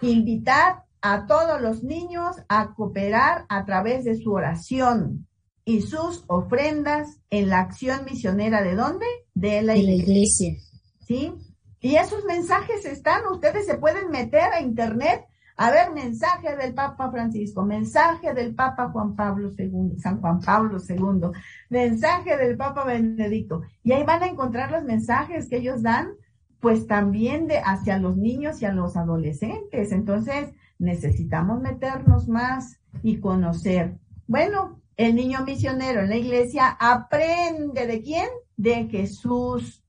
Invitad 0.00 0.84
a 1.00 1.26
todos 1.26 1.60
los 1.60 1.82
niños 1.82 2.36
a 2.48 2.74
cooperar 2.74 3.46
a 3.48 3.64
través 3.64 4.04
de 4.04 4.16
su 4.16 4.32
oración 4.32 5.26
y 5.64 5.82
sus 5.82 6.24
ofrendas 6.28 7.20
en 7.30 7.50
la 7.50 7.60
acción 7.60 8.04
misionera 8.04 8.62
de 8.62 8.74
dónde? 8.74 9.06
De 9.34 9.62
la 9.62 9.74
De 9.74 9.82
la 9.82 9.92
iglesia. 9.92 10.48
iglesia. 10.48 10.80
¿Sí? 11.06 11.34
Y 11.80 11.96
esos 11.96 12.24
mensajes 12.24 12.84
están, 12.84 13.26
ustedes 13.30 13.66
se 13.66 13.76
pueden 13.76 14.10
meter 14.10 14.52
a 14.52 14.60
internet 14.60 15.24
a 15.58 15.72
ver 15.72 15.92
mensaje 15.92 16.56
del 16.56 16.72
Papa 16.72 17.10
Francisco, 17.10 17.64
mensaje 17.64 18.32
del 18.32 18.54
Papa 18.54 18.90
Juan 18.90 19.16
Pablo 19.16 19.50
II, 19.58 19.98
San 19.98 20.20
Juan 20.20 20.40
Pablo 20.40 20.78
II, 20.78 21.32
mensaje 21.68 22.36
del 22.36 22.56
Papa 22.56 22.84
Benedicto. 22.84 23.62
Y 23.82 23.90
ahí 23.90 24.04
van 24.04 24.22
a 24.22 24.28
encontrar 24.28 24.70
los 24.70 24.84
mensajes 24.84 25.48
que 25.48 25.56
ellos 25.56 25.82
dan, 25.82 26.12
pues 26.60 26.86
también 26.86 27.48
de 27.48 27.58
hacia 27.58 27.98
los 27.98 28.16
niños 28.16 28.62
y 28.62 28.66
a 28.66 28.72
los 28.72 28.96
adolescentes. 28.96 29.90
Entonces, 29.90 30.50
necesitamos 30.78 31.60
meternos 31.60 32.28
más 32.28 32.78
y 33.02 33.18
conocer. 33.18 33.98
Bueno, 34.28 34.80
el 34.96 35.16
niño 35.16 35.44
misionero 35.44 36.02
en 36.02 36.10
la 36.10 36.16
iglesia 36.16 36.76
aprende 36.78 37.84
de 37.88 38.00
quién? 38.00 38.28
De 38.56 38.86
Jesús. 38.86 39.84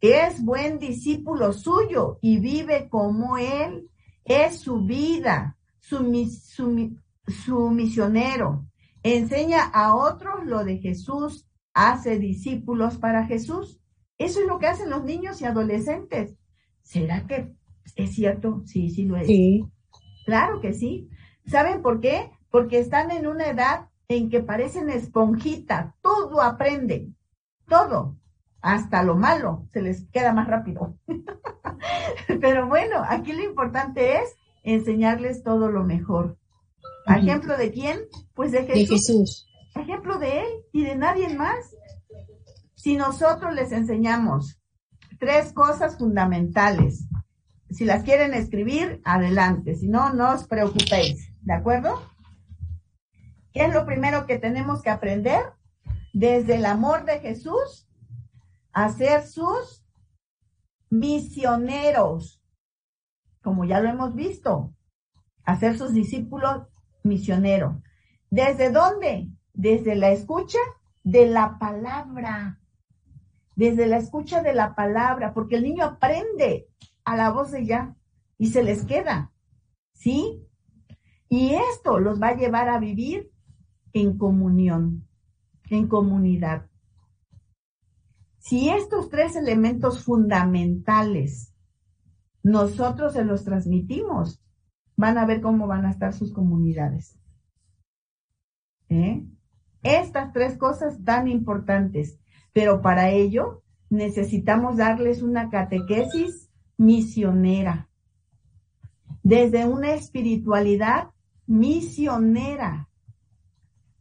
Es 0.00 0.42
buen 0.44 0.78
discípulo 0.78 1.52
suyo 1.52 2.18
y 2.20 2.38
vive 2.38 2.88
como 2.88 3.38
él. 3.38 3.89
Es 4.24 4.60
su 4.60 4.82
vida, 4.82 5.56
su, 5.78 6.00
mis- 6.02 6.42
su, 6.44 6.66
mi- 6.68 6.96
su 7.26 7.70
misionero. 7.70 8.66
Enseña 9.02 9.64
a 9.64 9.94
otros 9.96 10.44
lo 10.44 10.64
de 10.64 10.78
Jesús, 10.78 11.46
hace 11.72 12.18
discípulos 12.18 12.98
para 12.98 13.26
Jesús. 13.26 13.80
Eso 14.18 14.40
es 14.40 14.46
lo 14.46 14.58
que 14.58 14.66
hacen 14.66 14.90
los 14.90 15.04
niños 15.04 15.40
y 15.40 15.46
adolescentes. 15.46 16.36
¿Será 16.82 17.26
que 17.26 17.52
es 17.96 18.14
cierto? 18.14 18.62
Sí, 18.66 18.90
sí 18.90 19.04
lo 19.04 19.16
es. 19.16 19.26
Sí. 19.26 19.64
Claro 20.26 20.60
que 20.60 20.74
sí. 20.74 21.08
¿Saben 21.46 21.80
por 21.82 22.00
qué? 22.00 22.30
Porque 22.50 22.78
están 22.78 23.10
en 23.10 23.26
una 23.26 23.46
edad 23.48 23.88
en 24.08 24.28
que 24.28 24.40
parecen 24.40 24.90
esponjita, 24.90 25.96
todo 26.02 26.42
aprenden, 26.42 27.16
todo, 27.68 28.16
hasta 28.62 29.02
lo 29.02 29.16
malo, 29.16 29.66
se 29.72 29.82
les 29.82 30.06
queda 30.10 30.32
más 30.32 30.48
rápido. 30.48 30.96
Pero 32.40 32.68
bueno, 32.68 33.02
aquí 33.08 33.32
lo 33.32 33.42
importante 33.42 34.18
es 34.18 34.34
enseñarles 34.62 35.42
todo 35.42 35.70
lo 35.70 35.84
mejor. 35.84 36.36
¿A 37.06 37.16
Ujú. 37.16 37.22
¿Ejemplo 37.26 37.56
de 37.56 37.70
quién? 37.70 38.00
Pues 38.34 38.52
de 38.52 38.62
De 38.62 38.74
Jesús. 38.74 39.06
Jesús. 39.06 39.46
Ejemplo 39.74 40.18
de 40.18 40.40
él 40.40 40.48
y 40.72 40.84
de 40.84 40.96
nadie 40.96 41.34
más. 41.34 41.74
Si 42.74 42.96
nosotros 42.96 43.54
les 43.54 43.72
enseñamos 43.72 44.58
tres 45.18 45.52
cosas 45.52 45.98
fundamentales, 45.98 47.06
si 47.70 47.84
las 47.84 48.02
quieren 48.02 48.34
escribir, 48.34 49.00
adelante, 49.04 49.76
si 49.76 49.86
no, 49.88 50.12
no 50.12 50.32
os 50.32 50.46
preocupéis, 50.46 51.32
¿de 51.42 51.52
acuerdo? 51.52 52.02
¿Qué 53.52 53.64
es 53.64 53.74
lo 53.74 53.86
primero 53.86 54.26
que 54.26 54.38
tenemos 54.38 54.82
que 54.82 54.90
aprender? 54.90 55.42
Desde 56.12 56.56
el 56.56 56.66
amor 56.66 57.04
de 57.04 57.20
Jesús, 57.20 57.86
a 58.72 58.90
ser 58.90 59.26
sus 59.26 59.84
misioneros, 60.90 62.42
como 63.42 63.64
ya 63.64 63.80
lo 63.80 63.88
hemos 63.88 64.14
visto, 64.14 64.74
a 65.44 65.58
ser 65.58 65.78
sus 65.78 65.92
discípulos 65.92 66.66
misioneros. 67.02 67.76
¿Desde 68.30 68.70
dónde? 68.70 69.30
Desde 69.52 69.94
la 69.94 70.10
escucha 70.10 70.58
de 71.02 71.26
la 71.26 71.58
palabra. 71.58 72.60
Desde 73.56 73.86
la 73.86 73.98
escucha 73.98 74.42
de 74.42 74.54
la 74.54 74.74
palabra, 74.74 75.34
porque 75.34 75.56
el 75.56 75.64
niño 75.64 75.84
aprende 75.84 76.68
a 77.04 77.16
la 77.16 77.30
voz 77.30 77.50
de 77.50 77.66
ya 77.66 77.96
y 78.38 78.48
se 78.48 78.62
les 78.62 78.84
queda. 78.84 79.32
¿Sí? 79.92 80.46
Y 81.28 81.54
esto 81.54 81.98
los 81.98 82.20
va 82.20 82.28
a 82.28 82.36
llevar 82.36 82.68
a 82.68 82.78
vivir 82.78 83.30
en 83.92 84.16
comunión, 84.16 85.06
en 85.68 85.88
comunidad. 85.88 86.69
Si 88.40 88.70
estos 88.70 89.10
tres 89.10 89.36
elementos 89.36 90.02
fundamentales 90.02 91.54
nosotros 92.42 93.12
se 93.12 93.22
los 93.22 93.44
transmitimos, 93.44 94.42
van 94.96 95.18
a 95.18 95.26
ver 95.26 95.42
cómo 95.42 95.66
van 95.66 95.84
a 95.84 95.90
estar 95.90 96.14
sus 96.14 96.32
comunidades. 96.32 97.18
¿Eh? 98.88 99.26
Estas 99.82 100.32
tres 100.32 100.56
cosas 100.56 101.04
tan 101.04 101.28
importantes, 101.28 102.18
pero 102.54 102.80
para 102.80 103.10
ello 103.10 103.62
necesitamos 103.90 104.78
darles 104.78 105.22
una 105.22 105.50
catequesis 105.50 106.50
misionera, 106.78 107.90
desde 109.22 109.66
una 109.66 109.92
espiritualidad 109.92 111.10
misionera. 111.46 112.88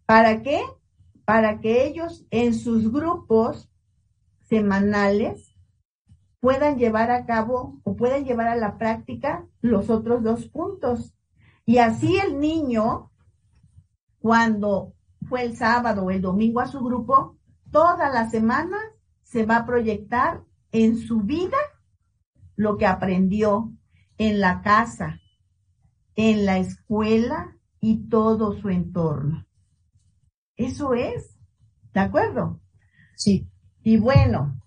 ¿Para 0.05 0.41
qué? 0.41 0.61
Para 1.25 1.59
que 1.59 1.85
ellos 1.85 2.25
en 2.31 2.53
sus 2.53 2.89
grupos 2.89 3.68
semanales 4.49 5.55
puedan 6.39 6.77
llevar 6.77 7.11
a 7.11 7.25
cabo 7.25 7.79
o 7.83 7.95
puedan 7.95 8.25
llevar 8.25 8.47
a 8.47 8.55
la 8.55 8.77
práctica 8.77 9.45
los 9.61 9.89
otros 9.89 10.23
dos 10.23 10.47
puntos. 10.47 11.13
Y 11.65 11.77
así 11.77 12.17
el 12.17 12.39
niño, 12.39 13.11
cuando 14.19 14.93
fue 15.27 15.43
el 15.43 15.55
sábado 15.55 16.05
o 16.05 16.11
el 16.11 16.21
domingo 16.21 16.59
a 16.59 16.67
su 16.67 16.79
grupo, 16.79 17.37
toda 17.71 18.09
la 18.09 18.29
semana 18.29 18.77
se 19.21 19.45
va 19.45 19.57
a 19.57 19.65
proyectar 19.65 20.43
en 20.71 20.97
su 20.97 21.21
vida 21.21 21.57
lo 22.55 22.77
que 22.77 22.87
aprendió 22.87 23.71
en 24.17 24.39
la 24.39 24.61
casa, 24.61 25.19
en 26.15 26.45
la 26.45 26.57
escuela 26.57 27.55
y 27.79 28.09
todo 28.09 28.59
su 28.59 28.69
entorno. 28.69 29.45
Eso 30.55 30.93
es, 30.93 31.37
¿de 31.93 31.99
acuerdo? 31.99 32.59
Sí. 33.15 33.47
Y 33.83 33.97
bueno, 33.97 34.59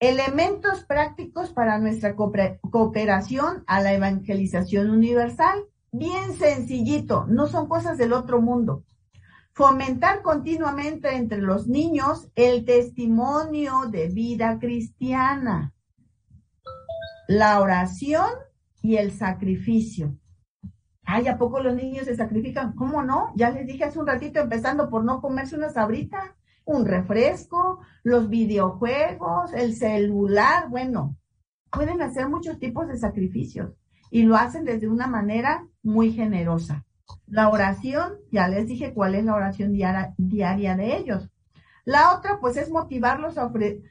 elementos 0.00 0.84
prácticos 0.84 1.52
para 1.52 1.78
nuestra 1.78 2.14
cooper- 2.16 2.60
cooperación 2.70 3.64
a 3.66 3.80
la 3.80 3.92
evangelización 3.92 4.90
universal. 4.90 5.64
Bien 5.92 6.34
sencillito, 6.34 7.26
no 7.26 7.46
son 7.46 7.68
cosas 7.68 7.98
del 7.98 8.12
otro 8.12 8.40
mundo. 8.40 8.84
Fomentar 9.52 10.22
continuamente 10.22 11.14
entre 11.14 11.38
los 11.38 11.68
niños 11.68 12.28
el 12.34 12.64
testimonio 12.64 13.82
de 13.88 14.08
vida 14.08 14.58
cristiana, 14.58 15.72
la 17.28 17.60
oración 17.60 18.26
y 18.82 18.96
el 18.96 19.12
sacrificio. 19.12 20.18
Ay, 21.04 21.28
¿a 21.28 21.38
poco 21.38 21.60
los 21.60 21.74
niños 21.76 22.06
se 22.06 22.16
sacrifican? 22.16 22.74
¿Cómo 22.74 23.02
no? 23.02 23.32
Ya 23.36 23.50
les 23.50 23.66
dije 23.66 23.84
hace 23.84 24.00
un 24.00 24.06
ratito, 24.06 24.40
empezando 24.40 24.90
por 24.90 25.04
no 25.04 25.20
comerse 25.20 25.54
una 25.54 25.70
sabrita, 25.70 26.34
un 26.64 26.86
refresco, 26.86 27.80
los 28.02 28.28
videojuegos, 28.28 29.52
el 29.52 29.74
celular, 29.74 30.68
bueno, 30.68 31.16
pueden 31.70 32.00
hacer 32.02 32.28
muchos 32.28 32.58
tipos 32.58 32.88
de 32.88 32.96
sacrificios 32.96 33.74
y 34.10 34.22
lo 34.22 34.36
hacen 34.36 34.64
desde 34.64 34.88
una 34.88 35.06
manera 35.06 35.66
muy 35.82 36.12
generosa. 36.12 36.84
La 37.26 37.48
oración, 37.48 38.14
ya 38.30 38.48
les 38.48 38.66
dije 38.66 38.94
cuál 38.94 39.14
es 39.14 39.24
la 39.24 39.34
oración 39.34 39.72
diaria, 39.72 40.14
diaria 40.16 40.76
de 40.76 40.96
ellos. 40.96 41.30
La 41.84 42.16
otra, 42.16 42.38
pues, 42.40 42.56
es 42.56 42.70
motivarlos 42.70 43.36
a 43.36 43.50
ofre- 43.50 43.82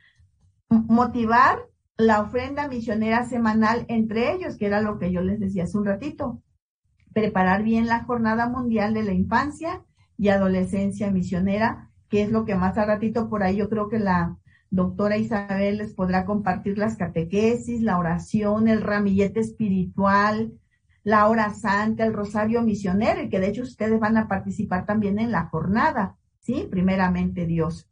motivar 0.69 1.67
la 1.97 2.21
ofrenda 2.21 2.67
misionera 2.67 3.25
semanal 3.25 3.85
entre 3.87 4.33
ellos, 4.33 4.57
que 4.57 4.65
era 4.65 4.81
lo 4.81 4.97
que 4.97 5.11
yo 5.11 5.21
les 5.21 5.39
decía 5.39 5.65
hace 5.65 5.77
un 5.77 5.85
ratito. 5.85 6.41
Preparar 7.13 7.61
bien 7.61 7.85
la 7.85 8.03
Jornada 8.03 8.49
Mundial 8.49 8.95
de 8.95 9.03
la 9.03 9.13
Infancia 9.13 9.83
y 10.17 10.29
Adolescencia 10.29 11.11
Misionera, 11.11 11.91
que 12.13 12.21
es 12.21 12.31
lo 12.31 12.45
que 12.45 12.53
más 12.53 12.77
a 12.77 12.85
ratito 12.85 13.27
por 13.27 13.41
ahí 13.41 13.55
yo 13.55 13.69
creo 13.69 13.89
que 13.89 13.97
la 13.97 14.37
doctora 14.69 15.17
Isabel 15.17 15.79
les 15.79 15.95
podrá 15.95 16.25
compartir 16.25 16.77
las 16.77 16.95
catequesis, 16.95 17.81
la 17.81 17.97
oración, 17.97 18.67
el 18.67 18.83
ramillete 18.83 19.39
espiritual, 19.39 20.53
la 21.03 21.27
hora 21.27 21.55
santa, 21.55 22.05
el 22.05 22.13
rosario 22.13 22.61
misionero, 22.61 23.23
y 23.23 23.29
que 23.29 23.39
de 23.39 23.47
hecho 23.47 23.63
ustedes 23.63 23.99
van 23.99 24.17
a 24.17 24.27
participar 24.27 24.85
también 24.85 25.17
en 25.17 25.31
la 25.31 25.45
jornada, 25.45 26.15
¿sí? 26.39 26.67
Primeramente 26.69 27.47
Dios. 27.47 27.89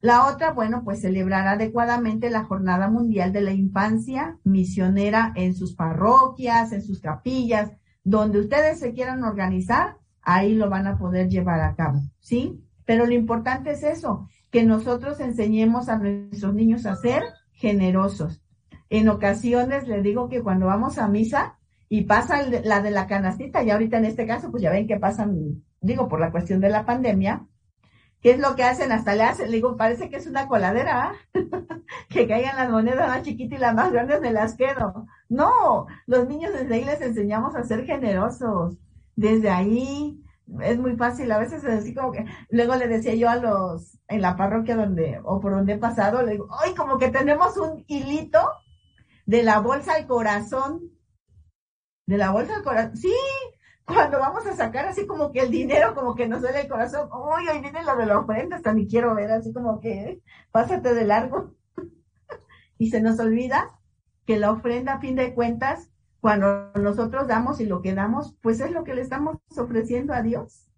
La 0.00 0.26
otra, 0.26 0.50
bueno, 0.50 0.82
pues 0.82 1.00
celebrar 1.00 1.46
adecuadamente 1.46 2.30
la 2.30 2.42
Jornada 2.42 2.90
Mundial 2.90 3.32
de 3.32 3.42
la 3.42 3.52
Infancia 3.52 4.40
Misionera 4.42 5.32
en 5.36 5.54
sus 5.54 5.76
parroquias, 5.76 6.72
en 6.72 6.82
sus 6.82 7.00
capillas, 7.00 7.70
donde 8.02 8.40
ustedes 8.40 8.80
se 8.80 8.92
quieran 8.92 9.22
organizar, 9.22 9.98
ahí 10.20 10.56
lo 10.56 10.68
van 10.68 10.88
a 10.88 10.98
poder 10.98 11.28
llevar 11.28 11.60
a 11.60 11.76
cabo, 11.76 12.00
¿sí? 12.18 12.60
Pero 12.84 13.06
lo 13.06 13.12
importante 13.12 13.72
es 13.72 13.82
eso, 13.82 14.28
que 14.50 14.64
nosotros 14.64 15.20
enseñemos 15.20 15.88
a 15.88 15.98
nuestros 15.98 16.54
niños 16.54 16.86
a 16.86 16.96
ser 16.96 17.22
generosos. 17.52 18.42
En 18.90 19.08
ocasiones 19.08 19.88
les 19.88 20.02
digo 20.02 20.28
que 20.28 20.42
cuando 20.42 20.66
vamos 20.66 20.98
a 20.98 21.08
misa 21.08 21.58
y 21.88 22.02
pasa 22.02 22.42
la 22.64 22.80
de 22.80 22.90
la 22.90 23.06
canastita, 23.06 23.62
y 23.62 23.70
ahorita 23.70 23.98
en 23.98 24.06
este 24.06 24.26
caso, 24.26 24.50
pues 24.50 24.62
ya 24.62 24.70
ven 24.70 24.86
que 24.86 24.98
pasan, 24.98 25.62
digo, 25.80 26.08
por 26.08 26.20
la 26.20 26.30
cuestión 26.30 26.60
de 26.60 26.70
la 26.70 26.84
pandemia, 26.84 27.46
¿Qué 28.22 28.30
es 28.30 28.38
lo 28.38 28.54
que 28.54 28.62
hacen? 28.62 28.92
Hasta 28.92 29.16
le 29.16 29.24
hacen, 29.24 29.50
le 29.50 29.56
digo, 29.56 29.76
parece 29.76 30.08
que 30.08 30.16
es 30.16 30.28
una 30.28 30.46
coladera, 30.46 31.10
¿ah? 31.10 31.14
que 32.08 32.28
caigan 32.28 32.56
las 32.56 32.70
monedas 32.70 33.08
más 33.08 33.22
chiquitas 33.22 33.58
y 33.58 33.60
las 33.60 33.74
más 33.74 33.90
grandes 33.90 34.20
me 34.20 34.32
las 34.32 34.54
quedo. 34.54 35.06
No, 35.28 35.86
los 36.06 36.28
niños 36.28 36.52
desde 36.52 36.72
ahí 36.72 36.84
les 36.84 37.00
enseñamos 37.00 37.56
a 37.56 37.64
ser 37.64 37.84
generosos. 37.84 38.78
Desde 39.16 39.50
ahí 39.50 40.22
es 40.60 40.78
muy 40.78 40.96
fácil, 40.96 41.30
a 41.32 41.38
veces 41.38 41.64
es 41.64 41.80
así 41.80 41.94
como 41.94 42.12
que, 42.12 42.26
luego 42.50 42.74
le 42.76 42.88
decía 42.88 43.14
yo 43.14 43.28
a 43.28 43.36
los, 43.36 43.98
en 44.08 44.20
la 44.20 44.36
parroquia 44.36 44.76
donde, 44.76 45.20
o 45.24 45.40
por 45.40 45.52
donde 45.52 45.74
he 45.74 45.78
pasado, 45.78 46.22
le 46.22 46.32
digo, 46.32 46.48
ay, 46.62 46.74
como 46.74 46.98
que 46.98 47.10
tenemos 47.10 47.56
un 47.56 47.84
hilito 47.86 48.40
de 49.26 49.42
la 49.42 49.60
bolsa 49.60 49.94
al 49.94 50.06
corazón, 50.06 50.90
de 52.06 52.18
la 52.18 52.30
bolsa 52.30 52.56
al 52.56 52.62
corazón, 52.62 52.96
sí, 52.96 53.14
cuando 53.84 54.18
vamos 54.18 54.46
a 54.46 54.54
sacar 54.54 54.86
así 54.86 55.06
como 55.06 55.32
que 55.32 55.40
el 55.40 55.50
dinero, 55.50 55.94
como 55.94 56.14
que 56.14 56.28
nos 56.28 56.42
duele 56.42 56.62
el 56.62 56.68
corazón, 56.68 57.08
uy, 57.12 57.48
ahí 57.48 57.60
viene 57.60 57.82
lo 57.82 57.96
de 57.96 58.06
la 58.06 58.18
ofrenda, 58.18 58.56
hasta 58.56 58.72
ni 58.72 58.86
quiero 58.86 59.14
ver, 59.14 59.30
así 59.30 59.52
como 59.52 59.80
que, 59.80 60.22
pásate 60.50 60.94
de 60.94 61.04
largo. 61.04 61.54
y 62.78 62.90
se 62.90 63.00
nos 63.00 63.18
olvida 63.18 63.78
que 64.26 64.38
la 64.38 64.52
ofrenda, 64.52 64.94
a 64.94 65.00
fin 65.00 65.16
de 65.16 65.34
cuentas, 65.34 65.91
cuando 66.22 66.70
nosotros 66.76 67.26
damos 67.26 67.60
y 67.60 67.66
lo 67.66 67.82
que 67.82 67.94
damos, 67.94 68.36
pues 68.40 68.60
es 68.60 68.70
lo 68.70 68.84
que 68.84 68.94
le 68.94 69.00
estamos 69.00 69.38
ofreciendo 69.56 70.14
a 70.14 70.22
Dios. 70.22 70.68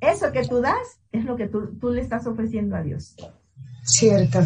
Eso 0.00 0.30
que 0.30 0.46
tú 0.46 0.60
das 0.60 1.00
es 1.10 1.24
lo 1.24 1.34
que 1.34 1.48
tú, 1.48 1.76
tú 1.80 1.90
le 1.90 2.00
estás 2.00 2.28
ofreciendo 2.28 2.76
a 2.76 2.82
Dios. 2.82 3.16
Cierto. 3.82 4.38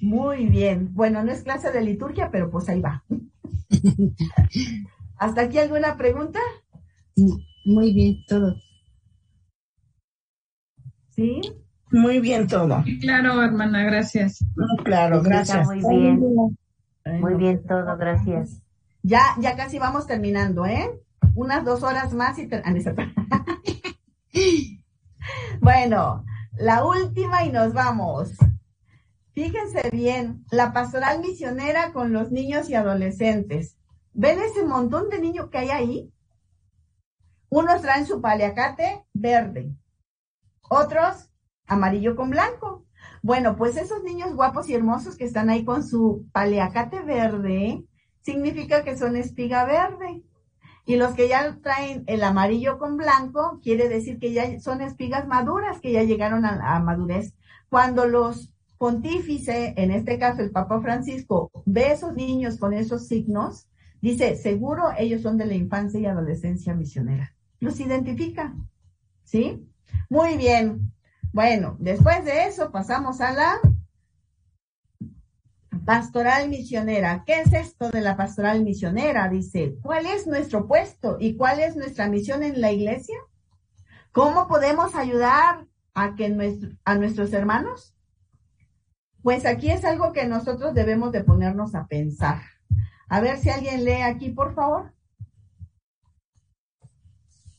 Muy 0.00 0.46
bien. 0.46 0.92
Bueno, 0.92 1.22
no 1.22 1.30
es 1.30 1.44
clase 1.44 1.70
de 1.70 1.80
liturgia, 1.80 2.28
pero 2.32 2.50
pues 2.50 2.68
ahí 2.68 2.80
va. 2.80 3.04
¿Hasta 5.16 5.42
aquí 5.42 5.58
alguna 5.58 5.96
pregunta? 5.96 6.40
Muy 7.64 7.94
bien, 7.94 8.16
todo. 8.26 8.56
¿Sí? 11.10 11.40
Muy 11.92 12.18
bien 12.18 12.48
todo. 12.48 12.82
Claro, 13.00 13.40
hermana, 13.40 13.84
gracias. 13.84 14.44
Claro, 14.84 15.18
Está 15.18 15.28
gracias. 15.28 15.66
muy 15.68 15.80
bien. 15.88 16.20
Muy 17.20 17.34
bien 17.34 17.62
todo, 17.64 17.96
gracias. 17.96 18.65
Ya, 19.12 19.22
ya 19.38 19.54
casi 19.56 19.78
vamos 19.78 20.06
terminando, 20.08 20.66
¿eh? 20.66 20.90
Unas 21.36 21.64
dos 21.64 21.82
horas 21.84 22.12
más 22.12 22.38
y 22.38 22.48
ter- 22.48 22.62
ah. 22.64 22.74
Bueno, 25.60 26.24
la 26.58 26.84
última 26.84 27.44
y 27.44 27.52
nos 27.52 27.72
vamos. 27.72 28.32
Fíjense 29.32 29.90
bien, 29.92 30.44
la 30.50 30.72
pastoral 30.72 31.20
misionera 31.20 31.92
con 31.92 32.12
los 32.12 32.32
niños 32.32 32.68
y 32.70 32.74
adolescentes. 32.74 33.76
¿Ven 34.12 34.40
ese 34.40 34.64
montón 34.64 35.10
de 35.10 35.20
niños 35.20 35.50
que 35.50 35.58
hay 35.58 35.68
ahí? 35.70 36.12
Unos 37.48 37.82
traen 37.82 38.06
su 38.06 38.20
paliacate 38.20 39.04
verde, 39.12 39.74
otros 40.68 41.30
amarillo 41.66 42.16
con 42.16 42.30
blanco. 42.30 42.86
Bueno, 43.22 43.56
pues 43.56 43.76
esos 43.76 44.02
niños 44.04 44.34
guapos 44.34 44.68
y 44.68 44.74
hermosos 44.74 45.16
que 45.16 45.24
están 45.24 45.50
ahí 45.50 45.64
con 45.64 45.86
su 45.86 46.26
paliacate 46.32 47.00
verde, 47.00 47.84
significa 48.26 48.82
que 48.82 48.96
son 48.96 49.14
espiga 49.14 49.64
verde. 49.64 50.24
Y 50.84 50.96
los 50.96 51.14
que 51.14 51.28
ya 51.28 51.58
traen 51.62 52.02
el 52.08 52.24
amarillo 52.24 52.76
con 52.78 52.96
blanco, 52.96 53.60
quiere 53.62 53.88
decir 53.88 54.18
que 54.18 54.32
ya 54.32 54.58
son 54.60 54.80
espigas 54.80 55.28
maduras, 55.28 55.80
que 55.80 55.92
ya 55.92 56.02
llegaron 56.02 56.44
a, 56.44 56.74
a 56.74 56.80
madurez. 56.80 57.34
Cuando 57.68 58.06
los 58.06 58.52
pontífice, 58.78 59.74
en 59.76 59.92
este 59.92 60.18
caso 60.18 60.42
el 60.42 60.50
Papa 60.50 60.80
Francisco, 60.80 61.50
ve 61.64 61.92
esos 61.92 62.14
niños 62.14 62.58
con 62.58 62.72
esos 62.72 63.06
signos, 63.06 63.68
dice, 64.00 64.36
seguro 64.36 64.90
ellos 64.98 65.22
son 65.22 65.38
de 65.38 65.46
la 65.46 65.54
infancia 65.54 66.00
y 66.00 66.06
adolescencia 66.06 66.74
misionera. 66.74 67.32
Los 67.60 67.78
identifica. 67.78 68.54
¿Sí? 69.22 69.64
Muy 70.10 70.36
bien. 70.36 70.92
Bueno, 71.32 71.76
después 71.78 72.24
de 72.24 72.46
eso 72.46 72.72
pasamos 72.72 73.20
a 73.20 73.32
la 73.32 73.60
pastoral 75.86 76.50
misionera. 76.50 77.22
¿Qué 77.24 77.40
es 77.40 77.52
esto 77.54 77.88
de 77.90 78.02
la 78.02 78.16
pastoral 78.16 78.62
misionera? 78.62 79.28
Dice, 79.30 79.76
¿cuál 79.82 80.04
es 80.04 80.26
nuestro 80.26 80.66
puesto 80.66 81.16
y 81.18 81.36
cuál 81.36 81.60
es 81.60 81.76
nuestra 81.76 82.08
misión 82.08 82.42
en 82.42 82.60
la 82.60 82.72
iglesia? 82.72 83.16
¿Cómo 84.12 84.48
podemos 84.48 84.94
ayudar 84.94 85.66
a 85.94 86.14
que 86.14 86.28
nuestros 86.28 87.32
hermanos? 87.32 87.94
Pues 89.22 89.46
aquí 89.46 89.70
es 89.70 89.84
algo 89.84 90.12
que 90.12 90.26
nosotros 90.26 90.74
debemos 90.74 91.12
de 91.12 91.24
ponernos 91.24 91.74
a 91.74 91.86
pensar. 91.86 92.42
A 93.08 93.20
ver 93.20 93.38
si 93.38 93.48
alguien 93.50 93.84
lee 93.84 94.02
aquí, 94.02 94.30
por 94.30 94.54
favor. 94.54 94.92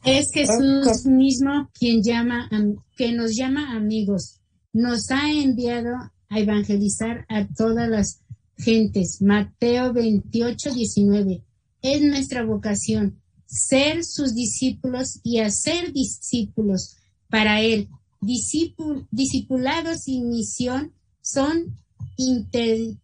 Es 0.03 0.29
Jesús 0.33 1.05
mismo 1.05 1.69
quien 1.73 2.01
llama, 2.03 2.47
am- 2.51 2.75
que 2.95 3.11
nos 3.11 3.35
llama 3.35 3.75
amigos. 3.75 4.41
Nos 4.73 5.11
ha 5.11 5.31
enviado 5.31 5.95
a 6.29 6.39
evangelizar 6.39 7.25
a 7.29 7.47
todas 7.47 7.89
las 7.89 8.21
gentes. 8.57 9.21
Mateo 9.21 9.93
28, 9.93 10.73
19. 10.73 11.43
Es 11.81 12.01
nuestra 12.01 12.43
vocación 12.43 13.19
ser 13.45 14.03
sus 14.03 14.33
discípulos 14.35 15.19
y 15.23 15.39
hacer 15.39 15.93
discípulos 15.93 16.97
para 17.29 17.61
Él. 17.61 17.87
Discipulados 19.11 20.07
y 20.07 20.21
misión 20.21 20.93
son 21.21 21.77
inter- 22.17 22.95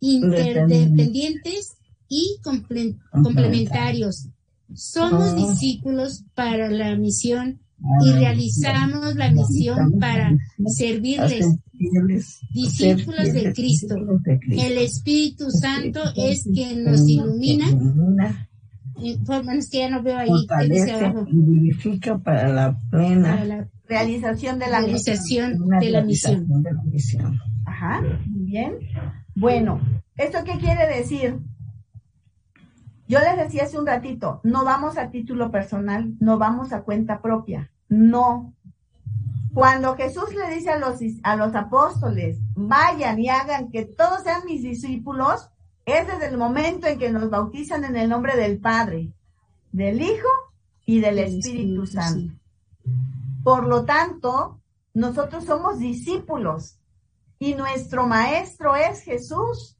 interdependientes 0.00 1.76
y 2.08 2.36
comple- 2.42 2.98
complementarios. 3.22 4.28
Somos 4.74 5.30
Ah. 5.32 5.34
discípulos 5.34 6.24
para 6.34 6.70
la 6.70 6.96
misión 6.96 7.60
y 8.04 8.12
realizamos 8.12 9.14
la 9.16 9.30
misión 9.30 9.98
para 9.98 10.36
servirles. 10.66 11.46
Discípulos 12.52 13.32
de 13.32 13.52
Cristo. 13.52 13.94
El 14.48 14.78
Espíritu 14.78 15.50
Santo 15.50 16.00
es 16.16 16.44
quien 16.52 16.84
nos 16.84 17.08
ilumina. 17.08 17.66
Eh, 19.02 19.18
por 19.26 19.44
menos 19.44 19.68
que 19.68 19.78
ya 19.80 19.90
no 19.90 20.02
veo 20.02 20.16
ahí. 20.16 20.30
y 20.30 21.36
vivifica 21.36 22.16
para 22.18 22.48
la 22.48 22.80
plena 22.90 23.34
Para 23.34 23.44
la 23.44 23.68
realización 23.86 24.58
de 24.58 24.70
la 24.70 24.80
realización 24.80 25.62
una 25.62 25.78
de 25.78 25.90
la 25.90 26.02
misión. 26.02 26.46
realización 26.48 26.62
de 26.62 26.72
la 26.72 26.82
misión. 26.84 27.38
Ajá, 27.66 28.02
muy 28.26 28.44
bien. 28.46 28.72
Bueno, 29.34 29.80
¿esto 30.16 30.38
qué 30.46 30.58
quiere 30.58 30.86
decir? 30.96 31.36
Yo 33.08 33.20
les 33.20 33.36
decía 33.36 33.64
hace 33.64 33.78
un 33.78 33.86
ratito, 33.86 34.40
no 34.42 34.64
vamos 34.64 34.98
a 34.98 35.10
título 35.10 35.50
personal, 35.50 36.14
no 36.18 36.38
vamos 36.38 36.72
a 36.72 36.82
cuenta 36.82 37.20
propia, 37.20 37.70
no. 37.88 38.52
Cuando 39.54 39.96
Jesús 39.96 40.34
le 40.34 40.54
dice 40.54 40.70
a 40.70 40.78
los, 40.78 40.98
a 41.22 41.36
los 41.36 41.54
apóstoles, 41.54 42.38
vayan 42.54 43.18
y 43.18 43.28
hagan 43.28 43.70
que 43.70 43.84
todos 43.84 44.22
sean 44.22 44.44
mis 44.44 44.62
discípulos, 44.62 45.50
es 45.84 46.06
desde 46.06 46.26
el 46.26 46.36
momento 46.36 46.88
en 46.88 46.98
que 46.98 47.10
nos 47.10 47.30
bautizan 47.30 47.84
en 47.84 47.96
el 47.96 48.08
nombre 48.08 48.36
del 48.36 48.58
Padre, 48.58 49.12
del 49.70 50.02
Hijo 50.02 50.28
y 50.84 51.00
del 51.00 51.20
Espíritu 51.20 51.86
Santo. 51.86 52.34
Por 53.44 53.66
lo 53.66 53.84
tanto, 53.84 54.60
nosotros 54.94 55.44
somos 55.44 55.78
discípulos 55.78 56.80
y 57.38 57.54
nuestro 57.54 58.06
maestro 58.06 58.74
es 58.74 59.02
Jesús. 59.02 59.75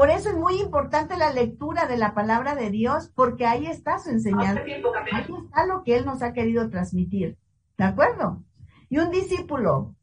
Por 0.00 0.08
eso 0.08 0.30
es 0.30 0.34
muy 0.34 0.58
importante 0.58 1.14
la 1.18 1.30
lectura 1.30 1.84
de 1.84 1.98
la 1.98 2.14
palabra 2.14 2.54
de 2.54 2.70
Dios, 2.70 3.12
porque 3.14 3.44
ahí 3.44 3.66
está 3.66 3.98
su 3.98 4.08
enseñanza. 4.08 4.62
Ahí 4.62 5.26
está 5.44 5.66
lo 5.66 5.82
que 5.84 5.94
Él 5.94 6.06
nos 6.06 6.22
ha 6.22 6.32
querido 6.32 6.70
transmitir. 6.70 7.36
¿De 7.76 7.84
acuerdo? 7.84 8.42
Y 8.88 8.96
un 8.96 9.10
discípulo, 9.10 9.94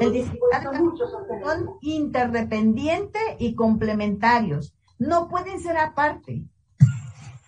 el 0.00 0.14
discipulado 0.14 0.72
son 1.44 1.76
interdependientes 1.82 3.20
y 3.38 3.54
complementarios. 3.54 4.74
No 4.98 5.28
pueden 5.28 5.60
ser 5.60 5.76
aparte. 5.76 6.46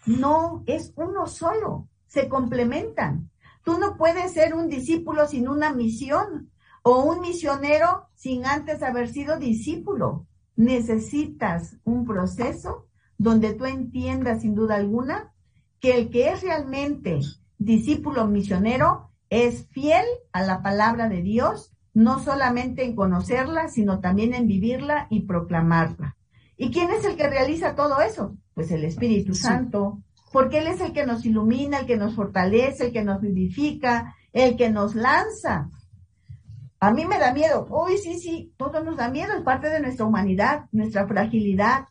No, 0.05 0.65
es 0.67 0.93
uno 0.97 1.27
solo. 1.27 1.89
Se 2.07 2.29
complementan. 2.29 3.31
Tú 3.65 3.79
no 3.79 3.97
puedes 3.97 4.35
ser 4.35 4.53
un 4.53 4.69
discípulo 4.69 5.27
sin 5.27 5.49
una 5.49 5.73
misión 5.73 6.53
o 6.83 7.03
un 7.03 7.23
misionero 7.23 8.09
sin 8.15 8.45
antes 8.45 8.83
haber 8.83 9.09
sido 9.09 9.39
discípulo. 9.39 10.27
Necesitas 10.57 11.77
un 11.85 12.05
proceso 12.05 12.89
donde 13.19 13.55
tú 13.55 13.65
entiendas 13.65 14.43
sin 14.43 14.55
duda 14.55 14.77
alguna 14.77 15.33
que 15.81 15.97
el 15.97 16.11
que 16.11 16.31
es 16.31 16.43
realmente 16.43 17.21
discípulo 17.59 18.27
misionero 18.27 19.11
es 19.31 19.67
fiel 19.71 20.05
a 20.33 20.43
la 20.43 20.63
palabra 20.63 21.09
de 21.09 21.23
Dios, 21.23 21.73
no 21.95 22.23
solamente 22.23 22.85
en 22.85 22.95
conocerla, 22.95 23.69
sino 23.69 24.01
también 24.01 24.35
en 24.35 24.47
vivirla 24.47 25.07
y 25.11 25.21
proclamarla. 25.21 26.17
¿Y 26.57 26.71
quién 26.71 26.91
es 26.91 27.05
el 27.05 27.17
que 27.17 27.29
realiza 27.29 27.75
todo 27.75 28.01
eso? 28.01 28.37
Pues 28.55 28.71
el 28.71 28.85
Espíritu 28.85 29.35
Santo, 29.35 30.03
porque 30.33 30.59
Él 30.59 30.67
es 30.69 30.81
el 30.81 30.93
que 30.93 31.07
nos 31.07 31.25
ilumina, 31.25 31.81
el 31.81 31.87
que 31.87 31.97
nos 31.97 32.15
fortalece, 32.15 32.87
el 32.87 32.93
que 32.93 33.05
nos 33.05 33.21
vivifica, 33.21 34.15
el 34.33 34.57
que 34.57 34.71
nos 34.71 34.95
lanza. 34.95 35.71
A 36.83 36.91
mí 36.91 37.05
me 37.05 37.17
da 37.17 37.33
miedo. 37.33 37.69
Uy, 37.71 37.97
sí, 37.97 38.19
sí, 38.19 38.53
todo 38.57 38.83
nos 38.83 38.97
da 38.97 39.09
miedo, 39.09 39.35
es 39.35 39.45
parte 39.45 39.69
de 39.69 39.79
nuestra 39.79 40.05
humanidad, 40.05 40.65
nuestra 40.73 41.07
fragilidad, 41.07 41.85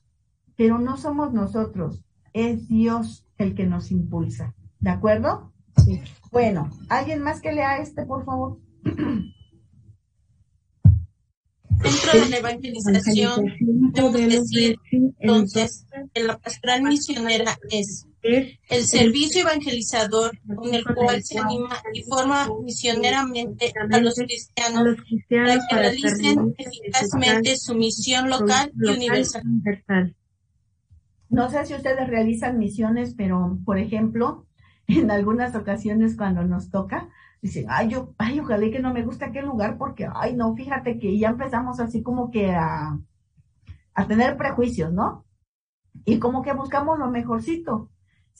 pero 0.57 0.80
no 0.80 0.97
somos 0.97 1.31
nosotros, 1.31 2.03
es 2.34 2.68
Dios 2.68 3.26
el 3.38 3.55
que 3.55 3.65
nos 3.65 3.89
impulsa. 3.89 4.53
¿De 4.81 4.89
acuerdo? 4.89 5.53
Sí. 5.77 6.01
Bueno, 6.30 6.69
¿alguien 6.89 7.22
más 7.22 7.39
que 7.39 7.53
lea 7.53 7.77
este, 7.77 8.05
por 8.05 8.26
favor? 8.26 8.59
Dentro 11.69 12.11
de 12.11 12.30
la 12.30 12.38
evangelización, 12.39 13.45
debemos 13.93 14.13
decir 14.13 14.76
entonces 14.91 15.85
que 16.13 16.22
la 16.22 16.38
pastoral 16.38 16.84
misionera 16.84 17.57
es 17.69 18.09
el 18.23 18.84
servicio 18.84 19.41
evangelizador 19.41 20.38
con 20.56 20.73
el 20.73 20.84
cual 20.84 21.23
se 21.23 21.39
anima 21.39 21.81
y 21.93 22.03
forma 22.03 22.48
misioneramente 22.64 23.73
a 23.76 23.99
los 23.99 24.15
cristianos 24.15 24.98
para 25.30 25.60
que 25.68 25.76
realicen 25.76 26.56
eficazmente 26.57 27.57
su 27.57 27.76
misión 27.76 28.30
local 28.30 28.72
y 28.76 28.89
universal. 28.89 30.15
No 31.30 31.49
sé 31.49 31.65
si 31.65 31.73
ustedes 31.73 32.07
realizan 32.07 32.57
misiones, 32.57 33.15
pero 33.15 33.57
por 33.65 33.77
ejemplo, 33.77 34.45
en 34.88 35.10
algunas 35.10 35.56
ocasiones 35.56 36.18
cuando 36.18 36.43
nos 36.43 36.69
toca, 36.69 37.10
dicen, 37.41 37.65
ay, 37.69 37.89
yo, 37.89 38.14
ay, 38.18 38.39
ojalá 38.39 38.65
y 38.65 38.72
que 38.72 38.80
no 38.80 38.93
me 38.93 39.03
gusta 39.03 39.27
aquel 39.27 39.45
lugar 39.45 39.77
porque, 39.77 40.07
ay, 40.14 40.35
no, 40.35 40.56
fíjate 40.56 40.99
que 40.99 41.18
ya 41.18 41.30
empezamos 41.30 41.80
así 41.80 42.03
como 42.03 42.30
que 42.30 42.52
a, 42.52 42.99
a 43.93 44.07
tener 44.07 44.38
prejuicios, 44.38 44.91
¿no? 44.93 45.26
Y 46.06 46.19
como 46.19 46.41
que 46.41 46.53
buscamos 46.53 46.99
lo 46.99 47.10
mejorcito. 47.10 47.90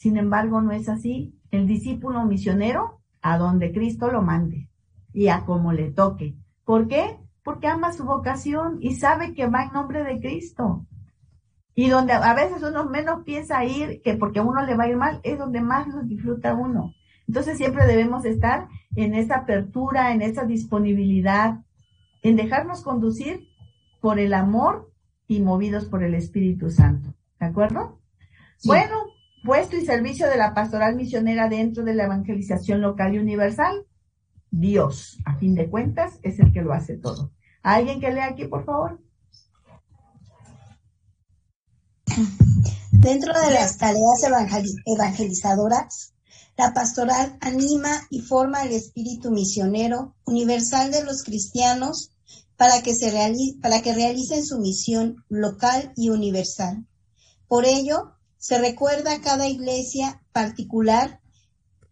Sin 0.02 0.16
embargo, 0.16 0.60
no 0.60 0.72
es 0.72 0.88
así. 0.88 1.32
El 1.52 1.68
discípulo 1.68 2.24
misionero, 2.24 2.98
a 3.20 3.38
donde 3.38 3.70
Cristo 3.70 4.10
lo 4.10 4.20
mande 4.20 4.68
y 5.12 5.28
a 5.28 5.44
como 5.44 5.72
le 5.72 5.92
toque. 5.92 6.34
¿Por 6.64 6.88
qué? 6.88 7.20
Porque 7.44 7.68
ama 7.68 7.92
su 7.92 8.02
vocación 8.02 8.78
y 8.80 8.96
sabe 8.96 9.32
que 9.32 9.46
va 9.46 9.62
en 9.62 9.72
nombre 9.72 10.02
de 10.02 10.18
Cristo. 10.18 10.84
Y 11.76 11.88
donde 11.88 12.14
a 12.14 12.34
veces 12.34 12.64
uno 12.64 12.84
menos 12.90 13.22
piensa 13.22 13.64
ir, 13.64 14.02
que 14.02 14.14
porque 14.14 14.40
a 14.40 14.42
uno 14.42 14.66
le 14.66 14.76
va 14.76 14.84
a 14.84 14.88
ir 14.88 14.96
mal, 14.96 15.20
es 15.22 15.38
donde 15.38 15.60
más 15.60 15.86
lo 15.86 16.02
disfruta 16.02 16.52
uno. 16.52 16.92
Entonces 17.28 17.56
siempre 17.56 17.86
debemos 17.86 18.24
estar 18.24 18.66
en 18.96 19.14
esa 19.14 19.36
apertura, 19.36 20.12
en 20.12 20.20
esa 20.22 20.46
disponibilidad, 20.46 21.60
en 22.22 22.34
dejarnos 22.34 22.82
conducir 22.82 23.46
por 24.00 24.18
el 24.18 24.34
amor 24.34 24.90
y 25.28 25.38
movidos 25.38 25.84
por 25.84 26.02
el 26.02 26.16
Espíritu 26.16 26.70
Santo. 26.70 27.14
¿De 27.38 27.46
acuerdo? 27.46 28.00
Bueno, 28.64 29.11
puesto 29.44 29.76
y 29.76 29.84
servicio 29.84 30.28
de 30.28 30.36
la 30.36 30.54
pastoral 30.54 30.96
misionera 30.96 31.48
dentro 31.48 31.84
de 31.84 31.94
la 31.94 32.04
evangelización 32.04 32.80
local 32.80 33.14
y 33.14 33.18
universal. 33.18 33.86
Dios, 34.50 35.18
a 35.24 35.36
fin 35.36 35.54
de 35.54 35.68
cuentas, 35.68 36.18
es 36.22 36.38
el 36.38 36.52
que 36.52 36.62
lo 36.62 36.72
hace 36.72 36.96
todo. 36.96 37.32
¿Alguien 37.62 38.00
que 38.00 38.10
lea 38.10 38.26
aquí, 38.26 38.46
por 38.46 38.64
favor? 38.64 39.00
Dentro 42.90 43.32
de 43.32 43.54
las 43.54 43.78
tareas 43.78 44.22
evangelizadoras, 44.84 46.14
la 46.56 46.74
pastoral 46.74 47.36
anima 47.40 47.90
y 48.10 48.20
forma 48.20 48.62
el 48.62 48.72
espíritu 48.72 49.30
misionero 49.30 50.14
universal 50.24 50.90
de 50.92 51.02
los 51.02 51.22
cristianos 51.22 52.12
para 52.56 52.82
que, 52.82 52.94
se 52.94 53.10
para 53.60 53.82
que 53.82 53.94
realicen 53.94 54.44
su 54.44 54.58
misión 54.58 55.24
local 55.28 55.92
y 55.96 56.10
universal. 56.10 56.86
Por 57.48 57.64
ello, 57.64 58.12
se 58.42 58.58
recuerda 58.58 59.14
a 59.14 59.20
cada 59.20 59.46
iglesia 59.46 60.20
particular 60.32 61.20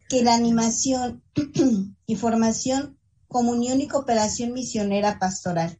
que 0.09 0.24
la 0.24 0.35
animación 0.35 1.22
y 2.06 2.16
formación, 2.16 2.98
comunión 3.28 3.81
y 3.81 3.86
cooperación 3.86 4.52
misionera 4.52 5.20
pastoral. 5.20 5.78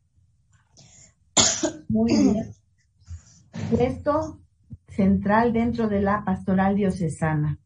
Muy 1.89 2.17
bien. 2.17 2.55
Esto 3.81 4.41
central 4.87 5.53
dentro 5.53 5.89
de 5.89 6.03
la 6.03 6.25
pastoral 6.25 6.77
diocesana. 6.77 7.59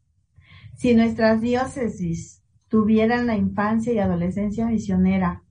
Si 0.74 0.94
nuestras 0.94 1.42
diócesis 1.42 2.42
tuvieran 2.68 3.26
la 3.26 3.36
infancia 3.36 3.92
y 3.92 3.98
adolescencia 3.98 4.64
misionera, 4.64 5.42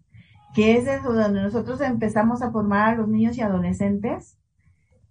que 0.55 0.75
es 0.75 0.87
eso 0.87 1.13
donde 1.13 1.43
nosotros 1.43 1.81
empezamos 1.81 2.41
a 2.41 2.51
formar 2.51 2.95
a 2.95 2.97
los 2.97 3.09
niños 3.09 3.37
y 3.37 3.41
adolescentes, 3.41 4.39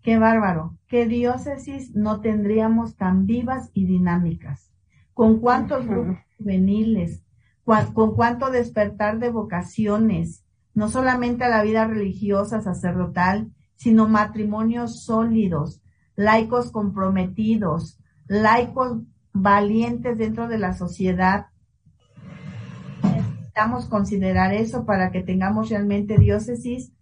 qué 0.03 0.19
bárbaro, 0.19 0.77
qué 0.89 1.07
diócesis 1.07 1.95
no 1.95 2.21
tendríamos 2.21 2.97
tan 2.97 3.27
vivas 3.27 3.71
y 3.73 3.87
dinámicas. 3.87 4.71
Con 5.15 5.41
cuántos 5.41 5.87
grupos 5.87 6.19
juveniles, 6.39 7.23
con 7.65 8.15
cuánto 8.15 8.51
despertar 8.51 9.19
de 9.19 9.31
vocaciones, 9.31 10.45
no 10.75 10.89
solamente 10.89 11.45
a 11.45 11.49
la 11.49 11.63
vida 11.63 11.87
religiosa, 11.87 12.61
sacerdotal, 12.61 13.53
sino 13.77 14.09
matrimonios 14.09 15.05
sólidos, 15.05 15.83
laicos 16.17 16.71
comprometidos, 16.71 17.99
laicos 18.27 19.03
valientes 19.33 20.19
dentro 20.19 20.49
de 20.49 20.59
la 20.59 20.73
sociedad. 20.73 21.47
Necesitamos 23.03 23.87
considerar 23.87 24.53
eso 24.55 24.85
para 24.87 25.11
que 25.11 25.23
tengamos 25.23 25.69
realmente 25.69 26.19
diócesis 26.19 26.93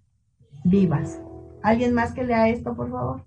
vivas. 0.65 1.21
¿Alguien 1.63 1.95
más 1.95 2.13
que 2.13 2.25
lea 2.25 2.49
esto, 2.49 2.75
por 2.75 2.91
favor? 2.91 3.25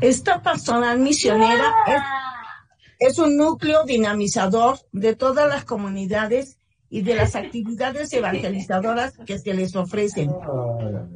Esta 0.00 0.42
pastoral 0.42 0.98
misionera 0.98 1.74
es, 1.86 3.10
es 3.10 3.18
un 3.18 3.36
núcleo 3.36 3.84
dinamizador 3.84 4.78
de 4.92 5.14
todas 5.14 5.48
las 5.48 5.64
comunidades 5.64 6.58
y 6.88 7.02
de 7.02 7.14
las 7.14 7.36
actividades 7.36 8.12
evangelizadoras 8.14 9.14
que 9.26 9.38
se 9.38 9.54
les 9.54 9.76
ofrecen. 9.76 10.30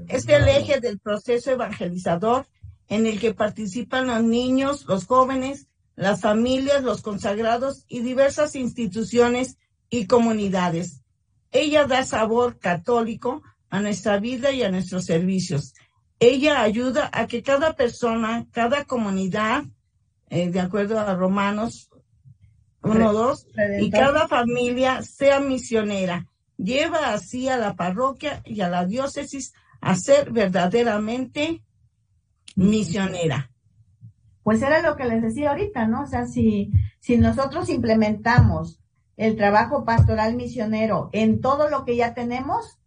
Es 0.08 0.28
el 0.28 0.48
eje 0.48 0.80
del 0.80 0.98
proceso 0.98 1.50
evangelizador 1.50 2.46
en 2.88 3.06
el 3.06 3.18
que 3.18 3.34
participan 3.34 4.06
los 4.06 4.22
niños, 4.22 4.84
los 4.86 5.06
jóvenes, 5.06 5.68
las 5.96 6.20
familias, 6.20 6.82
los 6.82 7.02
consagrados 7.02 7.84
y 7.88 8.00
diversas 8.00 8.56
instituciones 8.56 9.56
y 9.90 10.06
comunidades. 10.06 11.02
Ella 11.50 11.86
da 11.86 12.04
sabor 12.04 12.58
católico 12.58 13.42
a 13.74 13.80
nuestra 13.80 14.18
vida 14.18 14.52
y 14.52 14.62
a 14.62 14.70
nuestros 14.70 15.04
servicios. 15.04 15.74
Ella 16.20 16.62
ayuda 16.62 17.10
a 17.12 17.26
que 17.26 17.42
cada 17.42 17.72
persona, 17.72 18.46
cada 18.52 18.84
comunidad, 18.84 19.64
eh, 20.30 20.48
de 20.48 20.60
acuerdo 20.60 21.00
a 21.00 21.12
Romanos 21.16 21.90
1, 22.82 23.12
2, 23.12 23.46
y 23.80 23.90
cada 23.90 24.28
familia 24.28 25.02
sea 25.02 25.40
misionera. 25.40 26.28
Lleva 26.56 27.14
así 27.14 27.48
a 27.48 27.56
la 27.56 27.74
parroquia 27.74 28.42
y 28.44 28.60
a 28.60 28.68
la 28.68 28.86
diócesis 28.86 29.52
a 29.80 29.96
ser 29.96 30.30
verdaderamente 30.30 31.64
misionera. 32.54 33.50
Pues 34.44 34.62
era 34.62 34.82
lo 34.82 34.94
que 34.94 35.06
les 35.06 35.20
decía 35.20 35.50
ahorita, 35.50 35.88
¿no? 35.88 36.02
O 36.02 36.06
sea, 36.06 36.26
si, 36.26 36.70
si 37.00 37.16
nosotros 37.16 37.68
implementamos 37.70 38.78
el 39.16 39.34
trabajo 39.34 39.84
pastoral 39.84 40.36
misionero 40.36 41.10
en 41.12 41.40
todo 41.40 41.68
lo 41.68 41.84
que 41.84 41.96
ya 41.96 42.14
tenemos, 42.14 42.78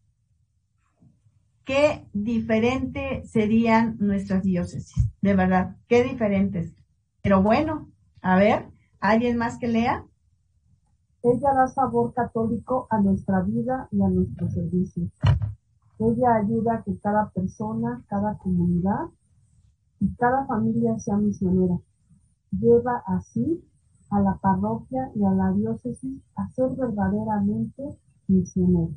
qué 1.67 2.07
diferente 2.13 3.23
serían 3.25 3.97
nuestras 3.99 4.41
diócesis, 4.41 5.11
de 5.21 5.35
verdad, 5.35 5.75
qué 5.89 6.01
diferentes. 6.01 6.73
Pero 7.21 7.43
bueno, 7.43 7.89
a 8.21 8.37
ver, 8.37 8.71
¿alguien 9.01 9.37
más 9.37 9.59
que 9.59 9.67
lea? 9.67 10.05
Ella 11.23 11.53
da 11.53 11.67
sabor 11.67 12.13
católico 12.13 12.87
a 12.89 13.01
nuestra 13.01 13.41
vida 13.41 13.89
y 13.91 14.01
a 14.01 14.07
nuestros 14.07 14.53
servicios. 14.53 15.11
Ella 15.99 16.35
ayuda 16.35 16.75
a 16.75 16.83
que 16.83 16.97
cada 16.99 17.31
persona, 17.31 18.01
cada 18.07 18.37
comunidad 18.37 19.09
y 19.99 20.15
cada 20.15 20.45
familia 20.45 20.97
sea 20.99 21.17
misionera. 21.17 21.77
Lleva 22.51 23.03
así 23.07 23.61
a 24.09 24.21
la 24.21 24.37
parroquia 24.37 25.11
y 25.15 25.25
a 25.25 25.31
la 25.31 25.51
diócesis 25.51 26.21
a 26.37 26.49
ser 26.51 26.69
verdaderamente 26.77 27.97
misioneros. 28.29 28.95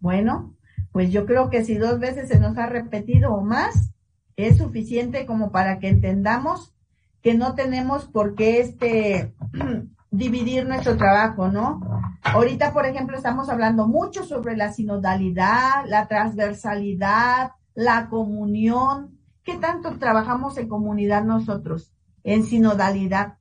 Bueno, 0.00 0.54
pues 0.92 1.10
yo 1.10 1.26
creo 1.26 1.50
que 1.50 1.64
si 1.64 1.76
dos 1.76 1.98
veces 1.98 2.28
se 2.28 2.38
nos 2.38 2.56
ha 2.58 2.66
repetido 2.66 3.32
o 3.34 3.42
más, 3.42 3.92
es 4.36 4.58
suficiente 4.58 5.26
como 5.26 5.50
para 5.50 5.78
que 5.78 5.88
entendamos 5.88 6.74
que 7.22 7.34
no 7.34 7.54
tenemos 7.54 8.06
por 8.06 8.34
qué 8.34 8.60
este 8.60 9.34
dividir 10.10 10.66
nuestro 10.66 10.96
trabajo, 10.96 11.48
¿no? 11.48 11.80
Ahorita, 12.22 12.72
por 12.72 12.86
ejemplo, 12.86 13.16
estamos 13.16 13.48
hablando 13.48 13.86
mucho 13.86 14.24
sobre 14.24 14.56
la 14.56 14.72
sinodalidad, 14.72 15.84
la 15.86 16.06
transversalidad, 16.06 17.52
la 17.74 18.08
comunión, 18.08 19.18
¿Qué 19.48 19.56
tanto 19.56 19.96
trabajamos 19.98 20.58
en 20.58 20.68
comunidad 20.68 21.24
nosotros? 21.24 21.90
En 22.22 22.44
sinodalidad. 22.44 23.38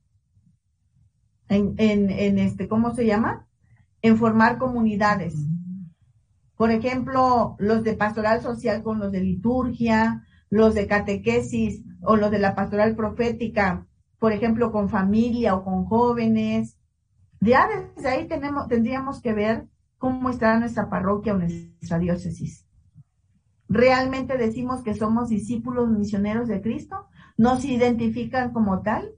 En, 1.50 1.76
en, 1.78 2.40
este, 2.40 2.70
¿cómo 2.70 2.96
se 2.96 3.06
llama? 3.06 3.46
En 4.02 4.18
formar 4.18 4.58
comunidades. 4.58 5.36
Por 6.58 6.72
ejemplo, 6.72 7.56
los 7.60 7.84
de 7.84 7.94
pastoral 7.94 8.42
social 8.42 8.84
con 8.84 9.00
los 9.00 9.12
de 9.12 9.22
liturgia, 9.22 10.26
los 10.50 10.74
de 10.74 10.88
catequesis 10.88 11.84
o 12.02 12.16
los 12.16 12.32
de 12.32 12.40
la 12.40 12.56
pastoral 12.56 12.96
profética, 12.96 13.86
por 14.20 14.34
ejemplo, 14.34 14.72
con 14.72 14.90
familia 14.90 15.56
o 15.56 15.64
con 15.64 15.86
jóvenes. 15.86 16.78
Ya 17.40 17.68
desde 17.96 18.10
ahí 18.10 18.28
tenemos, 18.28 18.68
tendríamos 18.68 19.22
que 19.22 19.34
ver 19.34 19.68
cómo 19.98 20.30
está 20.30 20.60
nuestra 20.60 20.90
parroquia 20.90 21.34
o 21.34 21.38
nuestra 21.38 22.00
diócesis. 22.00 22.66
¿Realmente 23.70 24.38
decimos 24.38 24.82
que 24.82 24.96
somos 24.96 25.30
discípulos 25.30 25.90
misioneros 25.90 26.48
de 26.48 26.62
Cristo? 26.62 27.08
¿Nos 27.38 27.66
identifican 27.66 28.52
como 28.52 28.82
tal? 28.82 29.12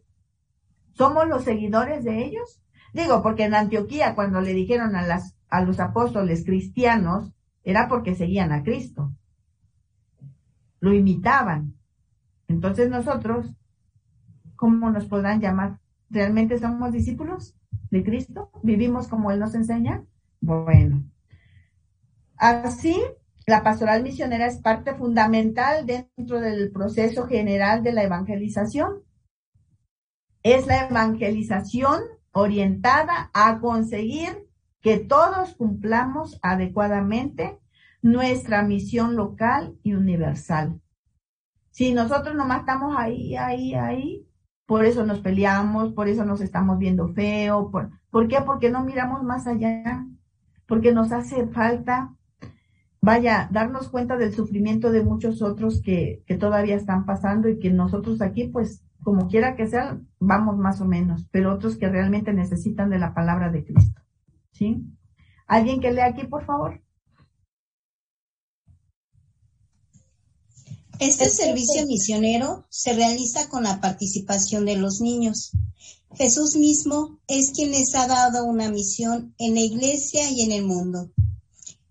¿Somos 0.94 1.28
los 1.28 1.44
seguidores 1.44 2.04
de 2.04 2.26
ellos? 2.26 2.62
Digo, 2.94 3.22
porque 3.22 3.44
en 3.44 3.54
Antioquía 3.54 4.16
cuando 4.16 4.42
le 4.42 4.54
dijeron 4.54 4.96
a, 4.96 5.04
las, 5.04 5.36
a 5.50 5.62
los 5.62 5.80
apóstoles 5.80 6.46
cristianos, 6.46 7.32
era 7.64 7.88
porque 7.88 8.16
seguían 8.16 8.52
a 8.52 8.64
Cristo. 8.64 9.14
Lo 10.80 10.94
imitaban. 10.94 11.74
Entonces 12.48 12.90
nosotros, 12.90 13.56
¿cómo 14.56 14.90
nos 14.90 15.06
podrán 15.06 15.42
llamar? 15.42 15.80
¿Realmente 16.10 16.58
somos 16.58 16.92
discípulos 16.92 17.56
de 17.92 18.04
Cristo? 18.04 18.52
¿Vivimos 18.64 19.08
como 19.08 19.32
Él 19.32 19.40
nos 19.40 19.56
enseña? 19.56 20.04
Bueno. 20.42 21.04
Así, 22.38 22.98
la 23.46 23.64
pastoral 23.64 24.04
misionera 24.04 24.48
es 24.48 24.58
parte 24.62 24.96
fundamental 24.96 25.86
dentro 25.86 26.40
del 26.40 26.72
proceso 26.72 27.28
general 27.28 27.84
de 27.84 27.92
la 27.92 28.04
evangelización. 28.04 29.04
Es 30.42 30.68
la 30.68 30.88
evangelización 30.88 32.02
orientada 32.32 33.30
a 33.34 33.60
conseguir 33.60 34.49
que 34.82 34.98
todos 34.98 35.56
cumplamos 35.56 36.40
adecuadamente 36.42 37.60
nuestra 38.02 38.64
misión 38.64 39.16
local 39.16 39.76
y 39.84 39.94
universal. 39.94 40.80
Si 41.72 41.94
nosotros 41.94 42.36
nomás 42.36 42.62
estamos 42.62 42.96
ahí, 42.98 43.36
ahí, 43.36 43.74
ahí, 43.74 44.26
por 44.66 44.86
eso 44.86 45.06
nos 45.06 45.20
peleamos, 45.20 45.94
por 45.94 46.08
eso 46.08 46.26
nos 46.26 46.42
estamos 46.42 46.78
viendo 46.78 47.10
feo. 47.10 47.72
¿Por, 47.72 47.90
¿por 48.10 48.28
qué? 48.28 48.38
Porque 48.46 48.70
no 48.70 48.84
miramos 48.84 49.24
más 49.24 49.48
allá, 49.48 50.06
porque 50.68 50.94
nos 50.94 51.12
hace 51.12 51.48
falta, 51.48 52.16
vaya, 53.02 53.50
darnos 53.52 53.90
cuenta 53.90 54.18
del 54.18 54.34
sufrimiento 54.34 54.92
de 54.92 55.04
muchos 55.04 55.42
otros 55.42 55.82
que, 55.82 56.24
que 56.26 56.36
todavía 56.36 56.76
están 56.76 57.06
pasando 57.06 57.50
y 57.50 57.60
que 57.60 57.72
nosotros 57.72 58.22
aquí, 58.22 58.48
pues, 58.48 58.84
como 59.04 59.28
quiera 59.28 59.56
que 59.56 59.68
sea, 59.68 60.00
vamos 60.20 60.58
más 60.58 60.82
o 60.82 60.86
menos, 60.86 61.28
pero 61.32 61.54
otros 61.54 61.78
que 61.78 61.90
realmente 61.90 62.34
necesitan 62.34 62.90
de 62.90 63.00
la 63.00 63.14
palabra 63.14 63.50
de 63.50 63.64
Cristo. 63.64 64.02
¿Alguien 65.48 65.82
que 65.82 65.92
lea 65.92 66.08
aquí, 66.08 66.28
por 66.28 66.46
favor? 66.46 66.82
Este 71.00 71.30
servicio 71.30 71.86
misionero 71.86 72.66
se 72.70 72.94
realiza 72.94 73.48
con 73.48 73.64
la 73.64 73.80
participación 73.80 74.66
de 74.66 74.76
los 74.76 75.00
niños. 75.00 75.52
Jesús 76.16 76.58
mismo 76.58 77.22
es 77.28 77.52
quien 77.52 77.72
les 77.72 77.96
ha 77.96 78.08
dado 78.08 78.44
una 78.44 78.70
misión 78.70 79.34
en 79.38 79.56
la 79.56 79.62
iglesia 79.62 80.30
y 80.30 80.42
en 80.42 80.52
el 80.52 80.66
mundo. 80.66 81.10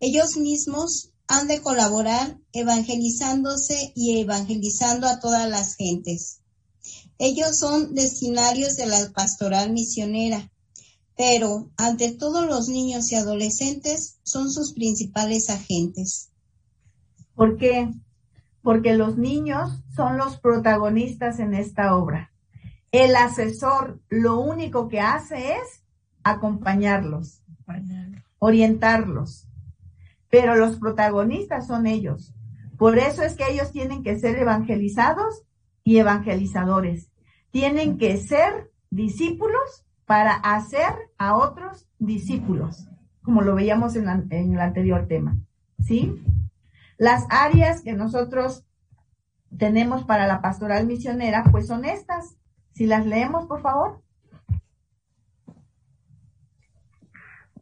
Ellos 0.00 0.36
mismos 0.36 1.10
han 1.26 1.48
de 1.48 1.62
colaborar 1.62 2.38
evangelizándose 2.52 3.92
y 3.94 4.18
evangelizando 4.20 5.06
a 5.06 5.20
todas 5.20 5.48
las 5.48 5.76
gentes. 5.76 6.40
Ellos 7.18 7.56
son 7.56 7.94
destinarios 7.94 8.76
de 8.76 8.86
la 8.86 9.10
pastoral 9.12 9.72
misionera, 9.72 10.52
pero 11.18 11.70
ante 11.76 12.14
todos 12.14 12.46
los 12.46 12.68
niños 12.68 13.12
y 13.12 13.16
adolescentes 13.16 14.20
son 14.22 14.50
sus 14.50 14.72
principales 14.72 15.50
agentes. 15.50 16.30
¿Por 17.34 17.58
qué? 17.58 17.92
porque 18.68 18.94
los 18.94 19.16
niños 19.16 19.82
son 19.96 20.18
los 20.18 20.38
protagonistas 20.38 21.38
en 21.38 21.54
esta 21.54 21.96
obra. 21.96 22.32
El 22.92 23.16
asesor 23.16 23.98
lo 24.10 24.38
único 24.38 24.88
que 24.88 25.00
hace 25.00 25.54
es 25.54 25.84
acompañarlos, 26.22 27.42
orientarlos, 28.38 29.48
pero 30.28 30.54
los 30.54 30.78
protagonistas 30.78 31.66
son 31.66 31.86
ellos. 31.86 32.34
Por 32.76 32.98
eso 32.98 33.22
es 33.22 33.36
que 33.36 33.50
ellos 33.50 33.72
tienen 33.72 34.02
que 34.02 34.18
ser 34.18 34.36
evangelizados 34.38 35.42
y 35.82 35.96
evangelizadores. 35.96 37.08
Tienen 37.50 37.96
que 37.96 38.18
ser 38.18 38.70
discípulos 38.90 39.86
para 40.08 40.32
hacer 40.32 40.90
a 41.18 41.36
otros 41.36 41.86
discípulos, 41.98 42.88
como 43.22 43.42
lo 43.42 43.54
veíamos 43.54 43.94
en, 43.94 44.08
el 44.08 44.58
anterior 44.58 45.06
tema. 45.06 45.36
¿Sí? 45.84 46.24
Las 46.96 47.26
áreas 47.28 47.82
que 47.82 47.92
nosotros 47.92 48.64
tenemos 49.58 50.04
para 50.04 50.26
la 50.26 50.40
pastoral 50.40 50.86
misionera, 50.86 51.44
pues 51.50 51.66
son 51.66 51.84
estas. 51.84 52.38
Si 52.72 52.86
las 52.86 53.04
leemos, 53.04 53.44
por 53.44 53.60
favor. 53.60 54.00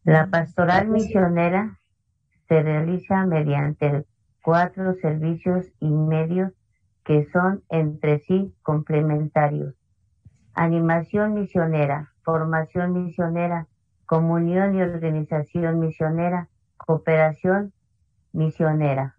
La 0.05 0.29
pastoral 0.29 0.87
misionera 0.87 1.81
se 2.47 2.63
realiza 2.63 3.27
mediante 3.27 4.07
cuatro 4.41 4.95
servicios 5.03 5.67
y 5.81 5.89
medios 5.91 6.53
que 7.05 7.29
son 7.33 7.65
entre 7.71 8.21
sí 8.21 8.55
complementarios. 8.63 9.75
Animación 10.55 11.35
misionera, 11.35 12.13
formación 12.27 12.93
misionera, 12.93 13.69
comunión 14.05 14.75
y 14.75 14.83
organización 14.83 15.81
misionera, 15.81 16.51
cooperación 16.77 17.73
misionera 18.33 19.17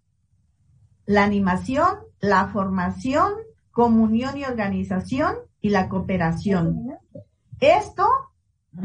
la 1.07 1.23
animación, 1.23 1.87
la 2.19 2.49
formación, 2.49 3.31
comunión 3.71 4.37
y 4.37 4.43
organización 4.43 5.35
y 5.61 5.69
la 5.69 5.89
cooperación. 5.89 6.97
Esto 7.59 8.07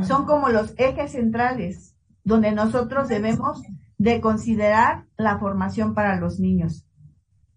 son 0.03 0.25
como 0.25 0.49
los 0.49 0.73
ejes 0.79 1.13
centrales 1.13 1.95
donde 2.25 2.53
nosotros 2.53 3.09
debemos 3.09 3.63
de 3.99 4.21
considerar 4.21 5.05
la 5.17 5.39
formación 5.39 5.95
para 5.95 6.17
los 6.17 6.39
niños. 6.39 6.87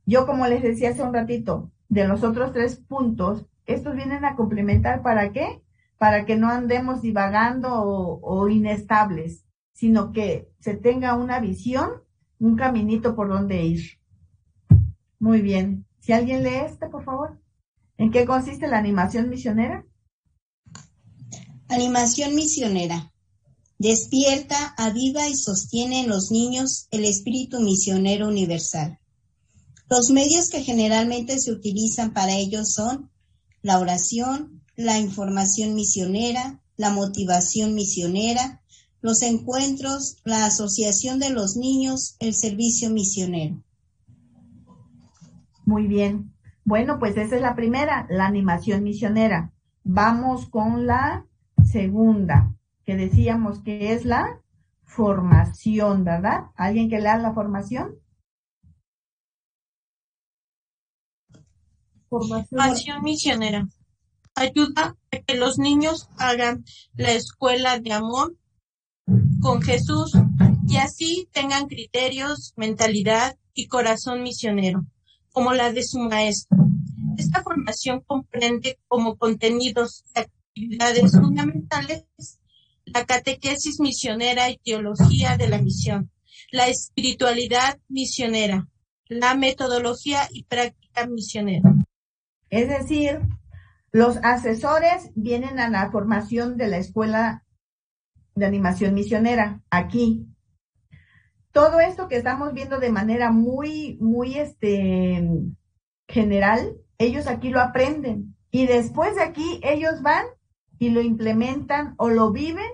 Yo, 0.07 0.25
como 0.25 0.47
les 0.47 0.63
decía 0.63 0.89
hace 0.89 1.03
un 1.03 1.13
ratito, 1.13 1.71
de 1.87 2.07
los 2.07 2.23
otros 2.23 2.51
tres 2.51 2.77
puntos, 2.77 3.45
estos 3.67 3.95
vienen 3.95 4.25
a 4.25 4.35
complementar 4.35 5.03
para 5.03 5.31
qué? 5.31 5.61
Para 5.97 6.25
que 6.25 6.35
no 6.35 6.49
andemos 6.49 7.01
divagando 7.01 7.69
o, 7.73 8.49
inestables, 8.49 9.45
sino 9.73 10.11
que 10.11 10.49
se 10.59 10.75
tenga 10.75 11.15
una 11.15 11.39
visión, 11.39 12.03
un 12.39 12.55
caminito 12.55 13.15
por 13.15 13.29
donde 13.29 13.63
ir. 13.63 13.99
Muy 15.19 15.41
bien. 15.41 15.85
Si 15.99 16.11
alguien 16.13 16.43
lee 16.43 16.65
este, 16.65 16.87
por 16.87 17.03
favor. 17.03 17.39
¿En 17.97 18.11
qué 18.11 18.25
consiste 18.25 18.67
la 18.67 18.77
animación 18.77 19.29
misionera? 19.29 19.85
Animación 21.69 22.35
misionera. 22.35 23.13
Despierta, 23.77 24.73
aviva 24.77 25.27
y 25.27 25.35
sostiene 25.35 26.01
en 26.01 26.09
los 26.09 26.31
niños 26.31 26.87
el 26.91 27.05
espíritu 27.05 27.59
misionero 27.59 28.27
universal. 28.27 28.99
Los 29.89 30.09
medios 30.09 30.49
que 30.49 30.63
generalmente 30.63 31.39
se 31.39 31.51
utilizan 31.51 32.13
para 32.13 32.33
ello 32.33 32.65
son 32.65 33.11
la 33.61 33.79
oración, 33.79 34.64
la 34.75 34.99
información 34.99 35.73
misionera, 35.75 36.59
la 36.77 36.91
motivación 36.91 37.73
misionera, 37.73 38.61
los 39.01 39.21
encuentros, 39.21 40.17
la 40.23 40.45
asociación 40.45 41.19
de 41.19 41.29
los 41.29 41.55
niños, 41.55 42.15
el 42.19 42.33
servicio 42.33 42.89
misionero. 42.89 43.61
Muy 45.65 45.87
bien. 45.87 46.33
Bueno, 46.63 46.99
pues 46.99 47.15
esa 47.17 47.35
es 47.35 47.41
la 47.41 47.55
primera, 47.55 48.07
la 48.09 48.25
animación 48.25 48.83
misionera. 48.83 49.53
Vamos 49.83 50.47
con 50.47 50.87
la 50.87 51.25
segunda, 51.63 52.55
que 52.85 52.95
decíamos 52.95 53.59
que 53.59 53.93
es 53.93 54.05
la 54.05 54.41
formación, 54.83 56.03
¿verdad? 56.03 56.45
¿Alguien 56.55 56.89
que 56.89 56.99
lea 56.99 57.17
la 57.17 57.33
formación? 57.33 57.95
Formación 62.09 63.03
misionera. 63.03 63.67
Ayuda 64.35 64.95
a 65.11 65.17
que 65.19 65.35
los 65.35 65.57
niños 65.57 66.09
hagan 66.17 66.65
la 66.95 67.11
escuela 67.11 67.79
de 67.79 67.93
amor 67.93 68.35
con 69.41 69.61
Jesús 69.61 70.13
y 70.67 70.77
así 70.77 71.29
tengan 71.31 71.67
criterios, 71.67 72.53
mentalidad 72.55 73.37
y 73.53 73.67
corazón 73.67 74.23
misionero 74.23 74.85
como 75.31 75.53
la 75.53 75.71
de 75.71 75.83
su 75.83 75.99
maestro. 75.99 76.57
Esta 77.17 77.43
formación 77.43 78.01
comprende 78.05 78.79
como 78.87 79.17
contenidos 79.17 80.03
y 80.15 80.19
actividades 80.19 81.11
fundamentales 81.11 82.05
la 82.85 83.05
catequesis 83.05 83.79
misionera 83.79 84.49
y 84.49 84.57
teología 84.57 85.37
de 85.37 85.49
la 85.49 85.61
misión, 85.61 86.11
la 86.51 86.67
espiritualidad 86.67 87.79
misionera, 87.89 88.67
la 89.07 89.35
metodología 89.35 90.27
y 90.31 90.43
práctica 90.43 91.07
misionera. 91.07 91.73
Es 92.49 92.69
decir, 92.69 93.19
los 93.95 94.17
asesores 94.23 95.11
vienen 95.15 95.59
a 95.59 95.69
la 95.69 95.89
formación 95.89 96.57
de 96.57 96.67
la 96.67 96.77
escuela 96.77 97.45
de 98.35 98.45
animación 98.45 98.93
misionera 98.93 99.61
aquí 99.69 100.27
todo 101.55 101.79
esto 101.79 102.09
que 102.09 102.17
estamos 102.17 102.51
viendo 102.51 102.79
de 102.79 102.91
manera 102.91 103.31
muy, 103.31 103.97
muy 104.01 104.37
este, 104.37 105.25
general, 106.05 106.75
ellos 106.97 107.27
aquí 107.27 107.49
lo 107.49 107.61
aprenden. 107.61 108.35
Y 108.51 108.67
después 108.67 109.15
de 109.15 109.23
aquí, 109.23 109.61
ellos 109.63 110.01
van 110.01 110.25
y 110.79 110.89
lo 110.89 110.99
implementan 110.99 111.95
o 111.97 112.09
lo 112.09 112.33
viven 112.33 112.69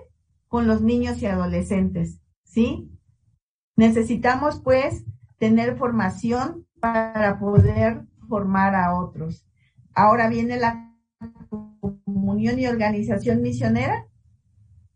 con 0.48 0.66
los 0.66 0.82
niños 0.82 1.22
y 1.22 1.26
adolescentes, 1.26 2.18
¿sí? 2.42 2.90
Necesitamos 3.76 4.60
pues 4.60 5.04
tener 5.38 5.76
formación 5.76 6.66
para 6.80 7.38
poder 7.38 8.02
formar 8.28 8.74
a 8.74 8.96
otros. 8.96 9.46
Ahora 9.94 10.28
viene 10.28 10.56
la 10.56 10.91
comunión 12.04 12.58
y 12.58 12.66
organización 12.66 13.42
misionera. 13.42 14.06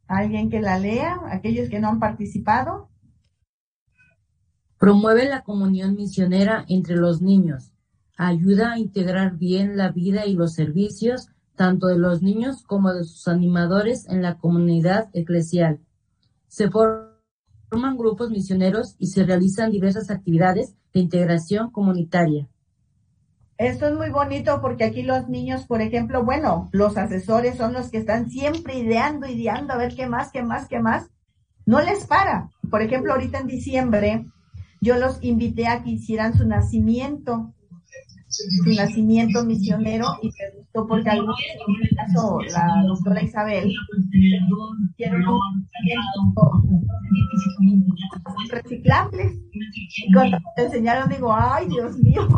Alguien 0.06 0.50
que 0.50 0.60
la 0.60 0.78
lea, 0.78 1.20
aquellos 1.30 1.68
que 1.68 1.80
no 1.80 1.88
han 1.88 1.98
participado. 2.00 2.88
Promueve 4.78 5.28
la 5.28 5.42
comunión 5.42 5.94
misionera 5.94 6.64
entre 6.68 6.96
los 6.96 7.22
niños. 7.22 7.72
Ayuda 8.16 8.72
a 8.72 8.78
integrar 8.78 9.36
bien 9.36 9.76
la 9.76 9.90
vida 9.90 10.26
y 10.26 10.34
los 10.34 10.54
servicios 10.54 11.28
tanto 11.56 11.88
de 11.88 11.98
los 11.98 12.22
niños 12.22 12.62
como 12.62 12.92
de 12.92 13.04
sus 13.04 13.26
animadores 13.26 14.06
en 14.08 14.22
la 14.22 14.36
comunidad 14.36 15.08
eclesial. 15.14 15.80
Se 16.48 16.70
forman 16.70 17.96
grupos 17.96 18.30
misioneros 18.30 18.94
y 18.98 19.08
se 19.08 19.24
realizan 19.24 19.70
diversas 19.70 20.10
actividades 20.10 20.76
de 20.92 21.00
integración 21.00 21.70
comunitaria. 21.70 22.48
Esto 23.58 23.88
es 23.88 23.94
muy 23.94 24.10
bonito 24.10 24.60
porque 24.60 24.84
aquí 24.84 25.02
los 25.02 25.28
niños, 25.28 25.66
por 25.66 25.80
ejemplo, 25.80 26.24
bueno, 26.24 26.68
los 26.72 26.98
asesores 26.98 27.56
son 27.56 27.72
los 27.72 27.90
que 27.90 27.98
están 27.98 28.28
siempre 28.28 28.78
ideando, 28.78 29.26
ideando, 29.26 29.72
a 29.72 29.78
ver 29.78 29.94
qué 29.94 30.06
más, 30.06 30.30
qué 30.30 30.42
más, 30.42 30.68
qué 30.68 30.78
más. 30.78 31.08
No 31.64 31.80
les 31.80 32.06
para. 32.06 32.50
Por 32.70 32.82
ejemplo, 32.82 33.12
ahorita 33.12 33.38
en 33.38 33.46
diciembre 33.46 34.26
yo 34.82 34.98
los 34.98 35.18
invité 35.22 35.68
a 35.68 35.82
que 35.82 35.90
hicieran 35.90 36.36
su 36.36 36.46
nacimiento, 36.46 37.54
su 38.28 38.70
nacimiento 38.74 39.42
misionero 39.44 40.06
y 40.20 40.26
me 40.26 40.58
gustó 40.58 40.86
porque 40.86 41.10
este 41.10 41.96
caso 41.96 42.38
la 42.52 42.84
doctora 42.86 43.22
Isabel, 43.22 43.72
reciclables. 48.50 49.32
Y 49.96 50.12
cuando 50.12 50.38
me 50.56 50.62
enseñaron 50.62 51.08
digo, 51.08 51.34
ay 51.34 51.68
Dios 51.68 51.96
mío, 51.98 52.28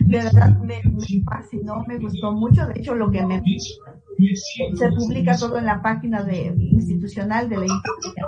de 0.00 0.18
verdad 0.18 0.58
me, 0.58 0.80
me, 0.84 1.22
fascinó, 1.24 1.84
me 1.86 1.98
gustó 1.98 2.32
mucho. 2.32 2.66
De 2.66 2.80
hecho, 2.80 2.94
lo 2.94 3.10
que 3.10 3.24
me 3.24 3.42
se 4.74 4.88
publica 4.92 5.36
todo 5.36 5.58
en 5.58 5.66
la 5.66 5.82
página 5.82 6.22
de 6.22 6.54
institucional 6.56 7.48
de 7.48 7.56
la 7.56 7.66
institución. 7.66 8.26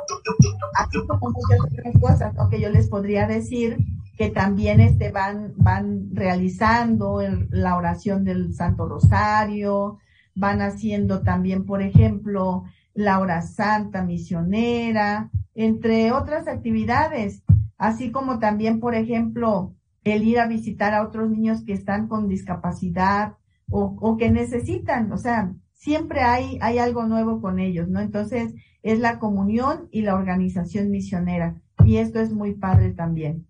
Así 0.76 0.98
como 1.06 1.30
muchas 1.30 1.60
otras 1.60 2.00
cosas, 2.00 2.34
¿no? 2.34 2.48
que 2.48 2.60
yo 2.60 2.70
les 2.70 2.88
podría 2.88 3.26
decir 3.26 3.78
que 4.16 4.30
también 4.30 4.80
este 4.80 5.10
van, 5.10 5.54
van 5.56 6.10
realizando 6.12 7.20
la 7.50 7.76
oración 7.76 8.24
del 8.24 8.54
Santo 8.54 8.86
Rosario, 8.86 9.98
van 10.34 10.62
haciendo 10.62 11.22
también, 11.22 11.64
por 11.64 11.82
ejemplo, 11.82 12.64
la 12.94 13.18
hora 13.18 13.42
santa 13.42 14.02
misionera, 14.04 15.30
entre 15.54 16.12
otras 16.12 16.46
actividades, 16.46 17.42
así 17.76 18.10
como 18.10 18.38
también, 18.38 18.78
por 18.78 18.94
ejemplo, 18.94 19.74
el 20.04 20.22
ir 20.22 20.38
a 20.38 20.46
visitar 20.46 20.94
a 20.94 21.02
otros 21.02 21.30
niños 21.30 21.64
que 21.64 21.72
están 21.72 22.08
con 22.08 22.28
discapacidad 22.28 23.34
o, 23.70 23.96
o 24.00 24.16
que 24.16 24.30
necesitan, 24.30 25.10
o 25.12 25.16
sea, 25.16 25.54
siempre 25.72 26.20
hay, 26.20 26.58
hay 26.60 26.78
algo 26.78 27.06
nuevo 27.06 27.40
con 27.40 27.58
ellos, 27.58 27.88
¿no? 27.88 28.00
Entonces, 28.00 28.54
es 28.82 28.98
la 28.98 29.18
comunión 29.18 29.88
y 29.90 30.02
la 30.02 30.14
organización 30.14 30.90
misionera. 30.90 31.60
Y 31.84 31.96
esto 31.96 32.20
es 32.20 32.32
muy 32.32 32.54
padre 32.54 32.92
también. 32.92 33.46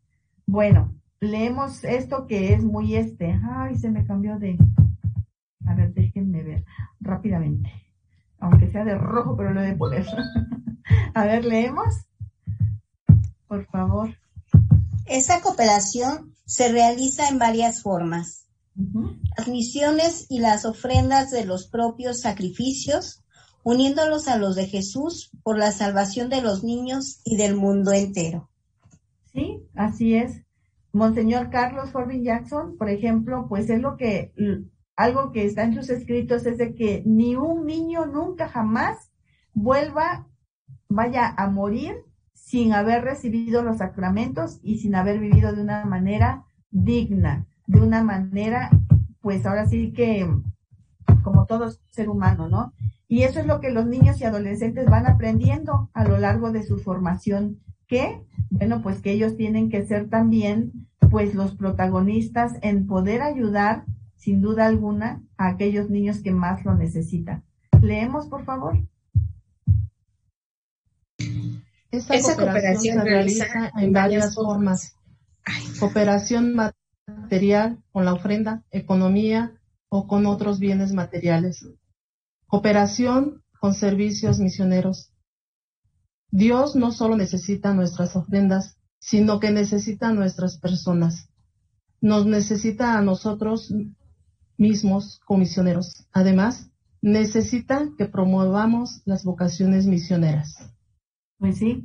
Bueno, 0.47 0.95
leemos 1.21 1.85
esto 1.85 2.27
que 2.27 2.53
es 2.53 2.65
muy 2.65 2.97
este. 2.97 3.39
Ay, 3.43 3.77
se 3.77 3.91
me 3.91 4.05
cambió 4.05 4.39
de. 4.39 4.59
A 5.67 5.75
ver, 5.75 5.95
déjenme 5.95 6.43
ver 6.43 6.65
rápidamente. 7.01 7.71
Aunque 8.39 8.69
sea 8.69 8.85
de 8.85 8.97
rojo, 8.97 9.37
pero 9.37 9.53
lo 9.53 9.61
de 9.61 9.75
poner. 9.75 10.07
A 11.15 11.25
ver, 11.25 11.45
leemos. 11.45 12.07
Por 13.49 13.65
favor. 13.67 14.11
Esta 15.07 15.41
cooperación 15.41 16.34
se 16.45 16.71
realiza 16.71 17.29
en 17.29 17.39
varias 17.39 17.83
formas. 17.83 18.47
Las 19.37 19.47
misiones 19.49 20.27
y 20.29 20.41
las 20.41 20.65
ofrendas 20.65 21.31
de 21.31 21.45
los 21.45 21.69
propios 21.69 22.21
sacrificios, 22.21 23.23
uniéndolos 23.63 24.27
a 24.27 24.37
los 24.37 24.57
de 24.57 24.67
Jesús 24.67 25.31
por 25.43 25.59
la 25.59 25.71
salvación 25.71 26.29
de 26.29 26.43
los 26.43 26.65
niños 26.65 27.21
y 27.25 27.37
del 27.37 27.55
mundo 27.55 27.93
entero. 27.93 28.51
Sí, 29.33 29.63
así 29.75 30.15
es. 30.15 30.43
Monseñor 30.93 31.51
Carlos 31.51 31.91
Corbin 31.91 32.23
Jackson, 32.23 32.77
por 32.77 32.89
ejemplo, 32.89 33.47
pues 33.49 33.71
es 33.71 33.81
lo 33.81 33.97
que, 33.97 34.33
algo 34.97 35.33
que 35.33 35.45
está 35.45 35.65
en 35.65 35.75
sus 35.75 35.89
escritos 35.91 36.47
es 36.47 36.59
de 36.59 36.75
que 36.75 37.03
ni 37.05 37.35
un 37.37 37.67
niño 37.67 38.07
nunca 38.07 38.49
jamás 38.49 39.11
vuelva, 39.55 40.29
vaya 40.89 41.35
a 41.37 41.49
morir 41.49 42.05
sin 42.45 42.75
haber 42.75 43.05
recibido 43.05 43.63
los 43.63 43.79
sacramentos 43.79 44.61
y 44.63 44.79
sin 44.79 44.95
haber 44.95 45.19
vivido 45.19 45.55
de 45.55 45.63
una 45.63 45.87
manera 45.87 46.45
digna, 46.71 47.47
de 47.67 47.81
una 47.81 48.05
manera, 48.05 48.71
pues 49.23 49.47
ahora 49.47 49.67
sí 49.67 49.93
que 49.93 50.31
como 51.23 51.47
todo 51.47 51.73
ser 51.91 52.11
humano, 52.11 52.49
¿no? 52.49 52.75
Y 53.09 53.23
eso 53.23 53.41
es 53.41 53.47
lo 53.47 53.61
que 53.61 53.71
los 53.71 53.87
niños 53.87 54.21
y 54.21 54.25
adolescentes 54.25 54.87
van 54.91 55.07
aprendiendo 55.07 55.91
a 55.95 56.05
lo 56.05 56.19
largo 56.19 56.53
de 56.53 56.63
su 56.65 56.79
formación. 56.79 57.61
¿Qué? 57.87 58.21
Bueno, 58.51 58.83
pues 58.83 59.01
que 59.01 59.13
ellos 59.13 59.37
tienen 59.37 59.71
que 59.71 59.87
ser 59.87 60.11
también, 60.11 60.87
pues 61.11 61.35
los 61.35 61.55
protagonistas 61.55 62.59
en 62.61 62.87
poder 62.87 63.23
ayudar, 63.23 63.85
sin 64.17 64.43
duda 64.43 64.67
alguna, 64.67 65.23
a 65.39 65.49
aquellos 65.49 65.89
niños 65.89 66.21
que 66.21 66.31
más 66.31 66.65
lo 66.65 66.75
necesitan. 66.75 67.43
Leemos, 67.81 68.27
por 68.27 68.45
favor. 68.45 68.79
Esa, 71.97 72.15
Esa 72.15 72.37
cooperación, 72.37 72.99
se 72.99 73.05
realiza 73.05 73.47
en 73.77 73.93
varias 73.93 74.35
formas. 74.35 74.97
Cooperación 75.79 76.55
material 76.55 77.83
con 77.93 78.05
la 78.05 78.15
ofrenda, 78.15 78.65
economía 78.71 79.53
o 79.89 80.07
con 80.07 80.27
otros 80.27 80.59
bienes 80.59 80.93
materiales. 80.93 81.67
Cooperación 82.47 83.43
con 83.61 83.75
servicios 83.75 84.41
misioneros. 84.41 85.13
Dios 86.31 86.75
no 86.75 86.91
solo 86.91 87.17
necesita 87.17 87.73
nuestras 87.73 88.17
ofrendas, 88.17 88.77
sino 88.99 89.39
que 89.39 89.51
necesita 89.51 90.13
nuestras 90.13 90.59
personas. 90.59 91.29
Nos 92.01 92.27
necesita 92.27 92.99
a 92.99 93.03
nosotros 93.03 93.73
mismos 94.57 95.21
como 95.25 95.41
misioneros. 95.41 96.07
Además, 96.13 96.71
necesita 97.03 97.89
que 97.97 98.07
promovamos 98.07 99.03
las 99.05 99.25
vocaciones 99.25 99.87
misioneras. 99.87 100.74
Pues 101.39 101.59
sí. 101.59 101.85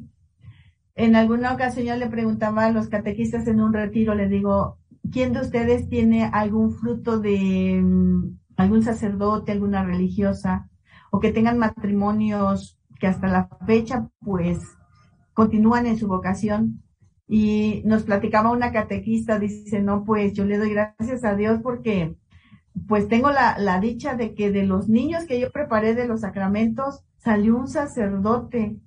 En 0.96 1.16
alguna 1.16 1.54
ocasión 1.54 1.86
yo 1.86 1.96
le 1.96 2.10
preguntaba 2.10 2.66
a 2.66 2.72
los 2.72 2.90
catequistas 2.90 3.48
en 3.48 3.62
un 3.62 3.74
retiro, 3.74 4.16
le 4.16 4.28
digo, 4.28 4.78
¿quién 5.12 5.34
de 5.34 5.42
ustedes 5.42 5.88
tiene 5.88 6.26
algún 6.26 6.74
fruto 6.74 7.20
de 7.20 7.80
um, 7.82 8.38
algún 8.58 8.84
sacerdote, 8.84 9.54
alguna 9.54 9.84
religiosa, 9.84 10.70
o 11.12 11.20
que 11.20 11.32
tengan 11.32 11.58
matrimonios 11.58 12.78
que 13.00 13.08
hasta 13.08 13.28
la 13.28 13.50
fecha 13.66 14.10
pues 14.20 14.60
continúan 15.34 15.86
en 15.86 15.98
su 15.98 16.08
vocación? 16.08 16.84
Y 17.28 17.82
nos 17.86 18.04
platicaba 18.04 18.52
una 18.52 18.72
catequista, 18.72 19.40
dice, 19.40 19.82
no, 19.82 20.04
pues 20.04 20.34
yo 20.34 20.46
le 20.46 20.58
doy 20.58 20.72
gracias 20.72 21.24
a 21.24 21.36
Dios 21.36 21.62
porque 21.62 22.18
pues 22.88 23.08
tengo 23.08 23.32
la, 23.32 23.58
la 23.58 23.80
dicha 23.80 24.16
de 24.16 24.34
que 24.34 24.52
de 24.52 24.66
los 24.66 24.90
niños 24.90 25.26
que 25.26 25.40
yo 25.40 25.52
preparé 25.52 25.96
de 25.96 26.08
los 26.08 26.22
sacramentos 26.22 27.04
salió 27.18 27.56
un 27.56 27.68
sacerdote 27.68 28.78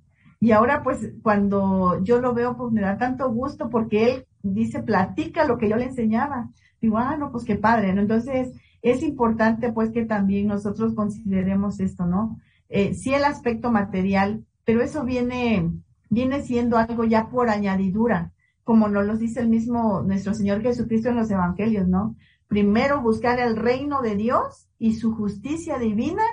y 0.43 0.51
ahora 0.51 0.83
pues 0.83 1.13
cuando 1.21 2.03
yo 2.03 2.19
lo 2.19 2.33
veo 2.33 2.57
pues 2.57 2.73
me 2.73 2.81
da 2.81 2.97
tanto 2.97 3.31
gusto 3.31 3.69
porque 3.69 4.11
él 4.11 4.27
dice, 4.41 4.83
platica 4.83 5.45
lo 5.45 5.57
que 5.57 5.69
yo 5.69 5.77
le 5.77 5.85
enseñaba. 5.85 6.49
Digo, 6.81 6.97
ah, 6.97 7.15
no, 7.15 7.31
pues 7.31 7.45
qué 7.45 7.55
padre, 7.55 7.93
¿no? 7.93 8.01
Entonces 8.01 8.51
es 8.81 9.03
importante 9.03 9.71
pues 9.71 9.91
que 9.91 10.03
también 10.03 10.47
nosotros 10.47 10.95
consideremos 10.95 11.79
esto, 11.79 12.05
¿no? 12.05 12.41
Eh, 12.67 12.93
sí 12.93 13.13
el 13.13 13.23
aspecto 13.23 13.71
material, 13.71 14.43
pero 14.65 14.81
eso 14.81 15.05
viene, 15.05 15.71
viene 16.09 16.41
siendo 16.41 16.77
algo 16.77 17.05
ya 17.05 17.29
por 17.29 17.49
añadidura, 17.49 18.33
como 18.65 18.89
nos 18.89 19.05
lo 19.05 19.15
dice 19.15 19.39
el 19.39 19.47
mismo 19.47 20.01
nuestro 20.01 20.33
Señor 20.33 20.61
Jesucristo 20.61 21.07
en 21.07 21.15
los 21.15 21.31
Evangelios, 21.31 21.87
¿no? 21.87 22.17
Primero 22.49 23.01
buscar 23.01 23.39
el 23.39 23.55
reino 23.55 24.01
de 24.01 24.17
Dios 24.17 24.67
y 24.77 24.95
su 24.95 25.15
justicia 25.15 25.79
divina 25.79 26.23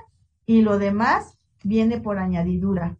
y 0.46 0.62
lo 0.62 0.80
demás 0.80 1.38
viene 1.62 2.00
por 2.00 2.18
añadidura. 2.18 2.96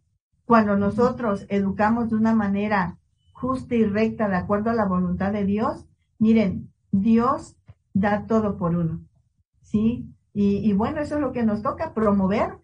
Cuando 0.51 0.75
nosotros 0.75 1.45
educamos 1.47 2.09
de 2.09 2.17
una 2.17 2.35
manera 2.35 2.97
justa 3.31 3.73
y 3.73 3.85
recta 3.85 4.27
de 4.27 4.35
acuerdo 4.35 4.69
a 4.69 4.73
la 4.73 4.85
voluntad 4.85 5.31
de 5.31 5.45
Dios, 5.45 5.85
miren, 6.19 6.73
Dios 6.91 7.55
da 7.93 8.27
todo 8.27 8.57
por 8.57 8.75
uno. 8.75 8.99
¿Sí? 9.61 10.13
Y, 10.33 10.57
y, 10.57 10.73
bueno, 10.73 10.99
eso 10.99 11.15
es 11.15 11.21
lo 11.21 11.31
que 11.31 11.43
nos 11.43 11.61
toca, 11.61 11.93
promover. 11.93 12.57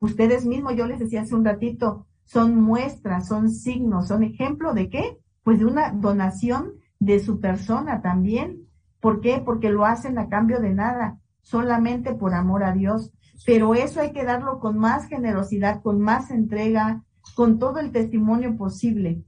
Ustedes 0.00 0.44
mismos, 0.44 0.74
yo 0.74 0.88
les 0.88 0.98
decía 0.98 1.22
hace 1.22 1.36
un 1.36 1.44
ratito, 1.44 2.04
son 2.24 2.60
muestras, 2.60 3.28
son 3.28 3.48
signos, 3.48 4.08
son 4.08 4.24
ejemplo 4.24 4.74
de 4.74 4.90
qué? 4.90 5.20
Pues 5.44 5.60
de 5.60 5.66
una 5.66 5.92
donación 5.92 6.72
de 6.98 7.20
su 7.20 7.38
persona 7.38 8.02
también. 8.02 8.66
¿Por 8.98 9.20
qué? 9.20 9.40
Porque 9.40 9.70
lo 9.70 9.84
hacen 9.84 10.18
a 10.18 10.28
cambio 10.28 10.58
de 10.58 10.74
nada, 10.74 11.20
solamente 11.42 12.12
por 12.12 12.34
amor 12.34 12.64
a 12.64 12.72
Dios 12.72 13.12
pero 13.46 13.74
eso 13.74 14.00
hay 14.00 14.12
que 14.12 14.24
darlo 14.24 14.60
con 14.60 14.78
más 14.78 15.06
generosidad, 15.08 15.82
con 15.82 16.00
más 16.00 16.30
entrega, 16.30 17.04
con 17.34 17.58
todo 17.58 17.78
el 17.78 17.90
testimonio 17.90 18.56
posible 18.56 19.24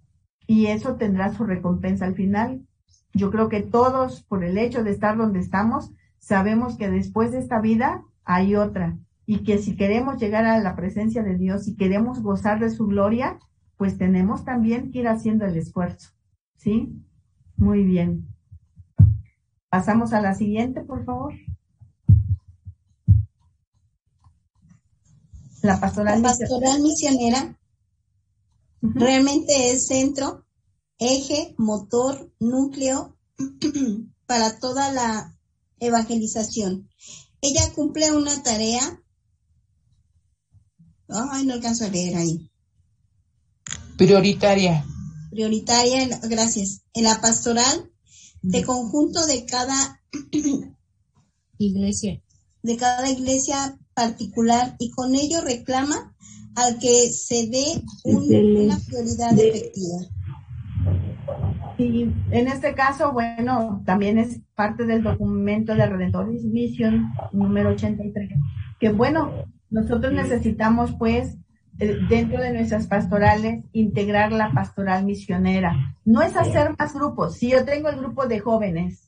y 0.47 0.67
eso 0.67 0.97
tendrá 0.97 1.33
su 1.33 1.45
recompensa 1.45 2.05
al 2.05 2.15
final. 2.15 2.63
Yo 3.13 3.31
creo 3.31 3.49
que 3.49 3.63
todos, 3.63 4.23
por 4.23 4.45
el 4.45 4.59
hecho 4.59 4.85
de 4.85 4.91
estar 4.91 5.17
donde 5.17 5.41
estamos, 5.41 5.93
sabemos 6.19 6.77
que 6.77 6.91
después 6.91 7.33
de 7.33 7.39
esta 7.39 7.61
vida 7.61 8.05
hay 8.25 8.55
otra 8.55 8.97
y 9.27 9.43
que 9.43 9.59
si 9.59 9.77
queremos 9.77 10.19
llegar 10.19 10.45
a 10.45 10.61
la 10.61 10.77
presencia 10.77 11.23
de 11.23 11.37
Dios 11.37 11.67
y 11.67 11.77
queremos 11.77 12.23
gozar 12.23 12.61
de 12.61 12.71
su 12.71 12.87
gloria, 12.87 13.39
pues 13.77 13.99
tenemos 13.99 14.45
también 14.45 14.93
que 14.93 15.01
ir 15.01 15.09
haciendo 15.09 15.45
el 15.45 15.57
esfuerzo. 15.57 16.11
¿Sí? 16.57 17.03
Muy 17.57 17.85
bien. 17.85 18.29
Pasamos 19.69 20.13
a 20.13 20.21
la 20.21 20.35
siguiente, 20.35 20.83
por 20.83 21.05
favor. 21.05 21.35
La 25.67 25.81
pastoral, 25.81 26.23
La 26.23 26.29
pastoral 26.29 26.81
misionera 26.81 27.59
realmente 28.81 29.73
es 29.73 29.89
centro, 29.89 30.47
eje, 30.99 31.57
motor, 31.59 32.33
núcleo 32.39 33.19
para 34.27 34.61
toda 34.61 34.93
la 34.93 35.37
evangelización. 35.81 36.89
Ella 37.41 37.73
cumple 37.75 38.13
una 38.13 38.43
tarea. 38.45 39.03
Ay, 41.09 41.47
no 41.47 41.55
alcanzo 41.55 41.85
a 41.85 41.89
leer 41.89 42.17
ahí. 42.17 42.49
Prioritaria. 43.99 44.85
Prioritaria, 45.31 46.21
gracias. 46.29 46.83
En 46.95 47.05
la 47.05 47.21
pastoral 47.21 47.91
de 48.43 48.65
conjunto 48.65 49.27
de 49.27 49.45
cada 49.47 50.01
iglesia. 51.59 52.23
De 52.63 52.77
cada 52.77 53.11
iglesia 53.11 53.77
particular 53.97 54.77
y 54.79 54.91
con 54.91 55.15
ello 55.15 55.39
reclama 55.43 56.13
al 56.55 56.79
que 56.79 57.09
se 57.11 57.49
dé 57.49 57.65
un- 58.05 58.29
una 58.67 58.79
prioridad 58.87 59.33
efectiva. 59.39 59.99
Y 61.79 62.03
en 62.31 62.49
este 62.49 62.75
caso, 62.75 63.13
bueno, 63.13 63.83
también 63.85 64.19
es 64.19 64.41
parte 64.55 64.85
del 64.85 65.03
documento 65.03 65.75
de 65.75 65.87
Redentores 65.87 66.43
Mission 66.45 67.11
número 67.33 67.71
83, 67.71 68.31
que 68.79 68.91
bueno, 68.91 69.33
nosotros 69.71 70.13
necesitamos 70.13 70.93
pues 70.99 71.37
eh, 71.79 71.97
dentro 72.09 72.41
de 72.41 72.53
nuestras 72.55 72.87
pastorales 72.87 73.63
integrar 73.73 74.33
la 74.33 74.51
pastoral 74.53 75.05
misionera. 75.05 75.75
No 76.07 76.23
es 76.23 76.35
hacer 76.37 76.75
más 76.79 76.95
grupos. 76.95 77.35
Si 77.37 77.51
yo 77.51 77.65
tengo 77.67 77.89
el 77.91 77.97
grupo 77.99 78.27
de 78.27 78.41
jóvenes, 78.41 79.06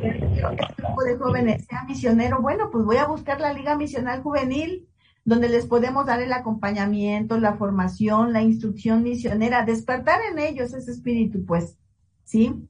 que 0.00 0.08
el 0.08 0.74
grupo 0.76 1.04
de 1.04 1.16
jóvenes 1.16 1.64
sea 1.66 1.84
misionero, 1.84 2.40
bueno, 2.40 2.70
pues 2.70 2.84
voy 2.84 2.96
a 2.96 3.06
buscar 3.06 3.40
la 3.40 3.52
Liga 3.52 3.76
Misional 3.76 4.22
Juvenil 4.22 4.88
donde 5.24 5.48
les 5.48 5.66
podemos 5.66 6.06
dar 6.06 6.20
el 6.20 6.32
acompañamiento, 6.32 7.38
la 7.38 7.54
formación, 7.54 8.32
la 8.32 8.42
instrucción 8.42 9.02
misionera, 9.02 9.64
despertar 9.64 10.20
en 10.30 10.38
ellos 10.38 10.74
ese 10.74 10.90
espíritu, 10.90 11.44
pues, 11.46 11.78
¿sí? 12.24 12.68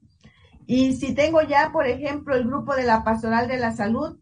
Y 0.65 0.93
si 0.93 1.13
tengo 1.13 1.41
ya, 1.41 1.71
por 1.71 1.85
ejemplo, 1.85 2.35
el 2.35 2.45
grupo 2.45 2.75
de 2.75 2.83
la 2.83 3.03
Pastoral 3.03 3.47
de 3.47 3.57
la 3.57 3.73
Salud, 3.73 4.17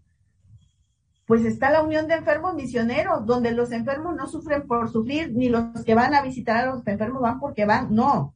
pues 1.26 1.46
está 1.46 1.70
la 1.70 1.84
Unión 1.84 2.08
de 2.08 2.16
Enfermos 2.16 2.56
Misioneros, 2.56 3.26
donde 3.26 3.52
los 3.52 3.72
enfermos 3.72 4.16
no 4.16 4.28
sufren 4.28 4.68
por 4.68 4.92
sufrir, 4.92 5.32
ni 5.34 5.48
los 5.48 5.86
que 5.86 5.96
van 5.96 6.14
a 6.14 6.22
visitar 6.22 6.58
a 6.58 6.74
los 6.74 6.86
enfermos 6.86 7.22
van 7.22 7.40
porque 7.40 7.66
van, 7.66 7.94
no. 7.94 8.34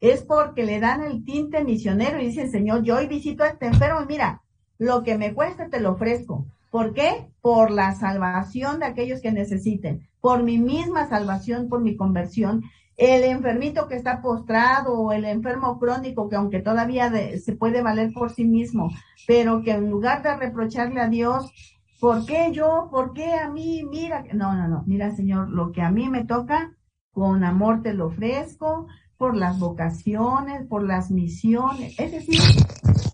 Es 0.00 0.22
porque 0.22 0.64
le 0.64 0.80
dan 0.80 1.02
el 1.02 1.24
tinte 1.24 1.62
misionero 1.62 2.20
y 2.20 2.26
dicen, 2.26 2.50
Señor, 2.50 2.82
yo 2.82 2.96
hoy 2.96 3.06
visito 3.06 3.44
a 3.44 3.48
este 3.48 3.66
enfermo 3.66 4.00
y 4.02 4.06
mira, 4.06 4.42
lo 4.78 5.02
que 5.02 5.18
me 5.18 5.34
cuesta 5.34 5.68
te 5.68 5.78
lo 5.78 5.92
ofrezco. 5.92 6.46
¿Por 6.70 6.94
qué? 6.94 7.28
Por 7.42 7.70
la 7.70 7.94
salvación 7.94 8.78
de 8.78 8.86
aquellos 8.86 9.20
que 9.20 9.32
necesiten, 9.32 10.08
por 10.20 10.42
mi 10.42 10.58
misma 10.58 11.08
salvación, 11.08 11.68
por 11.68 11.80
mi 11.80 11.96
conversión. 11.96 12.62
El 12.96 13.24
enfermito 13.24 13.88
que 13.88 13.96
está 13.96 14.22
postrado 14.22 14.98
o 14.98 15.12
el 15.12 15.24
enfermo 15.24 15.78
crónico 15.78 16.28
que 16.28 16.36
aunque 16.36 16.60
todavía 16.60 17.10
se 17.38 17.52
puede 17.54 17.82
valer 17.82 18.12
por 18.12 18.30
sí 18.30 18.44
mismo, 18.44 18.90
pero 19.26 19.62
que 19.62 19.72
en 19.72 19.90
lugar 19.90 20.22
de 20.22 20.36
reprocharle 20.36 21.00
a 21.00 21.08
Dios, 21.08 21.52
¿por 21.98 22.24
qué 22.24 22.50
yo? 22.52 22.88
¿Por 22.90 23.12
qué 23.12 23.34
a 23.34 23.50
mí? 23.50 23.82
Mira, 23.84 24.24
no, 24.32 24.54
no, 24.54 24.68
no, 24.68 24.84
mira 24.86 25.10
Señor, 25.10 25.48
lo 25.50 25.72
que 25.72 25.82
a 25.82 25.90
mí 25.90 26.08
me 26.08 26.24
toca, 26.24 26.76
con 27.12 27.42
amor 27.42 27.82
te 27.82 27.94
lo 27.94 28.06
ofrezco, 28.06 28.86
por 29.20 29.36
las 29.36 29.58
vocaciones, 29.58 30.66
por 30.66 30.82
las 30.82 31.10
misiones, 31.10 31.94
es 31.98 32.10
decir, 32.10 32.40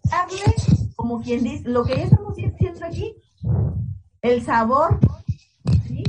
darle, 0.09 0.55
como 0.95 1.21
quien 1.21 1.43
dice, 1.43 1.69
lo 1.69 1.83
que 1.83 1.97
ya 1.97 2.05
estamos 2.05 2.35
haciendo 2.35 2.87
aquí, 2.87 3.17
el 4.23 4.41
sabor, 4.45 5.01
¿sí? 5.85 6.05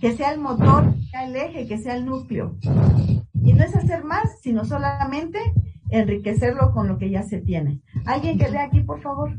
que 0.00 0.16
sea 0.16 0.30
el 0.32 0.38
motor, 0.38 0.94
que 0.94 1.06
sea 1.06 1.26
el 1.26 1.34
eje, 1.34 1.66
que 1.66 1.78
sea 1.78 1.96
el 1.96 2.06
núcleo. 2.06 2.56
Y 3.42 3.52
no 3.52 3.64
es 3.64 3.74
hacer 3.74 4.04
más, 4.04 4.40
sino 4.42 4.64
solamente 4.64 5.40
enriquecerlo 5.90 6.70
con 6.72 6.86
lo 6.86 6.98
que 6.98 7.10
ya 7.10 7.24
se 7.24 7.40
tiene. 7.40 7.80
¿Alguien 8.06 8.38
que 8.38 8.48
lea 8.48 8.66
aquí, 8.66 8.82
por 8.82 9.02
favor? 9.02 9.36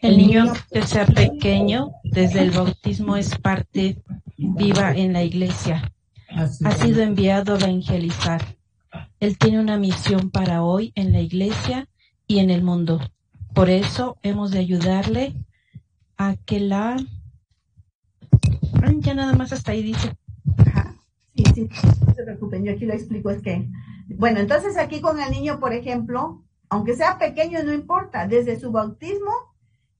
El 0.00 0.16
niño 0.16 0.52
que 0.72 0.82
sea 0.82 1.06
pequeño, 1.06 1.92
desde 2.02 2.40
el 2.40 2.50
bautismo 2.50 3.16
es 3.16 3.38
parte 3.38 4.02
viva 4.36 4.90
en 4.90 5.12
la 5.12 5.22
iglesia. 5.22 5.92
Ha 6.34 6.72
sido 6.72 7.02
enviado 7.02 7.54
a 7.54 7.58
evangelizar. 7.58 8.42
Él 9.20 9.38
tiene 9.38 9.60
una 9.60 9.78
misión 9.78 10.30
para 10.30 10.62
hoy 10.62 10.92
en 10.94 11.12
la 11.12 11.20
iglesia 11.20 11.88
y 12.26 12.38
en 12.38 12.50
el 12.50 12.62
mundo. 12.62 13.00
Por 13.54 13.70
eso 13.70 14.18
hemos 14.22 14.50
de 14.50 14.58
ayudarle 14.58 15.34
a 16.16 16.36
que 16.36 16.60
la... 16.60 16.96
Ya 18.98 19.14
nada 19.14 19.32
más 19.34 19.52
hasta 19.52 19.72
ahí 19.72 19.82
dice. 19.82 20.16
Sí, 21.34 21.44
sí, 21.54 21.68
no 22.06 22.14
se 22.14 22.22
preocupen, 22.24 22.64
yo 22.64 22.72
aquí 22.72 22.84
lo 22.84 22.92
explico, 22.92 23.30
es 23.30 23.40
que, 23.40 23.66
bueno, 24.08 24.40
entonces 24.40 24.76
aquí 24.76 25.00
con 25.00 25.18
el 25.18 25.30
niño, 25.30 25.60
por 25.60 25.72
ejemplo, 25.72 26.44
aunque 26.68 26.94
sea 26.94 27.18
pequeño, 27.18 27.62
no 27.62 27.72
importa, 27.72 28.26
desde 28.26 28.60
su 28.60 28.70
bautismo, 28.70 29.32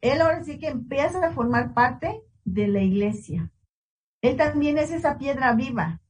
él 0.02 0.20
ahora 0.20 0.44
sí 0.44 0.58
que 0.58 0.68
empieza 0.68 1.26
a 1.26 1.32
formar 1.32 1.72
parte 1.72 2.22
de 2.44 2.68
la 2.68 2.82
iglesia. 2.82 3.50
Él 4.20 4.36
también 4.36 4.76
es 4.76 4.90
esa 4.90 5.16
piedra 5.16 5.54
viva. 5.54 6.01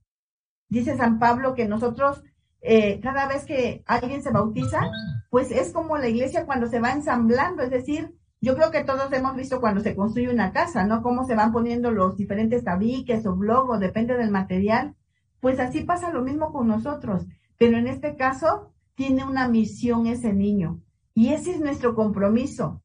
Dice 0.73 0.97
San 0.97 1.19
Pablo 1.19 1.53
que 1.55 1.69
nosotros, 1.69 2.25
eh, 2.63 2.99
cada 3.03 3.29
vez 3.29 3.45
que 3.45 3.83
alguien 3.85 4.23
se 4.23 4.31
bautiza, 4.31 4.81
pues 5.29 5.51
es 5.51 5.71
como 5.71 5.99
la 5.99 6.09
iglesia 6.09 6.47
cuando 6.47 6.67
se 6.67 6.81
va 6.81 6.93
ensamblando, 6.93 7.63
es 7.63 7.69
decir, 7.69 8.15
yo 8.41 8.57
creo 8.57 8.71
que 8.71 8.83
todos 8.83 9.13
hemos 9.13 9.37
visto 9.37 9.61
cuando 9.61 9.83
se 9.83 9.95
construye 9.95 10.33
una 10.33 10.51
casa, 10.51 10.87
¿no? 10.87 11.03
Cómo 11.03 11.27
se 11.27 11.35
van 11.35 11.53
poniendo 11.53 11.91
los 11.91 12.17
diferentes 12.17 12.65
tabiques 12.65 13.27
o 13.27 13.37
blogos, 13.37 13.81
depende 13.81 14.17
del 14.17 14.31
material. 14.31 14.97
Pues 15.41 15.61
así 15.61 15.85
pasa 15.85 16.11
lo 16.11 16.23
mismo 16.23 16.53
con 16.53 16.69
nosotros, 16.69 17.27
pero 17.59 17.77
en 17.77 17.87
este 17.87 18.17
caso 18.17 18.73
tiene 18.95 19.25
una 19.25 19.49
misión 19.49 20.07
ese 20.07 20.33
niño 20.33 20.81
y 21.13 21.35
ese 21.35 21.51
es 21.51 21.61
nuestro 21.61 21.95
compromiso. 21.95 22.83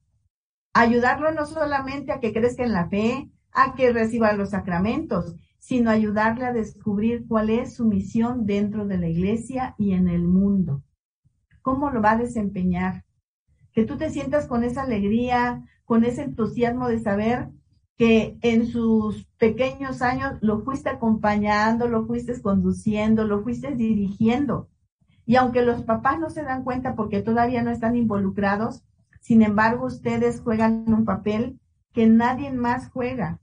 Ayudarlo 0.73 1.31
no 1.31 1.45
solamente 1.45 2.11
a 2.11 2.19
que 2.19 2.33
crezca 2.33 2.65
en 2.65 2.73
la 2.73 2.89
fe, 2.89 3.31
a 3.53 3.75
que 3.75 3.93
reciba 3.93 4.33
los 4.33 4.49
sacramentos, 4.49 5.37
sino 5.67 5.89
ayudarle 5.89 6.45
a 6.45 6.53
descubrir 6.53 7.27
cuál 7.27 7.49
es 7.49 7.75
su 7.75 7.83
misión 7.83 8.45
dentro 8.45 8.87
de 8.87 8.97
la 8.97 9.09
iglesia 9.09 9.75
y 9.77 9.91
en 9.91 10.07
el 10.07 10.25
mundo. 10.25 10.81
¿Cómo 11.61 11.91
lo 11.91 12.01
va 12.01 12.11
a 12.11 12.17
desempeñar? 12.17 13.03
Que 13.73 13.83
tú 13.83 13.97
te 13.97 14.09
sientas 14.09 14.47
con 14.47 14.63
esa 14.63 14.83
alegría, 14.83 15.65
con 15.83 16.05
ese 16.05 16.21
entusiasmo 16.21 16.87
de 16.87 16.99
saber 16.99 17.49
que 17.97 18.37
en 18.43 18.67
sus 18.67 19.25
pequeños 19.37 20.01
años 20.01 20.37
lo 20.39 20.61
fuiste 20.61 20.87
acompañando, 20.87 21.89
lo 21.89 22.05
fuiste 22.05 22.41
conduciendo, 22.41 23.25
lo 23.25 23.43
fuiste 23.43 23.75
dirigiendo. 23.75 24.69
Y 25.25 25.35
aunque 25.35 25.63
los 25.63 25.83
papás 25.83 26.17
no 26.17 26.29
se 26.29 26.43
dan 26.43 26.63
cuenta 26.63 26.95
porque 26.95 27.21
todavía 27.21 27.61
no 27.61 27.71
están 27.71 27.97
involucrados, 27.97 28.85
sin 29.19 29.41
embargo 29.41 29.87
ustedes 29.87 30.39
juegan 30.39 30.85
un 30.93 31.03
papel 31.03 31.59
que 31.91 32.07
nadie 32.07 32.53
más 32.53 32.89
juega. 32.89 33.41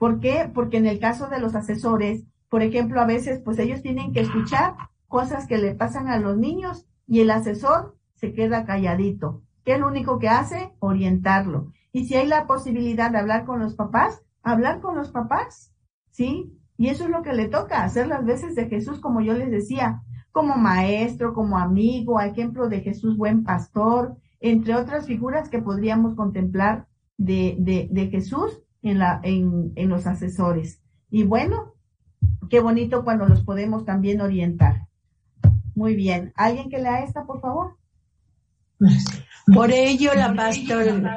¿Por 0.00 0.18
qué? 0.18 0.50
Porque 0.54 0.78
en 0.78 0.86
el 0.86 0.98
caso 0.98 1.26
de 1.26 1.38
los 1.38 1.54
asesores, 1.54 2.24
por 2.48 2.62
ejemplo, 2.62 3.02
a 3.02 3.04
veces 3.04 3.38
pues 3.44 3.58
ellos 3.58 3.82
tienen 3.82 4.14
que 4.14 4.20
escuchar 4.20 4.72
cosas 5.08 5.46
que 5.46 5.58
le 5.58 5.74
pasan 5.74 6.08
a 6.08 6.18
los 6.18 6.38
niños 6.38 6.86
y 7.06 7.20
el 7.20 7.30
asesor 7.30 7.98
se 8.14 8.32
queda 8.32 8.64
calladito. 8.64 9.42
¿Qué 9.62 9.74
es 9.74 9.78
lo 9.78 9.88
único 9.88 10.18
que 10.18 10.30
hace? 10.30 10.72
Orientarlo. 10.78 11.70
Y 11.92 12.06
si 12.06 12.14
hay 12.14 12.26
la 12.26 12.46
posibilidad 12.46 13.10
de 13.10 13.18
hablar 13.18 13.44
con 13.44 13.60
los 13.60 13.74
papás, 13.74 14.22
hablar 14.42 14.80
con 14.80 14.96
los 14.96 15.10
papás, 15.10 15.74
¿sí? 16.10 16.50
Y 16.78 16.88
eso 16.88 17.04
es 17.04 17.10
lo 17.10 17.20
que 17.20 17.34
le 17.34 17.48
toca, 17.48 17.84
hacer 17.84 18.06
las 18.06 18.24
veces 18.24 18.54
de 18.54 18.70
Jesús, 18.70 19.00
como 19.00 19.20
yo 19.20 19.34
les 19.34 19.50
decía, 19.50 20.00
como 20.32 20.56
maestro, 20.56 21.34
como 21.34 21.58
amigo, 21.58 22.22
ejemplo 22.22 22.70
de 22.70 22.80
Jesús 22.80 23.18
buen 23.18 23.44
pastor, 23.44 24.16
entre 24.40 24.76
otras 24.76 25.06
figuras 25.06 25.50
que 25.50 25.60
podríamos 25.60 26.14
contemplar 26.14 26.86
de, 27.18 27.56
de, 27.58 27.90
de 27.92 28.06
Jesús 28.06 28.62
en, 28.82 28.98
la, 28.98 29.20
en, 29.22 29.72
en 29.76 29.88
los 29.88 30.06
asesores. 30.06 30.80
Y 31.10 31.24
bueno, 31.24 31.74
qué 32.48 32.60
bonito 32.60 33.04
cuando 33.04 33.26
los 33.26 33.42
podemos 33.42 33.84
también 33.84 34.20
orientar. 34.20 34.86
Muy 35.74 35.94
bien. 35.94 36.32
¿Alguien 36.36 36.68
que 36.68 36.78
lea 36.78 37.04
esta, 37.04 37.24
por 37.24 37.40
favor? 37.40 37.76
Por 39.54 39.72
ello 39.72 40.14
la 40.14 40.34
pastoral, 40.34 41.16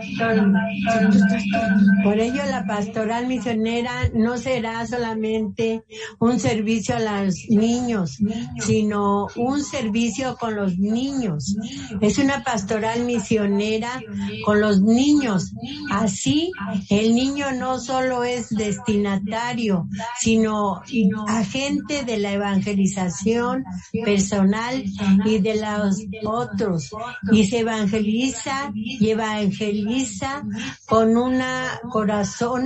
por 2.04 2.20
ello 2.20 2.42
la 2.50 2.66
pastoral 2.66 3.28
misionera 3.28 4.10
no 4.14 4.38
será 4.38 4.86
solamente 4.88 5.84
un 6.20 6.40
servicio 6.40 6.96
a 6.96 7.24
los 7.24 7.36
niños, 7.50 8.18
sino 8.60 9.28
un 9.36 9.64
servicio 9.64 10.36
con 10.38 10.56
los 10.56 10.78
niños. 10.78 11.56
Es 12.02 12.18
una 12.18 12.44
pastoral 12.44 13.04
misionera 13.06 14.02
con 14.46 14.62
los 14.62 14.82
niños. 14.82 15.54
Así 15.92 16.52
el 16.90 17.14
niño 17.14 17.52
no 17.54 17.80
solo 17.80 18.24
es 18.24 18.50
destinatario, 18.50 19.88
sino 20.20 20.82
agente 21.28 22.04
de 22.04 22.18
la 22.18 22.32
evangelización 22.34 23.64
personal 24.04 24.84
y 25.26 25.40
de 25.40 25.56
los 25.56 25.98
otros. 26.24 26.90
Y 27.32 27.46
se 27.46 27.60
evangeliza 27.60 28.23
sensibiliza 28.32 28.72
y 28.74 29.10
evangeliza 29.10 30.44
con 30.88 31.18
un 31.18 31.42
corazón 31.90 32.64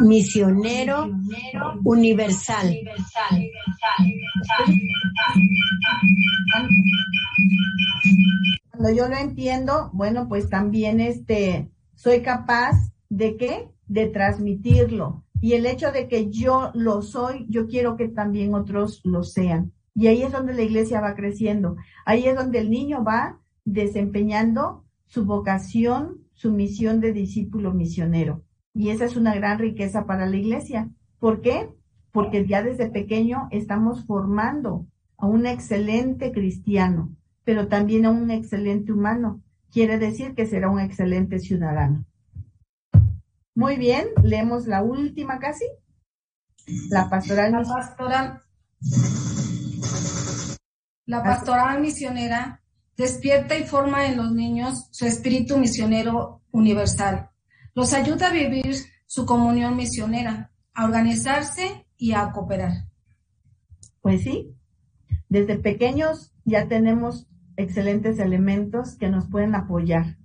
misionero 0.00 1.10
universal. 1.84 2.74
Cuando 8.70 8.94
yo 8.94 9.08
lo 9.08 9.16
entiendo, 9.16 9.90
bueno, 9.92 10.28
pues 10.28 10.48
también 10.48 11.00
este, 11.00 11.70
soy 11.94 12.22
capaz 12.22 12.74
de 13.08 13.36
qué? 13.36 13.68
De 13.86 14.06
transmitirlo. 14.06 15.24
Y 15.40 15.54
el 15.54 15.66
hecho 15.66 15.92
de 15.92 16.08
que 16.08 16.30
yo 16.30 16.70
lo 16.74 17.02
soy, 17.02 17.46
yo 17.48 17.66
quiero 17.68 17.96
que 17.96 18.08
también 18.08 18.54
otros 18.54 19.00
lo 19.04 19.22
sean. 19.22 19.72
Y 19.94 20.06
ahí 20.06 20.22
es 20.22 20.32
donde 20.32 20.54
la 20.54 20.62
iglesia 20.62 21.00
va 21.00 21.14
creciendo. 21.14 21.76
Ahí 22.04 22.26
es 22.26 22.36
donde 22.36 22.60
el 22.60 22.70
niño 22.70 23.02
va 23.04 23.40
desempeñando 23.64 24.84
su 25.08 25.24
vocación, 25.24 26.18
su 26.34 26.52
misión 26.52 27.00
de 27.00 27.12
discípulo 27.12 27.74
misionero. 27.74 28.44
Y 28.74 28.90
esa 28.90 29.06
es 29.06 29.16
una 29.16 29.34
gran 29.34 29.58
riqueza 29.58 30.06
para 30.06 30.26
la 30.26 30.36
iglesia. 30.36 30.90
¿Por 31.18 31.40
qué? 31.40 31.68
Porque 32.12 32.46
ya 32.46 32.62
desde 32.62 32.90
pequeño 32.90 33.48
estamos 33.50 34.06
formando 34.06 34.86
a 35.16 35.26
un 35.26 35.46
excelente 35.46 36.30
cristiano, 36.30 37.16
pero 37.42 37.66
también 37.68 38.06
a 38.06 38.10
un 38.10 38.30
excelente 38.30 38.92
humano. 38.92 39.42
Quiere 39.72 39.98
decir 39.98 40.34
que 40.34 40.46
será 40.46 40.70
un 40.70 40.80
excelente 40.80 41.40
ciudadano. 41.40 42.04
Muy 43.54 43.76
bien, 43.76 44.06
leemos 44.22 44.66
la 44.66 44.82
última 44.82 45.38
casi. 45.40 45.64
La 46.90 47.10
pastoral. 47.10 47.52
La 47.52 47.62
pastoral, 47.62 48.42
la 51.06 51.22
pastoral 51.22 51.80
misionera 51.80 52.62
despierta 52.98 53.56
y 53.56 53.62
forma 53.62 54.06
en 54.06 54.16
los 54.16 54.32
niños 54.32 54.88
su 54.90 55.06
espíritu 55.06 55.56
misionero 55.56 56.42
universal. 56.50 57.30
Los 57.74 57.94
ayuda 57.94 58.28
a 58.28 58.32
vivir 58.32 58.74
su 59.06 59.24
comunión 59.24 59.76
misionera, 59.76 60.50
a 60.74 60.84
organizarse 60.84 61.86
y 61.96 62.12
a 62.12 62.30
cooperar. 62.32 62.88
Pues 64.02 64.22
sí, 64.22 64.52
desde 65.28 65.56
pequeños 65.58 66.34
ya 66.44 66.66
tenemos 66.66 67.28
excelentes 67.56 68.18
elementos 68.18 68.96
que 68.96 69.08
nos 69.08 69.28
pueden 69.28 69.54
apoyar. 69.54 70.16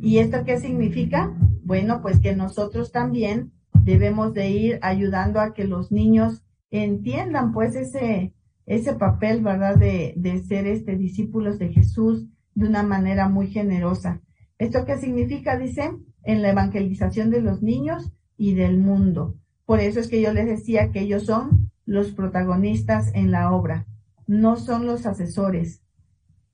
¿Y 0.00 0.18
esto 0.18 0.44
qué 0.44 0.58
significa? 0.60 1.34
Bueno, 1.64 2.02
pues 2.02 2.20
que 2.20 2.36
nosotros 2.36 2.92
también 2.92 3.52
debemos 3.82 4.32
de 4.32 4.48
ir 4.50 4.78
ayudando 4.82 5.40
a 5.40 5.54
que 5.54 5.64
los 5.64 5.90
niños 5.90 6.44
entiendan 6.70 7.52
pues 7.52 7.74
ese, 7.74 8.32
ese 8.66 8.94
papel, 8.94 9.42
¿verdad? 9.42 9.76
De, 9.76 10.14
de 10.16 10.42
ser 10.42 10.66
este 10.66 10.96
discípulos 10.96 11.58
de 11.58 11.68
Jesús 11.70 12.26
de 12.54 12.68
una 12.68 12.82
manera 12.82 13.28
muy 13.28 13.48
generosa. 13.48 14.20
¿Esto 14.58 14.84
qué 14.84 14.98
significa? 14.98 15.58
Dice, 15.58 15.90
en 16.24 16.42
la 16.42 16.50
evangelización 16.50 17.30
de 17.30 17.40
los 17.40 17.62
niños 17.62 18.12
y 18.36 18.54
del 18.54 18.78
mundo. 18.78 19.36
Por 19.64 19.80
eso 19.80 20.00
es 20.00 20.08
que 20.08 20.20
yo 20.20 20.32
les 20.32 20.46
decía 20.46 20.90
que 20.90 21.00
ellos 21.00 21.26
son 21.26 21.70
los 21.84 22.12
protagonistas 22.12 23.10
en 23.14 23.30
la 23.30 23.52
obra, 23.52 23.86
no 24.26 24.56
son 24.56 24.86
los 24.86 25.06
asesores, 25.06 25.82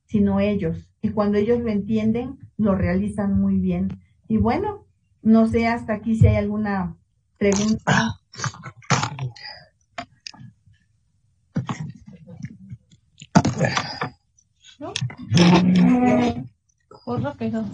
sino 0.06 0.40
ellos. 0.40 0.89
Y 1.02 1.10
cuando 1.10 1.39
ellos 1.39 1.60
lo 1.60 1.70
entienden, 1.70 2.39
lo 2.56 2.74
realizan 2.74 3.39
muy 3.39 3.59
bien. 3.59 3.89
Y 4.26 4.36
bueno, 4.39 4.86
no 5.22 5.47
sé 5.47 5.66
hasta 5.66 5.94
aquí 5.94 6.16
si 6.16 6.26
hay 6.26 6.36
alguna 6.36 6.97
pregunta. 7.39 8.20
¿No? 14.78 14.93
Por 17.05 17.22
rápido. 17.22 17.64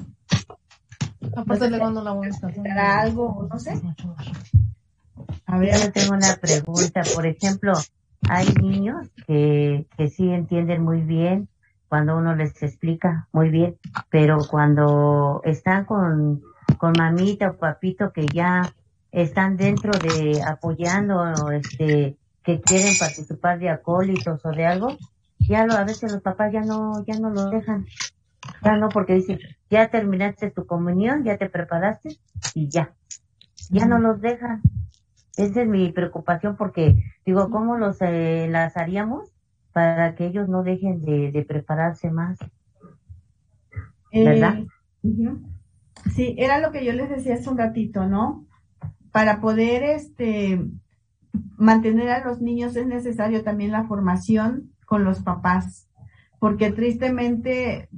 Aparte 1.36 1.70
le 1.70 1.78
mando 1.78 2.02
la 2.02 2.12
vuelta. 2.12 2.48
algo, 3.00 3.48
no 3.50 3.58
sé. 3.58 3.80
A 5.46 5.58
ver, 5.58 5.76
yo 5.80 5.92
tengo 5.92 6.14
una 6.14 6.36
pregunta. 6.36 7.02
Por 7.14 7.26
ejemplo, 7.26 7.72
hay 8.28 8.46
niños 8.62 9.08
que, 9.26 9.86
que 9.96 10.08
sí 10.08 10.30
entienden 10.30 10.82
muy 10.82 11.02
bien 11.02 11.48
cuando 11.88 12.16
uno 12.16 12.34
les 12.34 12.60
explica 12.62 13.28
muy 13.32 13.50
bien, 13.50 13.76
pero 14.10 14.38
cuando 14.50 15.40
están 15.44 15.84
con, 15.84 16.42
con 16.78 16.92
mamita 16.98 17.50
o 17.50 17.56
papito 17.56 18.12
que 18.12 18.26
ya 18.26 18.74
están 19.12 19.56
dentro 19.56 19.92
de 19.92 20.42
apoyando, 20.42 21.50
este, 21.52 22.16
que 22.42 22.60
quieren 22.60 22.94
participar 22.98 23.60
de 23.60 23.70
acólitos 23.70 24.44
o 24.44 24.50
de 24.50 24.66
algo, 24.66 24.96
ya 25.48 25.66
lo, 25.66 25.74
a 25.74 25.84
veces 25.84 26.12
los 26.12 26.22
papás 26.22 26.52
ya 26.52 26.62
no, 26.62 27.04
ya 27.04 27.18
no 27.18 27.30
lo 27.30 27.50
dejan. 27.50 27.86
Ya 28.62 28.76
no, 28.76 28.88
porque 28.88 29.14
dicen, 29.14 29.38
ya 29.70 29.88
terminaste 29.88 30.50
tu 30.50 30.66
comunión, 30.66 31.24
ya 31.24 31.38
te 31.38 31.48
preparaste 31.48 32.18
y 32.54 32.68
ya. 32.68 32.94
Ya 33.70 33.86
no 33.86 33.98
los 33.98 34.20
dejan. 34.20 34.60
Esa 35.36 35.62
es 35.62 35.68
mi 35.68 35.90
preocupación 35.92 36.56
porque 36.56 37.02
digo, 37.24 37.50
¿cómo 37.50 37.76
los 37.76 37.96
eh, 38.00 38.46
las 38.50 38.76
haríamos 38.76 39.34
para 39.74 40.14
que 40.14 40.26
ellos 40.26 40.48
no 40.48 40.62
dejen 40.62 41.02
de, 41.02 41.44
prepararse 41.46 42.08
más. 42.08 42.38
¿Verdad? 44.12 44.60
Eh, 44.60 44.66
sí, 46.14 46.36
era 46.38 46.60
lo 46.60 46.70
que 46.70 46.84
yo 46.84 46.92
les 46.92 47.10
decía 47.10 47.34
hace 47.34 47.50
un 47.50 47.58
ratito, 47.58 48.06
¿no? 48.06 48.46
Para 49.10 49.40
poder 49.40 49.82
este 49.82 50.64
mantener 51.56 52.08
a 52.10 52.24
los 52.24 52.40
niños 52.40 52.76
es 52.76 52.86
necesario 52.86 53.42
también 53.42 53.72
la 53.72 53.82
formación 53.82 54.73
con 54.84 55.04
los 55.04 55.20
papás, 55.22 55.88
porque 56.38 56.70
tristemente, 56.72 57.88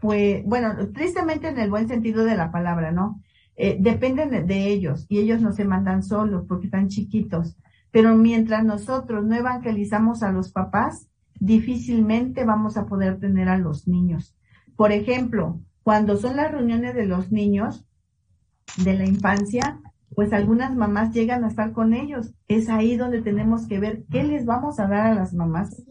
pues, 0.00 0.44
bueno, 0.44 0.74
tristemente 0.92 1.48
en 1.48 1.58
el 1.58 1.70
buen 1.70 1.88
sentido 1.88 2.24
de 2.24 2.36
la 2.36 2.50
palabra, 2.50 2.92
¿no? 2.92 3.22
Eh, 3.56 3.76
dependen 3.80 4.46
de 4.46 4.66
ellos 4.68 5.04
y 5.08 5.18
ellos 5.18 5.40
no 5.40 5.52
se 5.52 5.64
mandan 5.64 6.02
solos 6.02 6.44
porque 6.48 6.66
están 6.66 6.88
chiquitos. 6.88 7.56
Pero 7.90 8.14
mientras 8.14 8.64
nosotros 8.64 9.24
no 9.24 9.34
evangelizamos 9.34 10.22
a 10.22 10.30
los 10.30 10.52
papás, 10.52 11.08
difícilmente 11.40 12.44
vamos 12.44 12.76
a 12.76 12.86
poder 12.86 13.18
tener 13.18 13.48
a 13.48 13.58
los 13.58 13.88
niños. 13.88 14.36
Por 14.76 14.92
ejemplo, 14.92 15.60
cuando 15.82 16.16
son 16.16 16.36
las 16.36 16.52
reuniones 16.52 16.94
de 16.94 17.06
los 17.06 17.32
niños 17.32 17.84
de 18.76 18.94
la 18.94 19.06
infancia, 19.06 19.80
pues 20.14 20.32
algunas 20.32 20.74
mamás 20.74 21.12
llegan 21.12 21.44
a 21.44 21.48
estar 21.48 21.72
con 21.72 21.94
ellos. 21.94 22.32
Es 22.48 22.68
ahí 22.68 22.96
donde 22.96 23.22
tenemos 23.22 23.66
que 23.66 23.78
ver 23.78 24.04
qué 24.10 24.24
les 24.24 24.44
vamos 24.46 24.80
a 24.80 24.86
dar 24.86 25.06
a 25.06 25.14
las 25.14 25.34
mamás. 25.34 25.84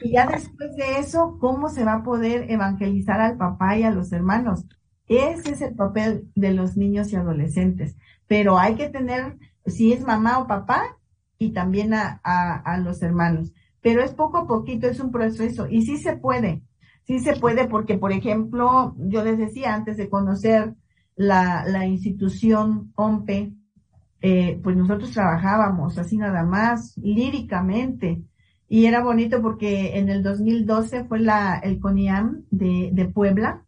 Y 0.00 0.12
ya 0.12 0.26
después 0.26 0.76
de 0.76 0.98
eso, 0.98 1.38
¿cómo 1.40 1.68
se 1.68 1.84
va 1.84 1.94
a 1.94 2.02
poder 2.02 2.50
evangelizar 2.50 3.20
al 3.20 3.36
papá 3.36 3.76
y 3.78 3.82
a 3.82 3.90
los 3.90 4.12
hermanos? 4.12 4.66
Ese 5.06 5.52
es 5.52 5.60
el 5.60 5.74
papel 5.74 6.30
de 6.34 6.52
los 6.52 6.76
niños 6.76 7.12
y 7.12 7.16
adolescentes. 7.16 7.96
Pero 8.26 8.58
hay 8.58 8.74
que 8.74 8.88
tener 8.88 9.38
si 9.66 9.92
es 9.92 10.02
mamá 10.02 10.38
o 10.38 10.46
papá 10.46 10.98
y 11.38 11.52
también 11.52 11.94
a, 11.94 12.20
a, 12.22 12.78
los 12.78 13.02
hermanos. 13.02 13.52
Pero 13.80 14.02
es 14.02 14.14
poco 14.14 14.38
a 14.38 14.46
poquito, 14.46 14.86
es 14.86 15.00
un 15.00 15.10
proceso 15.10 15.66
y 15.68 15.82
sí 15.82 15.98
se 15.98 16.16
puede, 16.16 16.62
sí 17.06 17.18
se 17.18 17.36
puede 17.36 17.66
porque, 17.66 17.98
por 17.98 18.12
ejemplo, 18.12 18.94
yo 18.98 19.22
les 19.24 19.36
decía 19.36 19.74
antes 19.74 19.96
de 19.96 20.08
conocer 20.08 20.74
la, 21.16 21.64
la 21.66 21.86
institución 21.86 22.92
OMPE, 22.96 23.52
eh, 24.20 24.60
pues 24.62 24.76
nosotros 24.76 25.12
trabajábamos 25.12 25.98
así 25.98 26.16
nada 26.16 26.44
más, 26.44 26.96
líricamente. 26.98 28.22
Y 28.68 28.86
era 28.86 29.02
bonito 29.02 29.42
porque 29.42 29.98
en 29.98 30.08
el 30.08 30.22
2012 30.22 31.04
fue 31.04 31.20
la, 31.20 31.58
el 31.58 31.78
CONIAM 31.78 32.44
de, 32.50 32.90
de 32.92 33.04
Puebla 33.06 33.64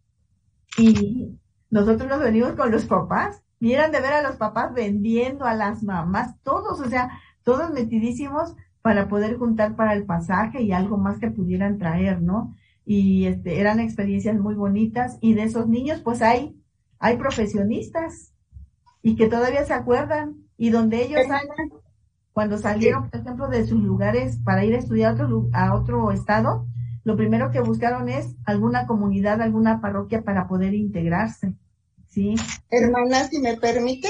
y 0.78 1.38
nosotros 1.70 2.08
nos 2.08 2.20
venimos 2.20 2.52
con 2.52 2.70
los 2.70 2.86
papás 2.86 3.42
Vieran 3.58 3.90
de 3.90 4.00
ver 4.00 4.12
a 4.12 4.22
los 4.22 4.36
papás 4.36 4.74
vendiendo 4.74 5.46
a 5.46 5.54
las 5.54 5.82
mamás, 5.82 6.38
todos, 6.42 6.78
o 6.80 6.88
sea, 6.88 7.10
todos 7.42 7.70
metidísimos 7.70 8.54
para 8.82 9.08
poder 9.08 9.36
juntar 9.38 9.76
para 9.76 9.94
el 9.94 10.04
pasaje 10.04 10.62
y 10.62 10.72
algo 10.72 10.98
más 10.98 11.18
que 11.18 11.30
pudieran 11.30 11.78
traer, 11.78 12.20
¿no? 12.20 12.54
Y 12.84 13.24
este, 13.24 13.58
eran 13.58 13.80
experiencias 13.80 14.38
muy 14.38 14.54
bonitas 14.54 15.18
y 15.20 15.34
de 15.34 15.44
esos 15.44 15.68
niños 15.68 16.02
pues 16.02 16.20
hay, 16.20 16.54
hay 17.06 17.16
profesionistas 17.16 18.32
y 19.00 19.14
que 19.14 19.28
todavía 19.28 19.64
se 19.64 19.72
acuerdan 19.72 20.38
y 20.56 20.70
donde 20.70 21.02
ellos 21.02 21.20
cuando 22.32 22.58
salieron, 22.58 23.08
por 23.08 23.20
ejemplo, 23.20 23.48
de 23.48 23.66
sus 23.66 23.80
lugares 23.80 24.38
para 24.44 24.64
ir 24.64 24.74
a 24.74 24.78
estudiar 24.78 25.12
a 25.12 25.14
otro, 25.14 25.48
a 25.52 25.74
otro 25.74 26.10
estado, 26.10 26.66
lo 27.04 27.16
primero 27.16 27.52
que 27.52 27.60
buscaron 27.60 28.08
es 28.08 28.34
alguna 28.44 28.86
comunidad, 28.86 29.40
alguna 29.40 29.80
parroquia 29.80 30.22
para 30.22 30.48
poder 30.48 30.74
integrarse. 30.74 31.54
Sí. 32.08 32.34
Hermana, 32.68 33.28
si 33.28 33.38
me 33.38 33.56
permite. 33.56 34.08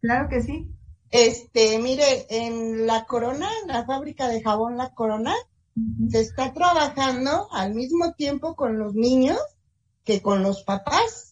Claro 0.00 0.28
que 0.28 0.40
sí. 0.42 0.74
Este, 1.10 1.78
mire, 1.78 2.26
en 2.30 2.86
la 2.86 3.04
Corona, 3.04 3.48
en 3.62 3.68
la 3.68 3.84
fábrica 3.84 4.28
de 4.28 4.42
jabón 4.42 4.78
La 4.78 4.94
Corona, 4.94 5.34
se 6.08 6.20
está 6.20 6.52
trabajando 6.54 7.48
al 7.52 7.74
mismo 7.74 8.14
tiempo 8.14 8.56
con 8.56 8.78
los 8.78 8.94
niños 8.94 9.38
que 10.04 10.22
con 10.22 10.42
los 10.42 10.62
papás. 10.62 11.29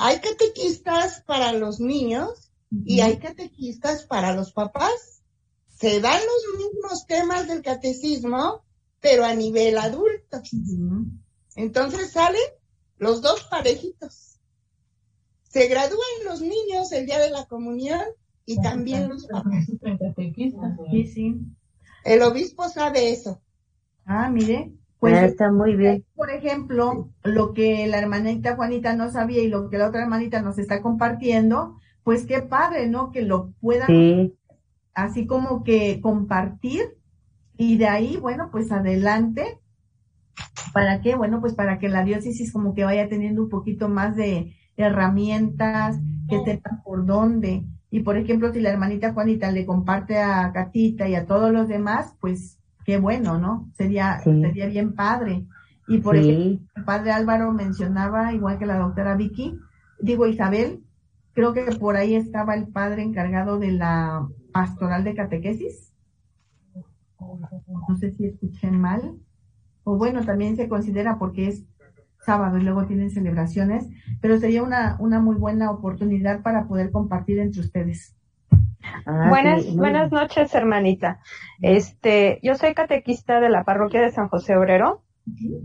Hay 0.00 0.20
catequistas 0.20 1.22
para 1.26 1.52
los 1.52 1.80
niños 1.80 2.52
y 2.70 3.00
hay 3.00 3.18
catequistas 3.18 4.04
para 4.04 4.32
los 4.32 4.52
papás. 4.52 5.22
Se 5.68 6.00
dan 6.00 6.20
los 6.20 6.60
mismos 6.60 7.06
temas 7.06 7.48
del 7.48 7.62
catecismo, 7.62 8.62
pero 9.00 9.24
a 9.24 9.34
nivel 9.34 9.76
adulto. 9.76 10.40
Entonces 11.56 12.12
salen 12.12 12.40
los 12.98 13.22
dos 13.22 13.42
parejitos. 13.50 14.38
Se 15.42 15.66
gradúan 15.66 16.24
los 16.24 16.42
niños 16.42 16.92
el 16.92 17.06
día 17.06 17.18
de 17.18 17.30
la 17.30 17.46
comunión 17.46 18.04
y 18.46 18.60
también 18.62 19.08
los 19.08 19.26
papás. 19.26 19.66
Sí. 21.12 21.40
El 22.04 22.22
obispo 22.22 22.68
sabe 22.68 23.10
eso. 23.10 23.42
Ah, 24.04 24.30
mire. 24.30 24.77
Pues 25.00 25.14
Ah, 25.14 25.24
está 25.26 25.50
muy 25.52 25.76
bien. 25.76 26.04
Por 26.14 26.30
ejemplo, 26.30 27.10
lo 27.24 27.54
que 27.54 27.86
la 27.86 27.98
hermanita 27.98 28.56
Juanita 28.56 28.94
no 28.94 29.10
sabía 29.10 29.42
y 29.42 29.48
lo 29.48 29.70
que 29.70 29.78
la 29.78 29.88
otra 29.88 30.02
hermanita 30.02 30.42
nos 30.42 30.58
está 30.58 30.82
compartiendo, 30.82 31.78
pues 32.02 32.26
qué 32.26 32.42
padre, 32.42 32.88
¿no? 32.88 33.12
Que 33.12 33.22
lo 33.22 33.52
puedan 33.60 33.88
Sí. 33.88 34.34
así 34.94 35.26
como 35.26 35.64
que 35.64 36.00
compartir 36.00 36.98
y 37.56 37.78
de 37.78 37.88
ahí, 37.88 38.16
bueno, 38.18 38.50
pues 38.52 38.72
adelante. 38.72 39.60
¿Para 40.72 41.00
qué? 41.00 41.14
Bueno, 41.16 41.40
pues 41.40 41.54
para 41.54 41.78
que 41.78 41.88
la 41.88 42.04
diócesis 42.04 42.52
como 42.52 42.74
que 42.74 42.84
vaya 42.84 43.08
teniendo 43.08 43.42
un 43.42 43.48
poquito 43.48 43.88
más 43.88 44.16
de 44.16 44.54
herramientas, 44.76 45.98
que 46.28 46.40
sepan 46.44 46.82
por 46.84 47.06
dónde. 47.06 47.64
Y 47.90 48.00
por 48.00 48.16
ejemplo, 48.18 48.52
si 48.52 48.60
la 48.60 48.70
hermanita 48.70 49.12
Juanita 49.14 49.50
le 49.50 49.66
comparte 49.66 50.18
a 50.18 50.52
Catita 50.52 51.08
y 51.08 51.14
a 51.14 51.26
todos 51.26 51.52
los 51.52 51.68
demás, 51.68 52.14
pues 52.20 52.57
qué 52.88 52.96
bueno, 52.98 53.36
¿no? 53.36 53.68
Sería, 53.74 54.18
Sí. 54.20 54.40
sería 54.40 54.66
bien 54.66 54.94
padre. 54.94 55.44
Y 55.88 55.98
por 55.98 56.16
Sí. 56.16 56.22
ejemplo, 56.30 56.66
el 56.74 56.84
padre 56.84 57.10
Álvaro 57.12 57.52
mencionaba, 57.52 58.32
igual 58.32 58.58
que 58.58 58.64
la 58.64 58.78
doctora 58.78 59.14
Vicky, 59.14 59.58
digo 60.00 60.26
Isabel, 60.26 60.82
creo 61.34 61.52
que 61.52 61.64
por 61.78 61.96
ahí 61.96 62.14
estaba 62.14 62.54
el 62.54 62.68
padre 62.68 63.02
encargado 63.02 63.58
de 63.58 63.72
la 63.72 64.26
pastoral 64.54 65.04
de 65.04 65.14
catequesis. 65.14 65.92
No 67.20 67.96
sé 67.98 68.12
si 68.12 68.24
escuché 68.24 68.70
mal. 68.70 69.18
O 69.84 69.98
bueno, 69.98 70.24
también 70.24 70.56
se 70.56 70.66
considera 70.66 71.18
porque 71.18 71.48
es 71.48 71.66
sábado 72.24 72.56
y 72.56 72.62
luego 72.62 72.86
tienen 72.86 73.10
celebraciones, 73.10 73.86
pero 74.22 74.38
sería 74.38 74.62
una, 74.62 74.96
una 74.98 75.20
muy 75.20 75.36
buena 75.36 75.70
oportunidad 75.70 76.40
para 76.40 76.66
poder 76.66 76.90
compartir 76.90 77.38
entre 77.38 77.60
ustedes. 77.60 78.16
Ah, 79.06 79.26
buenas, 79.28 79.64
sí, 79.64 79.76
buenas 79.76 80.12
noches, 80.12 80.54
hermanita. 80.54 81.20
Este, 81.60 82.38
yo 82.42 82.54
soy 82.54 82.74
catequista 82.74 83.40
de 83.40 83.50
la 83.50 83.64
parroquia 83.64 84.00
de 84.00 84.10
San 84.10 84.28
José 84.28 84.56
Obrero 84.56 85.02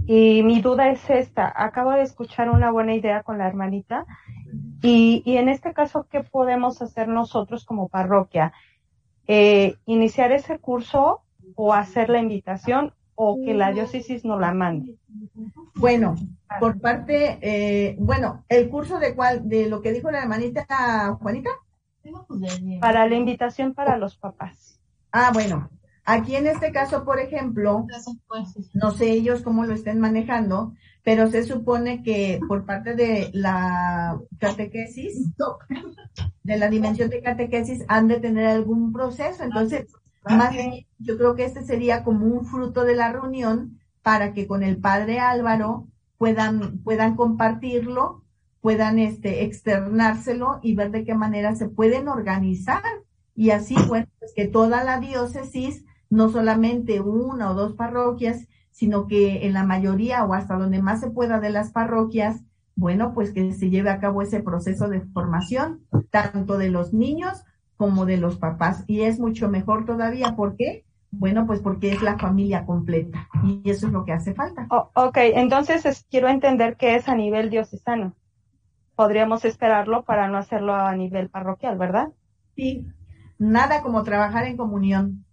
y 0.06 0.44
mi 0.44 0.62
duda 0.62 0.90
es 0.90 1.10
esta. 1.10 1.52
Acabo 1.56 1.92
de 1.92 2.02
escuchar 2.02 2.50
una 2.50 2.72
buena 2.72 2.96
idea 2.96 3.24
con 3.24 3.38
la 3.38 3.48
hermanita 3.48 4.06
y, 4.82 5.24
y 5.26 5.38
en 5.38 5.50
este 5.50 5.74
caso, 5.74 6.08
¿qué 6.10 6.22
podemos 6.22 6.82
hacer 6.82 7.08
nosotros 7.08 7.66
como 7.66 7.88
parroquia? 7.88 8.54
Eh, 9.28 9.76
¿Iniciar 9.86 10.32
ese 10.32 10.60
curso 10.60 11.22
o 11.56 11.74
hacer 11.74 12.10
la 12.10 12.20
invitación 12.20 12.94
o 13.16 13.40
que 13.44 13.54
la 13.54 13.72
diócesis 13.72 14.26
nos 14.26 14.40
la 14.40 14.54
mande? 14.54 14.98
Bueno, 15.76 16.16
por 16.60 16.80
parte, 16.80 17.38
eh, 17.42 17.96
bueno, 18.00 18.44
el 18.50 18.70
curso 18.70 19.00
de 19.00 19.16
cuál, 19.16 19.48
de 19.48 19.70
lo 19.70 19.82
que 19.82 19.94
dijo 19.94 20.12
la 20.12 20.24
hermanita 20.24 21.18
Juanita. 21.22 21.50
Para 22.80 23.08
la 23.08 23.16
invitación 23.16 23.74
para 23.74 23.98
los 23.98 24.18
papás. 24.18 24.80
Ah, 25.12 25.32
bueno, 25.34 25.70
aquí 26.06 26.36
en 26.36 26.48
este 26.48 26.72
caso, 26.72 27.06
por 27.06 27.20
ejemplo, 27.20 27.86
no 28.74 28.92
sé 28.92 29.12
ellos 29.12 29.42
cómo 29.42 29.66
lo 29.66 29.74
estén 29.74 30.00
manejando, 30.00 30.74
pero 31.04 31.30
se 31.30 31.44
supone 31.44 32.02
que 32.04 32.40
por 32.48 32.66
parte 32.66 32.96
de 32.96 33.30
la 33.34 34.20
catequesis, 34.40 35.30
de 36.44 36.58
la 36.58 36.70
dimensión 36.70 37.10
de 37.10 37.22
catequesis, 37.22 37.84
han 37.88 38.08
de 38.08 38.20
tener 38.20 38.48
algún 38.48 38.92
proceso. 38.92 39.44
Entonces, 39.44 39.88
más 40.26 40.54
bien, 40.54 40.86
yo 41.00 41.18
creo 41.18 41.36
que 41.36 41.46
este 41.46 41.64
sería 41.64 42.04
como 42.04 42.26
un 42.26 42.46
fruto 42.46 42.86
de 42.86 42.96
la 42.96 43.12
reunión 43.12 43.80
para 44.02 44.34
que 44.34 44.48
con 44.48 44.64
el 44.64 44.78
padre 44.78 45.20
Álvaro 45.20 45.88
puedan, 46.18 46.80
puedan 46.80 47.16
compartirlo, 47.16 48.23
puedan 48.64 49.00
este, 49.00 49.44
externárselo 49.46 50.60
y 50.64 50.76
ver 50.76 50.92
de 50.92 51.06
qué 51.06 51.16
manera 51.16 51.56
se 51.56 51.70
pueden 51.70 52.10
organizar. 52.10 52.82
Y 53.36 53.52
así, 53.52 53.76
bueno, 53.88 54.08
pues 54.20 54.34
que 54.36 54.48
toda 54.48 54.84
la 54.84 55.00
diócesis, 55.00 55.86
no 56.10 56.30
solamente 56.30 57.02
una 57.02 57.52
o 57.52 57.56
dos 57.56 57.74
parroquias, 57.74 58.48
sino 58.72 59.08
que 59.08 59.46
en 59.46 59.54
la 59.54 59.66
mayoría 59.66 60.26
o 60.26 60.34
hasta 60.34 60.56
donde 60.58 60.82
más 60.82 61.02
se 61.02 61.12
pueda 61.12 61.40
de 61.42 61.52
las 61.52 61.72
parroquias, 61.72 62.42
bueno, 62.76 63.14
pues 63.14 63.32
que 63.34 63.54
se 63.54 63.70
lleve 63.70 63.92
a 63.92 64.00
cabo 64.00 64.22
ese 64.24 64.42
proceso 64.42 64.90
de 64.90 65.02
formación, 65.02 65.82
tanto 66.12 66.58
de 66.58 66.70
los 66.72 66.94
niños 66.94 67.44
como 67.78 68.06
de 68.06 68.18
los 68.18 68.38
papás. 68.38 68.84
Y 68.88 69.02
es 69.02 69.20
mucho 69.20 69.50
mejor 69.50 69.86
todavía, 69.86 70.36
¿por 70.36 70.56
qué? 70.56 70.86
Bueno, 71.12 71.46
pues 71.46 71.62
porque 71.62 71.92
es 71.92 72.02
la 72.02 72.18
familia 72.18 72.66
completa 72.66 73.28
y 73.44 73.62
eso 73.70 73.88
es 73.88 73.94
lo 73.94 74.06
que 74.06 74.14
hace 74.14 74.34
falta. 74.34 74.68
O- 74.72 74.90
ok, 74.96 75.18
entonces 75.36 75.86
es- 75.86 76.06
quiero 76.10 76.30
entender 76.30 76.78
que 76.78 76.96
es 76.96 77.08
a 77.10 77.16
nivel 77.16 77.50
diocesano. 77.52 78.16
Podríamos 78.96 79.44
esperarlo 79.46 80.04
para 80.04 80.28
no 80.28 80.38
hacerlo 80.38 80.76
a 80.76 80.96
nivel 80.96 81.30
parroquial, 81.30 81.78
¿verdad? 81.78 82.10
Sí, 82.56 82.88
nada 83.40 83.82
como 83.82 84.04
trabajar 84.04 84.46
en 84.46 84.58
comunión. 84.58 85.26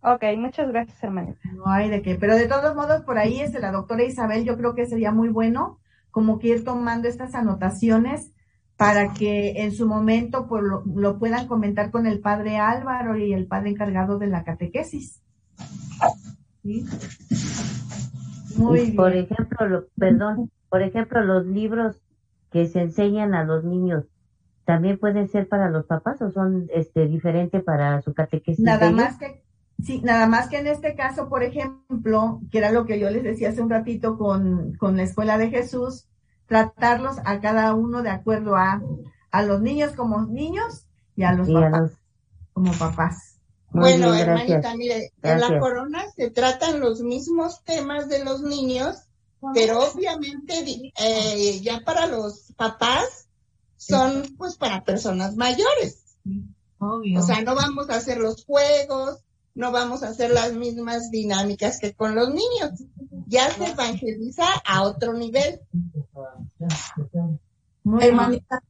Ok, 0.00 0.22
muchas 0.36 0.68
gracias, 0.68 1.02
hermanita. 1.02 1.40
No 1.54 1.66
hay 1.68 1.88
de 1.88 2.02
qué, 2.02 2.16
pero 2.16 2.36
de 2.36 2.46
todos 2.46 2.74
modos, 2.74 3.02
por 3.02 3.16
ahí 3.16 3.40
es 3.40 3.52
de 3.52 3.60
la 3.60 3.72
doctora 3.72 4.04
Isabel, 4.04 4.44
yo 4.44 4.56
creo 4.58 4.74
que 4.74 4.86
sería 4.86 5.12
muy 5.12 5.28
bueno 5.30 5.78
como 6.10 6.38
que 6.38 6.48
ir 6.48 6.64
tomando 6.64 7.08
estas 7.08 7.34
anotaciones 7.34 8.32
para 8.76 9.12
que 9.14 9.62
en 9.62 9.72
su 9.72 9.86
momento 9.86 10.46
pues, 10.46 10.62
lo, 10.62 10.82
lo 10.94 11.18
puedan 11.18 11.46
comentar 11.46 11.90
con 11.90 12.06
el 12.06 12.20
padre 12.20 12.58
Álvaro 12.58 13.16
y 13.16 13.32
el 13.32 13.46
padre 13.46 13.70
encargado 13.70 14.18
de 14.18 14.26
la 14.26 14.44
catequesis. 14.44 15.22
¿Sí? 16.62 16.84
Muy 18.56 18.80
Y 18.80 18.90
por 18.92 19.12
bien. 19.12 19.24
ejemplo, 19.30 19.66
lo- 19.68 19.84
perdón, 19.96 20.50
por 20.74 20.82
ejemplo, 20.82 21.20
los 21.22 21.46
libros 21.46 22.02
que 22.50 22.66
se 22.66 22.80
enseñan 22.80 23.32
a 23.32 23.44
los 23.44 23.62
niños, 23.62 24.06
¿también 24.64 24.98
pueden 24.98 25.28
ser 25.28 25.48
para 25.48 25.70
los 25.70 25.86
papás 25.86 26.20
o 26.20 26.32
son 26.32 26.66
este 26.74 27.06
diferente 27.06 27.60
para 27.60 28.02
su 28.02 28.12
catequesis? 28.12 28.64
Nada 28.64 28.90
más 28.90 29.16
que, 29.16 29.44
sí, 29.80 30.00
nada 30.02 30.26
más 30.26 30.48
que 30.48 30.58
en 30.58 30.66
este 30.66 30.96
caso, 30.96 31.28
por 31.28 31.44
ejemplo, 31.44 32.40
que 32.50 32.58
era 32.58 32.72
lo 32.72 32.86
que 32.86 32.98
yo 32.98 33.08
les 33.08 33.22
decía 33.22 33.50
hace 33.50 33.62
un 33.62 33.70
ratito 33.70 34.18
con, 34.18 34.74
con 34.74 34.96
la 34.96 35.04
escuela 35.04 35.38
de 35.38 35.48
Jesús, 35.50 36.08
tratarlos 36.46 37.18
a 37.24 37.40
cada 37.40 37.72
uno 37.74 38.02
de 38.02 38.10
acuerdo 38.10 38.56
a, 38.56 38.82
a 39.30 39.42
los 39.44 39.60
niños 39.62 39.92
como 39.92 40.22
niños 40.26 40.86
y 41.14 41.22
a 41.22 41.34
los 41.34 41.48
Y 41.48 41.56
a 41.56 41.60
papás 41.60 41.80
los- 41.82 41.98
como 42.52 42.72
papás. 42.72 43.30
Muy 43.70 43.82
bueno, 43.92 44.10
bien, 44.10 44.28
hermanita, 44.28 44.54
gracias. 44.58 44.76
mire, 44.76 44.96
en 44.96 45.10
la 45.22 45.36
Gracias. 45.38 45.60
corona 45.60 46.02
se 46.16 46.30
tratan 46.30 46.80
los 46.80 47.00
mismos 47.00 47.62
temas 47.62 48.08
de 48.08 48.24
los 48.24 48.42
niños, 48.42 49.08
pero 49.52 49.80
obviamente 49.80 50.92
eh, 50.98 51.60
ya 51.60 51.80
para 51.84 52.06
los 52.06 52.52
papás 52.56 53.28
son 53.76 54.34
pues 54.38 54.56
para 54.56 54.84
personas 54.84 55.36
mayores. 55.36 56.16
O 56.78 57.22
sea, 57.22 57.42
no 57.42 57.54
vamos 57.54 57.90
a 57.90 57.96
hacer 57.96 58.18
los 58.18 58.44
juegos, 58.44 59.20
no 59.54 59.72
vamos 59.72 60.02
a 60.02 60.08
hacer 60.08 60.30
las 60.30 60.52
mismas 60.52 61.10
dinámicas 61.10 61.78
que 61.78 61.94
con 61.94 62.14
los 62.14 62.28
niños. 62.28 62.84
Ya 63.26 63.50
se 63.50 63.70
evangeliza 63.70 64.46
a 64.64 64.82
otro 64.82 65.14
nivel. 65.14 65.60
Hermanita, 68.00 68.62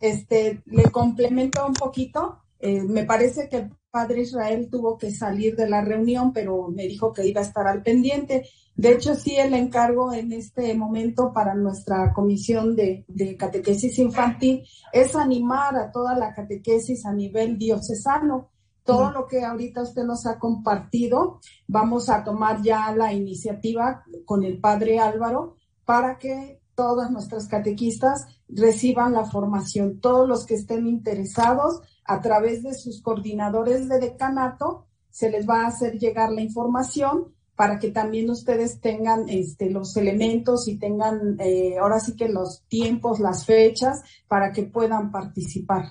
este, 0.00 0.62
le 0.66 0.84
complemento 0.90 1.66
un 1.66 1.74
poquito. 1.74 2.38
Eh, 2.60 2.82
me 2.82 3.04
parece 3.04 3.48
que 3.48 3.56
el 3.56 3.70
padre 3.90 4.22
Israel 4.22 4.68
tuvo 4.70 4.98
que 4.98 5.10
salir 5.10 5.56
de 5.56 5.68
la 5.68 5.82
reunión, 5.82 6.32
pero 6.32 6.68
me 6.68 6.86
dijo 6.86 7.12
que 7.12 7.26
iba 7.26 7.40
a 7.40 7.44
estar 7.44 7.66
al 7.66 7.82
pendiente. 7.82 8.48
De 8.76 8.92
hecho, 8.92 9.14
sí, 9.14 9.36
el 9.36 9.54
encargo 9.54 10.12
en 10.12 10.32
este 10.32 10.74
momento 10.74 11.32
para 11.32 11.54
nuestra 11.54 12.12
comisión 12.12 12.76
de, 12.76 13.06
de 13.08 13.36
catequesis 13.36 13.98
infantil 13.98 14.64
es 14.92 15.16
animar 15.16 15.76
a 15.76 15.90
toda 15.90 16.14
la 16.14 16.34
catequesis 16.34 17.06
a 17.06 17.12
nivel 17.12 17.56
diocesano. 17.56 18.50
Todo 18.84 19.10
lo 19.10 19.26
que 19.26 19.44
ahorita 19.44 19.82
usted 19.82 20.04
nos 20.04 20.26
ha 20.26 20.38
compartido, 20.38 21.40
vamos 21.66 22.08
a 22.08 22.22
tomar 22.22 22.62
ya 22.62 22.92
la 22.92 23.12
iniciativa 23.12 24.04
con 24.24 24.44
el 24.44 24.60
padre 24.60 25.00
Álvaro 25.00 25.56
para 25.84 26.18
que 26.18 26.60
todas 26.74 27.10
nuestras 27.10 27.48
catequistas 27.48 28.26
reciban 28.48 29.14
la 29.14 29.24
formación. 29.24 29.98
Todos 30.00 30.28
los 30.28 30.46
que 30.46 30.54
estén 30.54 30.86
interesados, 30.86 31.80
a 32.04 32.20
través 32.20 32.62
de 32.62 32.74
sus 32.74 33.02
coordinadores 33.02 33.88
de 33.88 33.98
decanato, 33.98 34.86
se 35.10 35.30
les 35.30 35.48
va 35.48 35.62
a 35.62 35.68
hacer 35.68 35.98
llegar 35.98 36.30
la 36.30 36.42
información 36.42 37.34
para 37.56 37.78
que 37.78 37.90
también 37.90 38.30
ustedes 38.30 38.80
tengan 38.80 39.28
este, 39.28 39.70
los 39.70 39.96
elementos 39.96 40.68
y 40.68 40.78
tengan 40.78 41.36
eh, 41.40 41.78
ahora 41.80 41.98
sí 41.98 42.14
que 42.14 42.28
los 42.28 42.64
tiempos, 42.68 43.18
las 43.18 43.46
fechas, 43.46 44.02
para 44.28 44.52
que 44.52 44.64
puedan 44.64 45.10
participar. 45.10 45.86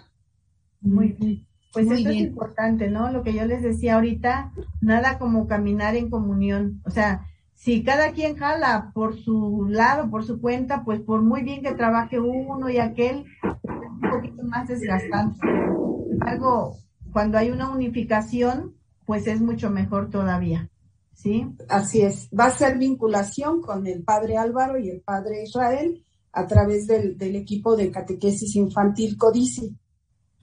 Muy 0.81 1.09
bien. 1.13 1.47
Pues 1.73 1.87
Muy 1.87 1.95
eso 1.95 2.09
es 2.09 2.15
bien. 2.15 2.27
importante, 2.27 2.89
¿no? 2.89 3.11
Lo 3.11 3.23
que 3.23 3.33
yo 3.33 3.45
les 3.45 3.63
decía 3.63 3.95
ahorita, 3.95 4.53
nada 4.79 5.17
como 5.17 5.47
caminar 5.47 5.95
en 5.95 6.09
comunión. 6.09 6.81
O 6.85 6.91
sea, 6.91 7.25
si 7.55 7.83
cada 7.83 8.11
quien 8.11 8.37
jala 8.37 8.91
por 8.93 9.17
su 9.17 9.65
lado, 9.67 10.09
por 10.09 10.23
su 10.23 10.39
cuenta, 10.39 10.83
pues 10.85 11.01
por 11.01 11.23
muy 11.23 11.41
bien 11.41 11.63
que 11.63 11.73
trabaje 11.73 12.19
uno 12.19 12.69
y 12.69 12.77
aquel, 12.77 13.25
es 13.43 13.89
un 13.89 14.09
poquito 14.09 14.43
más 14.43 14.67
desgastante. 14.67 15.39
Sin 15.41 16.13
embargo, 16.13 16.77
cuando 17.11 17.37
hay 17.37 17.49
una 17.49 17.71
unificación, 17.71 18.75
pues 19.05 19.25
es 19.27 19.41
mucho 19.41 19.69
mejor 19.69 20.09
todavía. 20.09 20.69
¿Sí? 21.15 21.47
Así 21.67 22.01
es. 22.01 22.29
Va 22.37 22.45
a 22.45 22.51
ser 22.51 22.77
vinculación 22.77 23.61
con 23.61 23.87
el 23.87 24.03
padre 24.03 24.37
Álvaro 24.37 24.77
y 24.77 24.89
el 24.89 25.01
padre 25.01 25.43
Israel 25.43 26.03
a 26.31 26.45
través 26.45 26.85
del, 26.85 27.17
del 27.17 27.35
equipo 27.35 27.75
de 27.75 27.89
catequesis 27.89 28.55
infantil 28.55 29.17
Codici. 29.17 29.75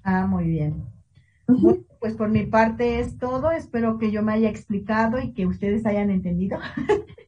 Ah, 0.02 0.26
muy 0.26 0.48
bien. 0.48 0.84
Bueno, 1.46 1.84
pues 2.00 2.14
por 2.14 2.30
mi 2.30 2.46
parte 2.46 3.00
es 3.00 3.18
todo. 3.18 3.50
Espero 3.50 3.98
que 3.98 4.10
yo 4.10 4.22
me 4.22 4.32
haya 4.32 4.48
explicado 4.48 5.20
y 5.20 5.32
que 5.32 5.46
ustedes 5.46 5.86
hayan 5.86 6.10
entendido. 6.10 6.58